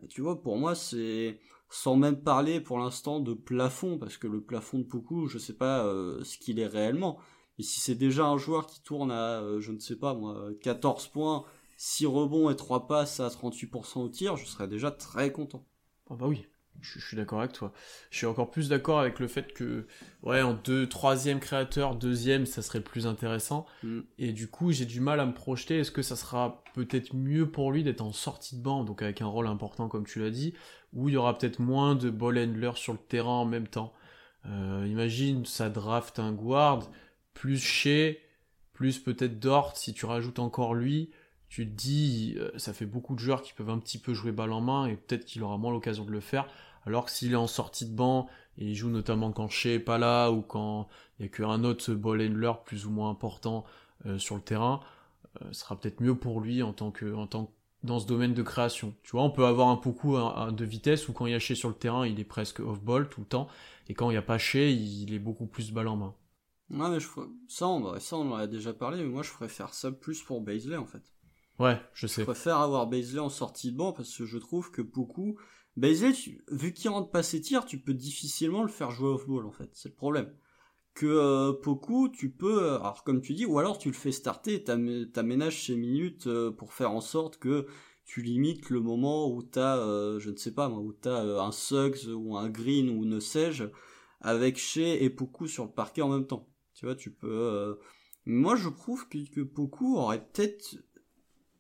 tu 0.09 0.21
vois, 0.21 0.41
pour 0.41 0.57
moi 0.57 0.77
c'est 0.77 1.41
sans 1.75 1.97
même 1.97 2.23
parler 2.23 2.61
pour 2.61 2.79
l'instant 2.79 3.19
de 3.19 3.35
plafond, 3.35 3.99
parce 3.99 4.17
que 4.17 4.29
le 4.29 4.41
plafond 4.41 4.79
de 4.79 4.85
Poku, 4.85 5.27
je 5.27 5.39
sais 5.39 5.55
pas 5.55 5.85
euh, 5.85 6.23
ce 6.23 6.39
qu'il 6.39 6.61
est 6.61 6.69
réellement. 6.69 7.19
Et 7.59 7.65
si 7.65 7.81
c'est 7.81 7.97
déjà 7.97 8.27
un 8.27 8.39
joueur 8.39 8.69
qui 8.69 8.81
tourne 8.81 9.11
à, 9.11 9.41
euh, 9.41 9.61
je 9.61 9.73
ne 9.73 9.81
sais 9.81 9.97
pas 9.97 10.15
moi, 10.15 10.51
14 10.61 11.09
points, 11.09 11.45
6 11.77 12.07
rebonds 12.07 12.49
et 12.49 12.55
3 12.55 12.87
passes 12.87 13.19
à 13.19 13.27
38% 13.27 13.99
au 13.99 14.09
tir, 14.09 14.37
je 14.37 14.47
serais 14.47 14.69
déjà 14.69 14.93
très 14.93 15.33
content. 15.33 15.67
Ah 16.09 16.15
bah 16.15 16.27
oui, 16.29 16.47
je, 16.81 16.99
suis 16.99 17.17
d'accord 17.17 17.41
avec 17.41 17.53
toi. 17.53 17.73
Je 18.11 18.19
suis 18.19 18.27
encore 18.27 18.51
plus 18.51 18.69
d'accord 18.69 19.01
avec 19.01 19.19
le 19.19 19.29
fait 19.29 19.53
que, 19.53 19.87
ouais, 20.23 20.43
en 20.43 20.55
deux, 20.55 20.89
troisième 20.89 21.41
créateur, 21.41 21.97
deuxième, 21.97 22.47
ça 22.47 22.63
serait 22.63 22.81
plus 22.81 23.07
intéressant. 23.07 23.67
Mm. 23.83 24.01
Et 24.19 24.33
du 24.33 24.49
coup, 24.49 24.73
j'ai 24.73 24.85
du 24.85 25.01
mal 25.01 25.21
à 25.21 25.27
me 25.27 25.35
projeter. 25.35 25.79
Est-ce 25.79 25.91
que 25.91 26.03
ça 26.03 26.17
sera 26.17 26.63
peut-être 26.75 27.15
mieux 27.15 27.51
pour 27.51 27.73
lui 27.73 27.83
d'être 27.83 28.03
en 28.03 28.13
sortie 28.13 28.57
de 28.57 28.63
banc, 28.63 28.85
donc 28.85 29.03
avec 29.03 29.23
un 29.23 29.27
rôle 29.27 29.47
important, 29.47 29.89
comme 29.89 30.07
tu 30.07 30.21
l'as 30.21 30.31
dit, 30.31 30.55
où 30.93 31.09
il 31.09 31.13
y 31.13 31.17
aura 31.17 31.37
peut-être 31.37 31.59
moins 31.59 31.95
de 31.95 32.11
ball 32.11 32.39
handler 32.39 32.73
sur 32.77 32.93
le 32.93 32.99
terrain 32.99 33.41
en 33.41 33.47
même 33.47 33.69
temps? 33.69 33.93
Euh, 34.47 34.87
imagine, 34.89 35.47
ça 35.47 35.71
draft 35.71 36.19
un 36.19 36.33
guard, 36.33 36.91
plus 37.33 37.59
chez, 37.59 38.21
plus 38.73 38.99
peut-être 38.99 39.39
Dort, 39.39 39.77
si 39.77 39.95
tu 39.95 40.07
rajoutes 40.07 40.39
encore 40.39 40.75
lui, 40.75 41.11
tu 41.55 41.65
te 41.65 41.71
dis, 41.71 42.35
euh, 42.37 42.51
ça 42.57 42.73
fait 42.73 42.85
beaucoup 42.85 43.15
de 43.15 43.21
joueurs 43.21 43.41
qui 43.41 43.53
peuvent 43.53 43.71
un 43.71 43.79
petit 43.79 43.99
peu 43.99 44.13
jouer 44.13 44.33
balle 44.33 44.51
en 44.51 44.61
main, 44.61 44.87
et 44.87 44.97
peut-être 44.97 45.25
qu'il 45.25 45.41
aura 45.45 45.57
moins 45.57 45.71
l'occasion 45.71 46.05
de 46.05 46.11
le 46.11 46.19
faire, 46.19 46.49
alors 46.85 47.05
que 47.05 47.13
s'il 47.13 47.31
est 47.31 47.37
en 47.37 47.47
sortie 47.47 47.87
de 47.87 47.95
banc, 47.95 48.29
et 48.59 48.71
il 48.71 48.75
joue 48.75 48.91
notamment 48.91 49.31
quand 49.31 49.49
Shea 49.49 49.75
est 49.75 49.79
pas 49.79 49.97
là, 49.97 50.33
ou 50.33 50.43
quand 50.43 50.89
il 51.17 51.23
n'y 51.23 51.27
a 51.27 51.33
qu'un 51.33 51.63
autre 51.63 51.95
ball 51.95 52.21
handler 52.21 52.53
plus 52.65 52.87
ou 52.87 52.91
moins 52.91 53.09
important 53.09 53.65
euh, 54.05 54.19
sur 54.19 54.35
le 54.35 54.41
terrain, 54.41 54.81
ce 55.53 55.61
sera 55.61 55.79
peut-être 55.79 56.01
mieux 56.01 56.17
pour 56.17 56.41
lui 56.41 56.61
en 56.65 56.73
tant 56.73 56.91
que, 56.91 57.15
dans 57.85 57.99
ce 58.01 58.07
domaine 58.07 58.35
de 58.35 58.43
création. 58.43 58.93
Tu 59.05 59.13
vois, 59.13 59.23
on 59.23 59.31
peut 59.31 59.47
avoir 59.47 59.69
un 59.69 59.77
beaucoup 59.77 60.17
de 60.17 60.65
vitesse 60.65 61.09
où 61.09 61.13
quand 61.13 61.27
il 61.27 61.33
y 61.33 61.37
a 61.37 61.39
Shea 61.39 61.55
sur 61.55 61.69
le 61.69 61.77
terrain, 61.77 62.05
il 62.05 62.19
est 62.19 62.25
presque 62.25 62.59
off-ball 62.59 63.09
tout 63.09 63.21
le 63.21 63.27
temps, 63.27 63.47
et 63.89 63.95
quand 63.95 64.11
il 64.11 64.15
n'y 64.15 64.19
a 64.19 64.23
pas 64.23 64.39
Shea, 64.39 64.71
il 64.71 65.15
est 65.15 65.21
beaucoup 65.21 65.47
plus 65.47 65.71
balle 65.71 65.87
en 65.87 65.97
main. 65.97 66.15
Ouais, 66.71 66.91
mais 66.91 66.99
ça, 67.47 67.69
on, 67.69 68.01
ça, 68.01 68.17
on 68.17 68.33
en 68.33 68.37
a 68.37 68.49
déjà 68.49 68.73
parlé, 68.73 69.05
mais 69.05 69.09
moi 69.09 69.23
je 69.23 69.31
préfère 69.31 69.73
ça 69.73 69.93
plus 69.93 70.21
pour 70.21 70.41
Baisley 70.41 70.77
en 70.77 70.87
fait. 70.87 71.14
Ouais, 71.59 71.81
je 71.93 72.07
sais. 72.07 72.23
Je 72.23 72.27
préfère 72.27 72.59
avoir 72.59 72.87
Baisley 72.87 73.21
en 73.21 73.29
sortie 73.29 73.73
de 73.73 73.77
banc 73.77 73.93
parce 73.93 74.17
que 74.17 74.25
je 74.25 74.39
trouve 74.39 74.71
que 74.71 74.83
beaucoup. 74.83 75.37
Baisley, 75.77 76.13
vu 76.51 76.73
qu'il 76.73 76.91
rentre 76.91 77.11
pas 77.11 77.23
ses 77.23 77.41
tirs, 77.41 77.65
tu 77.65 77.79
peux 77.79 77.95
difficilement 77.95 78.63
le 78.63 78.69
faire 78.69 78.91
jouer 78.91 79.09
off-ball 79.09 79.47
en 79.47 79.53
fait, 79.53 79.71
c'est 79.73 79.89
le 79.89 79.95
problème 79.95 80.33
que 80.95 81.07
euh, 81.07 81.53
Poku, 81.53 82.09
tu 82.09 82.31
peux, 82.31 82.63
euh, 82.63 82.79
alors 82.79 83.03
comme 83.03 83.21
tu 83.21 83.35
dis, 83.35 83.45
ou 83.45 83.59
alors 83.59 83.79
tu 83.79 83.89
le 83.89 83.95
fais 83.95 84.13
starter, 84.13 84.63
t'aménages 84.63 85.67
ces 85.67 85.77
minutes 85.77 86.29
euh, 86.29 86.53
pour 86.53 86.73
faire 86.73 86.93
en 86.93 87.01
sorte 87.01 87.39
que 87.39 87.67
tu 88.05 88.23
limites 88.23 88.71
le 88.71 88.81
moment 88.81 89.29
où 89.29 89.43
t'as, 89.43 89.79
euh, 89.79 90.21
je 90.21 90.31
ne 90.31 90.37
sais 90.37 90.55
pas 90.55 90.69
moi, 90.69 90.79
où 90.79 90.93
t'as 90.93 91.21
un 91.21 91.51
Suggs 91.53 92.07
ou 92.15 92.37
un 92.37 92.49
Green 92.49 92.91
ou 92.91 93.05
ne 93.05 93.19
sais-je, 93.19 93.65
avec 94.21 94.57
Shea 94.57 95.03
et 95.03 95.11
Poku 95.11 95.49
sur 95.49 95.65
le 95.65 95.73
parquet 95.73 96.03
en 96.03 96.09
même 96.09 96.27
temps. 96.27 96.49
Tu 96.75 96.87
vois, 96.87 96.95
tu 96.95 97.11
peux... 97.11 97.79
Moi, 98.27 98.57
je 98.57 98.69
trouve 98.69 99.09
que, 99.09 99.19
que 99.31 99.41
Poku 99.43 99.97
aurait 99.97 100.25
peut-être... 100.25 100.77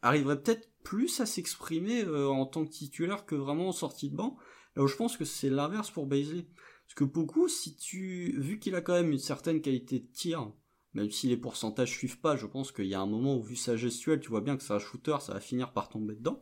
arriverait 0.04 0.40
peut-être 0.40 0.70
plus 0.82 1.20
à 1.20 1.26
s'exprimer 1.26 2.04
en 2.04 2.46
tant 2.46 2.64
que 2.64 2.70
titulaire 2.70 3.26
que 3.26 3.34
vraiment 3.34 3.68
en 3.68 3.72
sortie 3.72 4.10
de 4.10 4.16
banc. 4.16 4.36
Là 4.76 4.82
où 4.82 4.86
je 4.86 4.96
pense 4.96 5.16
que 5.16 5.24
c'est 5.24 5.50
l'inverse 5.50 5.90
pour 5.90 6.06
Baisley. 6.06 6.46
Parce 6.86 6.94
que 6.94 7.04
beaucoup, 7.04 7.48
si 7.48 7.76
tu, 7.76 8.34
vu 8.38 8.58
qu'il 8.58 8.74
a 8.74 8.80
quand 8.80 8.92
même 8.92 9.12
une 9.12 9.18
certaine 9.18 9.60
qualité 9.60 10.00
de 10.00 10.06
tir, 10.12 10.52
même 10.92 11.10
si 11.10 11.26
les 11.26 11.36
pourcentages 11.36 11.90
suivent 11.90 12.20
pas, 12.20 12.36
je 12.36 12.46
pense 12.46 12.72
qu'il 12.72 12.86
y 12.86 12.94
a 12.94 13.00
un 13.00 13.06
moment 13.06 13.36
où, 13.36 13.42
vu 13.42 13.56
sa 13.56 13.76
gestuelle, 13.76 14.20
tu 14.20 14.28
vois 14.28 14.40
bien 14.40 14.56
que 14.56 14.62
c'est 14.62 14.72
un 14.72 14.78
shooter, 14.78 15.16
ça 15.20 15.34
va 15.34 15.40
finir 15.40 15.72
par 15.72 15.88
tomber 15.88 16.14
dedans. 16.14 16.40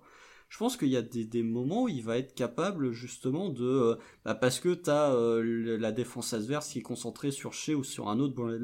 Je 0.49 0.59
pense 0.59 0.77
qu'il 0.77 0.89
y 0.89 0.99
a 0.99 1.03
des, 1.03 1.43
moments 1.43 1.85
où 1.85 1.89
il 1.89 2.03
va 2.03 2.19
être 2.19 2.35
capable 2.35 2.93
justement 2.93 3.49
de, 3.49 3.65
euh, 3.65 3.97
bah 4.27 4.35
parce 4.35 4.61
que 4.61 4.75
t'as 4.75 5.15
euh, 5.15 5.79
la 5.79 5.93
défense 5.93 6.35
adverse 6.35 6.69
qui 6.69 6.81
est 6.81 6.83
concentrée 6.83 7.31
sur 7.31 7.55
Shea 7.55 7.73
ou 7.73 7.83
sur 7.83 8.11
un 8.11 8.21
autre 8.21 8.35
bon 8.35 8.61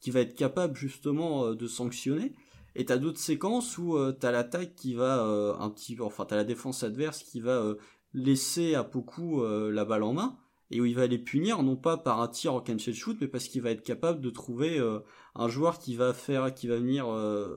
qui 0.00 0.10
va 0.10 0.20
être 0.20 0.34
capable 0.34 0.74
justement 0.74 1.44
euh, 1.44 1.54
de 1.54 1.66
sanctionner. 1.66 2.32
Et 2.78 2.86
t'as 2.86 2.96
d'autres 2.96 3.18
séquences 3.18 3.76
où 3.76 3.98
t'as 4.18 4.30
l'attaque 4.30 4.74
qui 4.74 4.94
va 4.94 5.20
un 5.58 5.68
petit, 5.68 6.00
enfin 6.00 6.24
t'as 6.24 6.36
la 6.36 6.44
défense 6.44 6.84
adverse 6.84 7.22
qui 7.24 7.40
va 7.40 7.74
laisser 8.14 8.74
à 8.74 8.84
beaucoup 8.84 9.44
la 9.44 9.84
balle 9.84 10.04
en 10.04 10.14
main 10.14 10.38
et 10.70 10.80
où 10.80 10.86
il 10.86 10.94
va 10.94 11.06
les 11.06 11.18
punir 11.18 11.62
non 11.62 11.76
pas 11.76 11.96
par 11.96 12.20
un 12.20 12.28
tir 12.28 12.54
en 12.54 12.60
catch 12.60 12.90
shoot 12.92 13.16
mais 13.20 13.28
parce 13.28 13.48
qu'il 13.48 13.62
va 13.62 13.70
être 13.70 13.82
capable 13.82 14.20
de 14.20 14.30
trouver 14.30 14.78
euh, 14.78 15.00
un 15.34 15.48
joueur 15.48 15.78
qui 15.78 15.96
va 15.96 16.12
faire 16.12 16.52
qui 16.54 16.68
va 16.68 16.76
venir 16.76 17.08
euh, 17.08 17.56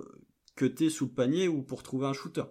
cutter 0.55 0.89
sous 0.89 1.05
le 1.05 1.11
panier 1.11 1.47
ou 1.47 1.61
pour 1.61 1.83
trouver 1.83 2.07
un 2.07 2.13
shooter. 2.13 2.43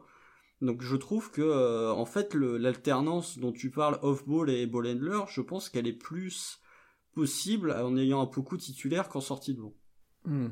Donc 0.61 0.83
je 0.83 0.97
trouve 0.97 1.31
que 1.31 1.41
euh, 1.41 1.93
en 1.93 2.05
fait 2.05 2.35
l'alternance 2.35 3.39
dont 3.39 3.53
tu 3.53 3.71
parles 3.71 3.99
off 4.03 4.27
ball 4.27 4.51
et 4.51 4.67
ball 4.67 4.87
handler, 4.87 5.21
je 5.29 5.41
pense 5.41 5.71
qu'elle 5.71 5.87
est 5.87 5.93
plus 5.95 6.61
possible 7.15 7.73
en 7.73 7.97
ayant 7.97 8.21
un 8.21 8.27
Poku 8.27 8.59
titulaire 8.59 9.09
qu'en 9.09 9.21
sortie 9.21 9.55
de 9.55 9.63
banc. 9.63 9.75
Hmm. 10.27 10.49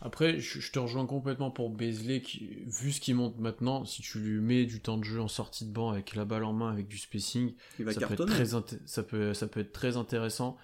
Après, 0.00 0.38
je, 0.38 0.70
te 0.70 0.78
rejoins 0.78 1.06
complètement 1.06 1.50
pour 1.50 1.70
Beasley, 1.70 2.20
qui, 2.20 2.58
vu 2.66 2.92
ce 2.92 3.00
qu'il 3.00 3.14
monte 3.14 3.38
maintenant, 3.38 3.86
si 3.86 4.02
tu 4.02 4.18
lui 4.18 4.38
mets 4.38 4.66
du 4.66 4.80
temps 4.80 4.98
de 4.98 5.04
jeu 5.04 5.20
en 5.20 5.28
sortie 5.28 5.64
de 5.64 5.72
banc 5.72 5.90
avec 5.90 6.14
la 6.14 6.26
balle 6.26 6.44
en 6.44 6.52
main, 6.52 6.70
avec 6.70 6.88
du 6.88 6.98
spacing, 6.98 7.54
ça, 7.90 8.06
peut 8.06 8.12
être 8.12 8.26
très 8.26 8.44
ça, 8.44 9.02
peut, 9.02 9.32
ça 9.32 9.46
peut 9.46 9.60
être 9.60 9.72
très 9.72 9.96
intéressant. 9.96 10.58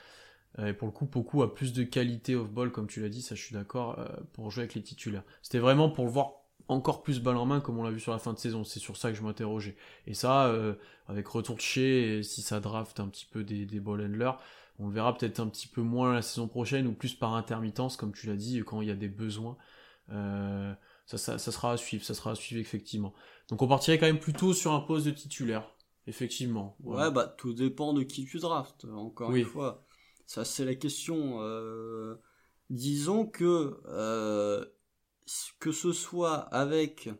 Euh, 0.59 0.67
et 0.67 0.73
pour 0.73 0.87
le 0.87 0.93
coup, 0.93 1.07
beaucoup 1.07 1.43
a 1.43 1.55
plus 1.55 1.73
de 1.73 1.85
qualité 1.85 2.37
off-ball, 2.37 2.71
comme 2.71 2.87
tu 2.87 3.01
l'as 3.01 3.09
dit, 3.09 3.23
ça 3.23 3.35
je 3.35 3.43
suis 3.43 3.55
d'accord, 3.55 3.99
euh, 3.99 4.09
pour 4.33 4.51
jouer 4.51 4.65
avec 4.65 4.75
les 4.75 4.83
titulaires. 4.83 5.25
C'était 5.43 5.59
vraiment 5.59 5.89
pour 5.89 6.05
le 6.05 6.11
voir 6.11 6.33
encore 6.69 7.03
plus 7.03 7.21
balle 7.21 7.37
en 7.37 7.47
main, 7.47 7.61
comme 7.61 7.79
on 7.79 7.83
l'a 7.83 7.91
vu 7.91 8.01
sur 8.01 8.13
la 8.13 8.19
fin 8.19 8.33
de 8.33 8.39
saison. 8.39 8.63
C'est 8.63 8.79
sur 8.79 8.97
ça 8.97 9.11
que 9.11 9.17
je 9.17 9.23
m'interrogeais. 9.23 9.77
Et 10.07 10.15
ça, 10.15 10.47
euh, 10.47 10.75
avec 11.09 11.27
retour 11.27 11.57
de 11.57 11.61
chez, 11.61 12.23
si 12.23 12.43
ça 12.43 12.61
draft 12.61 13.01
un 13.01 13.09
petit 13.09 13.27
peu 13.27 13.43
des, 13.43 13.65
des 13.65 13.81
ball 13.81 14.01
handlers, 14.01 14.39
on 14.81 14.89
le 14.89 14.95
verra 14.95 15.17
peut-être 15.17 15.41
un 15.41 15.49
petit 15.49 15.69
peu 15.69 15.83
moins 15.83 16.15
la 16.15 16.23
saison 16.23 16.49
prochaine 16.49 16.87
ou 16.87 16.95
plus 16.95 17.15
par 17.15 17.35
intermittence, 17.35 17.97
comme 17.97 18.13
tu 18.13 18.27
l'as 18.27 18.37
dit, 18.37 18.63
quand 18.65 18.81
il 18.81 18.89
y 18.89 18.91
a 18.91 18.97
des 18.97 19.09
besoins. 19.09 19.59
Euh, 20.11 20.73
ça, 21.05 21.19
ça, 21.19 21.39
sera 21.39 21.73
à 21.73 21.77
suivre, 21.77 22.03
ça 22.03 22.15
sera 22.15 22.31
à 22.31 22.35
suivre 22.35 22.61
effectivement. 22.61 23.13
Donc 23.49 23.61
on 23.61 23.69
partirait 23.69 23.99
quand 23.99 24.07
même 24.07 24.19
plutôt 24.19 24.55
sur 24.55 24.73
un 24.73 24.81
poste 24.81 25.07
de 25.07 25.11
titulaire, 25.11 25.71
effectivement. 26.07 26.77
Ouais, 26.81 27.11
bah 27.11 27.27
tout 27.27 27.53
dépend 27.53 27.93
de 27.93 28.03
qui 28.03 28.25
tu 28.25 28.39
draftes, 28.39 28.87
encore 28.87 29.35
une 29.35 29.45
fois. 29.45 29.87
Ça 30.27 30.45
c'est 30.45 30.65
la 30.65 30.75
question. 30.75 31.43
Euh, 31.43 32.15
disons 32.71 33.27
que 33.27 33.81
euh, 33.87 34.65
que 35.59 35.73
ce 35.73 35.93
soit 35.93 36.39
avec 36.55 37.11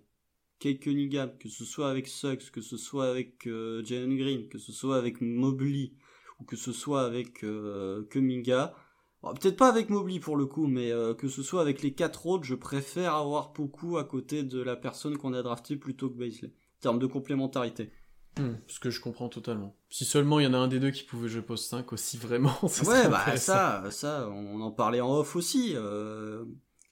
Kate 0.61 0.81
Cunningham, 0.81 1.37
que 1.39 1.51
ce 1.51 1.67
soit 1.67 1.91
avec 1.91 2.09
Suggs, 2.09 2.51
que 2.51 2.63
ce 2.63 2.79
soit 2.79 3.11
avec 3.11 3.45
Jalen 3.45 4.17
Green, 4.17 4.49
que 4.49 4.59
ce 4.59 4.73
soit 4.73 4.97
avec 4.97 5.21
Mobley, 5.21 5.93
ou 6.41 6.45
que 6.45 6.57
ce 6.57 6.73
soit 6.73 7.05
avec 7.05 7.45
euh, 7.45 8.05
Kuminga, 8.11 8.75
peut-être 9.23 9.57
pas 9.57 9.69
avec 9.69 9.91
Mobley 9.91 10.21
pour 10.21 10.37
le 10.37 10.47
coup, 10.47 10.67
mais 10.67 10.91
euh, 10.91 11.15
que 11.15 11.29
ce 11.29 11.43
soit 11.43 11.61
avec 11.61 11.83
les 11.83 11.93
quatre 11.93 12.27
autres, 12.27 12.45
je 12.45 12.55
préfère 12.55 13.15
avoir 13.15 13.53
beaucoup 13.53 13.99
à 13.99 14.05
côté 14.05 14.43
de 14.43 14.61
la 14.61 14.77
personne 14.77 15.17
qu'on 15.19 15.35
a 15.35 15.43
drafté 15.43 15.77
plutôt 15.77 16.09
que 16.09 16.17
Baisley, 16.17 16.49
en 16.49 16.81
termes 16.81 16.99
de 16.99 17.07
complémentarité. 17.07 17.93
Hmm, 18.39 18.55
ce 18.69 18.79
que 18.79 18.91
je 18.91 19.01
comprends 19.01 19.29
totalement. 19.29 19.77
Si 19.89 20.05
seulement 20.05 20.39
il 20.39 20.45
y 20.45 20.47
en 20.47 20.55
a 20.55 20.59
un 20.59 20.69
des 20.69 20.79
deux 20.79 20.93
qui 20.93 21.03
pouvait 21.03 21.29
jouer 21.29 21.43
post 21.43 21.69
5 21.69 21.93
aussi 21.93 22.17
vraiment. 22.17 22.55
Ça 22.69 22.89
ouais, 22.89 23.09
bah 23.09 23.37
ça, 23.37 23.91
ça, 23.91 24.29
on 24.31 24.61
en 24.61 24.71
parlait 24.71 25.01
en 25.01 25.13
off 25.13 25.35
aussi. 25.35 25.73
Euh, 25.75 26.45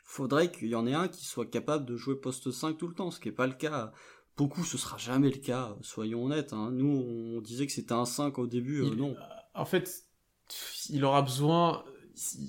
faudrait 0.04 0.50
qu'il 0.50 0.68
y 0.68 0.74
en 0.74 0.86
ait 0.86 0.94
un 0.94 1.06
qui 1.06 1.24
soit 1.24 1.46
capable 1.46 1.86
de 1.86 1.96
jouer 1.96 2.16
poste 2.16 2.50
5 2.50 2.76
tout 2.76 2.88
le 2.88 2.94
temps, 2.94 3.10
ce 3.10 3.20
qui 3.20 3.28
n'est 3.28 3.34
pas 3.34 3.46
le 3.46 3.54
cas. 3.54 3.92
Beaucoup, 4.36 4.64
ce 4.64 4.78
sera 4.78 4.96
jamais 4.98 5.30
le 5.30 5.38
cas, 5.38 5.76
soyons 5.80 6.24
honnêtes. 6.24 6.52
Hein. 6.52 6.70
Nous, 6.72 6.88
on 6.88 7.40
disait 7.40 7.66
que 7.66 7.72
c'était 7.72 7.92
un 7.92 8.04
5 8.04 8.38
au 8.38 8.46
début, 8.46 8.82
euh, 8.82 8.94
non. 8.94 9.16
En 9.58 9.64
fait, 9.64 10.04
il 10.88 11.04
aura 11.04 11.22
besoin, 11.22 11.84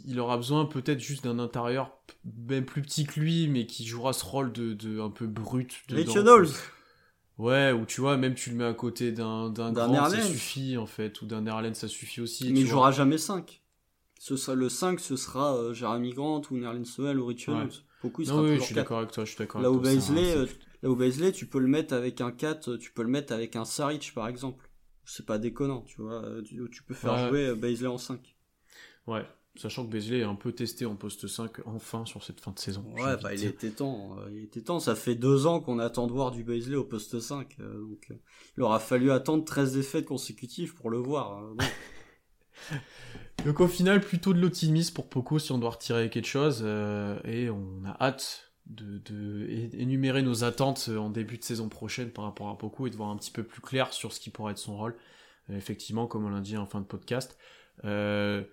il 0.06 0.20
aura 0.20 0.38
besoin 0.38 0.66
peut-être 0.66 1.00
juste 1.00 1.24
d'un 1.24 1.40
intérieur 1.40 2.00
même 2.48 2.66
plus 2.66 2.82
petit 2.82 3.06
que 3.06 3.20
lui, 3.20 3.48
mais 3.48 3.66
qui 3.66 3.86
jouera 3.86 4.14
ce 4.14 4.26
rôle 4.26 4.52
de, 4.52 4.74
de 4.74 5.00
un 5.00 5.10
peu 5.10 5.28
brut. 5.28 5.74
Dedans. 5.88 6.44
Ouais, 7.38 7.72
ou 7.72 7.86
tu 7.86 8.02
vois, 8.02 8.18
même 8.18 8.36
tu 8.36 8.50
le 8.50 8.58
mets 8.58 8.66
à 8.66 8.74
côté 8.74 9.14
d'un 9.14 9.50
d'un 9.50 9.72
grand, 9.72 10.10
ça 10.10 10.22
suffit 10.22 10.78
en 10.78 10.86
fait, 10.86 11.22
ou 11.22 11.26
d'un 11.26 11.42
Nerlen, 11.42 11.74
ça 11.74 11.88
suffit 11.88 12.20
aussi. 12.20 12.52
Mais 12.52 12.62
il 12.62 12.68
jouera 12.68 12.92
jamais 12.92 13.18
5. 13.18 13.62
Ce 14.20 14.36
sera, 14.36 14.54
le 14.54 14.68
5, 14.68 15.00
ce 15.00 15.16
sera 15.16 15.56
euh, 15.56 15.74
Jeremy 15.74 16.14
Grant 16.14 16.42
ou 16.52 16.58
Nerlin 16.58 16.84
Sowell 16.84 17.18
ou 17.20 17.28
Rich 17.28 17.48
ouais. 17.48 17.56
Beaucoup, 18.04 18.22
il 18.22 18.28
sera 18.28 18.42
oui, 18.42 18.58
je 18.58 18.64
suis 18.64 18.76
d'accord 18.76 18.98
avec 18.98 19.12
toi, 19.12 19.24
je 19.24 19.30
suis 19.30 19.40
d'accord 19.40 19.62
là, 19.62 19.72
où 19.72 19.80
Baisley, 19.80 20.36
euh, 20.36 20.46
là 20.84 20.90
où 20.90 20.98
Baisley, 20.98 21.32
tu 21.32 21.46
peux 21.46 21.60
le 21.60 21.68
mettre 21.68 21.94
avec 21.94 22.20
un 22.20 22.32
4, 22.32 22.76
tu 22.76 22.92
peux 22.92 23.04
le 23.04 23.08
mettre 23.08 23.32
avec 23.32 23.56
un 23.56 23.64
Saric 23.64 24.14
par 24.14 24.28
exemple. 24.28 24.69
C'est 25.10 25.26
pas 25.26 25.38
déconnant, 25.38 25.82
tu 25.82 26.02
vois. 26.02 26.24
Tu, 26.46 26.62
tu 26.72 26.84
peux 26.84 26.94
faire 26.94 27.30
jouer 27.30 27.48
euh, 27.48 27.56
Baisley 27.56 27.88
en 27.88 27.98
5. 27.98 28.36
Ouais, 29.08 29.26
Sachant 29.60 29.86
que 29.86 29.92
Bézier 29.92 30.20
est 30.20 30.24
un 30.24 30.36
peu 30.36 30.54
testé 30.54 30.86
en 30.86 30.96
poste 30.96 31.28
5 31.28 31.52
enfin 31.66 32.06
sur 32.06 32.24
cette 32.24 32.40
fin 32.40 32.52
de 32.52 32.60
saison. 32.60 32.86
Ouais, 32.96 33.18
bah, 33.22 33.34
il 33.34 33.44
était 33.44 33.72
temps. 33.72 34.16
Euh, 34.20 34.30
il 34.32 34.44
était 34.44 34.62
temps. 34.62 34.80
Ça 34.80 34.96
fait 34.96 35.16
deux 35.16 35.48
ans 35.48 35.60
qu'on 35.60 35.80
attend 35.80 36.08
de 36.08 36.14
voir 36.14 36.32
du 36.32 36.46
Bézier 36.46 36.78
au 36.78 36.86
poste 36.86 37.20
5. 37.20 37.58
Euh, 37.60 37.82
donc, 37.82 38.08
euh, 38.10 38.16
il 38.56 38.64
aura 38.64 38.80
fallu 38.80 39.12
attendre 39.12 39.44
13 39.44 39.74
défaites 39.74 40.06
consécutives 40.06 40.76
pour 40.76 40.90
le 40.90 40.98
voir. 40.98 41.44
donc 43.46 43.60
au 43.60 43.68
final, 43.68 44.00
plutôt 44.00 44.34
de 44.34 44.40
l'optimisme 44.40 44.94
pour 44.94 45.10
Poco 45.10 45.40
si 45.40 45.52
on 45.52 45.58
doit 45.58 45.72
retirer 45.72 46.10
quelque 46.10 46.28
chose. 46.28 46.64
et 47.26 47.50
on 47.50 47.84
a 47.86 47.98
hâte 48.00 48.49
de, 48.70 49.00
de, 49.00 49.48
énumérer 49.74 50.22
nos 50.22 50.44
attentes 50.44 50.90
en 50.90 51.10
début 51.10 51.38
de 51.38 51.44
saison 51.44 51.70
prochaine 51.70 52.10
par 52.12 52.26
rapport 52.26 52.50
à 52.50 52.58
Poco 52.58 52.88
et 52.88 52.90
de 52.90 52.96
voir 52.96 53.10
un 53.10 53.18
petit 53.18 53.32
peu 53.32 53.44
plus 53.44 53.62
clair 53.62 53.94
sur 53.94 54.14
ce 54.14 54.20
qui 54.20 54.30
pourrait 54.30 54.52
être 54.52 54.60
son 54.60 54.78
rôle. 54.78 54.96
effectivement, 55.52 56.08
comme 56.08 56.26
on 56.26 56.30
l'a 56.30 56.42
dit 56.42 56.58
en 56.58 56.66
fin 56.66 56.80
de 56.80 56.86
podcast. 56.86 57.38
Euh, 57.86 58.44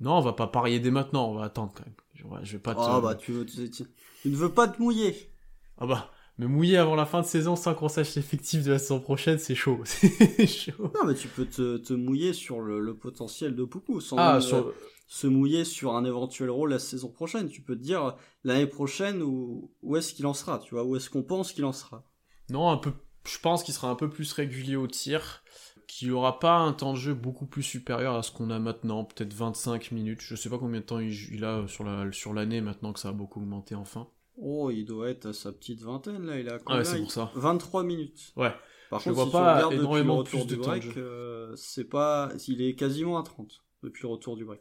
non, 0.00 0.12
on 0.12 0.20
va 0.20 0.32
pas 0.32 0.46
parier 0.46 0.80
dès 0.80 0.90
maintenant, 0.90 1.30
on 1.30 1.34
va 1.34 1.44
attendre 1.44 1.72
quand 1.74 1.84
même. 1.84 2.42
Je, 2.42 2.52
vais 2.52 2.58
pas 2.58 2.74
Ah 2.78 3.00
bah 3.00 3.14
tu, 3.14 3.32
ne 3.32 4.36
veux 4.36 4.52
pas 4.52 4.68
te 4.68 4.80
mouiller. 4.80 5.30
Ah 5.78 5.86
bah, 5.86 6.10
me 6.38 6.46
mouiller 6.46 6.76
avant 6.76 6.94
la 6.94 7.06
fin 7.06 7.20
de 7.20 7.26
saison 7.26 7.56
sans 7.56 7.74
qu'on 7.74 7.88
sache 7.88 8.14
l'effectif 8.14 8.64
de 8.64 8.72
la 8.72 8.78
saison 8.78 9.00
prochaine, 9.00 9.38
c'est 9.38 9.54
chaud. 9.54 9.80
c'est 9.84 10.46
chaud. 10.46 10.92
Non 10.94 11.06
mais 11.06 11.14
tu 11.14 11.28
peux 11.28 11.46
te, 11.46 11.92
mouiller 11.92 12.32
sur 12.32 12.60
le, 12.60 12.94
potentiel 12.94 13.54
de 13.54 13.64
Poukou 13.64 14.00
sans 14.00 14.16
ah, 14.18 14.38
euh, 14.52 14.62
se 15.10 15.26
mouiller 15.26 15.64
sur 15.64 15.96
un 15.96 16.04
éventuel 16.04 16.50
rôle 16.50 16.70
la 16.70 16.78
saison 16.78 17.08
prochaine. 17.08 17.48
Tu 17.48 17.62
peux 17.62 17.74
te 17.74 17.82
dire 17.82 18.14
l'année 18.44 18.68
prochaine 18.68 19.22
où, 19.22 19.72
où 19.82 19.96
est-ce 19.96 20.14
qu'il 20.14 20.24
en 20.24 20.34
sera, 20.34 20.60
tu 20.60 20.74
vois, 20.74 20.84
où 20.84 20.94
est-ce 20.94 21.10
qu'on 21.10 21.24
pense 21.24 21.52
qu'il 21.52 21.64
en 21.64 21.72
sera? 21.72 22.04
Non, 22.48 22.70
un 22.70 22.76
peu, 22.76 22.92
je 23.26 23.36
pense 23.40 23.64
qu'il 23.64 23.74
sera 23.74 23.90
un 23.90 23.96
peu 23.96 24.08
plus 24.08 24.32
régulier 24.32 24.76
au 24.76 24.86
tir 24.86 25.42
qui 25.88 26.12
aura 26.12 26.38
pas 26.38 26.58
un 26.58 26.72
temps 26.72 26.92
de 26.92 26.98
jeu 26.98 27.12
beaucoup 27.12 27.46
plus 27.46 27.64
supérieur 27.64 28.14
à 28.14 28.22
ce 28.22 28.30
qu'on 28.30 28.50
a 28.50 28.60
maintenant, 28.60 29.04
peut-être 29.04 29.34
25 29.34 29.90
minutes. 29.90 30.20
Je 30.20 30.36
sais 30.36 30.48
pas 30.48 30.58
combien 30.58 30.78
de 30.78 30.84
temps 30.84 31.00
il, 31.00 31.44
a 31.44 31.66
sur 31.66 31.82
la 31.82 32.12
sur 32.12 32.32
l'année 32.32 32.60
maintenant 32.60 32.92
que 32.92 33.00
ça 33.00 33.08
a 33.08 33.12
beaucoup 33.12 33.40
augmenté 33.40 33.74
enfin. 33.74 34.06
Oh, 34.36 34.70
il 34.70 34.84
doit 34.84 35.10
être 35.10 35.26
à 35.26 35.32
sa 35.32 35.50
petite 35.50 35.82
vingtaine 35.82 36.24
là, 36.24 36.38
il 36.38 36.48
a 36.48 36.58
ah 36.66 36.76
ouais, 36.76 36.84
c'est 36.84 37.00
pour 37.00 37.10
ça. 37.10 37.32
23 37.34 37.82
minutes. 37.82 38.32
Ouais. 38.36 38.54
Par 38.90 39.02
contre, 39.02 39.16
vois 39.16 39.24
si 39.26 39.32
pas 39.32 39.74
énormément 39.74 40.22
plus 40.22 40.46
de 40.46 40.54
break, 40.54 40.96
euh, 40.96 41.52
c'est 41.56 41.88
pas 41.88 42.30
il 42.46 42.62
est 42.62 42.76
quasiment 42.76 43.18
à 43.18 43.24
30 43.24 43.60
depuis 43.82 44.02
le 44.04 44.08
retour 44.10 44.36
du 44.36 44.44
break. 44.44 44.60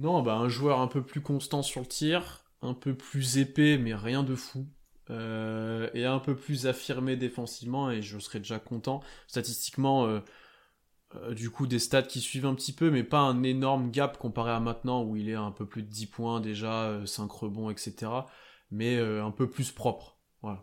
Non, 0.00 0.22
bah 0.22 0.36
un 0.36 0.48
joueur 0.48 0.80
un 0.80 0.86
peu 0.86 1.02
plus 1.02 1.20
constant 1.20 1.62
sur 1.62 1.80
le 1.82 1.86
tir, 1.86 2.42
un 2.62 2.72
peu 2.72 2.94
plus 2.94 3.36
épais 3.36 3.76
mais 3.76 3.94
rien 3.94 4.22
de 4.22 4.34
fou. 4.34 4.66
Euh, 5.10 5.90
et 5.92 6.06
un 6.06 6.20
peu 6.20 6.34
plus 6.36 6.66
affirmé 6.66 7.16
défensivement 7.16 7.90
et 7.90 8.00
je 8.00 8.18
serais 8.18 8.38
déjà 8.38 8.58
content. 8.58 9.02
Statistiquement, 9.26 10.06
euh, 10.06 10.20
euh, 11.16 11.34
du 11.34 11.50
coup 11.50 11.66
des 11.66 11.78
stats 11.78 12.02
qui 12.02 12.20
suivent 12.20 12.46
un 12.46 12.54
petit 12.54 12.72
peu, 12.72 12.90
mais 12.90 13.04
pas 13.04 13.18
un 13.18 13.42
énorme 13.42 13.90
gap 13.90 14.16
comparé 14.16 14.52
à 14.52 14.60
maintenant 14.60 15.04
où 15.04 15.16
il 15.16 15.28
est 15.28 15.34
un 15.34 15.50
peu 15.50 15.66
plus 15.66 15.82
de 15.82 15.88
10 15.88 16.06
points 16.06 16.40
déjà, 16.40 16.98
5 17.04 17.24
euh, 17.24 17.26
rebonds, 17.28 17.68
etc. 17.68 18.10
Mais 18.70 18.98
un 18.98 19.32
peu 19.32 19.50
plus 19.50 19.70
propre. 19.70 20.16
Ouais. 20.42 20.54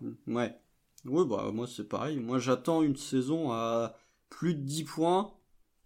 Bah 1.05 1.51
moi 1.53 1.67
c'est 1.67 1.87
pareil. 1.87 2.17
Moi 2.17 2.39
j'attends 2.39 2.81
une 2.81 2.95
saison 2.95 3.51
à 3.51 3.97
plus 4.29 4.55
de 4.55 4.61
10 4.61 4.85
points. 4.85 5.36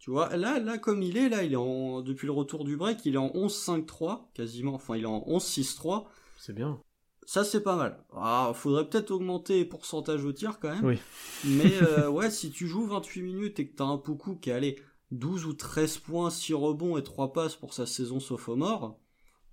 Tu 0.02 0.10
vois, 0.10 0.36
là, 0.36 0.58
là 0.58 0.80
comme 0.80 1.04
il 1.04 1.16
est, 1.16 1.30
là, 1.30 1.44
il 1.44 1.54
est 1.54 1.58
en, 1.58 2.02
depuis 2.02 2.26
le 2.26 2.32
retour 2.32 2.64
du 2.64 2.76
break, 2.76 3.06
il 3.06 3.14
est 3.14 3.20
en 3.20 3.30
11-5-3, 3.30 4.32
quasiment. 4.34 4.74
Enfin, 4.74 4.98
il 4.98 5.04
est 5.04 5.06
en 5.06 5.20
11-6-3. 5.28 6.06
C'est 6.40 6.54
bien. 6.54 6.82
Ça, 7.28 7.44
c'est 7.44 7.62
pas 7.62 7.76
mal. 7.76 8.04
Ah, 8.16 8.52
faudrait 8.56 8.90
peut-être 8.90 9.12
augmenter 9.12 9.60
les 9.60 9.66
pourcentages 9.66 10.26
au 10.26 10.34
tir 10.34 10.58
quand 10.60 10.74
même. 10.74 10.84
Oui. 10.84 10.98
Mais 11.46 11.72
euh, 11.84 12.10
ouais, 12.10 12.32
si 12.32 12.50
tu 12.50 12.66
joues 12.66 12.88
28 12.88 13.22
minutes 13.22 13.60
et 13.60 13.68
que 13.68 13.76
t'as 13.76 13.84
un 13.84 14.00
Poukou 14.00 14.38
qui 14.38 14.50
est 14.50 14.54
allé 14.54 14.82
12 15.12 15.46
ou 15.46 15.54
13 15.54 16.00
points, 16.00 16.32
6 16.32 16.56
rebonds 16.56 16.98
et 16.98 17.04
3 17.04 17.32
passes 17.32 17.56
pour 17.56 17.76
sa 17.76 17.86
saison 17.86 18.20
sophomore, 18.20 19.00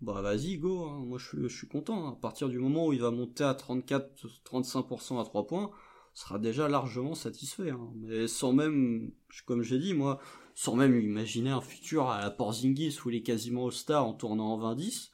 bah 0.00 0.22
vas-y, 0.22 0.56
go. 0.56 0.86
Hein. 0.86 1.02
Moi, 1.04 1.18
je, 1.18 1.46
suis 1.48 1.68
content. 1.68 2.06
Hein. 2.06 2.12
À 2.16 2.20
partir 2.22 2.48
du 2.48 2.58
moment 2.58 2.86
où 2.86 2.94
il 2.94 3.02
va 3.02 3.10
monter 3.10 3.44
à 3.44 3.52
34-35% 3.52 5.20
à 5.20 5.24
3 5.24 5.46
points, 5.46 5.70
sera 6.18 6.38
déjà 6.38 6.68
largement 6.68 7.14
satisfait. 7.14 7.70
Hein. 7.70 7.90
Mais 7.96 8.26
sans 8.26 8.52
même, 8.52 9.12
comme 9.46 9.62
j'ai 9.62 9.78
dit, 9.78 9.94
moi, 9.94 10.18
sans 10.54 10.74
même 10.74 11.00
imaginer 11.00 11.50
un 11.50 11.60
futur 11.60 12.08
à 12.08 12.20
la 12.20 12.30
Porzingis 12.30 12.98
où 13.04 13.10
il 13.10 13.16
est 13.16 13.22
quasiment 13.22 13.64
au 13.64 13.70
star 13.70 14.04
en 14.04 14.14
tournant 14.14 14.54
en 14.54 14.74
20-10 14.74 15.10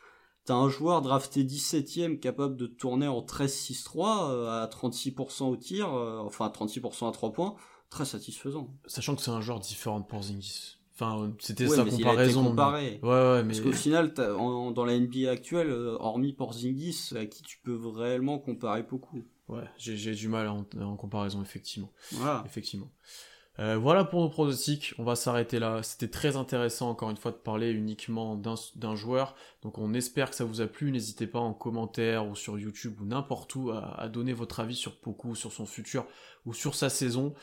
T'as 0.47 0.55
un 0.55 0.69
joueur 0.69 1.01
drafté 1.01 1.43
17ème 1.43 2.19
capable 2.19 2.57
de 2.57 2.67
tourner 2.67 3.09
en 3.09 3.23
13-6-3 3.23 4.31
euh, 4.31 4.63
à 4.63 4.67
36% 4.67 5.45
au 5.45 5.57
tir, 5.57 5.95
euh, 5.95 6.19
enfin 6.19 6.47
à 6.47 6.51
36% 6.51 7.09
à 7.09 7.13
3 7.13 7.33
points, 7.33 7.55
très 7.89 8.05
satisfaisant. 8.05 8.69
Sachant 8.85 9.17
que 9.17 9.23
c'est 9.23 9.31
un 9.31 9.41
joueur 9.41 9.59
différent 9.61 10.01
de 10.01 10.05
Porzingis. 10.05 10.77
Enfin, 10.95 11.33
c'était 11.39 11.67
sa 11.67 11.85
comparaison. 11.85 12.45
Comparé. 12.45 13.01
Ouais, 13.03 13.09
ouais, 13.09 13.43
mais... 13.43 13.55
Parce 13.55 13.61
qu'au 13.63 13.73
final, 13.73 14.13
dans 14.13 14.85
la 14.85 14.99
NBA 14.99 15.31
actuelle, 15.31 15.71
euh, 15.71 15.97
hormis 15.99 16.35
Porzingis, 16.35 17.13
à 17.17 17.25
qui 17.25 17.43
tu 17.43 17.59
peux 17.65 17.79
réellement 17.89 18.39
comparer 18.39 18.83
beaucoup. 18.83 19.25
Ouais, 19.49 19.65
j'ai 19.77 20.15
du 20.15 20.29
mal 20.29 20.49
en, 20.49 20.67
en 20.81 20.97
comparaison, 20.97 21.43
effectivement. 21.43 21.93
Voilà. 22.13 22.43
Effectivement. 22.47 22.91
Euh, 23.61 23.77
voilà 23.77 24.05
pour 24.05 24.21
nos 24.21 24.29
pronostics, 24.29 24.95
on 24.99 25.05
va 25.05 25.15
s'arrêter 25.15 25.59
là. 25.59 25.83
C'était 25.83 26.09
très 26.09 26.37
intéressant 26.37 26.91
encore 26.91 27.11
une 27.11 27.17
fois 27.17 27.31
de 27.31 27.37
parler 27.37 27.71
uniquement 27.71 28.37
d'un 28.37 28.97
joueur. 28.97 29.37
Donc 29.63 29.79
on 29.79 29.95
espère 29.95 30.31
que 30.31 30.37
ça 30.37 30.45
vous 30.45 30.61
a 30.61 30.67
plu. 30.67 30.91
N'hésitez 30.91 31.27
pas 31.27 31.39
en 31.39 31.55
commentaire 31.55 32.27
ou 32.27 32.35
sur 32.35 32.59
YouTube 32.59 33.01
ou 33.01 33.05
n'importe 33.05 33.55
où 33.55 33.71
à, 33.71 34.09
donner 34.09 34.33
votre 34.33 34.59
avis 34.61 34.75
sur 34.75 34.99
Poku, 34.99 35.37
sur 35.37 35.53
son 35.53 35.67
futur 35.67 36.07
ou 36.47 36.53
sur 36.53 36.75
sa 36.75 36.91
saison. 36.91 37.35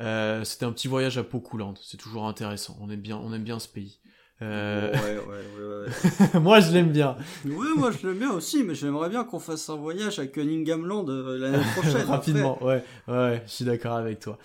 Euh, 0.00 0.44
C'était 0.44 0.66
un 0.66 0.72
petit 0.72 0.88
voyage 0.88 1.18
à 1.18 1.24
Pokuland, 1.24 1.74
c'est 1.82 1.96
toujours 1.96 2.26
intéressant. 2.26 2.76
On 2.80 2.90
aime 2.90 3.00
bien, 3.00 3.16
on 3.16 3.32
aime 3.32 3.44
bien 3.44 3.58
ce 3.58 3.68
pays. 3.68 3.98
Euh... 4.42 4.92
Ouais, 4.92 5.00
ouais, 5.00 6.34
ouais, 6.34 6.40
moi, 6.40 6.60
je 6.60 6.72
l'aime 6.72 6.92
bien. 6.92 7.16
Ouais, 7.44 7.68
moi, 7.76 7.90
je 7.90 8.06
l'aime 8.06 8.18
bien 8.18 8.32
aussi, 8.32 8.62
mais 8.64 8.74
j'aimerais 8.74 9.08
bien 9.08 9.24
qu'on 9.24 9.38
fasse 9.38 9.68
un 9.70 9.76
voyage 9.76 10.18
à 10.18 10.26
Cunninghamland 10.26 11.08
euh, 11.08 11.38
l'année 11.38 11.64
prochaine. 11.76 12.06
Rapidement, 12.06 12.62
ouais, 12.62 12.84
ouais, 13.08 13.42
je 13.46 13.50
suis 13.50 13.64
d'accord 13.64 13.96
avec 13.96 14.20
toi. 14.20 14.38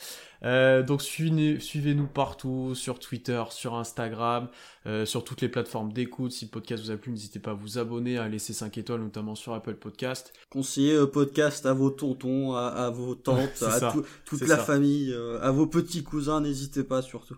Euh, 0.43 0.81
donc 0.81 1.03
suivez-nous 1.03 2.07
partout, 2.07 2.73
sur 2.73 2.99
Twitter, 2.99 3.43
sur 3.51 3.75
Instagram, 3.75 4.47
euh, 4.87 5.05
sur 5.05 5.23
toutes 5.23 5.41
les 5.41 5.49
plateformes 5.49 5.93
d'écoute. 5.93 6.31
Si 6.31 6.45
le 6.45 6.51
podcast 6.51 6.83
vous 6.83 6.91
a 6.91 6.97
plu, 6.97 7.11
n'hésitez 7.11 7.39
pas 7.39 7.51
à 7.51 7.53
vous 7.53 7.77
abonner, 7.77 8.17
à 8.17 8.27
laisser 8.27 8.53
5 8.53 8.75
étoiles, 8.77 9.01
notamment 9.01 9.35
sur 9.35 9.53
Apple 9.53 9.75
Podcast. 9.75 10.33
Conseillez 10.49 10.95
le 10.95 11.09
podcast 11.11 11.65
à 11.65 11.73
vos 11.73 11.91
tontons, 11.91 12.55
à, 12.55 12.89
vos 12.89 13.13
tantes, 13.13 13.61
à 13.61 13.93
toute 14.25 14.47
la 14.47 14.57
famille, 14.57 15.15
à 15.41 15.51
vos 15.51 15.67
petits 15.67 16.03
cousins, 16.03 16.41
n'hésitez 16.41 16.83
pas 16.83 17.01
surtout 17.01 17.37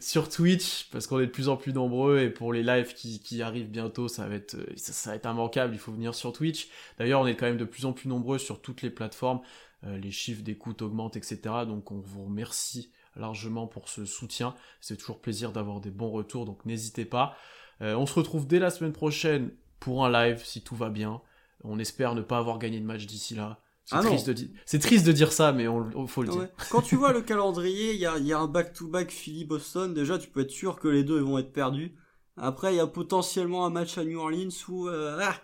sur 0.00 0.28
Twitch 0.28 0.88
parce 0.90 1.06
qu'on 1.06 1.20
est 1.20 1.26
de 1.26 1.30
plus 1.30 1.48
en 1.48 1.56
plus 1.56 1.72
nombreux 1.72 2.20
et 2.20 2.30
pour 2.30 2.52
les 2.52 2.62
lives 2.62 2.94
qui, 2.94 3.42
arrivent 3.42 3.70
bientôt 3.70 4.08
ça 4.08 4.26
va 4.26 4.34
être 4.36 4.56
ça, 4.76 5.10
va 5.10 5.16
être 5.16 5.28
immanquable 5.28 5.74
il 5.74 5.78
faut 5.78 5.92
venir 5.92 6.14
sur 6.14 6.32
Twitch. 6.32 6.68
D'ailleurs 6.98 7.20
on 7.20 7.26
est 7.26 7.36
quand 7.36 7.46
même 7.46 7.56
de 7.56 7.64
plus 7.64 7.84
en 7.84 7.92
plus 7.92 8.08
nombreux 8.08 8.38
sur 8.38 8.60
toutes 8.60 8.82
les 8.82 8.90
plateformes. 8.90 9.40
Euh, 9.84 9.98
les 9.98 10.10
chiffres 10.10 10.42
d'écoute 10.42 10.82
augmentent 10.82 11.16
etc 11.16 11.36
donc 11.66 11.90
on 11.90 12.00
vous 12.00 12.24
remercie 12.24 12.90
largement 13.16 13.66
pour 13.66 13.88
ce 13.88 14.04
soutien. 14.04 14.54
C'est 14.80 14.96
toujours 14.96 15.20
plaisir 15.20 15.52
d'avoir 15.52 15.80
des 15.80 15.90
bons 15.90 16.10
retours 16.10 16.44
donc 16.44 16.64
n'hésitez 16.64 17.04
pas. 17.04 17.36
Euh, 17.82 17.94
on 17.94 18.06
se 18.06 18.14
retrouve 18.14 18.46
dès 18.46 18.58
la 18.58 18.70
semaine 18.70 18.92
prochaine 18.92 19.50
pour 19.80 20.04
un 20.04 20.10
live 20.10 20.44
si 20.44 20.62
tout 20.62 20.76
va 20.76 20.88
bien. 20.88 21.20
On 21.64 21.78
espère 21.78 22.14
ne 22.14 22.22
pas 22.22 22.38
avoir 22.38 22.58
gagné 22.58 22.78
de 22.78 22.84
match 22.84 23.06
d'ici 23.06 23.34
là. 23.34 23.58
C'est 23.86 23.96
ah 23.96 24.02
triste, 24.02 24.30
de 24.30 24.78
triste 24.78 25.06
de 25.06 25.12
dire 25.12 25.30
ça, 25.30 25.52
mais 25.52 25.68
on, 25.68 26.06
faut 26.06 26.22
le 26.22 26.30
dire. 26.30 26.48
Quand 26.70 26.80
tu 26.80 26.96
vois 26.96 27.12
le 27.12 27.20
calendrier, 27.20 27.92
il 27.92 28.00
y 28.00 28.06
a, 28.06 28.16
y 28.18 28.32
a, 28.32 28.38
un 28.38 28.46
back-to-back 28.46 29.10
Philly-Boston. 29.10 29.92
Déjà, 29.92 30.18
tu 30.18 30.30
peux 30.30 30.40
être 30.40 30.50
sûr 30.50 30.80
que 30.80 30.88
les 30.88 31.04
deux 31.04 31.20
vont 31.20 31.36
être 31.36 31.52
perdus. 31.52 31.94
Après, 32.38 32.72
il 32.72 32.76
y 32.78 32.80
a 32.80 32.86
potentiellement 32.86 33.66
un 33.66 33.70
match 33.70 33.98
à 33.98 34.04
New 34.04 34.18
Orleans 34.18 34.48
où... 34.68 34.88
Euh, 34.88 35.20
ah 35.20 35.36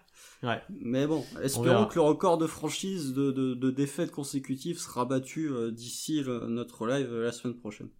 ouais. 0.42 0.62
Mais 0.80 1.06
bon, 1.06 1.22
espérons 1.42 1.84
que 1.84 1.96
le 1.96 2.00
record 2.00 2.38
de 2.38 2.46
franchise 2.46 3.12
de, 3.12 3.30
de, 3.30 3.52
de 3.52 3.70
défaites 3.70 4.10
consécutives 4.10 4.78
sera 4.78 5.04
battu 5.04 5.50
euh, 5.50 5.70
d'ici 5.70 6.24
notre 6.48 6.86
live 6.86 7.14
la 7.14 7.32
semaine 7.32 7.56
prochaine. 7.56 7.90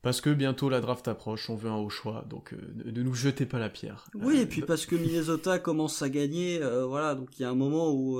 Parce 0.00 0.22
que 0.22 0.30
bientôt 0.30 0.70
la 0.70 0.80
draft 0.80 1.06
approche, 1.08 1.50
on 1.50 1.56
veut 1.56 1.70
un 1.70 1.76
haut 1.76 1.90
choix, 1.90 2.24
donc 2.28 2.54
euh, 2.54 2.90
ne 2.90 3.02
nous 3.02 3.14
jetez 3.14 3.44
pas 3.44 3.58
la 3.58 3.68
pierre. 3.68 4.08
Oui, 4.14 4.38
et 4.38 4.46
puis 4.46 4.62
parce 4.62 4.86
que 4.86 4.96
Minnesota 4.96 5.58
commence 5.58 6.00
à 6.00 6.08
gagner, 6.08 6.58
voilà, 6.88 7.14
donc 7.14 7.38
il 7.38 7.42
y 7.42 7.44
a 7.44 7.50
un 7.50 7.54
moment 7.54 7.92
où 7.92 8.18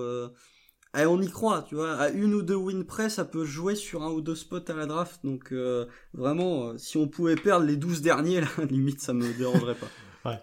eh, 0.98 1.06
on 1.06 1.20
y 1.22 1.30
croit, 1.30 1.62
tu 1.62 1.74
vois. 1.74 1.94
À 1.94 2.10
une 2.10 2.34
ou 2.34 2.42
deux 2.42 2.54
win 2.54 2.84
près, 2.84 3.08
ça 3.08 3.24
peut 3.24 3.44
jouer 3.44 3.74
sur 3.74 4.02
un 4.02 4.10
ou 4.10 4.20
deux 4.20 4.34
spots 4.34 4.68
à 4.68 4.74
la 4.74 4.86
draft. 4.86 5.20
Donc 5.24 5.52
euh, 5.52 5.86
vraiment, 6.12 6.68
euh, 6.68 6.78
si 6.78 6.98
on 6.98 7.08
pouvait 7.08 7.36
perdre 7.36 7.64
les 7.64 7.76
12 7.76 8.02
derniers, 8.02 8.42
là, 8.42 8.48
limite, 8.70 9.00
ça 9.00 9.14
me 9.14 9.32
dérangerait 9.32 9.74
pas. 9.76 9.88
ouais. 10.30 10.38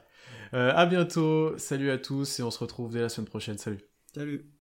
Euh, 0.55 0.71
à 0.75 0.85
bientôt. 0.87 1.57
Salut 1.57 1.91
à 1.91 1.99
tous 1.99 2.39
et 2.39 2.43
on 2.43 2.51
se 2.51 2.59
retrouve 2.59 2.91
dès 2.91 3.01
la 3.01 3.09
semaine 3.09 3.27
prochaine. 3.27 3.57
Salut. 3.57 3.79
Salut. 4.13 4.49